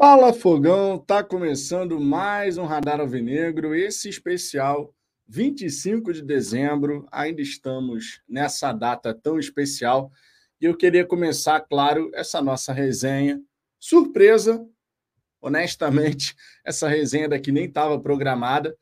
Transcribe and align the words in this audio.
Fala 0.00 0.32
Fogão, 0.32 0.96
tá 0.96 1.24
começando 1.24 2.00
mais 2.00 2.56
um 2.56 2.64
Radar 2.64 3.00
Alvinegro, 3.00 3.74
esse 3.74 4.08
especial 4.08 4.94
25 5.26 6.12
de 6.12 6.22
dezembro. 6.22 7.04
Ainda 7.10 7.42
estamos 7.42 8.22
nessa 8.28 8.72
data 8.72 9.12
tão 9.12 9.40
especial 9.40 10.12
e 10.60 10.66
eu 10.66 10.76
queria 10.76 11.04
começar, 11.04 11.58
claro, 11.62 12.12
essa 12.14 12.40
nossa 12.40 12.72
resenha 12.72 13.42
surpresa. 13.76 14.64
Honestamente, 15.40 16.36
essa 16.64 16.86
resenha 16.86 17.28
daqui 17.28 17.50
nem 17.50 17.64
estava 17.64 18.00
programada, 18.00 18.76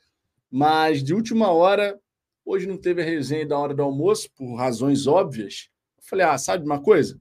mas 0.50 1.02
de 1.02 1.14
última 1.14 1.50
hora, 1.50 1.98
hoje 2.44 2.66
não 2.66 2.76
teve 2.76 3.00
a 3.00 3.06
resenha 3.06 3.46
da 3.46 3.58
hora 3.58 3.72
do 3.72 3.82
almoço 3.82 4.28
por 4.36 4.54
razões 4.54 5.06
óbvias. 5.06 5.70
Eu 5.96 6.04
falei: 6.04 6.26
"Ah, 6.26 6.36
sabe 6.36 6.62
uma 6.66 6.82
coisa? 6.82 7.18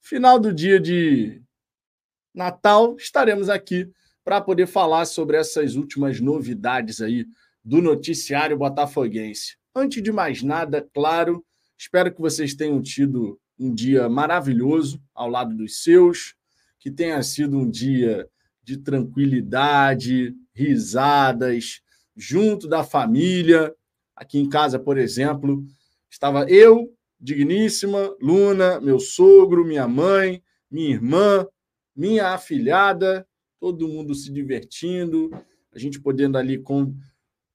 Final 0.00 0.38
do 0.38 0.50
dia 0.50 0.80
de 0.80 1.42
Natal, 2.38 2.94
estaremos 2.96 3.50
aqui 3.50 3.90
para 4.24 4.40
poder 4.40 4.68
falar 4.68 5.06
sobre 5.06 5.36
essas 5.36 5.74
últimas 5.74 6.20
novidades 6.20 7.00
aí 7.00 7.26
do 7.64 7.82
noticiário 7.82 8.56
botafoguense. 8.56 9.56
Antes 9.74 10.00
de 10.00 10.12
mais 10.12 10.40
nada, 10.40 10.88
claro, 10.94 11.44
espero 11.76 12.14
que 12.14 12.20
vocês 12.20 12.54
tenham 12.54 12.80
tido 12.80 13.40
um 13.58 13.74
dia 13.74 14.08
maravilhoso 14.08 15.02
ao 15.12 15.28
lado 15.28 15.52
dos 15.52 15.82
seus, 15.82 16.36
que 16.78 16.92
tenha 16.92 17.20
sido 17.24 17.58
um 17.58 17.68
dia 17.68 18.28
de 18.62 18.76
tranquilidade, 18.76 20.32
risadas, 20.54 21.80
junto 22.16 22.68
da 22.68 22.84
família. 22.84 23.74
Aqui 24.14 24.38
em 24.38 24.48
casa, 24.48 24.78
por 24.78 24.96
exemplo, 24.96 25.64
estava 26.08 26.48
eu, 26.48 26.88
digníssima, 27.20 28.14
Luna, 28.22 28.80
meu 28.80 29.00
sogro, 29.00 29.64
minha 29.64 29.88
mãe, 29.88 30.40
minha 30.70 30.90
irmã, 30.90 31.44
minha 31.98 32.28
afilhada, 32.28 33.26
todo 33.58 33.88
mundo 33.88 34.14
se 34.14 34.32
divertindo, 34.32 35.30
a 35.74 35.78
gente 35.80 36.00
podendo 36.00 36.38
ali 36.38 36.56
com 36.56 36.94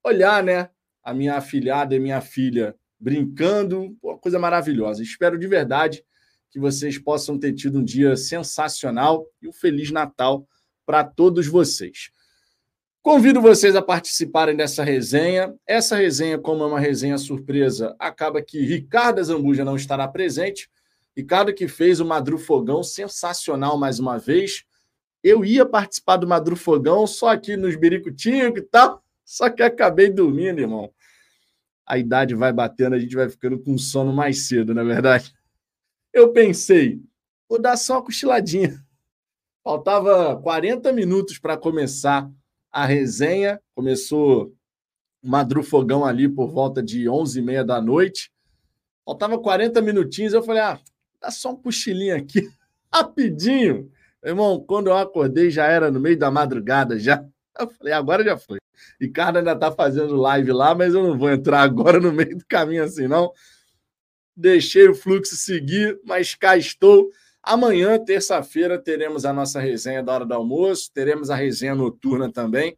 olhar, 0.03 0.43
né, 0.43 0.69
a 1.01 1.13
minha 1.13 1.37
afilhada 1.37 1.95
e 1.95 1.99
minha 1.99 2.19
filha 2.19 2.75
brincando, 2.99 3.97
uma 4.03 4.17
coisa 4.17 4.37
maravilhosa. 4.37 5.01
Espero 5.01 5.39
de 5.39 5.47
verdade 5.47 6.03
que 6.51 6.59
vocês 6.59 6.97
possam 6.97 7.39
ter 7.39 7.53
tido 7.53 7.79
um 7.79 7.83
dia 7.83 8.17
sensacional 8.17 9.25
e 9.41 9.47
um 9.47 9.53
feliz 9.53 9.91
Natal 9.91 10.45
para 10.85 11.05
todos 11.05 11.47
vocês. 11.47 12.11
Convido 13.01 13.41
vocês 13.41 13.77
a 13.77 13.81
participarem 13.81 14.57
dessa 14.57 14.83
resenha. 14.83 15.53
Essa 15.65 15.95
resenha, 15.95 16.37
como 16.37 16.63
é 16.63 16.67
uma 16.67 16.79
resenha 16.79 17.17
surpresa, 17.17 17.95
acaba 17.97 18.41
que 18.41 18.59
Ricardo 18.59 19.23
Zambuja 19.23 19.63
não 19.63 19.77
estará 19.77 20.07
presente, 20.07 20.69
Ricardo 21.15 21.53
que 21.53 21.67
fez 21.67 21.99
o 21.99 22.05
Madru 22.05 22.37
Fogão 22.37 22.83
sensacional 22.83 23.77
mais 23.77 23.99
uma 23.99 24.17
vez. 24.17 24.63
Eu 25.23 25.45
ia 25.45 25.65
participar 25.65 26.17
do 26.17 26.27
Madru 26.27 26.55
Fogão 26.55 27.05
só 27.07 27.29
aqui 27.29 27.55
nos 27.55 27.75
biricutinhos 27.75 28.57
e 28.57 28.61
tal, 28.61 29.01
só 29.23 29.49
que 29.49 29.63
acabei 29.63 30.09
dormindo, 30.09 30.59
irmão. 30.59 30.91
A 31.85 31.97
idade 31.97 32.33
vai 32.33 32.51
batendo, 32.51 32.95
a 32.95 32.99
gente 32.99 33.15
vai 33.15 33.29
ficando 33.29 33.59
com 33.59 33.77
sono 33.77 34.11
mais 34.11 34.47
cedo, 34.47 34.73
na 34.73 34.81
é 34.81 34.85
verdade. 34.85 35.33
Eu 36.11 36.31
pensei, 36.31 37.01
vou 37.47 37.61
dar 37.61 37.77
só 37.77 37.95
uma 37.95 38.03
cochiladinha. 38.03 38.83
Faltava 39.63 40.39
40 40.41 40.91
minutos 40.91 41.39
para 41.39 41.57
começar 41.57 42.29
a 42.71 42.85
resenha. 42.85 43.61
Começou 43.73 44.53
o 45.23 45.29
Madru 45.29 45.63
Fogão 45.63 46.03
ali 46.03 46.27
por 46.27 46.51
volta 46.51 46.83
de 46.83 47.05
11h30 47.05 47.63
da 47.63 47.81
noite. 47.81 48.31
Faltava 49.05 49.39
40 49.39 49.81
minutinhos, 49.81 50.33
eu 50.33 50.43
falei, 50.43 50.61
ah, 50.61 50.79
Dá 51.23 51.31
só 51.31 51.51
um 51.51 51.55
cochilinho 51.55 52.17
aqui, 52.17 52.51
rapidinho. 52.93 53.89
Irmão, 54.21 54.59
quando 54.59 54.87
eu 54.87 54.97
acordei, 54.97 55.49
já 55.49 55.65
era 55.65 55.89
no 55.89 56.01
meio 56.01 56.19
da 56.19 56.29
madrugada, 56.29 56.99
já. 56.99 57.25
Eu 57.57 57.69
falei, 57.69 57.93
agora 57.93 58.25
já 58.25 58.37
foi. 58.37 58.57
Ricardo 58.99 59.37
ainda 59.37 59.55
tá 59.55 59.71
fazendo 59.71 60.17
live 60.17 60.51
lá, 60.51 60.75
mas 60.75 60.93
eu 60.93 61.01
não 61.01 61.17
vou 61.17 61.31
entrar 61.31 61.61
agora 61.63 61.97
no 61.97 62.11
meio 62.11 62.37
do 62.37 62.45
caminho 62.45 62.83
assim, 62.83 63.07
não. 63.07 63.31
Deixei 64.35 64.89
o 64.89 64.93
fluxo 64.93 65.37
seguir, 65.37 65.97
mas 66.03 66.35
cá 66.35 66.57
estou. 66.57 67.09
Amanhã, 67.41 67.97
terça-feira, 68.03 68.77
teremos 68.77 69.23
a 69.23 69.31
nossa 69.31 69.61
resenha 69.61 70.03
da 70.03 70.13
hora 70.13 70.25
do 70.25 70.33
almoço, 70.33 70.91
teremos 70.93 71.29
a 71.29 71.35
resenha 71.35 71.73
noturna 71.75 72.29
também. 72.29 72.77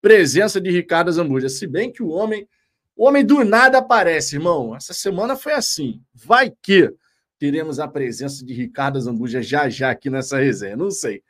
Presença 0.00 0.58
de 0.58 0.70
Ricardo 0.70 1.12
Zambuja. 1.12 1.50
Se 1.50 1.66
bem 1.66 1.92
que 1.92 2.02
o 2.02 2.08
homem, 2.08 2.48
o 2.96 3.06
homem 3.06 3.24
do 3.24 3.44
nada 3.44 3.78
aparece, 3.78 4.36
irmão. 4.36 4.74
Essa 4.74 4.94
semana 4.94 5.36
foi 5.36 5.52
assim. 5.52 6.00
Vai 6.14 6.52
que 6.62 6.94
teremos 7.42 7.80
a 7.80 7.88
presença 7.88 8.46
de 8.46 8.54
Ricardo 8.54 9.00
Zambuja 9.00 9.42
já 9.42 9.68
já 9.68 9.90
aqui 9.90 10.08
nessa 10.08 10.38
resenha. 10.38 10.76
Não 10.76 10.92
sei. 10.92 11.24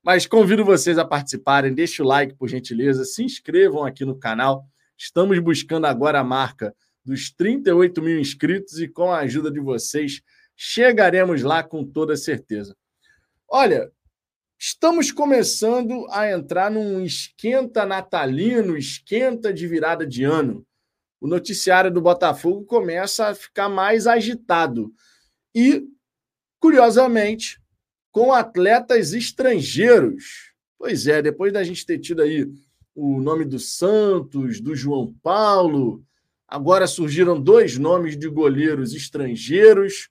Mas 0.00 0.24
convido 0.24 0.64
vocês 0.64 0.96
a 0.96 1.04
participarem, 1.04 1.74
deixe 1.74 2.00
o 2.00 2.04
like, 2.04 2.36
por 2.36 2.48
gentileza, 2.48 3.04
se 3.04 3.24
inscrevam 3.24 3.84
aqui 3.84 4.04
no 4.04 4.16
canal. 4.16 4.64
Estamos 4.96 5.36
buscando 5.40 5.88
agora 5.88 6.20
a 6.20 6.24
marca 6.24 6.72
dos 7.04 7.32
38 7.32 8.00
mil 8.00 8.20
inscritos 8.20 8.78
e 8.78 8.86
com 8.86 9.10
a 9.10 9.18
ajuda 9.18 9.50
de 9.50 9.58
vocês 9.58 10.22
chegaremos 10.54 11.42
lá 11.42 11.64
com 11.64 11.84
toda 11.84 12.16
certeza. 12.16 12.76
Olha, 13.48 13.90
estamos 14.56 15.10
começando 15.10 16.06
a 16.10 16.30
entrar 16.30 16.70
num 16.70 17.04
esquenta 17.04 17.84
natalino, 17.84 18.76
esquenta 18.76 19.52
de 19.52 19.66
virada 19.66 20.06
de 20.06 20.22
ano. 20.22 20.64
O 21.20 21.26
noticiário 21.26 21.90
do 21.90 22.00
Botafogo 22.00 22.64
começa 22.64 23.26
a 23.26 23.34
ficar 23.34 23.68
mais 23.68 24.06
agitado 24.06 24.94
e, 25.54 25.84
curiosamente, 26.58 27.60
com 28.10 28.32
atletas 28.32 29.12
estrangeiros. 29.12 30.52
Pois 30.78 31.06
é, 31.06 31.20
depois 31.22 31.52
da 31.52 31.62
gente 31.62 31.84
ter 31.84 31.98
tido 31.98 32.22
aí 32.22 32.48
o 32.94 33.20
nome 33.20 33.44
do 33.44 33.58
Santos, 33.58 34.60
do 34.60 34.74
João 34.74 35.14
Paulo, 35.22 36.02
agora 36.46 36.86
surgiram 36.86 37.40
dois 37.40 37.78
nomes 37.78 38.16
de 38.16 38.28
goleiros 38.28 38.94
estrangeiros, 38.94 40.08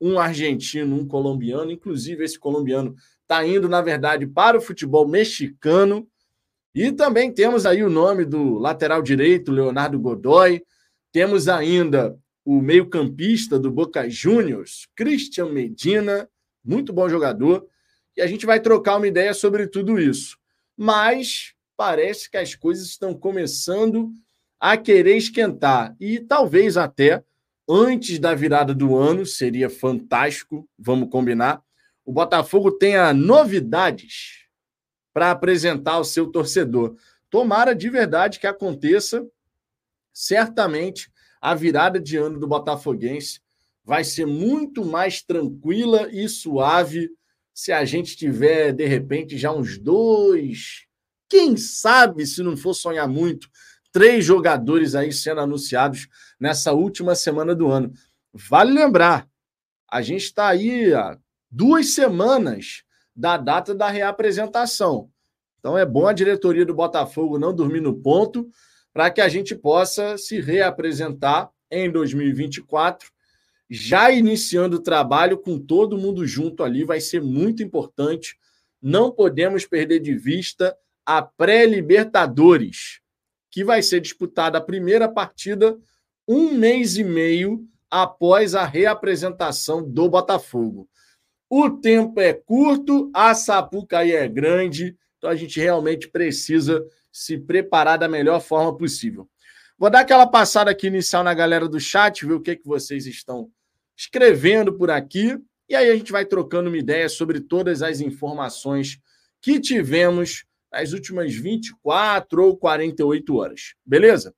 um 0.00 0.18
argentino, 0.18 0.96
um 0.96 1.06
colombiano. 1.06 1.70
Inclusive, 1.70 2.24
esse 2.24 2.38
colombiano 2.38 2.94
está 3.22 3.46
indo, 3.46 3.68
na 3.68 3.80
verdade, 3.80 4.26
para 4.26 4.58
o 4.58 4.60
futebol 4.60 5.06
mexicano. 5.06 6.06
E 6.74 6.90
também 6.92 7.32
temos 7.32 7.66
aí 7.66 7.82
o 7.82 7.90
nome 7.90 8.24
do 8.24 8.58
lateral 8.58 9.02
direito, 9.02 9.52
Leonardo 9.52 9.98
Godoy. 9.98 10.62
Temos 11.12 11.48
ainda 11.48 12.18
o 12.44 12.60
meio-campista 12.60 13.58
do 13.58 13.70
Boca 13.70 14.08
Juniors, 14.08 14.88
Christian 14.96 15.50
Medina, 15.50 16.28
muito 16.64 16.92
bom 16.92 17.08
jogador, 17.08 17.66
e 18.16 18.20
a 18.20 18.26
gente 18.26 18.44
vai 18.44 18.60
trocar 18.60 18.96
uma 18.96 19.06
ideia 19.06 19.32
sobre 19.32 19.66
tudo 19.66 19.98
isso. 19.98 20.38
Mas 20.76 21.54
parece 21.76 22.30
que 22.30 22.36
as 22.36 22.54
coisas 22.54 22.86
estão 22.86 23.14
começando 23.14 24.12
a 24.58 24.76
querer 24.76 25.16
esquentar 25.16 25.96
e 25.98 26.20
talvez 26.20 26.76
até 26.76 27.24
antes 27.68 28.18
da 28.18 28.34
virada 28.34 28.74
do 28.74 28.96
ano, 28.96 29.24
seria 29.24 29.70
fantástico, 29.70 30.68
vamos 30.78 31.08
combinar. 31.10 31.62
O 32.04 32.12
Botafogo 32.12 32.72
tenha 32.72 33.12
novidades 33.14 34.46
para 35.12 35.30
apresentar 35.30 35.92
ao 35.92 36.04
seu 36.04 36.26
torcedor. 36.26 36.96
Tomara 37.30 37.74
de 37.74 37.88
verdade 37.88 38.38
que 38.38 38.46
aconteça. 38.46 39.26
Certamente 40.12 41.11
a 41.42 41.56
virada 41.56 41.98
de 41.98 42.16
ano 42.16 42.38
do 42.38 42.46
Botafoguense 42.46 43.40
vai 43.84 44.04
ser 44.04 44.26
muito 44.26 44.84
mais 44.84 45.20
tranquila 45.20 46.08
e 46.12 46.28
suave 46.28 47.10
se 47.52 47.72
a 47.72 47.84
gente 47.84 48.16
tiver, 48.16 48.72
de 48.72 48.86
repente, 48.86 49.36
já 49.36 49.52
uns 49.52 49.76
dois, 49.76 50.86
quem 51.28 51.56
sabe, 51.56 52.24
se 52.24 52.42
não 52.44 52.56
for 52.56 52.74
sonhar 52.74 53.08
muito, 53.08 53.48
três 53.90 54.24
jogadores 54.24 54.94
aí 54.94 55.12
sendo 55.12 55.40
anunciados 55.40 56.06
nessa 56.38 56.72
última 56.72 57.16
semana 57.16 57.54
do 57.54 57.66
ano. 57.68 57.92
Vale 58.32 58.72
lembrar, 58.72 59.28
a 59.90 60.00
gente 60.00 60.22
está 60.22 60.48
aí 60.48 60.94
há 60.94 61.18
duas 61.50 61.88
semanas 61.88 62.84
da 63.14 63.36
data 63.36 63.74
da 63.74 63.88
reapresentação. 63.88 65.10
Então 65.58 65.76
é 65.76 65.84
bom 65.84 66.06
a 66.06 66.12
diretoria 66.12 66.64
do 66.64 66.74
Botafogo 66.74 67.38
não 67.38 67.54
dormir 67.54 67.80
no 67.80 68.00
ponto 68.00 68.48
para 68.92 69.10
que 69.10 69.20
a 69.20 69.28
gente 69.28 69.54
possa 69.54 70.18
se 70.18 70.40
reapresentar 70.40 71.50
em 71.70 71.90
2024, 71.90 73.10
já 73.70 74.10
iniciando 74.10 74.76
o 74.76 74.82
trabalho 74.82 75.38
com 75.38 75.58
todo 75.58 75.96
mundo 75.96 76.26
junto 76.26 76.62
ali, 76.62 76.84
vai 76.84 77.00
ser 77.00 77.22
muito 77.22 77.62
importante. 77.62 78.36
Não 78.80 79.10
podemos 79.10 79.64
perder 79.64 80.00
de 80.00 80.14
vista 80.14 80.76
a 81.06 81.22
pré-Libertadores, 81.22 83.00
que 83.50 83.64
vai 83.64 83.82
ser 83.82 84.00
disputada 84.00 84.58
a 84.58 84.62
primeira 84.62 85.08
partida 85.08 85.78
um 86.28 86.52
mês 86.52 86.96
e 86.96 87.04
meio 87.04 87.66
após 87.90 88.54
a 88.54 88.64
reapresentação 88.64 89.82
do 89.82 90.08
Botafogo. 90.08 90.88
O 91.50 91.68
tempo 91.68 92.20
é 92.20 92.32
curto, 92.32 93.10
a 93.14 93.34
Sapucaí 93.34 94.12
é 94.12 94.26
grande, 94.28 94.96
então 95.18 95.28
a 95.28 95.36
gente 95.36 95.60
realmente 95.60 96.08
precisa 96.08 96.82
se 97.12 97.38
preparar 97.38 97.98
da 97.98 98.08
melhor 98.08 98.40
forma 98.40 98.76
possível. 98.76 99.28
Vou 99.78 99.90
dar 99.90 100.00
aquela 100.00 100.26
passada 100.26 100.70
aqui 100.70 100.86
inicial 100.86 101.22
na 101.22 101.34
galera 101.34 101.68
do 101.68 101.78
chat, 101.78 102.24
ver 102.24 102.34
o 102.34 102.40
que, 102.40 102.56
que 102.56 102.66
vocês 102.66 103.06
estão 103.06 103.50
escrevendo 103.96 104.72
por 104.72 104.90
aqui. 104.90 105.38
E 105.68 105.74
aí 105.74 105.90
a 105.90 105.96
gente 105.96 106.12
vai 106.12 106.24
trocando 106.24 106.68
uma 106.70 106.78
ideia 106.78 107.08
sobre 107.08 107.40
todas 107.40 107.82
as 107.82 108.00
informações 108.00 108.98
que 109.40 109.60
tivemos 109.60 110.44
nas 110.72 110.92
últimas 110.92 111.34
24 111.34 112.44
ou 112.44 112.56
48 112.56 113.36
horas. 113.36 113.74
Beleza? 113.84 114.34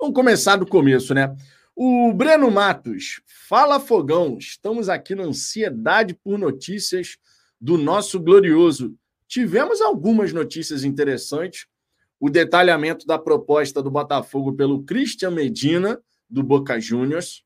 Vamos 0.00 0.14
começar 0.14 0.56
do 0.56 0.66
começo, 0.66 1.14
né? 1.14 1.34
O 1.76 2.12
Breno 2.12 2.50
Matos, 2.50 3.22
fala 3.26 3.80
Fogão, 3.80 4.36
estamos 4.38 4.88
aqui 4.88 5.14
na 5.14 5.22
ansiedade 5.22 6.14
por 6.14 6.38
notícias 6.38 7.16
do 7.60 7.78
nosso 7.78 8.18
glorioso. 8.18 8.94
Tivemos 9.32 9.80
algumas 9.80 10.30
notícias 10.30 10.84
interessantes. 10.84 11.64
O 12.20 12.28
detalhamento 12.28 13.06
da 13.06 13.18
proposta 13.18 13.82
do 13.82 13.90
Botafogo 13.90 14.52
pelo 14.52 14.82
Christian 14.82 15.30
Medina, 15.30 15.98
do 16.28 16.42
Boca 16.42 16.78
Juniors. 16.78 17.42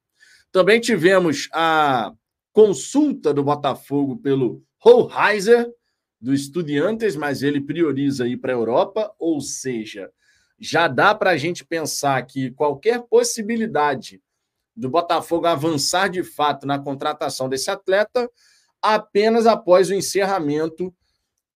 Também 0.50 0.80
tivemos 0.80 1.48
a 1.52 2.12
consulta 2.52 3.32
do 3.32 3.44
Botafogo 3.44 4.16
pelo 4.16 4.64
Hoheiser, 4.84 5.72
do 6.20 6.34
Estudiantes, 6.34 7.14
mas 7.14 7.44
ele 7.44 7.60
prioriza 7.60 8.26
ir 8.26 8.38
para 8.38 8.52
a 8.52 8.56
Europa, 8.56 9.14
ou 9.16 9.40
seja, 9.40 10.10
já 10.58 10.88
dá 10.88 11.14
para 11.14 11.30
a 11.30 11.36
gente 11.36 11.64
pensar 11.64 12.20
que 12.26 12.50
qualquer 12.50 13.02
possibilidade 13.02 14.20
do 14.74 14.90
Botafogo 14.90 15.46
avançar 15.46 16.08
de 16.08 16.24
fato 16.24 16.66
na 16.66 16.80
contratação 16.80 17.48
desse 17.48 17.70
atleta 17.70 18.28
apenas 18.82 19.46
após 19.46 19.88
o 19.88 19.94
encerramento 19.94 20.92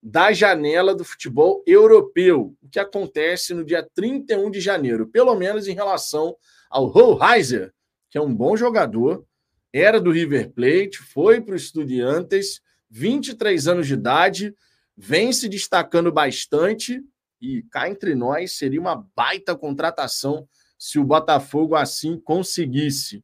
da 0.02 0.32
janela 0.32 0.94
do 0.94 1.04
futebol 1.04 1.62
europeu, 1.66 2.56
o 2.62 2.68
que 2.68 2.80
acontece 2.80 3.52
no 3.52 3.64
dia 3.64 3.86
31 3.94 4.50
de 4.50 4.60
janeiro, 4.60 5.06
pelo 5.06 5.34
menos 5.34 5.68
em 5.68 5.74
relação 5.74 6.36
ao 6.70 6.90
Hoheiser, 6.94 7.72
que 8.08 8.16
é 8.16 8.20
um 8.20 8.34
bom 8.34 8.56
jogador, 8.56 9.24
era 9.72 10.00
do 10.00 10.10
River 10.10 10.50
Plate, 10.50 10.98
foi 10.98 11.40
para 11.40 11.52
o 11.52 11.56
Estudiantes, 11.56 12.60
23 12.88 13.68
anos 13.68 13.86
de 13.86 13.94
idade, 13.94 14.54
vem 14.96 15.32
se 15.32 15.48
destacando 15.48 16.10
bastante 16.10 17.02
e 17.40 17.62
cá 17.70 17.88
entre 17.88 18.14
nós 18.14 18.56
seria 18.56 18.80
uma 18.80 19.06
baita 19.14 19.56
contratação 19.56 20.46
se 20.78 20.98
o 20.98 21.04
Botafogo 21.04 21.74
assim 21.74 22.18
conseguisse. 22.18 23.22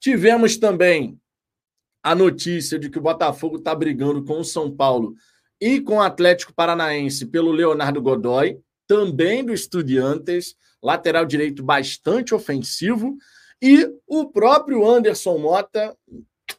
Tivemos 0.00 0.56
também 0.56 1.18
a 2.02 2.14
notícia 2.14 2.78
de 2.78 2.90
que 2.90 2.98
o 2.98 3.02
Botafogo 3.02 3.56
está 3.56 3.74
brigando 3.74 4.24
com 4.24 4.40
o 4.40 4.44
São 4.44 4.74
Paulo 4.74 5.14
e 5.60 5.80
com 5.80 5.96
o 5.96 6.02
Atlético 6.02 6.52
Paranaense 6.52 7.26
pelo 7.26 7.52
Leonardo 7.52 8.00
Godoy, 8.02 8.58
também 8.86 9.44
do 9.44 9.52
Estudiantes, 9.52 10.54
lateral 10.82 11.24
direito 11.24 11.62
bastante 11.62 12.34
ofensivo, 12.34 13.16
e 13.62 13.88
o 14.06 14.30
próprio 14.30 14.86
Anderson 14.86 15.38
Mota, 15.38 15.96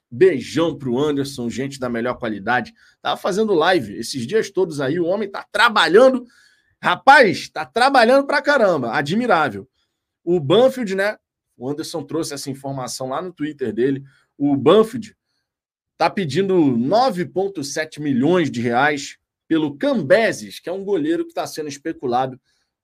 beijão 0.10 0.76
para 0.78 0.90
o 0.90 1.00
Anderson, 1.00 1.50
gente 1.50 1.80
da 1.80 1.90
melhor 1.90 2.18
qualidade, 2.18 2.74
estava 2.96 3.18
fazendo 3.18 3.54
live 3.54 3.98
esses 3.98 4.26
dias 4.26 4.50
todos 4.50 4.82
aí, 4.82 5.00
o 5.00 5.06
homem 5.06 5.28
está 5.28 5.46
trabalhando, 5.52 6.26
rapaz, 6.82 7.38
está 7.40 7.66
trabalhando 7.66 8.26
para 8.26 8.42
caramba, 8.42 8.94
admirável. 8.94 9.68
O 10.24 10.40
Banfield, 10.40 10.96
né, 10.96 11.18
o 11.58 11.70
Anderson 11.70 12.04
trouxe 12.04 12.34
essa 12.34 12.50
informação 12.50 13.10
lá 13.10 13.22
no 13.22 13.32
Twitter 13.32 13.72
dele, 13.72 14.04
o 14.38 14.56
Banfield 14.56 15.16
está 15.96 16.10
pedindo 16.10 16.56
9,7 16.56 18.02
milhões 18.02 18.52
de 18.52 18.60
reais 18.60 19.18
pelo 19.48 19.78
Cambeses, 19.78 20.60
que 20.60 20.68
é 20.68 20.72
um 20.72 20.84
goleiro 20.84 21.24
que 21.24 21.32
está 21.32 21.48
sendo 21.48 21.70
especulado 21.70 22.40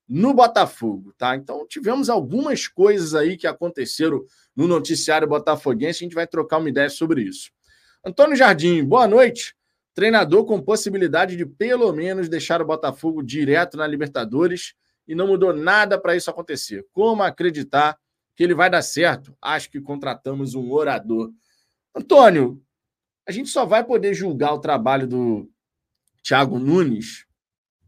no 0.08 0.32
Botafogo, 0.32 1.12
tá? 1.16 1.36
Então 1.36 1.66
tivemos 1.68 2.08
algumas 2.08 2.66
coisas 2.66 3.14
aí 3.14 3.36
que 3.36 3.46
aconteceram 3.46 4.24
no 4.56 4.66
noticiário 4.66 5.28
botafoguense, 5.28 6.04
a 6.04 6.06
gente 6.06 6.14
vai 6.14 6.26
trocar 6.26 6.58
uma 6.58 6.68
ideia 6.68 6.88
sobre 6.88 7.22
isso. 7.22 7.50
Antônio 8.04 8.36
Jardim, 8.36 8.84
boa 8.84 9.06
noite. 9.06 9.54
Treinador 9.94 10.46
com 10.46 10.60
possibilidade 10.60 11.36
de 11.36 11.44
pelo 11.44 11.92
menos 11.92 12.28
deixar 12.28 12.62
o 12.62 12.66
Botafogo 12.66 13.22
direto 13.22 13.76
na 13.76 13.86
Libertadores 13.86 14.74
e 15.06 15.14
não 15.14 15.26
mudou 15.26 15.52
nada 15.52 15.98
para 16.00 16.16
isso 16.16 16.30
acontecer. 16.30 16.86
Como 16.92 17.22
acreditar 17.22 17.98
que 18.34 18.42
ele 18.42 18.54
vai 18.54 18.70
dar 18.70 18.82
certo? 18.82 19.36
Acho 19.40 19.70
que 19.70 19.80
contratamos 19.80 20.54
um 20.54 20.72
orador. 20.72 21.30
Antônio, 21.94 22.62
a 23.26 23.32
gente 23.32 23.48
só 23.48 23.64
vai 23.64 23.84
poder 23.84 24.14
julgar 24.14 24.52
o 24.52 24.58
trabalho 24.58 25.06
do 25.06 25.48
Thiago 26.22 26.58
Nunes 26.58 27.26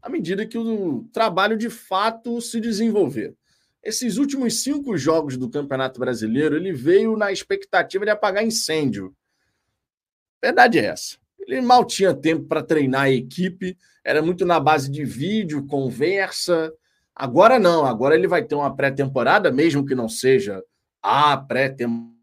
à 0.01 0.09
medida 0.09 0.45
que 0.45 0.57
o 0.57 1.03
trabalho 1.11 1.57
de 1.57 1.67
fato 1.67 2.39
se 2.39 2.61
desenvolver. 2.61 3.35
Esses 3.81 4.17
últimos 4.17 4.61
cinco 4.61 4.95
jogos 4.95 5.35
do 5.35 5.49
Campeonato 5.49 5.99
Brasileiro, 5.99 6.55
ele 6.55 6.71
veio 6.71 7.17
na 7.17 7.31
expectativa 7.31 8.05
de 8.05 8.11
apagar 8.11 8.45
incêndio. 8.45 9.15
Verdade 10.39 10.77
é 10.77 10.85
essa. 10.85 11.17
Ele 11.39 11.59
mal 11.59 11.83
tinha 11.83 12.13
tempo 12.13 12.45
para 12.45 12.61
treinar 12.61 13.03
a 13.03 13.09
equipe, 13.09 13.75
era 14.03 14.21
muito 14.21 14.45
na 14.45 14.59
base 14.59 14.91
de 14.91 15.03
vídeo, 15.03 15.65
conversa. 15.65 16.71
Agora 17.15 17.57
não, 17.57 17.83
agora 17.83 18.15
ele 18.15 18.27
vai 18.27 18.43
ter 18.43 18.53
uma 18.53 18.75
pré-temporada, 18.75 19.51
mesmo 19.51 19.85
que 19.85 19.95
não 19.95 20.07
seja 20.07 20.63
a 21.01 21.35
pré-temporada 21.35 22.14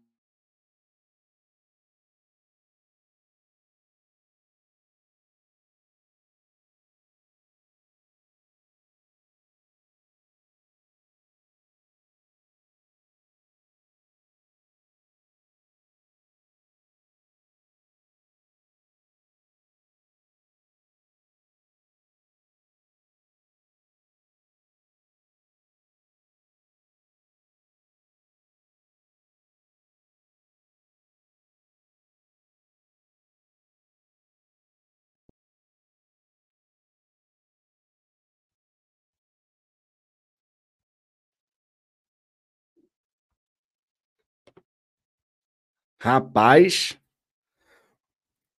Rapaz, 46.03 46.99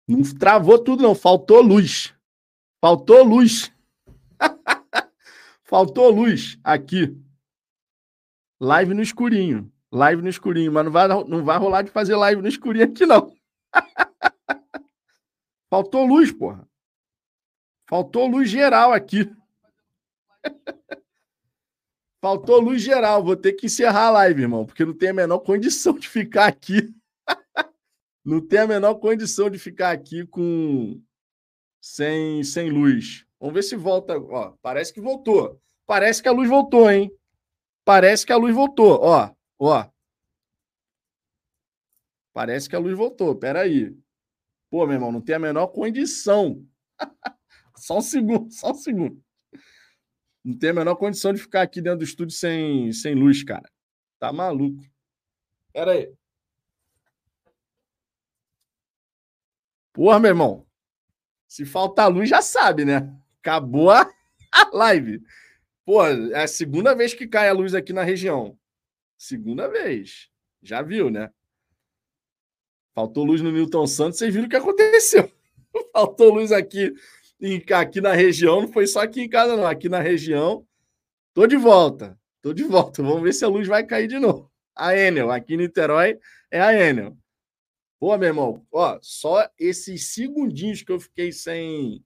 não 0.08 0.22
travou 0.40 0.82
tudo, 0.82 1.04
não. 1.04 1.14
Faltou 1.14 1.62
luz. 1.62 2.16
Faltou 2.80 3.22
luz. 3.22 3.70
Faltou 5.66 6.10
luz 6.10 6.58
aqui. 6.64 7.14
Live 8.62 8.94
no 8.94 9.02
escurinho. 9.02 9.70
Live 9.92 10.22
no 10.22 10.30
escurinho. 10.30 10.72
Mas 10.72 10.86
não 10.86 10.92
vai, 10.94 11.06
não 11.10 11.44
vai 11.44 11.58
rolar 11.58 11.82
de 11.82 11.92
fazer 11.92 12.16
live 12.16 12.42
no 12.42 12.48
escurinho 12.48 12.86
aqui, 12.86 13.06
não. 13.06 13.36
Faltou 15.70 16.06
luz, 16.06 16.32
porra. 16.32 16.66
Faltou 17.90 18.26
luz 18.26 18.50
geral 18.50 18.94
aqui. 18.94 19.30
Faltou 22.24 22.62
luz 22.62 22.82
geral. 22.82 23.22
Vou 23.22 23.36
ter 23.36 23.52
que 23.52 23.66
encerrar 23.66 24.08
a 24.08 24.12
live, 24.12 24.44
irmão, 24.44 24.66
porque 24.66 24.86
não 24.86 24.94
tem 24.94 25.10
a 25.10 25.14
menor 25.14 25.40
condição 25.40 26.00
de 26.00 26.08
ficar 26.08 26.46
aqui 26.46 26.96
não 28.24 28.40
tem 28.40 28.60
a 28.60 28.68
menor 28.68 28.96
condição 28.96 29.50
de 29.50 29.60
ficar 29.60 29.92
aqui 29.92 30.26
com 30.26 31.02
sem, 31.82 32.44
sem 32.44 32.70
luz. 32.70 33.26
Vamos 33.40 33.54
ver 33.54 33.64
se 33.64 33.76
volta. 33.76 34.18
Ó, 34.18 34.54
parece 34.62 34.94
que 34.94 35.02
voltou. 35.02 35.62
Parece 35.86 36.24
que 36.24 36.30
a 36.30 36.32
luz 36.32 36.48
voltou, 36.48 36.90
hein? 36.90 37.12
Parece 37.84 38.26
que 38.26 38.32
a 38.32 38.38
luz 38.38 38.56
voltou. 38.56 39.00
Ó, 39.02 39.30
ó. 39.60 39.90
Parece 42.32 42.70
que 42.70 42.76
a 42.76 42.80
luz 42.80 42.98
voltou. 42.98 43.36
Pera 43.36 43.62
aí. 43.62 43.94
Pô, 44.70 44.86
meu 44.86 44.96
irmão, 44.96 45.12
não 45.12 45.22
tem 45.22 45.36
a 45.36 45.40
menor 45.40 45.68
condição. 45.68 46.66
só 47.76 47.98
um 47.98 48.02
segundo, 48.02 48.50
só 48.52 48.72
um 48.72 48.76
segundo. 48.76 49.22
Não 50.44 50.58
tem 50.58 50.70
a 50.70 50.74
menor 50.74 50.96
condição 50.96 51.34
de 51.34 51.42
ficar 51.42 51.62
aqui 51.62 51.82
dentro 51.82 52.00
do 52.00 52.06
estúdio 52.06 52.36
sem, 52.36 52.92
sem 52.94 53.14
luz, 53.14 53.44
cara. 53.44 53.70
Tá 54.20 54.32
maluco. 54.32 54.82
Pera 55.74 55.92
aí. 55.92 56.14
Porra, 59.94 60.20
meu 60.20 60.30
irmão. 60.30 60.66
Se 61.48 61.66
faltar 61.66 62.12
luz, 62.12 62.28
já 62.28 62.42
sabe, 62.42 62.84
né? 62.84 63.16
Acabou 63.40 63.92
a, 63.92 64.02
a 64.52 64.70
live. 64.74 65.22
Pô, 65.86 66.04
é 66.06 66.44
a 66.44 66.48
segunda 66.48 66.96
vez 66.96 67.14
que 67.14 67.28
cai 67.28 67.48
a 67.48 67.54
luz 67.54 67.76
aqui 67.76 67.94
na 67.94 68.04
região. 68.04 68.58
Segunda 69.18 69.68
vez. 69.68 70.30
Já 70.62 70.82
viu, 70.82 71.10
né? 71.10 71.30
Faltou 72.96 73.24
luz 73.24 73.42
no 73.42 73.52
Newton 73.52 73.86
Santos, 73.86 74.20
vocês 74.20 74.34
viram 74.34 74.48
o 74.48 74.50
que 74.50 74.56
aconteceu. 74.56 75.32
Faltou 75.94 76.34
luz 76.34 76.52
aqui, 76.52 76.94
aqui 77.76 78.02
na 78.02 78.14
região, 78.14 78.62
não 78.62 78.72
foi 78.72 78.88
só 78.88 79.02
aqui 79.02 79.22
em 79.22 79.30
casa, 79.30 79.56
não. 79.56 79.68
Aqui 79.68 79.90
na 79.90 80.00
região. 80.00 80.66
Tô 81.34 81.46
de 81.46 81.58
volta. 81.58 82.18
Tô 82.42 82.54
de 82.54 82.64
volta. 82.64 83.02
Vamos 83.04 83.22
ver 83.22 83.34
se 83.34 83.46
a 83.46 83.48
luz 83.48 83.68
vai 83.68 83.84
cair 83.84 84.08
de 84.08 84.20
novo. 84.20 84.52
A 84.76 84.98
Enel, 84.98 85.32
aqui 85.32 85.54
em 85.54 85.58
Niterói, 85.58 86.20
é 86.50 86.62
a 86.62 86.74
Enel. 86.74 87.18
Pô, 88.04 88.18
meu 88.18 88.28
irmão, 88.28 88.68
ó, 88.70 89.00
só 89.02 89.50
esses 89.58 90.14
segundinhos 90.14 90.82
que 90.84 90.92
eu 90.92 91.00
fiquei 91.00 91.32
sem, 91.32 92.04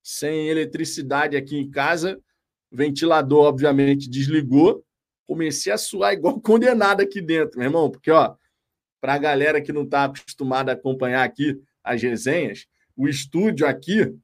sem 0.00 0.46
eletricidade 0.46 1.36
aqui 1.36 1.56
em 1.56 1.68
casa. 1.68 2.22
O 2.70 2.76
ventilador, 2.76 3.46
obviamente, 3.46 4.08
desligou. 4.08 4.84
Comecei 5.26 5.72
a 5.72 5.78
suar 5.78 6.12
igual 6.12 6.38
condenado 6.40 7.00
aqui 7.00 7.20
dentro, 7.20 7.58
meu 7.58 7.66
irmão, 7.66 7.90
porque, 7.90 8.08
ó, 8.08 8.36
para 9.00 9.14
a 9.14 9.18
galera 9.18 9.60
que 9.60 9.72
não 9.72 9.82
está 9.82 10.04
acostumada 10.04 10.70
a 10.70 10.74
acompanhar 10.76 11.24
aqui 11.24 11.60
as 11.82 12.00
resenhas, 12.00 12.68
o 12.96 13.08
estúdio 13.08 13.66
aqui, 13.66 14.16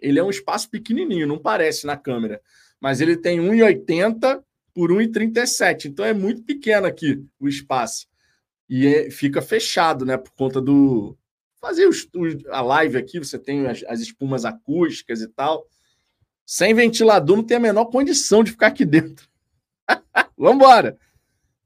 ele 0.00 0.18
é 0.18 0.24
um 0.24 0.30
espaço 0.30 0.68
pequenininho, 0.68 1.28
não 1.28 1.38
parece 1.38 1.86
na 1.86 1.96
câmera, 1.96 2.42
mas 2.80 3.00
ele 3.00 3.16
tem 3.16 3.38
1,80 3.38 4.42
por 4.74 4.90
1,37, 4.90 5.84
então 5.84 6.04
é 6.04 6.12
muito 6.12 6.42
pequeno 6.42 6.88
aqui 6.88 7.24
o 7.38 7.46
espaço. 7.46 8.10
E 8.74 8.86
é, 8.86 9.10
fica 9.10 9.42
fechado, 9.42 10.06
né, 10.06 10.16
por 10.16 10.30
conta 10.30 10.58
do, 10.58 11.14
fazer 11.60 11.86
a 12.48 12.62
live 12.62 12.96
aqui, 12.96 13.18
você 13.18 13.38
tem 13.38 13.66
as, 13.66 13.84
as 13.86 14.00
espumas 14.00 14.46
acústicas 14.46 15.20
e 15.20 15.28
tal. 15.28 15.68
Sem 16.46 16.72
ventilador 16.72 17.36
não 17.36 17.44
tem 17.44 17.58
a 17.58 17.60
menor 17.60 17.84
condição 17.84 18.42
de 18.42 18.52
ficar 18.52 18.68
aqui 18.68 18.86
dentro. 18.86 19.28
Vamos 20.38 20.56
embora. 20.56 20.96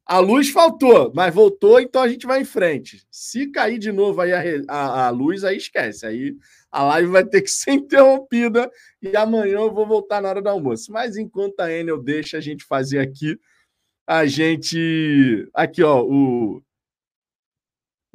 A 0.05 0.19
luz 0.19 0.51
faltou, 0.51 1.13
mas 1.15 1.33
voltou, 1.33 1.79
então 1.79 2.03
a 2.03 2.09
gente 2.09 2.27
vai 2.27 2.41
em 2.41 2.45
frente. 2.45 3.07
Se 3.09 3.53
cair 3.53 3.79
de 3.79 3.93
novo 3.93 4.21
aí 4.21 4.33
a, 4.33 4.43
a, 4.67 5.07
a, 5.07 5.11
luz, 5.11 5.45
aí 5.45 5.59
esquece. 5.59 6.05
Aí 6.05 6.37
a 6.73 6.83
live 6.83 7.09
vai 7.09 7.25
ter 7.25 7.41
que 7.41 7.51
ser 7.51 7.71
interrompida 7.87 8.69
e 9.01 9.17
amanhã 9.17 9.59
eu 9.59 9.73
vou 9.73 9.87
voltar 9.87 10.21
na 10.21 10.29
hora 10.29 10.43
do 10.43 10.49
almoço. 10.49 10.91
Mas 10.91 11.17
enquanto 11.17 11.61
a 11.61 11.73
Enel 11.73 12.03
deixa 12.03 12.39
a 12.39 12.41
gente 12.41 12.65
fazer 12.65 12.99
aqui, 12.99 13.39
a 14.05 14.27
gente. 14.27 15.49
Aqui, 15.55 15.85
ó, 15.85 16.03
o. 16.03 16.66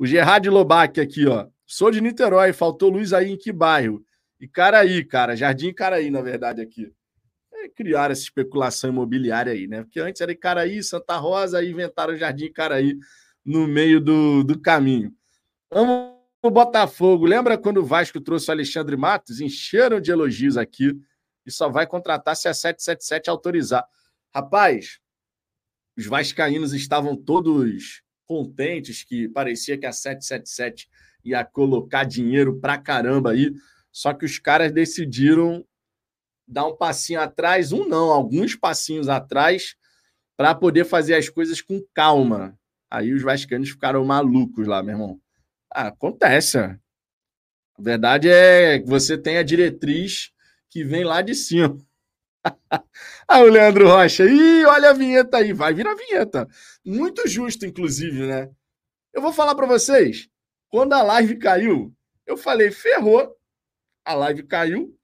O 0.01 0.05
Gerard 0.07 0.49
Lobac 0.49 0.99
aqui, 0.99 1.27
ó. 1.27 1.45
Sou 1.63 1.91
de 1.91 2.01
Niterói, 2.01 2.53
faltou 2.53 2.89
luz 2.89 3.13
aí 3.13 3.29
em 3.29 3.37
que 3.37 3.51
bairro? 3.51 4.03
E 4.39 4.47
Caraí, 4.47 5.05
cara, 5.05 5.35
Jardim 5.35 5.71
Caraí, 5.71 6.09
na 6.09 6.23
verdade, 6.23 6.59
aqui. 6.59 6.91
É, 7.53 7.69
criaram 7.69 8.11
essa 8.11 8.23
especulação 8.23 8.89
imobiliária 8.89 9.53
aí, 9.53 9.67
né? 9.67 9.83
Porque 9.83 9.99
antes 9.99 10.19
era 10.19 10.35
Caraí, 10.35 10.81
Santa 10.81 11.17
Rosa, 11.17 11.59
aí 11.59 11.69
inventaram 11.69 12.17
Jardim 12.17 12.51
Caraí 12.51 12.97
no 13.45 13.67
meio 13.67 14.01
do, 14.01 14.43
do 14.43 14.59
caminho. 14.59 15.13
Vamos 15.71 16.15
o 16.41 16.49
Botafogo. 16.49 17.27
Lembra 17.27 17.55
quando 17.55 17.77
o 17.77 17.85
Vasco 17.85 18.19
trouxe 18.19 18.49
o 18.49 18.53
Alexandre 18.53 18.97
Matos? 18.97 19.39
Encheram 19.39 20.01
de 20.01 20.09
elogios 20.09 20.57
aqui 20.57 20.99
e 21.45 21.51
só 21.51 21.69
vai 21.69 21.85
contratar 21.85 22.35
se 22.35 22.47
a 22.47 22.55
777 22.55 23.29
autorizar. 23.29 23.85
Rapaz, 24.33 24.99
os 25.95 26.07
vascaínos 26.07 26.73
estavam 26.73 27.15
todos 27.15 28.01
contentes 28.31 29.03
que 29.03 29.27
parecia 29.27 29.77
que 29.77 29.85
a 29.85 29.91
777 29.91 30.89
ia 31.21 31.43
colocar 31.43 32.05
dinheiro 32.05 32.61
pra 32.61 32.77
caramba 32.77 33.31
aí. 33.31 33.53
Só 33.91 34.13
que 34.13 34.23
os 34.23 34.39
caras 34.39 34.71
decidiram 34.71 35.65
dar 36.47 36.65
um 36.65 36.77
passinho 36.77 37.19
atrás, 37.19 37.73
um 37.73 37.85
não, 37.85 38.09
alguns 38.09 38.55
passinhos 38.55 39.09
atrás, 39.09 39.75
para 40.37 40.55
poder 40.55 40.85
fazer 40.85 41.15
as 41.15 41.27
coisas 41.27 41.61
com 41.61 41.85
calma. 41.93 42.57
Aí 42.89 43.13
os 43.13 43.21
vascaínos 43.21 43.71
ficaram 43.71 44.05
malucos 44.05 44.65
lá, 44.65 44.81
meu 44.81 44.93
irmão. 44.93 45.21
Ah, 45.69 45.87
acontece. 45.87 46.57
A 46.57 46.77
verdade 47.77 48.29
é 48.29 48.79
que 48.79 48.87
você 48.87 49.17
tem 49.17 49.39
a 49.39 49.43
diretriz 49.43 50.31
que 50.69 50.85
vem 50.85 51.03
lá 51.03 51.21
de 51.21 51.35
cima. 51.35 51.77
Ah, 53.27 53.41
o 53.41 53.45
Leandro 53.45 53.87
Rocha. 53.87 54.25
Ih, 54.25 54.65
olha 54.65 54.89
a 54.89 54.93
vinheta 54.93 55.37
aí. 55.37 55.53
Vai 55.53 55.73
vir 55.73 55.87
a 55.87 55.95
vinheta. 55.95 56.47
Muito 56.85 57.27
justo, 57.27 57.65
inclusive, 57.65 58.25
né? 58.25 58.49
Eu 59.13 59.21
vou 59.21 59.33
falar 59.33 59.55
para 59.55 59.67
vocês. 59.67 60.27
Quando 60.69 60.93
a 60.93 61.03
live 61.03 61.37
caiu, 61.37 61.93
eu 62.25 62.37
falei, 62.37 62.71
ferrou, 62.71 63.35
a 64.05 64.13
live 64.13 64.43
caiu, 64.43 64.97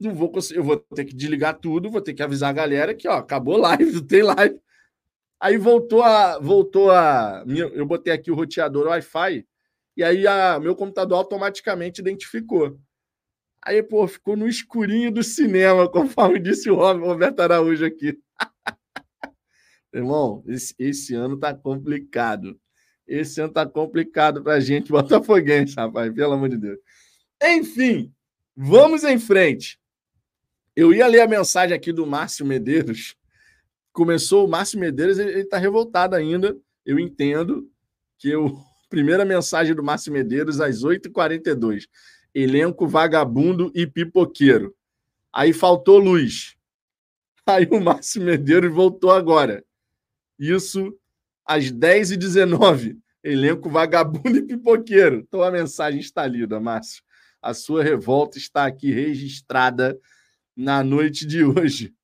não 0.00 0.14
vou 0.14 0.30
conseguir, 0.30 0.58
eu 0.58 0.64
vou 0.64 0.76
ter 0.76 1.04
que 1.04 1.14
desligar 1.14 1.58
tudo, 1.58 1.90
vou 1.90 2.00
ter 2.00 2.12
que 2.12 2.22
avisar 2.22 2.50
a 2.50 2.52
galera 2.52 2.94
que, 2.94 3.08
ó, 3.08 3.18
acabou 3.18 3.56
live, 3.56 3.84
não 3.92 4.06
tem 4.06 4.22
live. 4.22 4.60
Aí 5.40 5.56
voltou 5.56 6.02
a, 6.02 6.38
voltou 6.38 6.90
a, 6.90 7.44
eu 7.46 7.86
botei 7.86 8.12
aqui 8.12 8.30
o 8.30 8.34
roteador 8.34 8.86
Wi-Fi, 8.88 9.46
e 9.96 10.04
aí 10.04 10.26
a, 10.26 10.58
meu 10.60 10.74
computador 10.74 11.18
automaticamente 11.18 12.00
identificou. 12.00 12.78
Aí, 13.64 13.80
pô, 13.80 14.08
ficou 14.08 14.36
no 14.36 14.48
escurinho 14.48 15.12
do 15.12 15.22
cinema, 15.22 15.88
conforme 15.88 16.38
disse 16.40 16.68
o 16.68 16.74
Roberto 16.74 17.40
Araújo 17.40 17.84
aqui. 17.84 18.18
Irmão, 19.94 20.42
esse, 20.48 20.74
esse 20.78 21.14
ano 21.14 21.38
tá 21.38 21.54
complicado. 21.54 22.58
Esse 23.06 23.40
ano 23.40 23.52
tá 23.52 23.64
complicado 23.66 24.42
pra 24.42 24.58
gente, 24.58 24.90
botafoguense, 24.90 25.76
rapaz, 25.76 26.12
pelo 26.12 26.32
amor 26.32 26.48
de 26.48 26.56
Deus. 26.56 26.78
Enfim, 27.42 28.12
vamos 28.56 29.04
em 29.04 29.18
frente. 29.18 29.78
Eu 30.74 30.92
ia 30.92 31.06
ler 31.06 31.20
a 31.20 31.28
mensagem 31.28 31.76
aqui 31.76 31.92
do 31.92 32.06
Márcio 32.06 32.46
Medeiros. 32.46 33.14
Começou 33.92 34.46
o 34.46 34.48
Márcio 34.48 34.80
Medeiros, 34.80 35.18
ele, 35.18 35.30
ele 35.30 35.44
tá 35.44 35.58
revoltado 35.58 36.16
ainda. 36.16 36.56
Eu 36.84 36.98
entendo 36.98 37.70
que 38.18 38.28
eu. 38.28 38.56
Primeira 38.88 39.24
mensagem 39.24 39.74
do 39.74 39.82
Márcio 39.82 40.12
Medeiros 40.12 40.60
às 40.60 40.82
8h42. 40.82 41.84
Elenco 42.34 42.86
vagabundo 42.86 43.70
e 43.74 43.86
pipoqueiro. 43.86 44.74
Aí 45.32 45.52
faltou 45.52 45.98
luz. 45.98 46.56
Aí 47.46 47.66
o 47.70 47.80
Márcio 47.80 48.22
Medeiros 48.22 48.72
voltou 48.72 49.10
agora. 49.10 49.64
Isso 50.38 50.96
às 51.44 51.70
10h19. 51.72 52.98
Elenco 53.22 53.68
vagabundo 53.68 54.36
e 54.36 54.42
pipoqueiro. 54.42 55.16
Então 55.16 55.42
a 55.42 55.50
mensagem 55.50 56.00
está 56.00 56.26
lida, 56.26 56.58
Márcio. 56.58 57.02
A 57.40 57.54
sua 57.54 57.82
revolta 57.82 58.38
está 58.38 58.66
aqui 58.66 58.90
registrada 58.92 59.98
na 60.56 60.82
noite 60.82 61.26
de 61.26 61.44
hoje. 61.44 61.94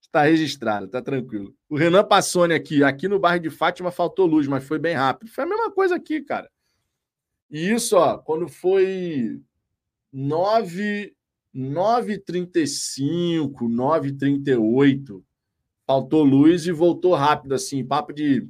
Está 0.00 0.22
registrada, 0.22 0.88
tá 0.88 1.02
tranquilo. 1.02 1.54
O 1.68 1.76
Renan 1.76 2.04
Passoni 2.04 2.54
aqui. 2.54 2.82
Aqui 2.82 3.08
no 3.08 3.18
bairro 3.18 3.42
de 3.42 3.50
Fátima 3.50 3.90
faltou 3.90 4.26
luz, 4.26 4.46
mas 4.46 4.64
foi 4.64 4.78
bem 4.78 4.94
rápido. 4.94 5.30
Foi 5.30 5.44
a 5.44 5.46
mesma 5.46 5.70
coisa 5.70 5.96
aqui, 5.96 6.22
cara. 6.22 6.50
E 7.50 7.70
isso, 7.70 7.96
ó, 7.96 8.16
quando 8.18 8.48
foi 8.48 9.40
9 10.18 11.14
9h35, 11.54 13.52
9h38, 13.62 15.22
faltou 15.86 16.22
luz 16.22 16.66
e 16.66 16.72
voltou 16.72 17.14
rápido, 17.14 17.54
assim, 17.54 17.82
papo 17.82 18.12
de 18.12 18.46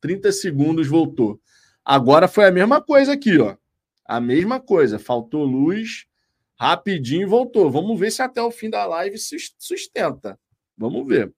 30 0.00 0.32
segundos 0.32 0.88
voltou. 0.88 1.40
Agora 1.84 2.26
foi 2.26 2.46
a 2.46 2.50
mesma 2.50 2.80
coisa 2.82 3.12
aqui, 3.12 3.38
ó. 3.38 3.56
A 4.04 4.20
mesma 4.20 4.58
coisa. 4.58 4.98
Faltou 4.98 5.44
luz, 5.44 6.06
rapidinho 6.58 7.28
voltou. 7.28 7.70
Vamos 7.70 7.98
ver 7.98 8.10
se 8.10 8.20
até 8.20 8.42
o 8.42 8.50
fim 8.50 8.68
da 8.68 8.84
live 8.86 9.16
sustenta. 9.58 10.36
Vamos 10.76 11.06
ver. 11.06 11.32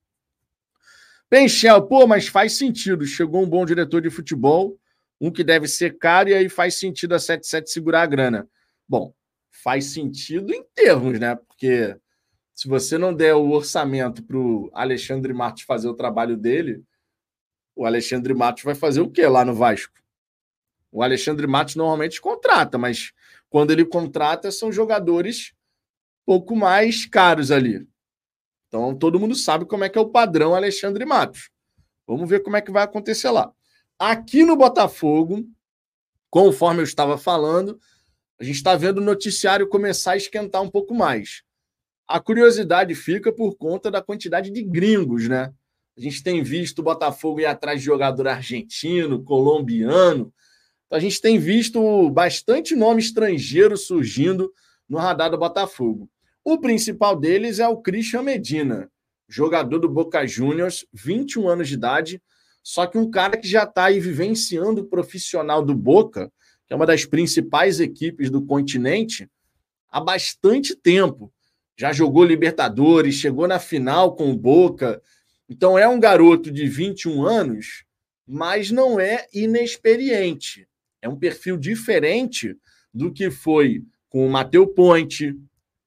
Penchel, 1.29 1.83
pô, 1.87 2.07
mas 2.07 2.27
faz 2.29 2.55
sentido. 2.55 3.05
Chegou 3.07 3.43
um 3.43 3.49
bom 3.49 3.67
diretor 3.67 4.01
de 4.01 4.11
futebol, 4.11 4.79
um 5.21 5.31
que 5.31 5.45
deve 5.45 5.69
ser 5.69 5.99
caro, 5.99 6.31
e 6.31 6.35
aí 6.35 6.49
faz 6.49 6.77
sentido 6.77 7.15
a 7.15 7.19
77 7.19 7.71
segurar 7.71 8.03
a 8.03 8.07
grana. 8.07 8.49
Bom, 8.89 9.15
faz 9.53 9.93
sentido 9.93 10.53
em 10.53 10.65
termos, 10.75 11.21
né? 11.21 11.37
Porque 11.37 11.97
se 12.55 12.67
você 12.67 12.97
não 12.97 13.15
der 13.15 13.35
o 13.35 13.51
orçamento 13.51 14.23
para 14.25 14.39
o 14.39 14.71
Alexandre 14.73 15.33
Matos 15.33 15.63
fazer 15.63 15.89
o 15.89 15.95
trabalho 15.95 16.37
dele, 16.37 16.83
o 17.77 17.85
Alexandre 17.85 18.35
Matos 18.35 18.65
vai 18.65 18.75
fazer 18.75 19.01
o 19.01 19.11
que 19.11 19.25
lá 19.27 19.45
no 19.45 19.55
Vasco? 19.55 19.95
O 20.91 21.03
Alexandre 21.03 21.47
Matos 21.47 21.77
normalmente 21.77 22.21
contrata, 22.21 22.77
mas 22.77 23.13
quando 23.49 23.71
ele 23.71 23.85
contrata 23.85 24.51
são 24.51 24.73
jogadores 24.73 25.55
pouco 26.25 26.57
mais 26.57 27.07
caros 27.07 27.51
ali. 27.51 27.87
Então 28.69 28.95
todo 28.97 29.21
mundo 29.21 29.35
sabe 29.35 29.65
como 29.65 29.85
é 29.85 29.89
que 29.89 29.99
é 29.99 30.01
o 30.01 30.11
padrão 30.11 30.55
Alexandre 30.55 31.05
Matos. 31.05 31.51
Vamos 32.07 32.29
ver 32.29 32.41
como 32.43 32.57
é 32.57 32.61
que 32.61 32.73
vai 32.73 32.83
acontecer 32.83 33.31
lá. 33.31 33.53
Aqui 33.99 34.45
no 34.45 34.57
Botafogo, 34.57 35.47
conforme 36.31 36.81
eu 36.81 36.85
estava 36.85 37.17
falando, 37.17 37.79
a 38.43 38.45
gente 38.45 38.57
está 38.57 38.75
vendo 38.75 38.99
o 38.99 39.05
noticiário 39.05 39.69
começar 39.69 40.15
a 40.15 40.17
esquentar 40.17 40.61
um 40.61 40.69
pouco 40.69 40.93
mais. 40.93 41.45
A 42.09 42.19
curiosidade 42.19 42.93
fica 42.93 43.33
por 43.33 43.55
conta 43.55 43.89
da 43.89 44.03
quantidade 44.03 44.51
de 44.51 44.65
gringos, 44.65 45.29
né? 45.29 45.53
A 45.97 46.01
gente 46.01 46.25
tem 46.25 46.43
visto 46.43 46.81
o 46.81 46.83
Botafogo 46.83 47.39
ir 47.39 47.47
atrás 47.47 47.79
de 47.79 47.87
jogador 47.87 48.27
argentino, 48.27 49.23
colombiano. 49.23 50.35
Então, 50.87 50.99
a 50.99 51.01
gente 51.01 51.21
tem 51.21 51.39
visto 51.39 52.11
bastante 52.11 52.75
nome 52.75 53.01
estrangeiro 53.01 53.77
surgindo 53.77 54.53
no 54.89 54.99
radar 54.99 55.31
do 55.31 55.39
Botafogo. 55.39 56.11
O 56.45 56.59
principal 56.59 57.15
deles 57.15 57.61
é 57.61 57.69
o 57.69 57.81
Christian 57.81 58.23
Medina, 58.23 58.91
jogador 59.29 59.79
do 59.79 59.89
Boca 59.89 60.27
Juniors, 60.27 60.85
21 60.93 61.49
anos 61.49 61.69
de 61.69 61.75
idade, 61.75 62.21
só 62.61 62.89
que 62.89 62.99
um 62.99 63.09
cara 63.09 63.37
que 63.37 63.47
já 63.47 63.63
está 63.63 63.85
aí 63.85 64.01
vivenciando 64.01 64.81
o 64.81 64.87
profissional 64.87 65.65
do 65.65 65.77
Boca, 65.77 66.29
que 66.67 66.73
é 66.73 66.77
uma 66.77 66.87
das 66.87 67.05
principais 67.05 67.81
equipes 67.81 68.31
do 68.31 68.45
continente, 68.45 69.29
há 69.89 70.01
bastante 70.01 70.75
tempo. 70.75 71.33
Já 71.77 71.93
jogou 71.93 72.25
Libertadores, 72.25 73.15
chegou 73.15 73.47
na 73.47 73.59
final 73.59 74.15
com 74.15 74.31
o 74.31 74.37
Boca, 74.37 75.03
então 75.49 75.79
é 75.79 75.87
um 75.87 76.01
garoto 76.01 76.51
de 76.51 76.67
21 76.67 77.25
anos, 77.25 77.85
mas 78.27 78.71
não 78.71 78.99
é 78.99 79.27
inexperiente. 79.33 80.67
É 81.01 81.09
um 81.09 81.17
perfil 81.17 81.57
diferente 81.57 82.57
do 82.93 83.13
que 83.13 83.31
foi 83.31 83.83
com 84.09 84.27
o 84.27 84.31
Mateu 84.31 84.67
Ponte, 84.67 85.37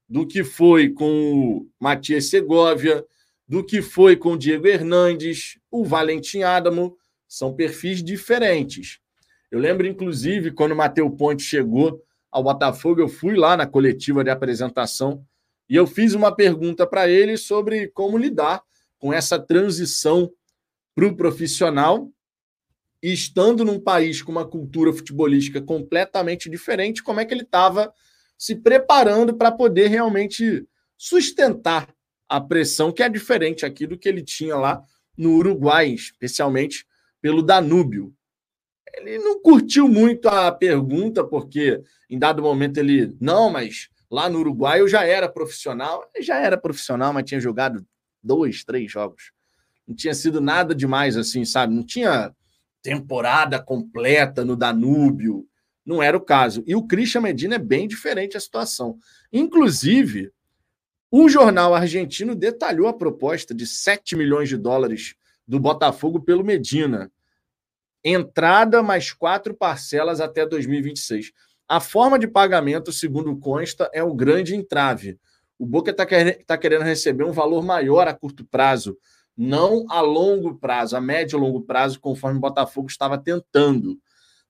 do 0.08 0.26
que 0.26 0.44
foi 0.44 0.90
com 0.90 1.08
o 1.08 1.70
Matias 1.80 2.30
Segovia, 2.30 3.04
do 3.48 3.64
que 3.64 3.82
foi 3.82 4.16
com 4.16 4.34
o 4.34 4.38
Diego 4.38 4.68
Hernandes, 4.68 5.58
o 5.70 5.84
Valentim 5.86 6.42
Adamo, 6.42 6.98
são 7.28 7.54
perfis 7.54 8.04
diferentes. 8.04 9.00
Eu 9.56 9.62
lembro, 9.62 9.88
inclusive, 9.88 10.52
quando 10.52 10.74
o 10.74 10.76
Matheus 10.76 11.16
Ponte 11.18 11.42
chegou 11.42 12.04
ao 12.30 12.44
Botafogo, 12.44 13.00
eu 13.00 13.08
fui 13.08 13.38
lá 13.38 13.56
na 13.56 13.66
coletiva 13.66 14.22
de 14.22 14.30
apresentação 14.30 15.26
e 15.70 15.78
eu 15.78 15.88
fiz 15.88 16.14
uma 16.14 16.36
pergunta 16.36 16.86
para 16.86 17.08
ele 17.08 17.38
sobre 17.38 17.88
como 17.88 18.18
lidar 18.18 18.62
com 19.00 19.14
essa 19.14 19.40
transição 19.40 20.30
para 20.94 21.08
o 21.08 21.16
profissional 21.16 22.12
e 23.02 23.14
estando 23.14 23.64
num 23.64 23.80
país 23.80 24.22
com 24.22 24.30
uma 24.30 24.46
cultura 24.46 24.92
futebolística 24.92 25.62
completamente 25.62 26.50
diferente, 26.50 27.02
como 27.02 27.22
é 27.22 27.26
que 27.26 27.34
ele 27.34 27.44
estava 27.44 27.94
se 28.38 28.58
preparando 28.58 29.38
para 29.38 29.54
poder 29.54 29.88
realmente 29.88 30.68
sustentar 30.98 31.88
a 32.28 32.42
pressão 32.42 32.92
que 32.92 33.02
é 33.02 33.08
diferente 33.08 33.66
aqui 33.66 33.88
do 33.88 33.98
que 33.98 34.10
ele 34.10 34.22
tinha 34.22 34.58
lá 34.58 34.84
no 35.18 35.38
Uruguai, 35.38 35.92
especialmente 35.92 36.86
pelo 37.22 37.42
Danúbio. 37.42 38.14
Ele 38.98 39.18
não 39.20 39.42
curtiu 39.42 39.88
muito 39.88 40.28
a 40.28 40.52
pergunta, 40.52 41.24
porque 41.24 41.82
em 42.10 42.18
dado 42.18 42.42
momento 42.42 42.78
ele, 42.78 43.16
não, 43.20 43.50
mas 43.50 43.90
lá 44.10 44.30
no 44.30 44.40
Uruguai 44.40 44.82
eu 44.82 44.88
já 44.88 45.04
era 45.04 45.30
profissional. 45.30 46.10
Ele 46.14 46.24
já 46.24 46.38
era 46.38 46.58
profissional, 46.58 47.14
mas 47.14 47.26
tinha 47.26 47.40
jogado 47.40 47.86
dois, 48.24 48.64
três 48.64 48.92
jogos. 48.92 49.32
Não 49.88 49.96
tinha 49.96 50.14
sido 50.14 50.42
nada 50.42 50.74
demais 50.74 51.16
assim, 51.16 51.46
sabe? 51.46 51.74
Não 51.74 51.86
tinha 51.86 52.34
temporada 52.82 53.62
completa 53.62 54.44
no 54.44 54.56
Danúbio. 54.56 55.48
Não 55.86 56.02
era 56.02 56.18
o 56.18 56.22
caso. 56.22 56.64
E 56.66 56.76
o 56.76 56.86
Christian 56.86 57.22
Medina 57.22 57.56
é 57.56 57.60
bem 57.60 57.88
diferente 57.88 58.36
a 58.36 58.40
situação. 58.40 58.98
Inclusive, 59.32 60.32
um 61.12 61.30
jornal 61.30 61.76
argentino 61.76 62.36
detalhou 62.36 62.88
a 62.88 62.94
proposta 62.94 63.54
de 63.54 63.68
7 63.68 64.16
milhões 64.16 64.50
de 64.50 64.58
dólares 64.58 65.16
do 65.48 65.60
Botafogo 65.60 66.20
pelo 66.20 66.44
Medina. 66.44 67.12
Entrada 68.08 68.84
mais 68.84 69.12
quatro 69.12 69.56
parcelas 69.56 70.22
até 70.22 70.46
2026. 70.46 71.32
A 71.68 71.80
forma 71.80 72.20
de 72.20 72.28
pagamento, 72.28 72.92
segundo 72.92 73.36
consta, 73.40 73.90
é 73.92 74.04
o 74.04 74.14
grande 74.14 74.56
entrave. 74.56 75.20
O 75.58 75.66
Boca 75.66 75.90
está 75.90 76.06
tá 76.46 76.56
querendo 76.56 76.84
receber 76.84 77.24
um 77.24 77.32
valor 77.32 77.64
maior 77.64 78.08
a 78.08 78.14
curto 78.14 78.46
prazo, 78.46 78.96
não 79.36 79.88
a 79.90 80.02
longo 80.02 80.54
prazo, 80.54 80.96
a 80.96 81.02
médio 81.02 81.38
e 81.38 81.42
longo 81.42 81.62
prazo, 81.62 82.00
conforme 82.00 82.38
o 82.38 82.42
Botafogo 82.42 82.88
estava 82.88 83.18
tentando. 83.18 83.98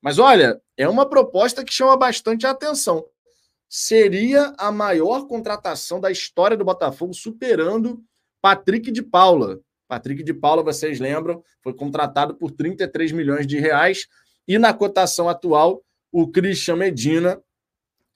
Mas 0.02 0.20
olha, 0.20 0.62
é 0.76 0.90
uma 0.90 1.08
proposta 1.08 1.64
que 1.64 1.72
chama 1.72 1.96
bastante 1.96 2.46
atenção. 2.46 3.06
Seria 3.70 4.54
a 4.58 4.70
maior 4.70 5.28
contratação 5.28 6.02
da 6.02 6.12
história 6.12 6.58
do 6.58 6.66
Botafogo, 6.66 7.14
superando 7.14 8.04
Patrick 8.42 8.92
de 8.92 9.02
Paula. 9.02 9.62
Patrick 9.88 10.24
de 10.24 10.34
Paula, 10.34 10.64
vocês 10.64 11.00
lembram, 11.00 11.44
foi 11.62 11.74
contratado 11.74 12.36
por 12.36 12.52
33 12.52 13.12
milhões 13.12 13.46
de 13.46 13.60
reais. 13.60 14.08
E 14.48 14.58
na 14.58 14.74
cotação 14.74 15.30
atual, 15.30 15.84
o 16.12 16.28
Christian 16.28 16.76
Medina, 16.76 17.42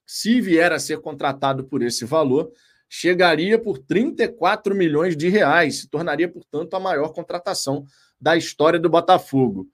se 0.05 0.41
vier 0.41 0.71
a 0.71 0.79
ser 0.79 0.99
contratado 0.99 1.63
por 1.63 1.81
esse 1.81 2.05
valor, 2.05 2.51
chegaria 2.89 3.59
por 3.59 3.77
34 3.77 4.73
milhões 4.73 5.15
de 5.15 5.29
reais, 5.29 5.81
se 5.81 5.88
tornaria, 5.88 6.27
portanto, 6.27 6.73
a 6.73 6.79
maior 6.79 7.13
contratação 7.13 7.85
da 8.19 8.35
história 8.35 8.79
do 8.79 8.89
Botafogo. 8.89 9.67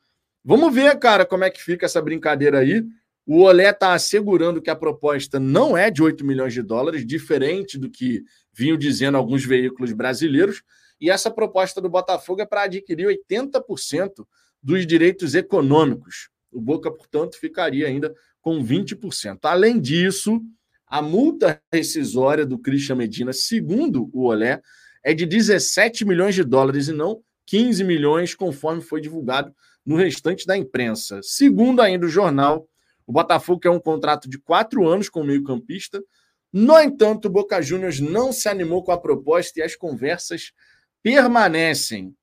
Vamos 0.43 0.73
ver, 0.73 0.99
cara, 0.99 1.25
como 1.25 1.43
é 1.43 1.49
que 1.49 1.63
fica 1.63 1.85
essa 1.85 2.01
brincadeira 2.01 2.59
aí. 2.59 2.83
O 3.25 3.41
Olé 3.41 3.69
está 3.71 3.93
assegurando 3.93 4.61
que 4.61 4.69
a 4.69 4.75
proposta 4.75 5.39
não 5.39 5.75
é 5.75 5.89
de 5.89 6.03
8 6.03 6.23
milhões 6.23 6.53
de 6.53 6.61
dólares, 6.61 7.05
diferente 7.05 7.79
do 7.79 7.89
que 7.89 8.23
vinham 8.53 8.77
dizendo 8.77 9.17
alguns 9.17 9.43
veículos 9.43 9.91
brasileiros. 9.93 10.61
E 10.99 11.09
essa 11.09 11.29
proposta 11.29 11.81
do 11.81 11.89
Botafogo 11.89 12.41
é 12.41 12.45
para 12.45 12.63
adquirir 12.63 13.08
80% 13.29 14.25
dos 14.62 14.86
direitos 14.86 15.36
econômicos. 15.36 16.29
O 16.51 16.62
Boca, 16.62 16.91
portanto, 16.91 17.38
ficaria 17.38 17.88
ainda 17.88 18.13
com 18.41 18.63
20%. 18.63 19.39
Além 19.43 19.79
disso, 19.79 20.41
a 20.88 21.01
multa 21.01 21.62
rescisória 21.71 22.45
do 22.45 22.58
Christian 22.58 22.95
Medina, 22.95 23.34
segundo 23.34 24.10
o 24.13 24.25
Olé, 24.25 24.62
é 25.03 25.13
de 25.13 25.25
17 25.25 26.05
milhões 26.05 26.34
de 26.34 26.43
dólares 26.43 26.88
e 26.88 26.93
não 26.93 27.21
15 27.45 27.84
milhões, 27.84 28.34
conforme 28.34 28.81
foi 28.81 29.01
divulgado 29.01 29.53
no 29.86 29.95
restante 29.95 30.45
da 30.45 30.58
imprensa. 30.58 31.19
Segundo 31.21 31.81
ainda 31.81 32.05
o 32.05 32.10
jornal, 32.10 32.67
o 33.05 33.12
Botafogo 33.12 33.60
quer 33.60 33.69
um 33.69 33.79
contrato 33.79 34.27
de 34.27 34.39
quatro 34.39 34.88
anos 34.88 35.10
com 35.10 35.21
o 35.21 35.25
meio-campista. 35.25 36.03
No 36.51 36.79
entanto, 36.79 37.25
o 37.25 37.31
Boca 37.31 37.62
Juniors 37.62 37.99
não 37.99 38.31
se 38.31 38.49
animou 38.49 38.84
com 38.84 38.91
a 38.91 38.99
proposta 38.99 39.60
e 39.60 39.63
as 39.63 39.75
conversas 39.75 40.51
permanecem. 41.06 42.18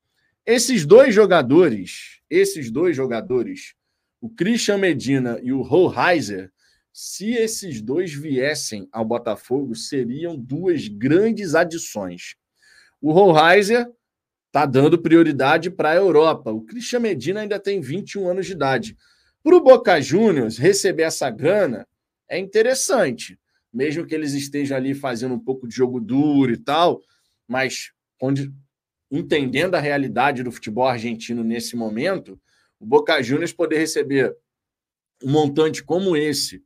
Esses 0.44 0.84
dois 0.84 1.14
jogadores, 1.14 2.20
esses 2.28 2.68
dois 2.68 2.96
jogadores, 2.96 3.76
o 4.20 4.28
Christian 4.28 4.76
Medina 4.76 5.38
e 5.40 5.52
o 5.52 5.62
Roheiser, 5.62 6.50
se 6.92 7.30
esses 7.30 7.80
dois 7.80 8.12
viessem 8.12 8.88
ao 8.90 9.04
Botafogo, 9.04 9.76
seriam 9.76 10.36
duas 10.36 10.88
grandes 10.88 11.54
adições. 11.54 12.34
O 13.00 13.12
Rollheiser 13.12 13.88
está 14.48 14.66
dando 14.66 15.00
prioridade 15.00 15.70
para 15.70 15.90
a 15.90 15.94
Europa. 15.94 16.50
O 16.50 16.62
Christian 16.62 16.98
Medina 16.98 17.42
ainda 17.42 17.60
tem 17.60 17.80
21 17.80 18.30
anos 18.30 18.46
de 18.46 18.52
idade. 18.52 18.96
Para 19.44 19.56
o 19.56 19.62
Boca 19.62 20.00
Juniors 20.00 20.58
receber 20.58 21.04
essa 21.04 21.30
grana 21.30 21.86
é 22.28 22.36
interessante, 22.36 23.38
mesmo 23.72 24.04
que 24.04 24.14
eles 24.14 24.32
estejam 24.32 24.76
ali 24.76 24.92
fazendo 24.92 25.36
um 25.36 25.40
pouco 25.40 25.68
de 25.68 25.76
jogo 25.76 26.00
duro 26.00 26.52
e 26.52 26.56
tal, 26.56 27.00
mas 27.46 27.92
onde, 28.20 28.52
entendendo 29.12 29.74
a 29.74 29.80
realidade 29.80 30.42
do 30.42 30.50
futebol 30.50 30.86
argentino 30.86 31.44
nesse 31.44 31.76
momento, 31.76 32.40
o 32.80 32.86
Boca 32.86 33.22
Juniors 33.22 33.52
poder 33.52 33.78
receber 33.78 34.34
um 35.22 35.30
montante 35.30 35.84
como 35.84 36.16
esse 36.16 36.64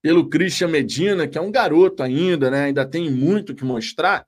pelo 0.00 0.28
Christian 0.28 0.68
Medina, 0.68 1.26
que 1.26 1.36
é 1.36 1.40
um 1.40 1.50
garoto 1.50 2.02
ainda, 2.02 2.50
né? 2.50 2.64
Ainda 2.64 2.86
tem 2.86 3.10
muito 3.10 3.54
que 3.54 3.64
mostrar. 3.64 4.26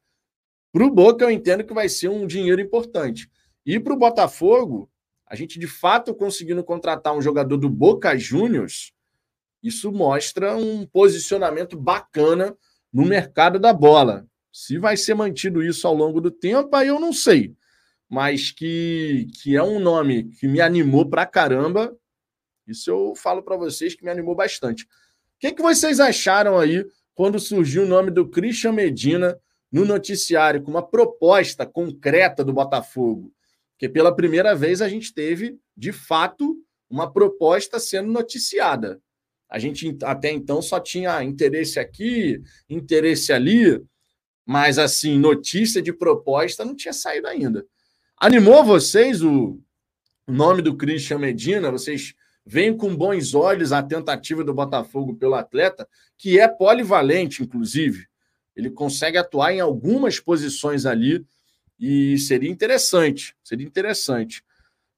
Para 0.73 0.85
o 0.85 0.91
Boca, 0.91 1.25
eu 1.25 1.31
entendo 1.31 1.63
que 1.63 1.75
vai 1.75 1.89
ser 1.89 2.09
um 2.09 2.27
dinheiro 2.27 2.61
importante. 2.61 3.31
E 3.65 3.79
para 3.79 3.93
o 3.93 3.99
Botafogo, 3.99 4.91
a 5.27 5.37
gente 5.37 5.59
de 5.59 5.67
fato 5.67 6.15
conseguindo 6.15 6.65
contratar 6.65 7.15
um 7.15 7.23
jogador 7.23 7.57
do 7.57 7.69
Boca 7.69 8.17
Juniors, 8.17 8.93
isso 9.63 9.93
mostra 9.93 10.57
um 10.57 10.87
posicionamento 10.87 11.79
bacana 11.79 12.57
no 12.93 13.05
mercado 13.05 13.59
da 13.59 13.73
bola. 13.73 14.27
Se 14.53 14.79
vai 14.79 14.97
ser 14.97 15.15
mantido 15.15 15.63
isso 15.63 15.87
ao 15.87 15.95
longo 15.95 16.21
do 16.21 16.31
tempo, 16.31 16.75
aí 16.75 16.89
eu 16.89 16.99
não 16.99 17.13
sei. 17.13 17.55
Mas 18.09 18.51
que, 18.51 19.29
que 19.41 19.57
é 19.57 19.63
um 19.63 19.79
nome 19.79 20.31
que 20.39 20.49
me 20.49 20.61
animou 20.61 21.09
pra 21.09 21.25
caramba, 21.25 21.97
isso 22.67 22.91
eu 22.91 23.15
falo 23.15 23.43
para 23.43 23.57
vocês 23.57 23.95
que 23.95 24.05
me 24.05 24.11
animou 24.11 24.35
bastante 24.35 24.87
que, 25.41 25.53
que 25.53 25.63
vocês 25.63 25.99
acharam 25.99 26.59
aí 26.59 26.87
quando 27.15 27.41
surgiu 27.41 27.85
o 27.85 27.89
nome 27.89 28.11
do 28.11 28.29
Christian 28.29 28.73
Medina 28.73 29.41
no 29.73 29.85
noticiário 29.87 30.63
com 30.63 30.71
uma 30.71 30.87
proposta 30.87 31.65
concreta 31.65 32.45
do 32.45 32.53
Botafogo? 32.53 33.33
Porque 33.73 33.89
pela 33.89 34.15
primeira 34.15 34.55
vez 34.55 34.83
a 34.83 34.89
gente 34.89 35.15
teve, 35.15 35.59
de 35.75 35.93
fato, 35.93 36.57
uma 36.91 37.11
proposta 37.11 37.81
sendo 37.81 38.13
noticiada. 38.13 39.01
A 39.49 39.59
gente 39.59 39.97
até 40.05 40.31
então 40.31 40.61
só 40.61 40.79
tinha 40.79 41.25
interesse 41.25 41.81
aqui, 41.81 42.43
interesse 42.69 43.33
ali, 43.33 43.83
mas 44.51 44.81
assim, 44.81 45.17
notícia 45.17 45.81
de 45.81 45.93
proposta 45.93 46.65
não 46.65 46.75
tinha 46.75 46.93
saído 46.93 47.29
ainda. 47.29 47.65
Animou 48.17 48.65
vocês 48.65 49.23
o 49.23 49.61
nome 50.27 50.61
do 50.61 50.77
Christian 50.77 51.21
Medina? 51.21 51.71
Vocês 51.71 52.17
Vem 52.45 52.77
com 52.77 52.97
bons 52.97 53.33
olhos 53.33 53.71
a 53.71 53.81
tentativa 53.81 54.43
do 54.43 54.53
Botafogo 54.53 55.15
pelo 55.15 55.37
atleta, 55.37 55.89
que 56.19 56.41
é 56.41 56.49
polivalente, 56.49 57.45
inclusive. 57.45 58.09
Ele 58.57 58.71
consegue 58.71 59.17
atuar 59.17 59.53
em 59.53 59.61
algumas 59.61 60.19
posições 60.19 60.85
ali 60.85 61.25
e 61.79 62.19
seria 62.19 62.51
interessante. 62.51 63.37
Seria 63.45 63.65
interessante. 63.65 64.43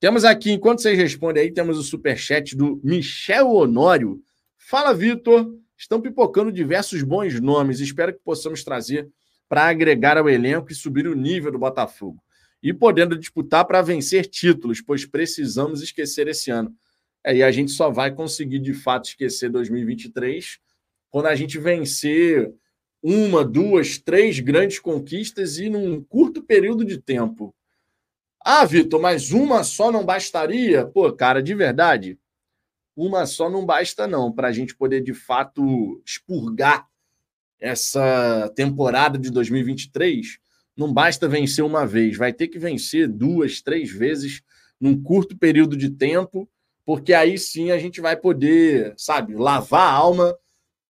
Temos 0.01 0.25
aqui, 0.25 0.51
enquanto 0.51 0.81
vocês 0.81 0.97
respondem 0.97 1.43
aí, 1.43 1.53
temos 1.53 1.77
o 1.79 1.83
superchat 1.83 2.57
do 2.57 2.81
Michel 2.83 3.51
Honório. 3.51 4.23
Fala, 4.57 4.95
Vitor. 4.95 5.55
Estão 5.77 6.01
pipocando 6.01 6.51
diversos 6.51 7.03
bons 7.03 7.39
nomes. 7.39 7.81
Espero 7.81 8.15
que 8.15 8.21
possamos 8.25 8.65
trazer 8.65 9.13
para 9.53 9.69
agregar 9.69 10.17
ao 10.17 10.31
elenco 10.31 10.73
e 10.73 10.75
subir 10.75 11.07
o 11.07 11.15
nível 11.15 11.53
do 11.53 11.59
Botafogo. 11.59 12.25
E 12.63 12.73
podendo 12.73 13.19
disputar 13.19 13.67
para 13.67 13.83
vencer 13.83 14.25
títulos, 14.25 14.81
pois 14.81 15.05
precisamos 15.05 15.83
esquecer 15.83 16.27
esse 16.27 16.51
ano. 16.51 16.75
É, 17.23 17.37
e 17.37 17.43
a 17.43 17.53
gente 17.53 17.71
só 17.71 17.91
vai 17.91 18.15
conseguir 18.15 18.61
de 18.61 18.73
fato 18.73 19.11
esquecer 19.11 19.51
2023 19.51 20.59
quando 21.11 21.27
a 21.27 21.35
gente 21.35 21.59
vencer 21.59 22.51
uma, 23.03 23.45
duas, 23.45 23.99
três 23.99 24.41
grandes 24.41 24.79
conquistas 24.79 25.59
e 25.59 25.69
num 25.69 26.03
curto 26.03 26.43
período 26.43 26.83
de 26.83 26.97
tempo. 26.97 27.55
Ah, 28.43 28.65
Vitor, 28.65 29.03
mas 29.03 29.33
uma 29.33 29.63
só 29.65 29.93
não 29.93 30.03
bastaria? 30.03 30.87
Pô, 30.87 31.13
cara, 31.13 31.43
de 31.43 31.55
verdade, 31.55 32.19
uma 32.97 33.27
só 33.27 33.51
não 33.51 33.67
basta 33.67 34.07
não 34.07 34.33
para 34.33 34.49
a 34.49 34.53
gente 34.53 34.75
poder 34.75 35.03
de 35.03 35.13
fato 35.13 36.03
expurgar 36.07 36.89
essa 37.63 38.53
temporada 38.57 39.17
de 39.17 39.31
2023, 39.31 40.39
não 40.77 40.93
basta 40.93 41.29
vencer 41.29 41.65
uma 41.65 41.87
vez, 41.87 42.17
vai 42.17 42.33
ter 42.33 42.49
que 42.49 42.59
vencer 42.59 43.07
duas, 43.07 43.63
três 43.63 43.89
vezes 43.89 44.43
num 44.81 45.01
curto 45.01 45.39
período 45.39 45.77
de 45.77 45.89
tempo, 45.89 46.51
porque 46.85 47.15
aí 47.15 47.39
sim 47.39 47.71
a 47.71 47.79
gente 47.79 48.01
vai 48.01 48.17
poder, 48.17 48.93
sabe, 48.97 49.37
lavar 49.37 49.89
a 49.89 49.93
alma 49.93 50.37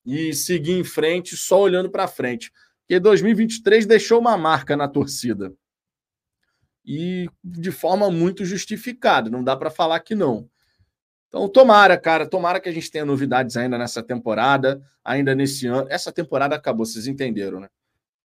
e 0.04 0.32
seguir 0.32 0.72
em 0.72 0.82
frente 0.82 1.36
só 1.36 1.60
olhando 1.60 1.90
para 1.90 2.08
frente. 2.08 2.50
Porque 2.80 2.98
2023 2.98 3.84
deixou 3.84 4.18
uma 4.18 4.38
marca 4.38 4.74
na 4.74 4.88
torcida. 4.88 5.52
E 6.84 7.28
de 7.44 7.70
forma 7.70 8.10
muito 8.10 8.46
justificada, 8.46 9.28
não 9.28 9.44
dá 9.44 9.54
para 9.54 9.70
falar 9.70 10.00
que 10.00 10.14
não. 10.14 10.48
Então, 11.32 11.48
tomara, 11.48 11.96
cara, 11.96 12.26
tomara 12.26 12.60
que 12.60 12.68
a 12.68 12.72
gente 12.72 12.90
tenha 12.90 13.06
novidades 13.06 13.56
ainda 13.56 13.78
nessa 13.78 14.02
temporada, 14.02 14.82
ainda 15.02 15.34
nesse 15.34 15.66
ano. 15.66 15.86
Essa 15.88 16.12
temporada 16.12 16.54
acabou, 16.54 16.84
vocês 16.84 17.06
entenderam, 17.06 17.58
né? 17.58 17.70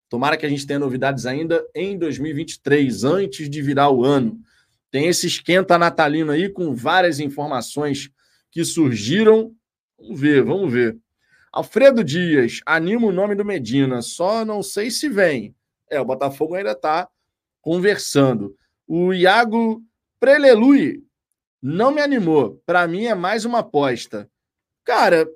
Tomara 0.10 0.36
que 0.36 0.44
a 0.44 0.50
gente 0.50 0.66
tenha 0.66 0.80
novidades 0.80 1.28
ainda 1.28 1.64
em 1.76 2.00
2023, 2.00 3.04
antes 3.04 3.48
de 3.48 3.62
virar 3.62 3.92
o 3.92 4.04
ano. 4.04 4.40
Tem 4.90 5.06
esse 5.06 5.28
esquenta 5.28 5.78
natalino 5.78 6.32
aí 6.32 6.50
com 6.50 6.74
várias 6.74 7.20
informações 7.20 8.10
que 8.50 8.66
surgiram. 8.66 9.54
Vamos 10.00 10.20
ver, 10.20 10.44
vamos 10.44 10.74
ver. 10.74 10.98
Alfredo 11.52 12.04
Dias, 12.04 12.60
anima 12.66 13.06
o 13.06 13.12
nome 13.12 13.36
do 13.36 13.46
Medina, 13.46 14.02
só 14.02 14.44
não 14.44 14.64
sei 14.64 14.90
se 14.90 15.08
vem. 15.08 15.56
É, 15.92 16.02
o 16.02 16.06
Botafogo 16.06 16.56
ainda 16.56 16.72
está 16.72 17.08
conversando. 17.62 18.56
O 18.88 19.14
Iago 19.14 19.84
Prelelui 20.20 21.04
não 21.62 21.92
me 21.92 22.02
animou. 22.02 22.62
Para 22.66 22.88
mim 22.88 23.06
é 23.06 23.16
mais 23.16 23.46
uma 23.46 23.60
aposta. 23.60 24.30
Cara, 24.84 25.28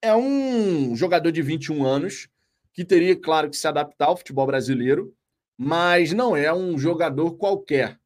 é 0.00 0.14
um 0.14 0.94
jogador 0.94 1.30
de 1.30 1.42
21 1.42 1.84
anos 1.84 2.28
que 2.72 2.84
teria, 2.84 3.16
claro, 3.16 3.50
que 3.50 3.56
se 3.56 3.66
adaptar 3.66 4.06
ao 4.06 4.16
futebol 4.16 4.46
brasileiro, 4.46 5.12
mas 5.56 6.12
não 6.12 6.36
é 6.36 6.54
um 6.54 6.78
jogador 6.78 7.32
qualquer. 7.36 7.98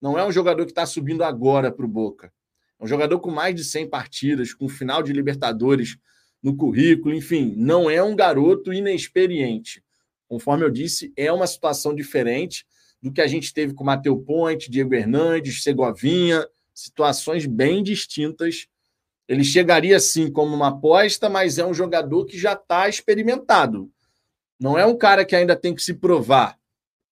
Não 0.00 0.18
é 0.18 0.24
um 0.24 0.32
jogador 0.32 0.64
que 0.64 0.72
está 0.72 0.86
subindo 0.86 1.22
agora 1.22 1.70
para 1.70 1.84
o 1.84 1.88
Boca. 1.88 2.32
É 2.78 2.84
um 2.84 2.86
jogador 2.86 3.20
com 3.20 3.30
mais 3.30 3.54
de 3.54 3.64
100 3.64 3.88
partidas, 3.88 4.54
com 4.54 4.68
final 4.68 5.02
de 5.02 5.12
Libertadores 5.12 5.98
no 6.42 6.56
currículo, 6.56 7.14
enfim, 7.14 7.54
não 7.56 7.90
é 7.90 8.02
um 8.02 8.14
garoto 8.14 8.72
inexperiente. 8.72 9.82
Conforme 10.28 10.64
eu 10.64 10.70
disse, 10.70 11.12
é 11.16 11.32
uma 11.32 11.46
situação 11.46 11.94
diferente 11.94 12.64
do 13.02 13.12
que 13.12 13.20
a 13.20 13.26
gente 13.26 13.52
teve 13.52 13.74
com 13.74 13.84
Matheus 13.84 14.24
Ponte, 14.24 14.70
Diego 14.70 14.94
Hernandes, 14.94 15.62
Segovinha, 15.62 16.46
situações 16.76 17.46
bem 17.46 17.82
distintas. 17.82 18.68
Ele 19.26 19.42
chegaria 19.42 19.98
sim 19.98 20.30
como 20.30 20.54
uma 20.54 20.68
aposta, 20.68 21.28
mas 21.28 21.58
é 21.58 21.66
um 21.66 21.74
jogador 21.74 22.26
que 22.26 22.38
já 22.38 22.52
está 22.52 22.88
experimentado. 22.88 23.90
Não 24.60 24.78
é 24.78 24.84
um 24.86 24.96
cara 24.96 25.24
que 25.24 25.34
ainda 25.34 25.56
tem 25.56 25.74
que 25.74 25.82
se 25.82 25.94
provar. 25.94 26.58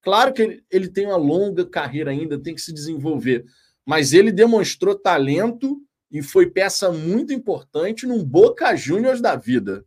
Claro 0.02 0.32
que 0.32 0.42
ele, 0.42 0.64
ele 0.70 0.88
tem 0.88 1.06
uma 1.06 1.16
longa 1.16 1.64
carreira 1.64 2.10
ainda, 2.10 2.38
tem 2.38 2.54
que 2.54 2.60
se 2.60 2.72
desenvolver, 2.72 3.44
mas 3.86 4.12
ele 4.12 4.30
demonstrou 4.30 4.94
talento 4.94 5.80
e 6.10 6.22
foi 6.22 6.50
peça 6.50 6.92
muito 6.92 7.32
importante 7.32 8.06
num 8.06 8.22
Boca 8.22 8.76
Juniors 8.76 9.20
da 9.20 9.34
vida. 9.34 9.84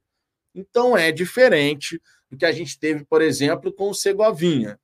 Então 0.54 0.98
é 0.98 1.12
diferente 1.12 2.02
do 2.30 2.36
que 2.36 2.46
a 2.46 2.52
gente 2.52 2.80
teve, 2.80 3.06
por 3.06 3.22
exemplo, 3.22 3.72
com 3.72 3.90
o 3.92 3.94
Segovinha, 3.94 4.80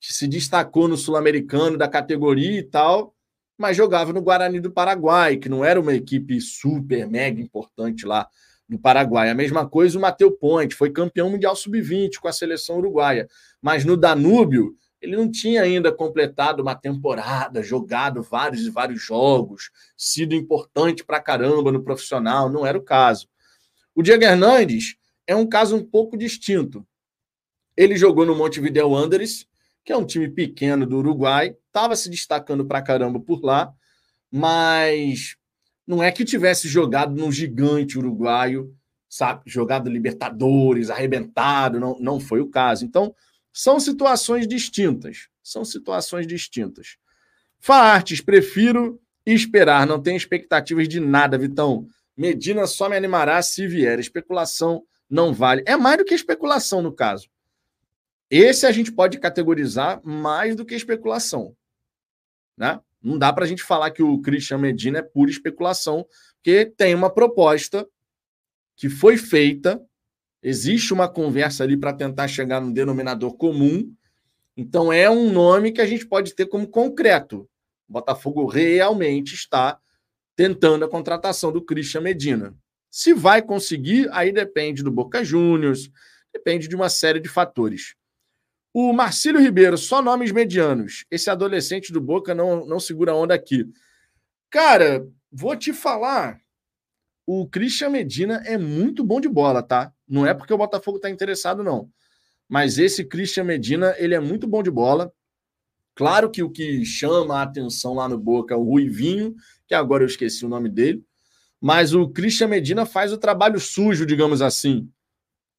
que 0.00 0.12
se 0.12 0.26
destacou 0.26 0.88
no 0.88 0.96
Sul-Americano 0.96 1.76
da 1.76 1.86
categoria 1.86 2.58
e 2.58 2.62
tal, 2.62 3.13
mas 3.56 3.76
jogava 3.76 4.12
no 4.12 4.22
Guarani 4.22 4.60
do 4.60 4.70
Paraguai, 4.70 5.36
que 5.36 5.48
não 5.48 5.64
era 5.64 5.80
uma 5.80 5.94
equipe 5.94 6.40
super, 6.40 7.08
mega 7.08 7.40
importante 7.40 8.04
lá 8.04 8.28
no 8.68 8.78
Paraguai. 8.78 9.30
A 9.30 9.34
mesma 9.34 9.68
coisa 9.68 9.98
o 9.98 10.00
Mateu 10.00 10.32
Ponte, 10.32 10.74
foi 10.74 10.90
campeão 10.90 11.30
mundial 11.30 11.54
sub-20 11.54 12.18
com 12.20 12.28
a 12.28 12.32
seleção 12.32 12.78
uruguaia, 12.78 13.28
mas 13.60 13.84
no 13.84 13.96
Danúbio 13.96 14.76
ele 15.00 15.16
não 15.16 15.30
tinha 15.30 15.62
ainda 15.62 15.92
completado 15.92 16.62
uma 16.62 16.74
temporada, 16.74 17.62
jogado 17.62 18.22
vários 18.22 18.62
e 18.66 18.70
vários 18.70 19.02
jogos, 19.02 19.70
sido 19.96 20.34
importante 20.34 21.04
para 21.04 21.20
caramba 21.20 21.70
no 21.70 21.82
profissional, 21.82 22.48
não 22.48 22.64
era 22.64 22.78
o 22.78 22.82
caso. 22.82 23.28
O 23.94 24.02
Diego 24.02 24.24
Hernandes 24.24 24.96
é 25.26 25.36
um 25.36 25.46
caso 25.46 25.76
um 25.76 25.84
pouco 25.84 26.16
distinto. 26.16 26.86
Ele 27.76 27.96
jogou 27.96 28.24
no 28.24 28.34
Montevideo 28.34 28.88
Wanderers, 28.90 29.46
que 29.84 29.92
é 29.92 29.96
um 29.96 30.06
time 30.06 30.28
pequeno 30.28 30.86
do 30.86 30.98
Uruguai, 30.98 31.54
estava 31.66 31.94
se 31.94 32.08
destacando 32.08 32.64
para 32.64 32.82
caramba 32.82 33.20
por 33.20 33.44
lá, 33.44 33.72
mas 34.30 35.36
não 35.86 36.02
é 36.02 36.10
que 36.10 36.24
tivesse 36.24 36.66
jogado 36.68 37.14
num 37.14 37.30
gigante 37.30 37.98
uruguaio, 37.98 38.74
sabe, 39.08 39.42
jogado 39.46 39.90
Libertadores, 39.90 40.90
arrebentado, 40.90 41.78
não, 41.78 41.96
não 42.00 42.18
foi 42.18 42.40
o 42.40 42.48
caso. 42.48 42.84
Então, 42.84 43.14
são 43.52 43.78
situações 43.78 44.48
distintas, 44.48 45.28
são 45.42 45.64
situações 45.64 46.26
distintas. 46.26 46.96
Faartes, 47.60 48.20
prefiro 48.20 49.00
esperar, 49.26 49.86
não 49.86 50.02
tenho 50.02 50.16
expectativas 50.16 50.88
de 50.88 51.00
nada, 51.00 51.38
Vitão. 51.38 51.86
Medina 52.16 52.66
só 52.66 52.88
me 52.88 52.96
animará 52.96 53.40
se 53.42 53.66
vier. 53.66 53.98
Especulação 53.98 54.84
não 55.08 55.32
vale. 55.32 55.62
É 55.66 55.76
mais 55.76 55.98
do 55.98 56.04
que 56.04 56.14
especulação 56.14 56.82
no 56.82 56.92
caso. 56.92 57.28
Esse 58.30 58.66
a 58.66 58.72
gente 58.72 58.90
pode 58.90 59.18
categorizar 59.18 60.00
mais 60.04 60.56
do 60.56 60.64
que 60.64 60.74
especulação. 60.74 61.54
Né? 62.56 62.80
Não 63.02 63.18
dá 63.18 63.32
para 63.32 63.44
a 63.44 63.48
gente 63.48 63.62
falar 63.62 63.90
que 63.90 64.02
o 64.02 64.20
Christian 64.20 64.58
Medina 64.58 64.98
é 64.98 65.02
pura 65.02 65.30
especulação, 65.30 66.06
porque 66.36 66.66
tem 66.66 66.94
uma 66.94 67.10
proposta 67.10 67.86
que 68.76 68.88
foi 68.88 69.16
feita, 69.16 69.80
existe 70.42 70.92
uma 70.92 71.08
conversa 71.08 71.64
ali 71.64 71.76
para 71.76 71.92
tentar 71.92 72.28
chegar 72.28 72.60
no 72.60 72.72
denominador 72.72 73.36
comum. 73.36 73.94
Então 74.56 74.92
é 74.92 75.08
um 75.10 75.30
nome 75.30 75.72
que 75.72 75.80
a 75.80 75.86
gente 75.86 76.06
pode 76.06 76.34
ter 76.34 76.46
como 76.46 76.66
concreto. 76.66 77.48
O 77.88 77.92
Botafogo 77.92 78.46
realmente 78.46 79.34
está 79.34 79.78
tentando 80.34 80.84
a 80.84 80.88
contratação 80.88 81.52
do 81.52 81.62
Christian 81.62 82.00
Medina. 82.00 82.56
Se 82.90 83.12
vai 83.12 83.42
conseguir, 83.42 84.08
aí 84.12 84.32
depende 84.32 84.82
do 84.82 84.90
Boca 84.90 85.24
Juniors, 85.24 85.90
depende 86.32 86.68
de 86.68 86.74
uma 86.74 86.88
série 86.88 87.20
de 87.20 87.28
fatores. 87.28 87.94
O 88.76 88.92
Marcílio 88.92 89.40
Ribeiro, 89.40 89.78
só 89.78 90.02
nomes 90.02 90.32
medianos. 90.32 91.04
Esse 91.08 91.30
adolescente 91.30 91.92
do 91.92 92.00
Boca 92.00 92.34
não, 92.34 92.66
não 92.66 92.80
segura 92.80 93.14
onda 93.14 93.32
aqui. 93.32 93.64
Cara, 94.50 95.06
vou 95.30 95.54
te 95.54 95.72
falar. 95.72 96.40
O 97.24 97.48
Christian 97.48 97.90
Medina 97.90 98.42
é 98.44 98.58
muito 98.58 99.04
bom 99.04 99.20
de 99.20 99.28
bola, 99.28 99.62
tá? 99.62 99.92
Não 100.08 100.26
é 100.26 100.34
porque 100.34 100.52
o 100.52 100.58
Botafogo 100.58 100.98
tá 100.98 101.08
interessado, 101.08 101.62
não. 101.62 101.88
Mas 102.48 102.76
esse 102.76 103.04
Christian 103.04 103.44
Medina, 103.44 103.94
ele 103.96 104.12
é 104.12 104.18
muito 104.18 104.44
bom 104.44 104.60
de 104.60 104.72
bola. 104.72 105.12
Claro 105.94 106.28
que 106.28 106.42
o 106.42 106.50
que 106.50 106.84
chama 106.84 107.38
a 107.38 107.42
atenção 107.42 107.94
lá 107.94 108.08
no 108.08 108.18
Boca 108.18 108.54
é 108.54 108.56
o 108.56 108.64
Ruivinho, 108.64 109.36
que 109.68 109.74
agora 109.74 110.02
eu 110.02 110.08
esqueci 110.08 110.44
o 110.44 110.48
nome 110.48 110.68
dele. 110.68 111.00
Mas 111.60 111.94
o 111.94 112.08
Christian 112.08 112.48
Medina 112.48 112.84
faz 112.84 113.12
o 113.12 113.18
trabalho 113.18 113.60
sujo, 113.60 114.04
digamos 114.04 114.42
assim. 114.42 114.90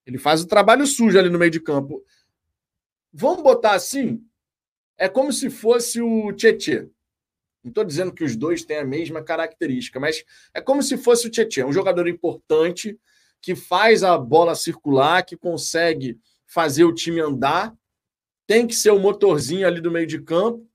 Ele 0.06 0.18
faz 0.18 0.42
o 0.42 0.48
trabalho 0.48 0.86
sujo 0.86 1.18
ali 1.18 1.30
no 1.30 1.40
meio 1.40 1.50
de 1.50 1.62
campo. 1.62 2.04
Vamos 3.18 3.44
botar 3.44 3.72
assim? 3.72 4.22
É 4.98 5.08
como 5.08 5.32
se 5.32 5.50
fosse 5.50 6.02
o 6.02 6.34
Tietê. 6.34 6.82
Não 7.64 7.70
estou 7.70 7.86
dizendo 7.86 8.12
que 8.12 8.26
os 8.26 8.36
dois 8.36 8.66
têm 8.66 8.80
a 8.80 8.84
mesma 8.84 9.24
característica, 9.24 10.02
mas 10.02 10.26
é 10.54 10.60
como 10.60 10.84
se 10.84 10.98
fosse 10.98 11.26
o 11.26 11.32
Tietê, 11.32 11.64
um 11.64 11.72
jogador 11.72 12.10
importante 12.10 13.00
que 13.42 13.56
faz 13.56 14.04
a 14.04 14.18
bola 14.18 14.54
circular, 14.54 15.24
que 15.24 15.38
consegue 15.38 16.20
fazer 16.46 16.84
o 16.84 16.94
time 16.94 17.22
andar, 17.22 17.74
tem 18.46 18.68
que 18.68 18.76
ser 18.76 18.92
o 18.92 19.00
motorzinho 19.00 19.66
ali 19.66 19.80
do 19.80 19.90
meio 19.90 20.06
de 20.06 20.22
campo, 20.22 20.70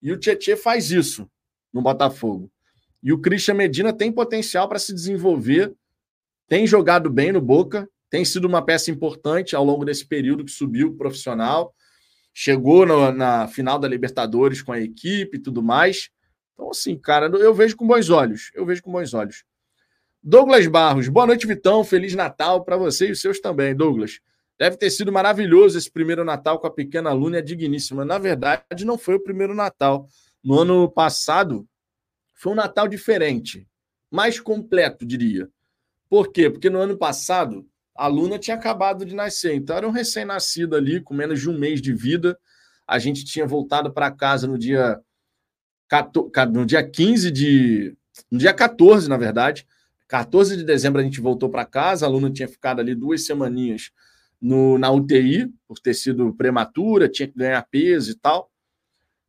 e 0.00 0.12
o 0.12 0.16
Tietê 0.16 0.54
faz 0.54 0.92
isso 0.92 1.28
no 1.72 1.82
Botafogo. 1.82 2.48
E 3.02 3.12
o 3.12 3.20
Christian 3.20 3.54
Medina 3.54 3.92
tem 3.92 4.12
potencial 4.12 4.68
para 4.68 4.78
se 4.78 4.94
desenvolver, 4.94 5.74
tem 6.46 6.64
jogado 6.64 7.10
bem 7.10 7.32
no 7.32 7.40
Boca, 7.40 7.90
tem 8.12 8.26
sido 8.26 8.44
uma 8.44 8.62
peça 8.62 8.90
importante 8.90 9.56
ao 9.56 9.64
longo 9.64 9.86
desse 9.86 10.04
período 10.04 10.44
que 10.44 10.50
subiu 10.50 10.94
profissional, 10.94 11.74
chegou 12.30 12.84
no, 12.84 13.10
na 13.10 13.48
final 13.48 13.78
da 13.78 13.88
Libertadores 13.88 14.60
com 14.60 14.70
a 14.70 14.78
equipe 14.78 15.38
e 15.38 15.40
tudo 15.40 15.62
mais. 15.62 16.10
Então, 16.52 16.68
assim, 16.68 16.98
cara, 16.98 17.24
eu 17.38 17.54
vejo 17.54 17.74
com 17.74 17.86
bons 17.86 18.10
olhos. 18.10 18.50
Eu 18.52 18.66
vejo 18.66 18.82
com 18.82 18.92
bons 18.92 19.14
olhos. 19.14 19.44
Douglas 20.22 20.66
Barros, 20.66 21.08
boa 21.08 21.26
noite, 21.26 21.46
Vitão. 21.46 21.82
Feliz 21.82 22.14
Natal 22.14 22.62
para 22.62 22.76
você 22.76 23.08
e 23.08 23.12
os 23.12 23.20
seus 23.22 23.40
também, 23.40 23.74
Douglas. 23.74 24.20
Deve 24.58 24.76
ter 24.76 24.90
sido 24.90 25.10
maravilhoso 25.10 25.78
esse 25.78 25.90
primeiro 25.90 26.22
Natal 26.22 26.58
com 26.58 26.66
a 26.66 26.70
pequena 26.70 27.12
é 27.34 27.40
digníssima. 27.40 28.04
Na 28.04 28.18
verdade, 28.18 28.84
não 28.84 28.98
foi 28.98 29.14
o 29.14 29.22
primeiro 29.22 29.54
Natal. 29.54 30.06
No 30.44 30.58
ano 30.58 30.86
passado, 30.86 31.66
foi 32.34 32.52
um 32.52 32.56
Natal 32.56 32.86
diferente, 32.86 33.66
mais 34.10 34.38
completo, 34.38 35.06
diria. 35.06 35.48
Por 36.10 36.30
quê? 36.30 36.50
Porque 36.50 36.68
no 36.68 36.78
ano 36.78 36.98
passado 36.98 37.66
a 37.94 38.06
Luna 38.06 38.38
tinha 38.38 38.56
acabado 38.56 39.04
de 39.04 39.14
nascer, 39.14 39.54
então 39.54 39.76
era 39.76 39.86
um 39.86 39.90
recém-nascido 39.90 40.74
ali, 40.76 41.00
com 41.00 41.14
menos 41.14 41.40
de 41.40 41.48
um 41.48 41.58
mês 41.58 41.80
de 41.80 41.92
vida. 41.92 42.38
A 42.86 42.98
gente 42.98 43.24
tinha 43.24 43.46
voltado 43.46 43.92
para 43.92 44.10
casa 44.10 44.46
no 44.46 44.58
dia, 44.58 45.00
no 46.52 46.66
dia 46.66 46.82
15 46.82 47.30
de. 47.30 47.96
No 48.30 48.38
dia 48.38 48.52
14, 48.52 49.08
na 49.08 49.16
verdade. 49.16 49.66
14 50.08 50.56
de 50.56 50.64
dezembro 50.64 51.00
a 51.00 51.04
gente 51.04 51.20
voltou 51.20 51.48
para 51.48 51.64
casa, 51.64 52.04
a 52.04 52.08
Luna 52.08 52.30
tinha 52.30 52.46
ficado 52.46 52.80
ali 52.80 52.94
duas 52.94 53.24
semaninhas 53.24 53.90
no, 54.38 54.76
na 54.76 54.90
UTI, 54.90 55.50
por 55.66 55.78
ter 55.78 55.94
sido 55.94 56.34
prematura, 56.34 57.08
tinha 57.08 57.28
que 57.28 57.38
ganhar 57.38 57.62
peso 57.70 58.10
e 58.10 58.14
tal. 58.16 58.50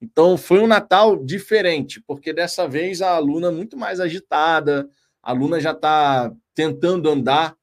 Então 0.01 0.37
foi 0.37 0.59
um 0.59 0.67
Natal 0.67 1.15
diferente, 1.23 2.01
porque 2.01 2.33
dessa 2.33 2.67
vez 2.67 3.01
a 3.01 3.11
aluna 3.11 3.49
muito 3.49 3.77
mais 3.77 4.01
agitada, 4.01 4.89
a 5.21 5.31
aluna 5.31 5.61
já 5.61 5.71
está 5.71 6.33
tentando 6.53 7.09
andar, 7.09 7.55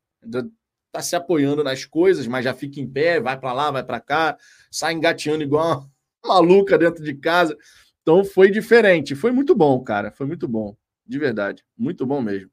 está 0.90 1.00
se 1.00 1.14
apoiando 1.14 1.62
nas 1.62 1.84
coisas, 1.84 2.26
mas 2.26 2.44
já 2.44 2.52
fica 2.52 2.80
em 2.80 2.86
pé, 2.86 3.20
vai 3.20 3.38
para 3.38 3.52
lá, 3.52 3.70
vai 3.70 3.84
para 3.84 4.00
cá, 4.00 4.36
sai 4.70 4.92
engateando 4.92 5.42
igual 5.42 5.88
uma 6.24 6.28
maluca 6.34 6.76
dentro 6.76 7.02
de 7.02 7.14
casa. 7.14 7.56
Então 8.02 8.24
foi 8.24 8.50
diferente, 8.50 9.14
foi 9.14 9.30
muito 9.30 9.54
bom, 9.54 9.80
cara, 9.82 10.10
foi 10.10 10.26
muito 10.26 10.48
bom, 10.48 10.76
de 11.06 11.18
verdade, 11.18 11.64
muito 11.78 12.04
bom 12.04 12.20
mesmo. 12.20 12.50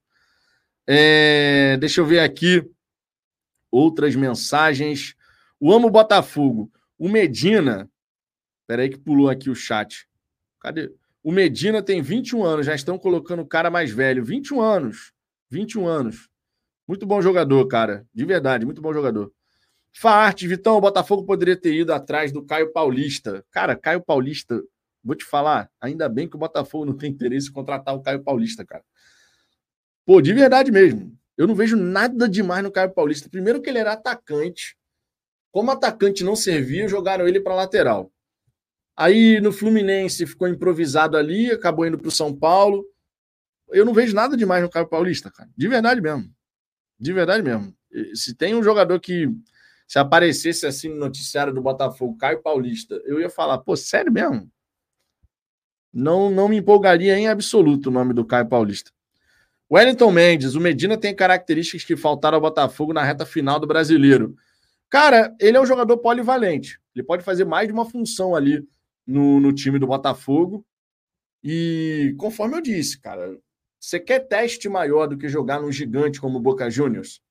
É, 0.85 1.75
deixa 1.77 1.99
eu 1.99 2.05
ver 2.05 2.19
aqui 2.19 2.63
outras 3.69 4.15
mensagens. 4.15 5.15
O 5.59 5.73
Amo 5.73 5.89
Botafogo. 5.89 6.71
O 6.97 7.09
Medina. 7.09 7.89
Peraí 8.65 8.89
que 8.89 8.97
pulou 8.97 9.29
aqui 9.29 9.49
o 9.49 9.55
chat. 9.55 10.07
Cadê? 10.61 10.93
O 11.21 11.31
Medina 11.31 11.81
tem 11.81 12.01
21 12.01 12.43
anos, 12.43 12.65
já 12.65 12.73
estão 12.73 12.97
colocando 12.97 13.41
o 13.41 13.45
cara 13.45 13.69
mais 13.69 13.91
velho. 13.91 14.23
21 14.23 14.61
anos. 14.61 15.11
21 15.49 15.85
anos. 15.85 16.29
Muito 16.87 17.05
bom 17.05 17.21
jogador, 17.21 17.67
cara. 17.67 18.05
De 18.13 18.23
verdade, 18.23 18.65
muito 18.65 18.81
bom 18.81 18.93
jogador. 18.93 19.31
Farte, 19.91 20.47
Vitão, 20.47 20.77
o 20.77 20.81
Botafogo 20.81 21.25
poderia 21.25 21.57
ter 21.57 21.73
ido 21.73 21.91
atrás 21.91 22.31
do 22.31 22.45
Caio 22.45 22.71
Paulista. 22.71 23.43
Cara, 23.51 23.75
Caio 23.75 24.01
Paulista, 24.01 24.61
vou 25.03 25.15
te 25.15 25.25
falar, 25.25 25.69
ainda 25.81 26.07
bem 26.07 26.29
que 26.29 26.35
o 26.35 26.39
Botafogo 26.39 26.85
não 26.85 26.95
tem 26.95 27.11
interesse 27.11 27.49
em 27.49 27.51
contratar 27.51 27.95
o 27.95 28.01
Caio 28.01 28.23
Paulista, 28.23 28.63
cara. 28.63 28.83
Pô, 30.05 30.21
de 30.21 30.31
verdade 30.33 30.71
mesmo. 30.71 31.17
Eu 31.35 31.47
não 31.47 31.55
vejo 31.55 31.75
nada 31.75 32.29
demais 32.29 32.63
no 32.63 32.71
Caio 32.71 32.91
Paulista. 32.91 33.29
Primeiro 33.29 33.61
que 33.61 33.69
ele 33.69 33.79
era 33.79 33.93
atacante. 33.93 34.77
Como 35.51 35.71
atacante 35.71 36.23
não 36.23 36.35
servia, 36.35 36.87
jogaram 36.87 37.27
ele 37.27 37.39
para 37.39 37.55
lateral. 37.55 38.11
Aí 38.95 39.39
no 39.41 39.51
Fluminense 39.51 40.25
ficou 40.25 40.47
improvisado 40.47 41.17
ali, 41.17 41.51
acabou 41.51 41.85
indo 41.85 41.97
para 41.97 42.07
o 42.07 42.11
São 42.11 42.33
Paulo. 42.33 42.85
Eu 43.69 43.85
não 43.85 43.93
vejo 43.93 44.15
nada 44.15 44.37
demais 44.37 44.63
no 44.63 44.69
Caio 44.69 44.87
Paulista, 44.87 45.29
cara. 45.29 45.49
De 45.55 45.67
verdade 45.67 46.01
mesmo. 46.01 46.36
De 46.99 47.13
verdade 47.13 47.43
mesmo. 47.43 47.73
Se 48.13 48.35
tem 48.35 48.55
um 48.55 48.63
jogador 48.63 48.99
que 48.99 49.29
se 49.87 49.99
aparecesse 49.99 50.65
assim 50.65 50.89
no 50.89 50.97
noticiário 50.97 51.53
do 51.53 51.61
Botafogo, 51.61 52.17
Caio 52.17 52.41
Paulista, 52.41 53.01
eu 53.05 53.19
ia 53.19 53.29
falar, 53.29 53.59
pô, 53.59 53.75
sério 53.75 54.11
mesmo? 54.11 54.51
Não, 55.93 56.29
não 56.29 56.49
me 56.49 56.57
empolgaria 56.57 57.17
em 57.17 57.27
absoluto 57.27 57.87
o 57.87 57.91
nome 57.91 58.13
do 58.13 58.25
Caio 58.25 58.47
Paulista. 58.47 58.91
Wellington 59.71 60.11
Mendes, 60.11 60.55
o 60.55 60.61
Medina 60.61 60.97
tem 60.97 61.15
características 61.15 61.83
que 61.83 61.97
faltaram 61.97 62.35
ao 62.35 62.41
Botafogo 62.41 62.93
na 62.93 63.03
reta 63.03 63.25
final 63.25 63.59
do 63.59 63.67
brasileiro. 63.67 64.35
Cara, 64.89 65.35
ele 65.39 65.57
é 65.57 65.61
um 65.61 65.65
jogador 65.65 65.97
polivalente. 65.97 66.79
Ele 66.95 67.03
pode 67.03 67.23
fazer 67.23 67.45
mais 67.45 67.67
de 67.67 67.73
uma 67.73 67.85
função 67.85 68.35
ali 68.35 68.65
no, 69.05 69.39
no 69.39 69.53
time 69.53 69.77
do 69.77 69.87
Botafogo. 69.87 70.65
E 71.43 72.15
conforme 72.17 72.55
eu 72.57 72.61
disse, 72.61 72.99
cara, 72.99 73.37
você 73.79 73.99
quer 73.99 74.19
teste 74.27 74.67
maior 74.67 75.07
do 75.07 75.17
que 75.17 75.29
jogar 75.29 75.61
num 75.61 75.71
gigante 75.71 76.19
como 76.19 76.37
o 76.37 76.41
Boca 76.41 76.69
Juniors? 76.69 77.21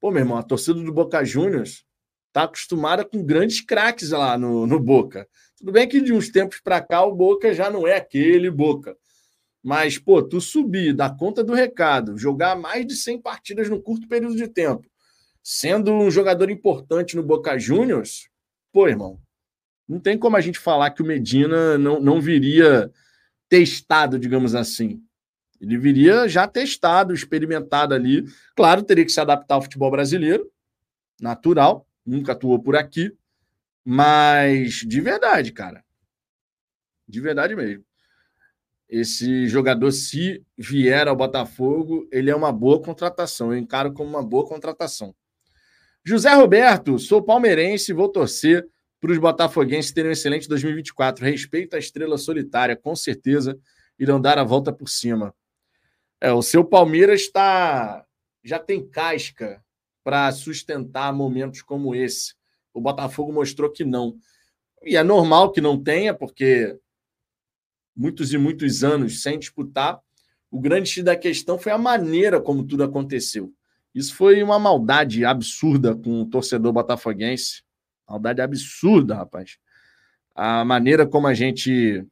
Pô, 0.00 0.10
meu 0.10 0.20
irmão, 0.20 0.38
a 0.38 0.42
torcida 0.42 0.82
do 0.82 0.92
Boca 0.92 1.24
Juniors 1.24 1.84
tá 2.32 2.44
acostumada 2.44 3.04
com 3.04 3.24
grandes 3.24 3.60
craques 3.60 4.10
lá 4.10 4.38
no, 4.38 4.66
no 4.66 4.80
Boca. 4.80 5.28
Tudo 5.56 5.72
bem 5.72 5.88
que 5.88 6.00
de 6.00 6.12
uns 6.12 6.30
tempos 6.30 6.60
para 6.60 6.80
cá 6.80 7.04
o 7.04 7.14
Boca 7.14 7.52
já 7.52 7.70
não 7.70 7.86
é 7.86 7.96
aquele 7.96 8.50
Boca. 8.50 8.96
Mas, 9.62 9.98
pô, 9.98 10.22
tu 10.22 10.40
subir, 10.40 10.94
dar 10.94 11.16
conta 11.16 11.44
do 11.44 11.52
recado, 11.52 12.16
jogar 12.16 12.56
mais 12.56 12.86
de 12.86 12.96
100 12.96 13.20
partidas 13.20 13.68
no 13.68 13.80
curto 13.82 14.08
período 14.08 14.34
de 14.34 14.48
tempo, 14.48 14.88
sendo 15.42 15.92
um 15.92 16.10
jogador 16.10 16.48
importante 16.50 17.14
no 17.14 17.22
Boca 17.22 17.58
Juniors, 17.58 18.30
pô, 18.72 18.88
irmão, 18.88 19.20
não 19.86 20.00
tem 20.00 20.16
como 20.16 20.36
a 20.36 20.40
gente 20.40 20.58
falar 20.58 20.92
que 20.92 21.02
o 21.02 21.06
Medina 21.06 21.76
não, 21.76 22.00
não 22.00 22.20
viria 22.20 22.90
testado, 23.50 24.18
digamos 24.18 24.54
assim. 24.54 25.02
Ele 25.60 25.76
viria 25.76 26.28
já 26.28 26.48
testado, 26.48 27.12
experimentado 27.12 27.94
ali. 27.94 28.24
Claro, 28.56 28.82
teria 28.82 29.04
que 29.04 29.12
se 29.12 29.20
adaptar 29.20 29.56
ao 29.56 29.62
futebol 29.62 29.90
brasileiro, 29.90 30.50
natural, 31.20 31.86
nunca 32.04 32.32
atuou 32.32 32.58
por 32.58 32.76
aqui, 32.76 33.12
mas 33.84 34.76
de 34.86 35.00
verdade, 35.00 35.52
cara. 35.52 35.84
De 37.06 37.20
verdade 37.20 37.54
mesmo 37.54 37.84
esse 38.90 39.46
jogador, 39.46 39.92
se 39.92 40.44
vier 40.58 41.06
ao 41.06 41.14
Botafogo, 41.14 42.08
ele 42.10 42.28
é 42.28 42.34
uma 42.34 42.50
boa 42.50 42.82
contratação. 42.82 43.52
Eu 43.52 43.58
encaro 43.58 43.92
como 43.92 44.10
uma 44.10 44.22
boa 44.22 44.44
contratação. 44.44 45.14
José 46.04 46.32
Roberto, 46.34 46.98
sou 46.98 47.22
palmeirense 47.22 47.92
e 47.92 47.94
vou 47.94 48.08
torcer 48.08 48.66
para 49.00 49.12
os 49.12 49.18
botafoguenses 49.18 49.92
terem 49.92 50.10
um 50.10 50.12
excelente 50.12 50.48
2024. 50.48 51.24
Respeito 51.24 51.76
a 51.76 51.78
estrela 51.78 52.18
solitária, 52.18 52.74
com 52.74 52.96
certeza 52.96 53.56
irão 53.98 54.20
dar 54.20 54.38
a 54.38 54.44
volta 54.44 54.72
por 54.72 54.88
cima. 54.88 55.32
É, 56.20 56.32
o 56.32 56.42
seu 56.42 56.64
Palmeiras 56.64 57.22
está 57.22 58.04
já 58.44 58.58
tem 58.58 58.86
casca 58.86 59.62
para 60.02 60.30
sustentar 60.32 61.12
momentos 61.12 61.62
como 61.62 61.94
esse. 61.94 62.34
O 62.72 62.80
Botafogo 62.80 63.32
mostrou 63.32 63.70
que 63.70 63.84
não. 63.84 64.16
E 64.82 64.96
é 64.96 65.02
normal 65.02 65.52
que 65.52 65.60
não 65.60 65.82
tenha, 65.82 66.14
porque 66.14 66.78
muitos 67.94 68.32
e 68.32 68.38
muitos 68.38 68.82
anos 68.82 69.22
sem 69.22 69.38
disputar. 69.38 70.00
O 70.50 70.60
grande 70.60 70.88
X 70.88 71.04
da 71.04 71.16
questão 71.16 71.58
foi 71.58 71.72
a 71.72 71.78
maneira 71.78 72.40
como 72.40 72.64
tudo 72.64 72.82
aconteceu. 72.82 73.52
Isso 73.94 74.14
foi 74.14 74.42
uma 74.42 74.58
maldade 74.58 75.24
absurda 75.24 75.94
com 75.94 76.22
o 76.22 76.26
torcedor 76.26 76.72
botafoguense. 76.72 77.62
Maldade 78.08 78.40
absurda, 78.40 79.16
rapaz. 79.16 79.58
A 80.34 80.64
maneira 80.64 81.06
como 81.06 81.26
a 81.26 81.34
gente 81.34 82.04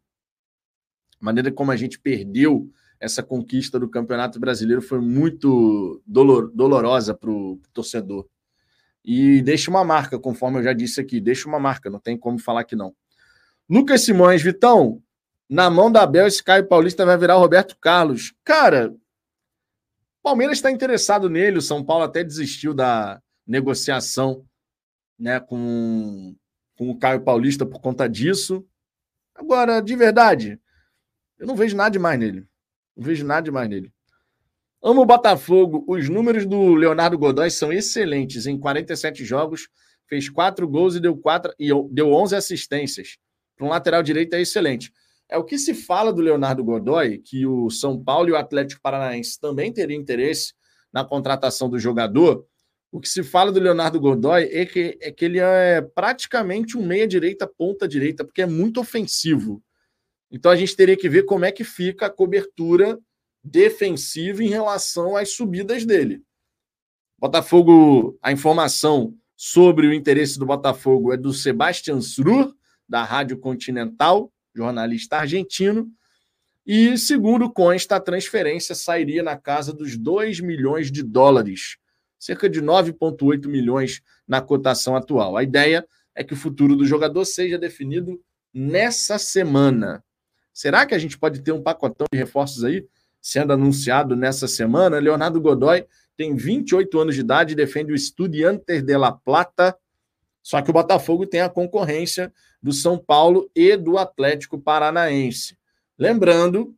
maneira 1.21 1.51
como 1.51 1.73
a 1.73 1.77
gente 1.77 1.99
perdeu 1.99 2.71
essa 3.01 3.23
conquista 3.23 3.79
do 3.79 3.89
Campeonato 3.89 4.41
Brasileiro 4.41 4.83
foi 4.83 5.01
muito 5.01 6.03
dolor, 6.07 6.51
dolorosa 6.53 7.15
para 7.15 7.31
o 7.31 7.61
torcedor. 7.73 8.27
E 9.05 9.41
deixa 9.43 9.71
uma 9.71 9.85
marca, 9.85 10.19
conforme 10.19 10.59
eu 10.59 10.63
já 10.63 10.73
disse 10.73 11.01
aqui, 11.01 11.21
deixa 11.21 11.49
uma 11.49 11.59
marca, 11.61 11.89
não 11.89 12.01
tem 12.01 12.17
como 12.17 12.39
falar 12.39 12.65
que 12.65 12.77
não. 12.77 12.95
Lucas 13.69 14.03
Simões, 14.03 14.43
Vitão, 14.43 15.03
na 15.49 15.71
mão 15.71 15.91
da 15.91 16.03
Abel, 16.03 16.27
esse 16.27 16.43
Caio 16.43 16.67
Paulista 16.67 17.07
vai 17.07 17.17
virar 17.17 17.37
o 17.37 17.41
Roberto 17.41 17.77
Carlos. 17.81 18.35
Cara, 18.45 18.95
Palmeiras 20.23 20.59
está 20.59 20.71
interessado 20.71 21.31
nele. 21.31 21.59
O 21.59 21.63
São 21.63 21.85
Paulo 21.85 22.05
até 22.05 22.23
desistiu 22.23 22.75
da 22.75 23.23
negociação 23.47 24.45
né, 25.19 25.41
com, 25.41 26.35
com 26.77 26.91
o 26.91 26.99
Caio 26.99 27.23
Paulista 27.23 27.65
por 27.65 27.81
conta 27.81 28.09
disso. 28.09 28.67
Agora, 29.35 29.81
de 29.81 29.97
verdade, 29.97 30.61
eu 31.39 31.47
não 31.47 31.57
vejo 31.57 31.77
nada 31.77 31.91
demais 31.91 32.19
nele. 32.19 32.48
Não 32.99 33.05
vejo 33.05 33.25
nada 33.25 33.43
demais 33.43 33.69
nele. 33.69 33.93
Amo 34.83 35.03
o 35.03 35.07
Botafogo. 35.07 35.85
Os 35.87 36.09
números 36.09 36.45
do 36.45 36.75
Leonardo 36.75 37.17
Godoy 37.17 37.49
são 37.49 37.73
excelentes. 37.73 38.45
Em 38.45 38.59
47 38.59 39.25
jogos, 39.25 39.69
fez 40.09 40.29
4 40.29 40.67
gols 40.69 40.97
e 40.97 41.01
deu, 41.01 41.17
4, 41.17 41.55
e 41.61 41.69
deu 41.93 42.13
11 42.13 42.35
assistências. 42.35 43.17
Para 43.57 43.67
um 43.67 43.71
lateral 43.71 44.03
direito 44.03 44.35
é 44.35 44.41
excelente. 44.41 44.93
É 45.29 45.39
o 45.39 45.45
que 45.45 45.59
se 45.59 45.75
fala 45.75 46.13
do 46.13 46.21
Leonardo 46.21 46.65
Godoy, 46.65 47.19
que 47.19 47.47
o 47.47 47.71
São 47.71 48.03
Paulo 48.03 48.31
e 48.31 48.33
o 48.33 48.37
Atlético 48.37 48.83
Paranaense 48.83 49.39
também 49.39 49.73
teriam 49.73 50.01
interesse 50.01 50.55
na 50.93 51.05
contratação 51.05 51.69
do 51.69 51.79
jogador. 51.79 52.45
O 52.91 52.99
que 52.99 53.09
se 53.09 53.23
fala 53.23 53.53
do 53.53 53.61
Leonardo 53.61 54.01
Godoy 54.01 54.45
é 54.51 54.67
que, 54.67 54.99
é 55.01 55.13
que 55.13 55.25
ele 55.25 55.39
é 55.39 55.83
praticamente 55.83 56.77
um 56.77 56.85
meia-direita, 56.85 57.47
ponta-direita, 57.47 58.25
porque 58.25 58.43
é 58.43 58.47
muito 58.47 58.81
ofensivo. 58.81 59.63
Então 60.31 60.51
a 60.51 60.57
gente 60.57 60.77
teria 60.77 60.97
que 60.97 61.09
ver 61.09 61.25
como 61.25 61.45
é 61.45 61.53
que 61.53 61.65
fica 61.65 62.07
a 62.07 62.11
cobertura 62.11 62.99
defensiva 63.43 64.43
em 64.43 64.49
relação 64.49 65.17
às 65.17 65.31
subidas 65.31 65.85
dele. 65.85 66.23
Botafogo, 67.19 68.19
a 68.23 68.31
informação 68.31 69.15
sobre 69.37 69.87
o 69.87 69.93
interesse 69.93 70.39
do 70.39 70.47
Botafogo 70.47 71.13
é 71.13 71.17
do 71.17 71.33
Sebastian 71.33 72.01
Srur, 72.01 72.55
da 72.89 73.05
Rádio 73.05 73.39
Continental 73.39 74.33
jornalista 74.59 75.19
argentino. 75.19 75.89
E, 76.67 76.99
segundo 76.99 77.51
consta, 77.51 77.97
a 77.97 78.01
transferência 78.01 78.75
sairia 78.75 79.23
na 79.23 79.37
casa 79.37 79.73
dos 79.73 79.97
2 79.97 80.41
milhões 80.41 80.91
de 80.91 81.03
dólares, 81.03 81.79
cerca 82.19 82.51
de 82.51 82.61
9,8 82.61 83.47
milhões 83.47 84.03
na 84.27 84.43
cotação 84.43 84.95
atual. 84.95 85.37
A 85.37 85.43
ideia 85.43 85.87
é 86.15 86.23
que 86.23 86.35
o 86.35 86.37
futuro 86.37 86.77
do 86.77 86.85
jogador 86.85 87.25
seja 87.25 87.57
definido 87.57 88.21
nessa 88.53 89.19
semana. 89.19 90.05
Será 90.59 90.85
que 90.85 90.93
a 90.93 90.99
gente 90.99 91.17
pode 91.17 91.41
ter 91.41 91.53
um 91.53 91.63
pacotão 91.63 92.05
de 92.13 92.19
reforços 92.19 92.65
aí 92.65 92.85
sendo 93.23 93.53
anunciado 93.53 94.17
nessa 94.17 94.49
semana? 94.49 94.99
Leonardo 94.99 95.41
Godoy 95.41 95.87
tem 96.17 96.35
28 96.35 96.99
anos 96.99 97.15
de 97.15 97.21
idade, 97.21 97.55
defende 97.55 97.93
o 97.93 97.95
Estudiantes 97.95 98.83
de 98.83 98.97
La 98.97 99.13
Plata, 99.13 99.79
só 100.43 100.61
que 100.61 100.69
o 100.69 100.73
Botafogo 100.73 101.29
tem 101.29 101.43
a 101.43 101.49
concorrência 101.49 102.35
do 102.61 102.73
São 102.73 102.99
Paulo 102.99 103.49
e 103.55 103.77
do 103.77 103.97
Atlético 103.97 104.59
Paranaense. 104.59 105.57
Lembrando, 105.97 106.75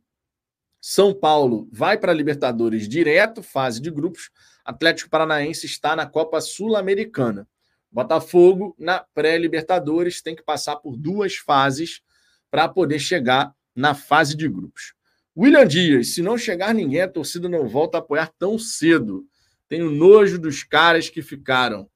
São 0.79 1.11
Paulo 1.11 1.67
vai 1.71 1.97
para 1.97 2.11
a 2.11 2.15
Libertadores 2.15 2.87
direto, 2.87 3.41
fase 3.41 3.81
de 3.81 3.89
grupos. 3.89 4.29
Atlético 4.63 5.09
Paranaense 5.09 5.65
está 5.65 5.95
na 5.95 6.05
Copa 6.05 6.39
Sul-Americana. 6.39 7.47
Botafogo, 7.91 8.75
na 8.77 8.99
pré-Libertadores, 8.99 10.21
tem 10.21 10.35
que 10.35 10.43
passar 10.43 10.75
por 10.75 10.95
duas 10.95 11.37
fases 11.37 12.03
para 12.51 12.69
poder 12.69 12.99
chegar 12.99 13.51
na 13.81 13.95
fase 13.95 14.37
de 14.37 14.47
grupos. 14.47 14.93
William 15.35 15.65
Dias, 15.65 16.13
se 16.13 16.21
não 16.21 16.37
chegar 16.37 16.73
ninguém, 16.73 17.01
a 17.01 17.07
torcida 17.07 17.49
não 17.49 17.67
volta 17.67 17.97
a 17.97 17.99
apoiar 17.99 18.31
tão 18.37 18.59
cedo. 18.59 19.25
Tenho 19.67 19.89
nojo 19.89 20.37
dos 20.37 20.63
caras 20.63 21.09
que 21.09 21.21
ficaram. 21.21 21.89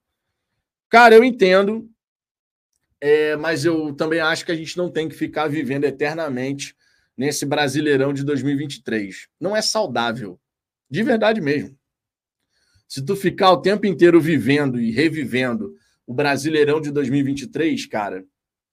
Cara, 0.88 1.14
eu 1.14 1.22
entendo, 1.22 1.88
é, 3.00 3.36
mas 3.36 3.64
eu 3.64 3.94
também 3.94 4.18
acho 4.18 4.44
que 4.44 4.50
a 4.50 4.56
gente 4.56 4.76
não 4.76 4.90
tem 4.90 5.08
que 5.08 5.14
ficar 5.14 5.46
vivendo 5.46 5.84
eternamente 5.84 6.74
nesse 7.16 7.46
Brasileirão 7.46 8.12
de 8.12 8.24
2023. 8.24 9.28
Não 9.38 9.56
é 9.56 9.62
saudável. 9.62 10.40
De 10.90 11.02
verdade 11.04 11.40
mesmo. 11.40 11.78
Se 12.88 13.04
tu 13.04 13.14
ficar 13.14 13.52
o 13.52 13.60
tempo 13.60 13.86
inteiro 13.86 14.20
vivendo 14.20 14.80
e 14.80 14.90
revivendo 14.90 15.76
o 16.06 16.14
Brasileirão 16.14 16.80
de 16.80 16.90
2023, 16.90 17.86
cara, 17.86 18.24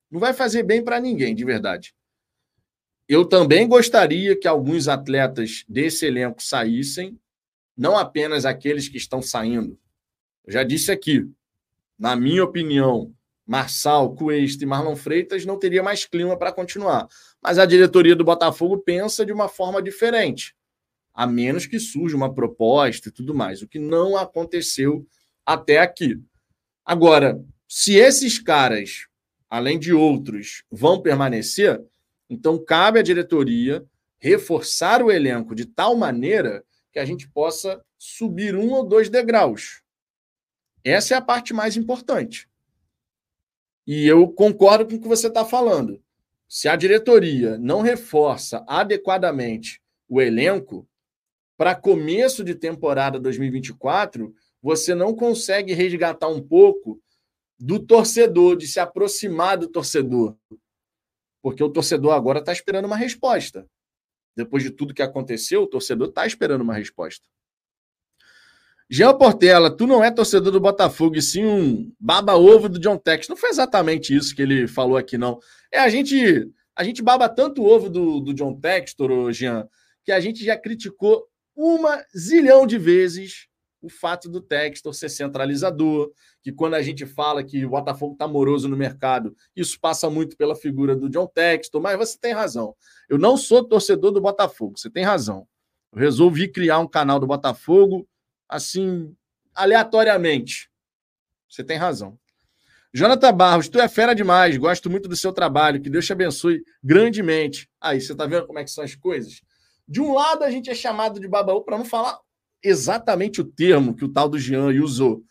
não 0.09 0.19
vai 0.19 0.33
fazer 0.33 0.63
bem 0.63 0.83
para 0.83 0.99
ninguém, 0.99 1.35
de 1.35 1.43
verdade. 1.43 1.93
Eu 3.07 3.25
também 3.25 3.67
gostaria 3.67 4.35
que 4.37 4.47
alguns 4.47 4.87
atletas 4.87 5.65
desse 5.67 6.05
elenco 6.05 6.41
saíssem, 6.41 7.19
não 7.75 7.97
apenas 7.97 8.45
aqueles 8.45 8.87
que 8.87 8.97
estão 8.97 9.21
saindo. 9.21 9.77
Eu 10.45 10.53
já 10.53 10.63
disse 10.63 10.91
aqui, 10.91 11.29
na 11.97 12.15
minha 12.15 12.43
opinião, 12.43 13.13
Marçal, 13.45 14.15
Cuesta 14.15 14.63
e 14.63 14.67
Marlon 14.67 14.95
Freitas 14.95 15.45
não 15.45 15.59
teria 15.59 15.83
mais 15.83 16.05
clima 16.05 16.37
para 16.37 16.51
continuar. 16.51 17.07
Mas 17.41 17.59
a 17.59 17.65
diretoria 17.65 18.15
do 18.15 18.23
Botafogo 18.23 18.77
pensa 18.79 19.25
de 19.25 19.33
uma 19.33 19.49
forma 19.49 19.81
diferente, 19.81 20.55
a 21.13 21.27
menos 21.27 21.65
que 21.65 21.79
surja 21.79 22.15
uma 22.15 22.33
proposta 22.33 23.09
e 23.09 23.11
tudo 23.11 23.35
mais, 23.35 23.61
o 23.61 23.67
que 23.67 23.79
não 23.79 24.15
aconteceu 24.15 25.05
até 25.45 25.79
aqui. 25.79 26.21
Agora, 26.85 27.43
se 27.67 27.95
esses 27.95 28.39
caras, 28.39 29.07
além 29.49 29.77
de 29.77 29.93
outros, 29.93 30.63
vão 30.71 31.01
permanecer, 31.01 31.81
então, 32.29 32.63
cabe 32.63 32.99
à 32.99 33.03
diretoria 33.03 33.85
reforçar 34.19 35.03
o 35.03 35.11
elenco 35.11 35.53
de 35.53 35.65
tal 35.65 35.95
maneira 35.95 36.63
que 36.91 36.99
a 36.99 37.05
gente 37.05 37.27
possa 37.27 37.83
subir 37.97 38.55
um 38.55 38.71
ou 38.71 38.85
dois 38.85 39.09
degraus. 39.09 39.81
Essa 40.83 41.15
é 41.15 41.17
a 41.17 41.21
parte 41.21 41.53
mais 41.53 41.75
importante. 41.75 42.49
E 43.85 44.05
eu 44.07 44.27
concordo 44.29 44.87
com 44.87 44.95
o 44.95 45.01
que 45.01 45.07
você 45.07 45.27
está 45.27 45.43
falando. 45.43 46.01
Se 46.47 46.69
a 46.69 46.75
diretoria 46.75 47.57
não 47.57 47.81
reforça 47.81 48.63
adequadamente 48.67 49.81
o 50.07 50.21
elenco, 50.21 50.87
para 51.57 51.75
começo 51.75 52.43
de 52.43 52.55
temporada 52.55 53.19
2024, 53.19 54.33
você 54.61 54.95
não 54.95 55.15
consegue 55.15 55.73
resgatar 55.73 56.27
um 56.27 56.41
pouco 56.41 57.01
do 57.59 57.79
torcedor, 57.79 58.55
de 58.55 58.67
se 58.67 58.79
aproximar 58.79 59.57
do 59.57 59.67
torcedor 59.67 60.37
porque 61.43 61.61
o 61.61 61.69
torcedor 61.69 62.13
agora 62.13 62.39
está 62.39 62.53
esperando 62.53 62.85
uma 62.85 62.95
resposta. 62.95 63.67
Depois 64.33 64.63
de 64.63 64.71
tudo 64.71 64.93
que 64.93 65.01
aconteceu, 65.01 65.63
o 65.63 65.67
torcedor 65.67 66.07
está 66.07 66.25
esperando 66.25 66.61
uma 66.61 66.73
resposta. 66.73 67.27
Jean 68.89 69.15
Portela, 69.17 69.75
tu 69.75 69.85
não 69.85 70.01
é 70.03 70.09
torcedor 70.09 70.53
do 70.53 70.59
Botafogo, 70.59 71.17
e 71.17 71.21
sim 71.21 71.45
um 71.45 71.91
baba-ovo 71.99 72.69
do 72.69 72.79
John 72.79 72.97
Tex. 72.97 73.27
Não 73.27 73.35
foi 73.35 73.49
exatamente 73.49 74.15
isso 74.15 74.33
que 74.33 74.41
ele 74.41 74.67
falou 74.67 74.95
aqui, 74.95 75.17
não. 75.17 75.37
É, 75.69 75.79
a 75.79 75.89
gente 75.89 76.49
a 76.75 76.83
gente 76.83 77.03
baba 77.03 77.27
tanto 77.29 77.61
o 77.61 77.67
ovo 77.67 77.89
do, 77.89 78.19
do 78.19 78.33
John 78.33 78.59
Textor, 78.59 79.31
Jean, 79.31 79.67
que 80.03 80.11
a 80.11 80.19
gente 80.19 80.43
já 80.43 80.57
criticou 80.57 81.27
uma 81.55 82.03
zilhão 82.17 82.65
de 82.65 82.77
vezes 82.77 83.47
o 83.83 83.89
fato 83.89 84.29
do 84.29 84.39
Textor 84.39 84.93
ser 84.93 85.09
centralizador, 85.09 86.09
que 86.41 86.53
quando 86.53 86.75
a 86.75 86.81
gente 86.81 87.05
fala 87.05 87.43
que 87.43 87.65
o 87.65 87.69
Botafogo 87.69 88.13
está 88.13 88.25
moroso 88.25 88.69
no 88.69 88.77
mercado, 88.77 89.35
isso 89.53 89.77
passa 89.77 90.09
muito 90.09 90.37
pela 90.37 90.55
figura 90.55 90.95
do 90.95 91.09
John 91.09 91.27
Textor, 91.27 91.81
mas 91.81 91.97
você 91.97 92.17
tem 92.17 92.31
razão. 92.31 92.73
Eu 93.09 93.17
não 93.17 93.35
sou 93.35 93.61
torcedor 93.61 94.11
do 94.11 94.21
Botafogo, 94.21 94.77
você 94.77 94.89
tem 94.89 95.03
razão. 95.03 95.45
Eu 95.91 95.99
resolvi 95.99 96.47
criar 96.47 96.79
um 96.79 96.87
canal 96.87 97.19
do 97.19 97.27
Botafogo, 97.27 98.07
assim, 98.47 99.13
aleatoriamente. 99.53 100.71
Você 101.49 101.61
tem 101.61 101.77
razão. 101.77 102.17
Jonathan 102.93 103.33
Barros, 103.33 103.67
tu 103.67 103.79
é 103.79 103.89
fera 103.89 104.13
demais, 104.13 104.55
gosto 104.55 104.89
muito 104.89 105.09
do 105.09 105.15
seu 105.15 105.33
trabalho, 105.33 105.81
que 105.81 105.89
Deus 105.89 106.05
te 106.05 106.13
abençoe 106.13 106.63
grandemente. 106.81 107.69
Aí, 107.81 107.99
você 107.99 108.15
tá 108.15 108.25
vendo 108.25 108.47
como 108.47 108.59
é 108.59 108.63
que 108.63 108.71
são 108.71 108.83
as 108.83 108.95
coisas? 108.95 109.41
De 109.85 109.99
um 109.99 110.13
lado, 110.13 110.43
a 110.43 110.49
gente 110.49 110.69
é 110.69 110.75
chamado 110.75 111.19
de 111.19 111.27
babaú 111.27 111.63
para 111.63 111.77
não 111.77 111.83
falar 111.83 112.17
exatamente 112.63 113.41
o 113.41 113.45
termo 113.45 113.95
que 113.95 114.05
o 114.05 114.09
tal 114.09 114.29
do 114.29 114.39
Jean 114.39 114.69
usou. 114.81 115.23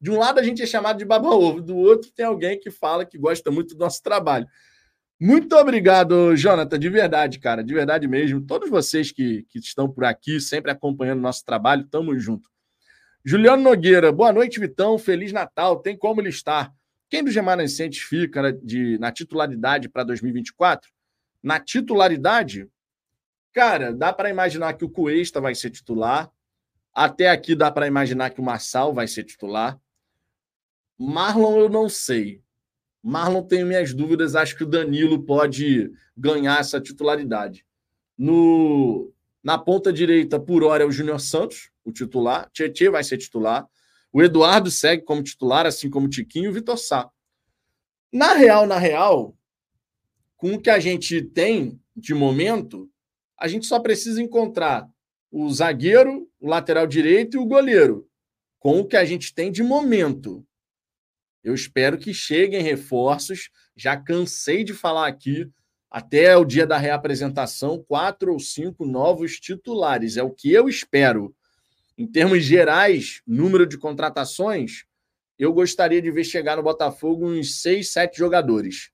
De 0.00 0.10
um 0.10 0.18
lado 0.18 0.38
a 0.38 0.42
gente 0.42 0.62
é 0.62 0.66
chamado 0.66 0.98
de 0.98 1.04
baba-ovo, 1.04 1.60
do 1.60 1.76
outro 1.76 2.10
tem 2.10 2.26
alguém 2.26 2.60
que 2.60 2.70
fala 2.70 3.06
que 3.06 3.16
gosta 3.16 3.50
muito 3.50 3.74
do 3.74 3.80
nosso 3.80 4.02
trabalho. 4.02 4.46
Muito 5.18 5.56
obrigado, 5.56 6.36
Jonathan, 6.36 6.78
de 6.78 6.90
verdade, 6.90 7.38
cara, 7.38 7.64
de 7.64 7.72
verdade 7.72 8.06
mesmo. 8.06 8.40
Todos 8.40 8.68
vocês 8.68 9.10
que, 9.10 9.44
que 9.48 9.58
estão 9.58 9.88
por 9.88 10.04
aqui, 10.04 10.40
sempre 10.40 10.70
acompanhando 10.70 11.20
o 11.20 11.22
nosso 11.22 11.44
trabalho, 11.44 11.86
tamo 11.86 12.18
junto. 12.18 12.50
Juliano 13.24 13.62
Nogueira, 13.62 14.12
boa 14.12 14.30
noite, 14.34 14.60
Vitão. 14.60 14.98
Feliz 14.98 15.32
Natal. 15.32 15.80
Tem 15.80 15.96
como 15.96 16.20
ele 16.20 16.28
estar? 16.28 16.70
Quem 17.08 17.24
dos 17.24 17.34
remanescentes 17.34 18.02
fica 18.02 18.42
né, 18.42 18.52
de, 18.52 18.98
na 18.98 19.10
titularidade 19.10 19.88
para 19.88 20.04
2024? 20.04 20.90
Na 21.42 21.58
titularidade, 21.58 22.68
cara, 23.50 23.94
dá 23.94 24.12
para 24.12 24.28
imaginar 24.28 24.74
que 24.74 24.84
o 24.84 24.90
Cuesta 24.90 25.40
vai 25.40 25.54
ser 25.54 25.70
titular, 25.70 26.30
até 26.94 27.28
aqui 27.28 27.54
dá 27.56 27.70
para 27.70 27.88
imaginar 27.88 28.30
que 28.30 28.40
o 28.40 28.44
Marçal 28.44 28.94
vai 28.94 29.08
ser 29.08 29.24
titular. 29.24 29.80
Marlon, 30.96 31.58
eu 31.58 31.68
não 31.68 31.88
sei. 31.88 32.40
Marlon 33.02 33.42
tenho 33.42 33.66
minhas 33.66 33.92
dúvidas. 33.92 34.36
Acho 34.36 34.56
que 34.56 34.62
o 34.62 34.68
Danilo 34.68 35.24
pode 35.24 35.90
ganhar 36.16 36.60
essa 36.60 36.80
titularidade. 36.80 37.66
No, 38.16 39.12
na 39.42 39.58
ponta 39.58 39.92
direita, 39.92 40.38
por 40.38 40.62
hora, 40.62 40.84
é 40.84 40.86
o 40.86 40.92
Júnior 40.92 41.20
Santos, 41.20 41.70
o 41.84 41.90
titular. 41.90 42.48
Tietê 42.52 42.88
vai 42.88 43.02
ser 43.02 43.18
titular. 43.18 43.66
O 44.12 44.22
Eduardo 44.22 44.70
segue 44.70 45.02
como 45.02 45.24
titular, 45.24 45.66
assim 45.66 45.90
como 45.90 46.06
o 46.06 46.10
Tiquinho 46.10 46.44
e 46.44 46.48
o 46.48 46.52
Vitor 46.52 46.78
Sá. 46.78 47.10
Na 48.12 48.34
real, 48.34 48.64
na 48.64 48.78
real, 48.78 49.36
com 50.36 50.54
o 50.54 50.60
que 50.60 50.70
a 50.70 50.78
gente 50.78 51.20
tem 51.20 51.80
de 51.96 52.14
momento, 52.14 52.88
a 53.36 53.48
gente 53.48 53.66
só 53.66 53.80
precisa 53.80 54.22
encontrar 54.22 54.88
o 55.36 55.52
zagueiro, 55.52 56.30
o 56.38 56.46
lateral 56.46 56.86
direito 56.86 57.36
e 57.36 57.40
o 57.40 57.44
goleiro, 57.44 58.08
com 58.60 58.78
o 58.78 58.86
que 58.86 58.96
a 58.96 59.04
gente 59.04 59.34
tem 59.34 59.50
de 59.50 59.64
momento. 59.64 60.46
Eu 61.42 61.52
espero 61.52 61.98
que 61.98 62.14
cheguem 62.14 62.62
reforços. 62.62 63.50
Já 63.74 63.96
cansei 63.96 64.62
de 64.62 64.72
falar 64.72 65.08
aqui, 65.08 65.50
até 65.90 66.36
o 66.36 66.44
dia 66.44 66.64
da 66.64 66.78
reapresentação, 66.78 67.82
quatro 67.82 68.32
ou 68.32 68.38
cinco 68.38 68.86
novos 68.86 69.40
titulares. 69.40 70.16
É 70.16 70.22
o 70.22 70.30
que 70.30 70.52
eu 70.52 70.68
espero. 70.68 71.34
Em 71.98 72.06
termos 72.06 72.44
gerais, 72.44 73.20
número 73.26 73.66
de 73.66 73.76
contratações, 73.76 74.84
eu 75.36 75.52
gostaria 75.52 76.00
de 76.00 76.12
ver 76.12 76.22
chegar 76.22 76.56
no 76.56 76.62
Botafogo 76.62 77.28
uns 77.28 77.60
seis, 77.60 77.90
sete 77.90 78.18
jogadores. 78.18 78.92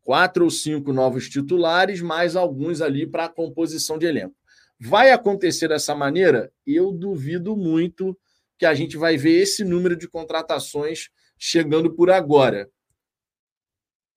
Quatro 0.00 0.44
ou 0.44 0.50
cinco 0.50 0.94
novos 0.94 1.28
titulares, 1.28 2.00
mais 2.00 2.36
alguns 2.36 2.80
ali 2.80 3.06
para 3.06 3.26
a 3.26 3.28
composição 3.28 3.98
de 3.98 4.06
elenco. 4.06 4.34
Vai 4.84 5.12
acontecer 5.12 5.68
dessa 5.68 5.94
maneira? 5.94 6.52
Eu 6.66 6.90
duvido 6.90 7.56
muito 7.56 8.18
que 8.58 8.66
a 8.66 8.74
gente 8.74 8.96
vai 8.96 9.16
ver 9.16 9.40
esse 9.40 9.62
número 9.62 9.94
de 9.94 10.08
contratações 10.08 11.08
chegando 11.38 11.94
por 11.94 12.10
agora. 12.10 12.68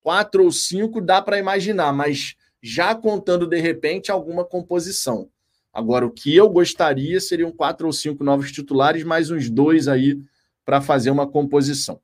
Quatro 0.02 0.44
ou 0.44 0.52
cinco 0.52 1.00
dá 1.02 1.22
para 1.22 1.38
imaginar, 1.38 1.94
mas 1.94 2.34
já 2.64 2.96
contando 2.96 3.46
de 3.46 3.60
repente 3.60 4.12
alguma 4.12 4.44
composição. 4.44 5.30
Agora, 5.72 6.04
o 6.04 6.12
que 6.12 6.36
eu 6.36 6.50
gostaria 6.50 7.22
seriam 7.22 7.52
quatro 7.52 7.86
ou 7.86 7.94
cinco 7.94 8.24
novos 8.24 8.52
titulares, 8.52 9.04
mais 9.04 9.30
uns 9.30 9.52
dois 9.52 9.88
aí 9.88 10.20
para 10.66 10.82
fazer 10.82 11.12
uma 11.12 11.30
composição. 11.30 12.02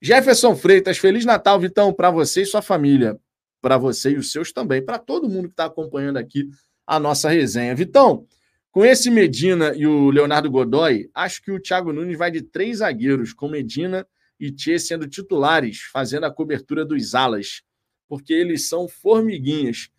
Jefferson 0.00 0.56
Freitas, 0.56 0.98
Feliz 0.98 1.24
Natal, 1.24 1.60
Vitão, 1.60 1.92
para 1.92 2.10
você 2.10 2.42
e 2.42 2.46
sua 2.46 2.62
família. 2.62 3.16
Para 3.60 3.78
você 3.78 4.10
e 4.10 4.16
os 4.16 4.32
seus 4.32 4.52
também. 4.52 4.84
Para 4.84 4.98
todo 4.98 5.28
mundo 5.28 5.46
que 5.46 5.52
está 5.52 5.66
acompanhando 5.66 6.16
aqui 6.16 6.48
a 6.86 6.98
nossa 6.98 7.28
resenha. 7.28 7.74
Vitão, 7.74 8.26
com 8.70 8.84
esse 8.84 9.10
Medina 9.10 9.74
e 9.74 9.86
o 9.86 10.10
Leonardo 10.10 10.50
Godoy, 10.50 11.10
acho 11.14 11.42
que 11.42 11.50
o 11.50 11.60
Thiago 11.60 11.92
Nunes 11.92 12.16
vai 12.16 12.30
de 12.30 12.42
três 12.42 12.78
zagueiros, 12.78 13.32
com 13.32 13.48
Medina 13.48 14.06
e 14.40 14.50
Tchê 14.50 14.78
sendo 14.78 15.06
titulares, 15.06 15.80
fazendo 15.92 16.24
a 16.24 16.30
cobertura 16.30 16.84
dos 16.84 17.14
alas, 17.14 17.62
porque 18.08 18.32
eles 18.32 18.68
são 18.68 18.88
formiguinhas. 18.88 19.90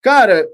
Cara, 0.00 0.48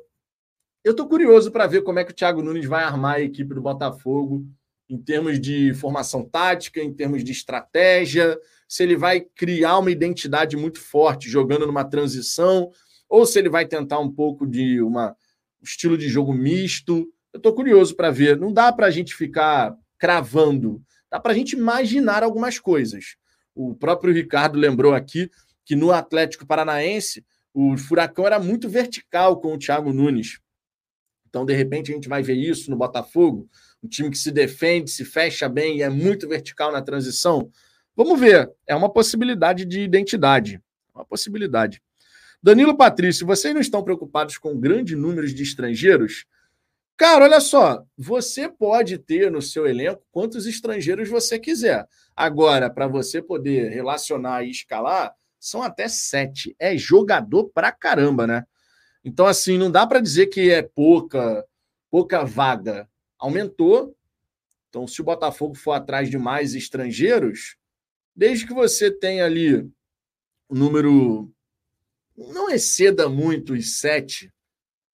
eu 0.83 0.95
tô 0.95 1.07
curioso 1.07 1.51
para 1.51 1.67
ver 1.67 1.83
como 1.83 1.99
é 1.99 2.05
que 2.05 2.13
o 2.13 2.15
Thiago 2.15 2.43
Nunes 2.43 2.67
vai 2.67 2.85
armar 2.85 3.17
a 3.17 3.21
equipe 3.21 3.55
do 3.55 3.63
Botafogo 3.63 4.47
em 4.89 4.99
termos 4.99 5.41
de 5.41 5.73
formação 5.75 6.25
tática, 6.25 6.81
em 6.81 6.93
termos 6.93 7.25
de 7.25 7.33
estratégia, 7.33 8.39
se 8.69 8.83
ele 8.83 8.97
vai 8.97 9.21
criar 9.21 9.79
uma 9.79 9.91
identidade 9.91 10.57
muito 10.57 10.81
forte 10.81 11.29
jogando 11.29 11.67
numa 11.67 11.85
transição, 11.85 12.71
ou 13.09 13.25
se 13.25 13.39
ele 13.39 13.49
vai 13.49 13.67
tentar 13.67 13.99
um 13.99 14.11
pouco 14.11 14.47
de 14.47 14.83
uma 14.83 15.17
estilo 15.65 15.99
de 15.99 16.09
jogo 16.09 16.33
misto. 16.33 17.09
Eu 17.33 17.39
estou 17.39 17.55
curioso 17.55 17.95
para 17.97 18.11
ver. 18.11 18.39
Não 18.39 18.53
dá 18.53 18.73
para 18.73 18.87
a 18.87 18.91
gente 18.91 19.15
ficar 19.15 19.75
cravando, 19.99 20.83
dá 21.11 21.19
para 21.19 21.33
a 21.33 21.35
gente 21.35 21.57
imaginar 21.57 22.23
algumas 22.23 22.59
coisas. 22.59 23.17
O 23.55 23.75
próprio 23.75 24.13
Ricardo 24.13 24.59
lembrou 24.59 24.95
aqui 24.95 25.31
que 25.65 25.75
no 25.75 25.93
Atlético 25.93 26.47
Paranaense 26.47 27.25
o 27.53 27.77
Furacão 27.77 28.27
era 28.27 28.39
muito 28.39 28.69
vertical 28.69 29.41
com 29.41 29.55
o 29.55 29.59
Thiago 29.59 29.93
Nunes. 29.93 30.41
Então, 31.29 31.45
de 31.45 31.55
repente, 31.55 31.91
a 31.91 31.95
gente 31.95 32.09
vai 32.09 32.23
ver 32.23 32.35
isso 32.35 32.71
no 32.71 32.77
Botafogo, 32.77 33.49
um 33.83 33.89
time 33.89 34.11
que 34.11 34.19
se 34.19 34.31
defende, 34.31 34.91
se 34.91 35.05
fecha 35.05 35.49
bem 35.49 35.79
e 35.79 35.83
é 35.83 35.89
muito 35.89 36.29
vertical 36.29 36.71
na 36.71 36.83
transição. 36.83 37.51
Vamos 37.97 38.19
ver, 38.19 38.51
é 38.67 38.75
uma 38.75 38.93
possibilidade 38.93 39.65
de 39.65 39.81
identidade, 39.81 40.61
uma 40.95 41.05
possibilidade. 41.05 41.83
Danilo 42.45 42.77
Patrício, 42.77 43.27
vocês 43.27 43.55
não 43.55 43.61
estão 43.63 43.83
preocupados 43.83 44.37
com 44.37 44.53
o 44.53 44.59
grande 44.59 44.95
número 44.95 45.27
de 45.27 45.43
estrangeiros? 45.43 46.27
Cara, 46.95 47.25
olha 47.25 47.41
só, 47.41 47.83
você 47.97 48.51
pode 48.51 48.99
ter 48.99 49.31
no 49.31 49.41
seu 49.41 49.67
elenco 49.67 50.05
quantos 50.13 50.45
estrangeiros 50.45 51.09
você 51.09 51.39
quiser. 51.39 51.89
Agora, 52.15 52.69
para 52.69 52.87
você 52.87 53.23
poder 53.23 53.71
relacionar 53.71 54.45
e 54.45 54.51
escalar, 54.51 55.15
são 55.41 55.63
até 55.63 55.89
sete. 55.89 56.55
É 56.59 56.77
jogador 56.77 57.49
pra 57.49 57.73
caramba, 57.73 58.27
né? 58.27 58.45
Então, 59.03 59.25
assim, 59.25 59.57
não 59.57 59.71
dá 59.71 59.87
para 59.87 59.99
dizer 59.99 60.27
que 60.27 60.51
é 60.51 60.61
pouca, 60.61 61.47
pouca 61.91 62.27
vaga. 62.27 62.87
Aumentou. 63.19 63.97
Então, 64.69 64.87
se 64.87 65.01
o 65.01 65.05
Botafogo 65.05 65.55
for 65.55 65.73
atrás 65.73 66.11
de 66.11 66.19
mais 66.19 66.55
estrangeiros, 66.55 67.57
desde 68.15 68.47
que 68.47 68.53
você 68.53 68.91
tenha 68.91 69.25
ali 69.25 69.67
o 70.47 70.55
número. 70.55 71.34
Não 72.17 72.51
exceda 72.51 73.09
muito 73.09 73.55
os 73.55 73.81
sete, 73.81 74.33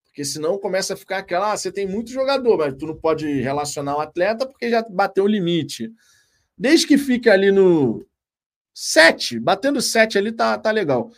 porque 0.06 0.24
senão 0.24 0.58
começa 0.58 0.94
a 0.94 0.96
ficar 0.96 1.18
aquela. 1.18 1.52
Ah, 1.52 1.56
você 1.56 1.70
tem 1.70 1.86
muito 1.86 2.10
jogador, 2.10 2.58
mas 2.58 2.74
tu 2.74 2.86
não 2.86 2.96
pode 2.96 3.26
relacionar 3.40 3.96
o 3.96 4.00
atleta 4.00 4.46
porque 4.46 4.70
já 4.70 4.82
bateu 4.82 5.24
o 5.24 5.28
limite. 5.28 5.92
Desde 6.56 6.86
que 6.86 6.98
fique 6.98 7.28
ali 7.30 7.50
no 7.50 8.06
Sete, 8.82 9.38
batendo 9.38 9.80
sete 9.80 10.16
ali 10.16 10.32
tá, 10.32 10.56
tá 10.56 10.70
legal. 10.70 11.10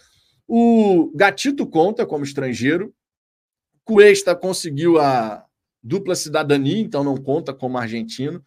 O 0.49 1.13
Gatito 1.15 1.67
conta 1.67 2.07
como 2.07 2.25
estrangeiro. 2.25 2.95
Cuesta 3.85 4.35
conseguiu 4.35 4.99
a 4.99 5.45
dupla 5.83 6.15
cidadania, 6.15 6.81
então 6.81 7.05
não 7.05 7.17
conta 7.17 7.53
como 7.53 7.79
argentino. 7.79 8.45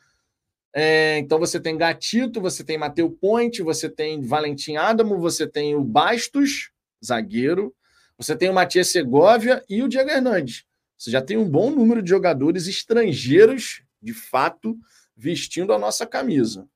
É, 0.74 1.18
então 1.20 1.40
você 1.40 1.60
tem 1.60 1.78
Gatito, 1.78 2.42
você 2.42 2.64
tem 2.64 2.78
Mateu 2.78 3.10
Ponte, 3.10 3.62
você 3.62 3.90
tem 3.90 4.22
Valentim 4.22 4.76
Adamo, 4.76 5.18
você 5.18 5.48
tem 5.48 5.76
o 5.76 5.84
Bastos, 5.84 6.72
zagueiro, 7.04 7.76
você 8.18 8.36
tem 8.36 8.50
o 8.50 8.54
Matias 8.54 8.90
Segovia 8.90 9.64
e 9.70 9.84
o 9.84 9.88
Diego 9.88 10.10
Hernandes. 10.10 10.66
Você 10.98 11.12
já 11.12 11.22
tem 11.22 11.38
um 11.38 11.50
bom 11.50 11.70
número 11.70 12.02
de 12.02 12.10
jogadores 12.10 12.68
estrangeiros, 12.68 13.84
de 14.02 14.14
fato, 14.14 14.78
vestindo 15.16 15.74
a 15.74 15.80
nossa 15.80 16.06
camisa. 16.06 16.68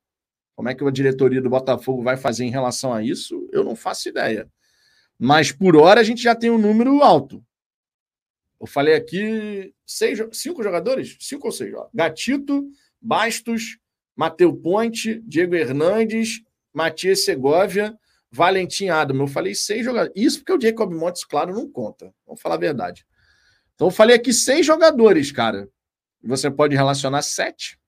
Como 0.55 0.67
é 0.67 0.75
que 0.75 0.83
a 0.83 0.91
diretoria 0.91 1.41
do 1.41 1.49
Botafogo 1.49 2.03
vai 2.03 2.17
fazer 2.17 2.43
em 2.43 2.51
relação 2.51 2.93
a 2.93 3.01
isso? 3.01 3.47
Eu 3.51 3.63
não 3.63 3.75
faço 3.75 4.09
ideia. 4.09 4.49
Mas 5.17 5.51
por 5.51 5.77
hora 5.77 6.01
a 6.01 6.03
gente 6.03 6.21
já 6.21 6.35
tem 6.35 6.49
um 6.49 6.57
número 6.57 7.01
alto. 7.01 7.43
Eu 8.59 8.67
falei 8.67 8.93
aqui 8.93 9.73
seis, 9.85 10.19
cinco 10.33 10.61
jogadores? 10.61 11.15
Cinco 11.19 11.47
ou 11.47 11.51
seis? 11.51 11.73
Ó. 11.73 11.89
Gatito, 11.93 12.69
Bastos, 13.01 13.77
Mateu 14.15 14.53
Ponte, 14.53 15.21
Diego 15.25 15.55
Hernandes, 15.55 16.41
Matias 16.73 17.23
Segovia, 17.23 17.97
Valentim 18.31 18.89
Adamo. 18.89 19.23
Eu 19.23 19.27
falei 19.27 19.55
seis 19.55 19.83
jogadores. 19.83 20.13
Isso 20.15 20.39
porque 20.39 20.53
o 20.53 20.61
Jacob 20.61 20.93
Montes, 20.93 21.23
claro, 21.23 21.53
não 21.53 21.69
conta. 21.69 22.13
Vamos 22.25 22.41
falar 22.41 22.55
a 22.55 22.59
verdade. 22.59 23.05
Então 23.75 23.87
eu 23.87 23.91
falei 23.91 24.15
aqui 24.15 24.33
seis 24.33 24.65
jogadores, 24.65 25.31
cara. 25.31 25.69
Você 26.23 26.51
pode 26.51 26.75
relacionar 26.75 27.21
sete. 27.21 27.79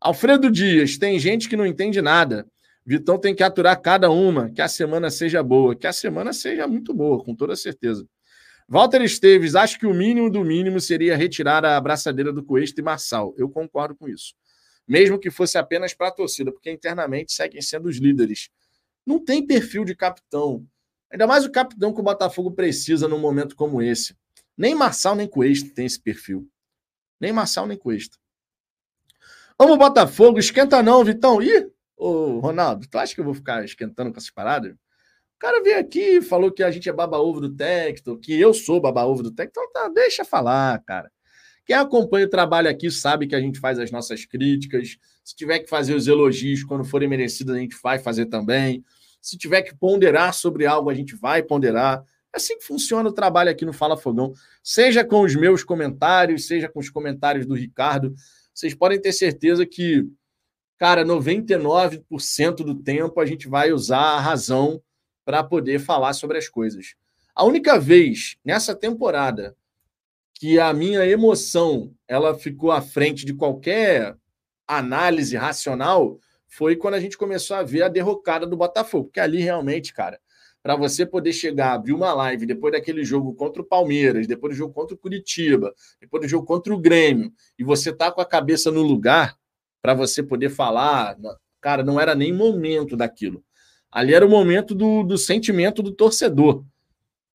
Alfredo 0.00 0.50
Dias, 0.50 0.98
tem 0.98 1.18
gente 1.18 1.48
que 1.48 1.56
não 1.56 1.64
entende 1.64 2.02
nada. 2.02 2.46
Vitão 2.84 3.16
tem 3.16 3.34
que 3.34 3.44
aturar 3.44 3.80
cada 3.80 4.10
uma, 4.10 4.50
que 4.50 4.60
a 4.60 4.66
semana 4.66 5.08
seja 5.10 5.40
boa, 5.42 5.76
que 5.76 5.86
a 5.86 5.92
semana 5.92 6.32
seja 6.32 6.66
muito 6.66 6.92
boa, 6.92 7.22
com 7.22 7.34
toda 7.36 7.54
certeza. 7.54 8.04
Walter 8.68 9.02
Esteves, 9.02 9.54
acho 9.54 9.78
que 9.78 9.86
o 9.86 9.94
mínimo 9.94 10.28
do 10.28 10.44
mínimo 10.44 10.80
seria 10.80 11.16
retirar 11.16 11.64
a 11.64 11.76
abraçadeira 11.76 12.32
do 12.32 12.42
Cuesta 12.42 12.80
e 12.80 12.84
Marçal. 12.84 13.32
Eu 13.36 13.48
concordo 13.48 13.94
com 13.94 14.08
isso. 14.08 14.34
Mesmo 14.88 15.18
que 15.18 15.30
fosse 15.30 15.56
apenas 15.56 15.94
para 15.94 16.08
a 16.08 16.12
torcida, 16.12 16.50
porque 16.50 16.70
internamente 16.70 17.32
seguem 17.32 17.62
sendo 17.62 17.88
os 17.88 17.98
líderes. 17.98 18.48
Não 19.06 19.22
tem 19.22 19.46
perfil 19.46 19.84
de 19.84 19.94
capitão. 19.94 20.66
Ainda 21.10 21.26
mais 21.26 21.44
o 21.44 21.50
capitão 21.50 21.92
que 21.92 22.00
o 22.00 22.04
Botafogo 22.04 22.52
precisa 22.52 23.06
num 23.06 23.18
momento 23.18 23.54
como 23.54 23.82
esse. 23.82 24.16
Nem 24.56 24.74
Marçal 24.74 25.14
nem 25.14 25.28
Cuesta 25.28 25.70
tem 25.74 25.86
esse 25.86 26.00
perfil. 26.00 26.48
Nem 27.20 27.32
Marçal 27.32 27.66
nem 27.66 27.76
Cuesta. 27.76 28.16
Vamos, 29.58 29.78
Botafogo, 29.78 30.38
esquenta 30.38 30.82
não, 30.82 31.04
Vitão. 31.04 31.42
Ih, 31.42 31.70
ô 31.96 32.40
Ronaldo, 32.40 32.86
tu 32.88 32.98
acha 32.98 33.14
que 33.14 33.20
eu 33.20 33.24
vou 33.24 33.34
ficar 33.34 33.64
esquentando 33.64 34.10
com 34.10 34.18
essas 34.18 34.30
paradas? 34.30 34.72
O 34.72 35.38
cara 35.38 35.62
veio 35.62 35.78
aqui 35.78 36.22
falou 36.22 36.50
que 36.50 36.62
a 36.62 36.70
gente 36.70 36.88
é 36.88 36.92
baba-ovo 36.92 37.40
do 37.40 37.54
Tecto, 37.54 38.18
que 38.18 38.32
eu 38.32 38.54
sou 38.54 38.80
baba-ovo 38.80 39.22
do 39.22 39.30
Tecto. 39.32 39.60
Então 39.60 39.72
tá, 39.72 39.88
deixa 39.88 40.24
falar, 40.24 40.82
cara. 40.84 41.12
Quem 41.64 41.76
acompanha 41.76 42.26
o 42.26 42.30
trabalho 42.30 42.68
aqui 42.68 42.90
sabe 42.90 43.26
que 43.26 43.34
a 43.34 43.40
gente 43.40 43.60
faz 43.60 43.78
as 43.78 43.90
nossas 43.90 44.24
críticas. 44.24 44.96
Se 45.24 45.36
tiver 45.36 45.60
que 45.60 45.68
fazer 45.68 45.94
os 45.94 46.08
elogios 46.08 46.64
quando 46.64 46.84
forem 46.84 47.08
merecidos, 47.08 47.54
a 47.54 47.58
gente 47.58 47.76
vai 47.82 47.98
fazer 47.98 48.26
também. 48.26 48.84
Se 49.20 49.38
tiver 49.38 49.62
que 49.62 49.74
ponderar 49.74 50.34
sobre 50.34 50.66
algo, 50.66 50.90
a 50.90 50.94
gente 50.94 51.14
vai 51.14 51.42
ponderar. 51.42 52.02
É 52.34 52.38
assim 52.38 52.58
que 52.58 52.64
funciona 52.64 53.08
o 53.08 53.12
trabalho 53.12 53.50
aqui 53.50 53.64
no 53.64 53.72
Fala 53.72 53.96
Fogão. 53.96 54.32
Seja 54.62 55.04
com 55.04 55.22
os 55.22 55.36
meus 55.36 55.62
comentários, 55.62 56.46
seja 56.46 56.68
com 56.68 56.80
os 56.80 56.90
comentários 56.90 57.46
do 57.46 57.54
Ricardo 57.54 58.14
vocês 58.54 58.74
podem 58.74 59.00
ter 59.00 59.12
certeza 59.12 59.64
que, 59.64 60.06
cara, 60.78 61.04
99% 61.04 62.56
do 62.56 62.74
tempo 62.74 63.20
a 63.20 63.26
gente 63.26 63.48
vai 63.48 63.72
usar 63.72 63.98
a 63.98 64.20
razão 64.20 64.82
para 65.24 65.42
poder 65.42 65.78
falar 65.78 66.12
sobre 66.12 66.38
as 66.38 66.48
coisas. 66.48 66.94
A 67.34 67.44
única 67.44 67.78
vez 67.78 68.36
nessa 68.44 68.74
temporada 68.74 69.56
que 70.42 70.58
a 70.58 70.72
minha 70.72 71.06
emoção 71.06 71.94
ela 72.08 72.36
ficou 72.36 72.72
à 72.72 72.82
frente 72.82 73.24
de 73.24 73.32
qualquer 73.32 74.16
análise 74.66 75.36
racional 75.36 76.18
foi 76.48 76.74
quando 76.74 76.94
a 76.94 77.00
gente 77.00 77.16
começou 77.16 77.56
a 77.56 77.62
ver 77.62 77.82
a 77.82 77.88
derrocada 77.88 78.44
do 78.44 78.56
Botafogo, 78.56 79.04
porque 79.04 79.20
ali 79.20 79.40
realmente, 79.40 79.94
cara, 79.94 80.18
para 80.60 80.74
você 80.74 81.06
poder 81.06 81.32
chegar, 81.32 81.74
abrir 81.74 81.92
uma 81.92 82.12
live 82.12 82.44
depois 82.44 82.72
daquele 82.72 83.04
jogo 83.04 83.32
contra 83.34 83.62
o 83.62 83.64
Palmeiras, 83.64 84.26
depois 84.26 84.52
do 84.52 84.58
jogo 84.58 84.74
contra 84.74 84.96
o 84.96 84.98
Curitiba, 84.98 85.72
depois 86.00 86.22
do 86.22 86.28
jogo 86.28 86.44
contra 86.44 86.74
o 86.74 86.80
Grêmio, 86.80 87.32
e 87.56 87.62
você 87.62 87.92
tá 87.92 88.10
com 88.10 88.20
a 88.20 88.26
cabeça 88.26 88.68
no 88.72 88.82
lugar 88.82 89.36
para 89.80 89.94
você 89.94 90.24
poder 90.24 90.50
falar, 90.50 91.16
cara, 91.60 91.84
não 91.84 92.00
era 92.00 92.16
nem 92.16 92.32
momento 92.32 92.96
daquilo. 92.96 93.44
Ali 93.92 94.12
era 94.12 94.26
o 94.26 94.28
momento 94.28 94.74
do, 94.74 95.04
do 95.04 95.16
sentimento 95.16 95.84
do 95.84 95.92
torcedor. 95.92 96.64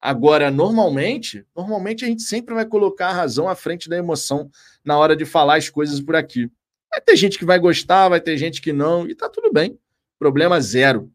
Agora, 0.02 0.52
normalmente, 0.52 1.46
normalmente 1.56 2.06
a 2.06 2.08
gente 2.08 2.22
sempre 2.22 2.54
vai 2.54 2.66
colocar 2.66 3.10
a 3.10 3.14
razão 3.14 3.50
à 3.50 3.56
frente 3.56 3.90
da 3.90 3.98
emoção 3.98 4.50
na 4.84 4.98
hora 4.98 5.16
de 5.16 5.26
falar 5.26 5.58
as 5.58 5.70
coisas 5.70 6.00
por 6.00 6.16
aqui. 6.16 6.50
Vai 6.90 7.02
ter 7.02 7.16
gente 7.16 7.38
que 7.38 7.46
vai 7.46 7.60
gostar, 7.60 8.10
vai 8.10 8.22
ter 8.22 8.38
gente 8.38 8.62
que 8.62 8.72
não, 8.72 9.08
e 9.08 9.16
tá 9.16 9.28
tudo 9.28 9.52
bem. 9.52 9.78
Problema 10.20 10.62
zero. 10.62 11.12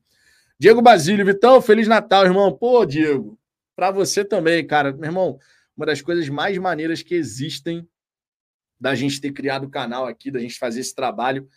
Diego 0.59 0.83
Basílio, 0.83 1.25
Vitão, 1.25 1.61
Feliz 1.61 1.89
Natal, 1.89 2.25
irmão. 2.25 2.53
Pô, 2.53 2.85
Diego, 2.85 3.39
para 3.75 3.91
você 3.91 4.25
também, 4.25 4.67
cara. 4.67 4.93
Meu 4.93 5.07
irmão, 5.07 5.39
uma 5.77 5.87
das 5.87 6.01
coisas 6.01 6.29
mais 6.29 6.57
maneiras 6.59 7.03
que 7.03 7.15
existem 7.15 7.87
da 8.79 8.95
gente 8.95 9.21
ter 9.21 9.33
criado 9.33 9.65
o 9.65 9.71
canal 9.71 10.07
aqui, 10.07 10.31
da 10.31 10.41
gente 10.41 10.59
fazer 10.59 10.81
esse 10.81 10.95
trabalho, 10.95 11.49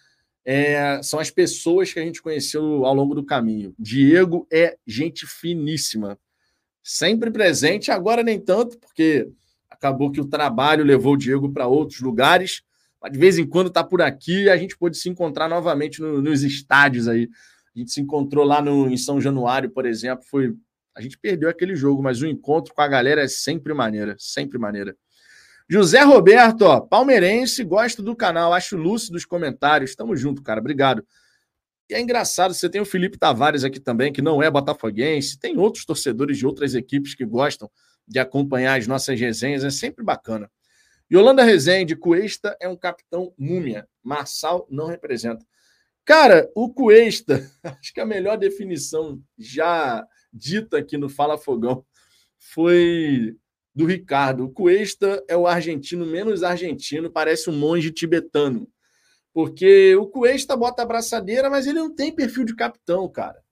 é, 0.45 1.01
são 1.01 1.19
as 1.19 1.31
pessoas 1.31 1.91
que 1.91 1.99
a 1.99 2.03
gente 2.03 2.21
conheceu 2.21 2.85
ao 2.85 2.93
longo 2.93 3.15
do 3.15 3.25
caminho. 3.25 3.73
Diego 3.79 4.47
é 4.51 4.77
gente 4.85 5.25
finíssima, 5.25 6.19
sempre 6.87 7.31
presente, 7.31 7.89
agora 7.89 8.21
nem 8.21 8.39
tanto, 8.39 8.77
porque 8.77 9.27
acabou 9.69 10.11
que 10.11 10.21
o 10.21 10.27
trabalho 10.27 10.83
levou 10.83 11.13
o 11.13 11.17
Diego 11.17 11.51
para 11.51 11.65
outros 11.65 11.99
lugares, 11.99 12.61
mas 13.01 13.11
de 13.11 13.17
vez 13.17 13.39
em 13.39 13.47
quando 13.47 13.67
está 13.67 13.83
por 13.83 14.01
aqui 14.01 14.43
e 14.43 14.49
a 14.49 14.57
gente 14.57 14.77
pôde 14.77 14.97
se 14.97 15.09
encontrar 15.09 15.49
novamente 15.49 15.99
no, 15.99 16.21
nos 16.21 16.43
estádios 16.43 17.07
aí 17.07 17.27
a 17.75 17.79
gente 17.79 17.91
se 17.91 17.99
encontrou 17.99 18.45
lá 18.45 18.61
no, 18.61 18.89
em 18.89 18.95
São 18.95 19.19
Januário, 19.19 19.69
por 19.69 19.85
exemplo. 19.85 20.23
Foi. 20.25 20.55
A 20.95 21.01
gente 21.01 21.17
perdeu 21.17 21.49
aquele 21.49 21.75
jogo, 21.75 22.01
mas 22.01 22.21
o 22.21 22.25
encontro 22.25 22.73
com 22.73 22.81
a 22.81 22.87
galera 22.87 23.21
é 23.21 23.27
sempre 23.27 23.73
maneira, 23.73 24.15
sempre 24.17 24.57
maneira. 24.57 24.95
José 25.67 26.01
Roberto, 26.01 26.61
ó, 26.61 26.79
palmeirense, 26.79 27.63
gosto 27.65 28.01
do 28.01 28.15
canal, 28.15 28.53
acho 28.53 28.77
lúcido 28.77 29.17
os 29.17 29.25
comentários. 29.25 29.93
Tamo 29.93 30.15
junto, 30.15 30.41
cara. 30.41 30.61
Obrigado. 30.61 31.05
E 31.89 31.93
é 31.93 32.01
engraçado, 32.01 32.53
você 32.53 32.69
tem 32.69 32.81
o 32.81 32.85
Felipe 32.85 33.17
Tavares 33.17 33.63
aqui 33.63 33.79
também, 33.79 34.11
que 34.11 34.21
não 34.21 34.41
é 34.41 34.49
botafoguense, 34.49 35.39
tem 35.39 35.57
outros 35.57 35.85
torcedores 35.85 36.37
de 36.37 36.45
outras 36.45 36.73
equipes 36.73 37.13
que 37.13 37.25
gostam 37.25 37.69
de 38.07 38.19
acompanhar 38.19 38.79
as 38.79 38.87
nossas 38.87 39.19
resenhas, 39.19 39.63
é 39.63 39.69
sempre 39.69 40.03
bacana. 40.03 40.49
Yolanda 41.11 41.43
Rezende, 41.43 41.95
Cuesta 41.95 42.57
é 42.59 42.67
um 42.67 42.75
capitão 42.75 43.33
múmia, 43.37 43.87
Marçal 44.03 44.67
não 44.69 44.87
representa. 44.87 45.45
Cara, 46.03 46.49
o 46.55 46.73
Cuesta, 46.73 47.49
acho 47.63 47.93
que 47.93 48.01
a 48.01 48.05
melhor 48.05 48.37
definição 48.37 49.21
já 49.37 50.05
dita 50.33 50.77
aqui 50.77 50.97
no 50.97 51.09
Fala 51.09 51.37
Fogão 51.37 51.85
foi 52.37 53.35
do 53.73 53.85
Ricardo. 53.85 54.45
O 54.45 54.49
Cuesta 54.49 55.23
é 55.27 55.37
o 55.37 55.45
argentino 55.45 56.05
menos 56.05 56.41
argentino, 56.41 57.11
parece 57.11 57.49
um 57.49 57.57
monge 57.57 57.91
tibetano. 57.91 58.67
Porque 59.35 59.93
o 59.97 60.07
Cuesta 60.07 60.55
bota 60.55 60.81
a 60.81 60.85
braçadeira, 60.85 61.49
mas 61.49 61.67
ele 61.67 61.77
não 61.77 61.93
tem 61.93 62.09
perfil 62.09 62.45
de 62.45 62.55
capitão, 62.55 63.05
cara. 63.09 63.43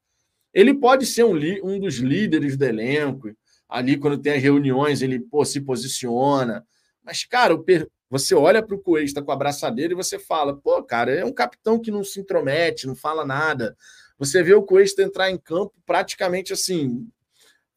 Ele 0.54 0.74
pode 0.74 1.06
ser 1.06 1.26
um, 1.26 1.36
um 1.62 1.78
dos 1.78 1.96
líderes 1.96 2.56
do 2.56 2.64
elenco. 2.64 3.36
Ali, 3.68 3.98
quando 3.98 4.18
tem 4.18 4.32
as 4.32 4.42
reuniões, 4.42 5.02
ele 5.02 5.20
pô, 5.20 5.44
se 5.44 5.60
posiciona. 5.60 6.66
Mas, 7.04 7.26
cara, 7.26 7.54
você 8.10 8.34
olha 8.34 8.64
para 8.64 8.74
o 8.74 8.80
Cuesta 8.80 9.22
com 9.22 9.34
a 9.34 9.36
braçadeira 9.36 9.92
e 9.92 9.96
você 9.96 10.18
fala: 10.18 10.56
pô, 10.56 10.82
cara, 10.82 11.12
é 11.12 11.26
um 11.26 11.34
capitão 11.34 11.78
que 11.78 11.92
não 11.92 12.02
se 12.02 12.22
intromete, 12.22 12.88
não 12.88 12.96
fala 12.96 13.26
nada. 13.26 13.76
Você 14.18 14.42
vê 14.42 14.54
o 14.54 14.64
Cuesta 14.64 15.04
entrar 15.04 15.30
em 15.32 15.38
campo 15.38 15.74
praticamente 15.86 16.54
assim. 16.54 17.06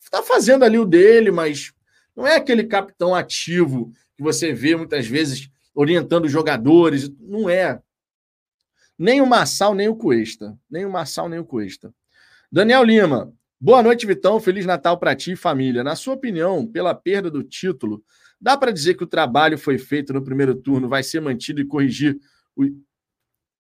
Está 0.00 0.22
fazendo 0.22 0.64
ali 0.64 0.78
o 0.78 0.84
dele, 0.84 1.32
mas 1.32 1.72
não 2.14 2.24
é 2.24 2.36
aquele 2.36 2.62
capitão 2.62 3.16
ativo 3.16 3.90
que 4.14 4.22
você 4.22 4.52
vê 4.52 4.76
muitas 4.76 5.08
vezes 5.08 5.50
orientando 5.74 6.26
os 6.26 6.30
jogadores. 6.30 7.10
Não 7.18 7.50
é. 7.50 7.82
Nem 8.98 9.20
o 9.20 9.26
Massal, 9.26 9.74
nem 9.74 9.88
o 9.88 9.96
Cuesta. 9.96 10.58
Nem 10.70 10.84
o 10.84 10.90
Massal, 10.90 11.28
nem 11.28 11.38
o 11.38 11.44
Cuesta. 11.44 11.94
Daniel 12.50 12.82
Lima. 12.82 13.32
Boa 13.60 13.82
noite, 13.82 14.06
Vitão. 14.06 14.40
Feliz 14.40 14.64
Natal 14.64 14.98
para 14.98 15.14
ti 15.14 15.32
e 15.32 15.36
família. 15.36 15.84
Na 15.84 15.94
sua 15.94 16.14
opinião, 16.14 16.66
pela 16.66 16.94
perda 16.94 17.30
do 17.30 17.42
título, 17.42 18.02
dá 18.40 18.56
para 18.56 18.72
dizer 18.72 18.94
que 18.94 19.04
o 19.04 19.06
trabalho 19.06 19.58
foi 19.58 19.78
feito 19.78 20.12
no 20.12 20.22
primeiro 20.22 20.54
turno, 20.54 20.88
vai 20.88 21.02
ser 21.02 21.20
mantido 21.20 21.60
e 21.60 21.66
corrigir 21.66 22.18
o... 22.56 22.64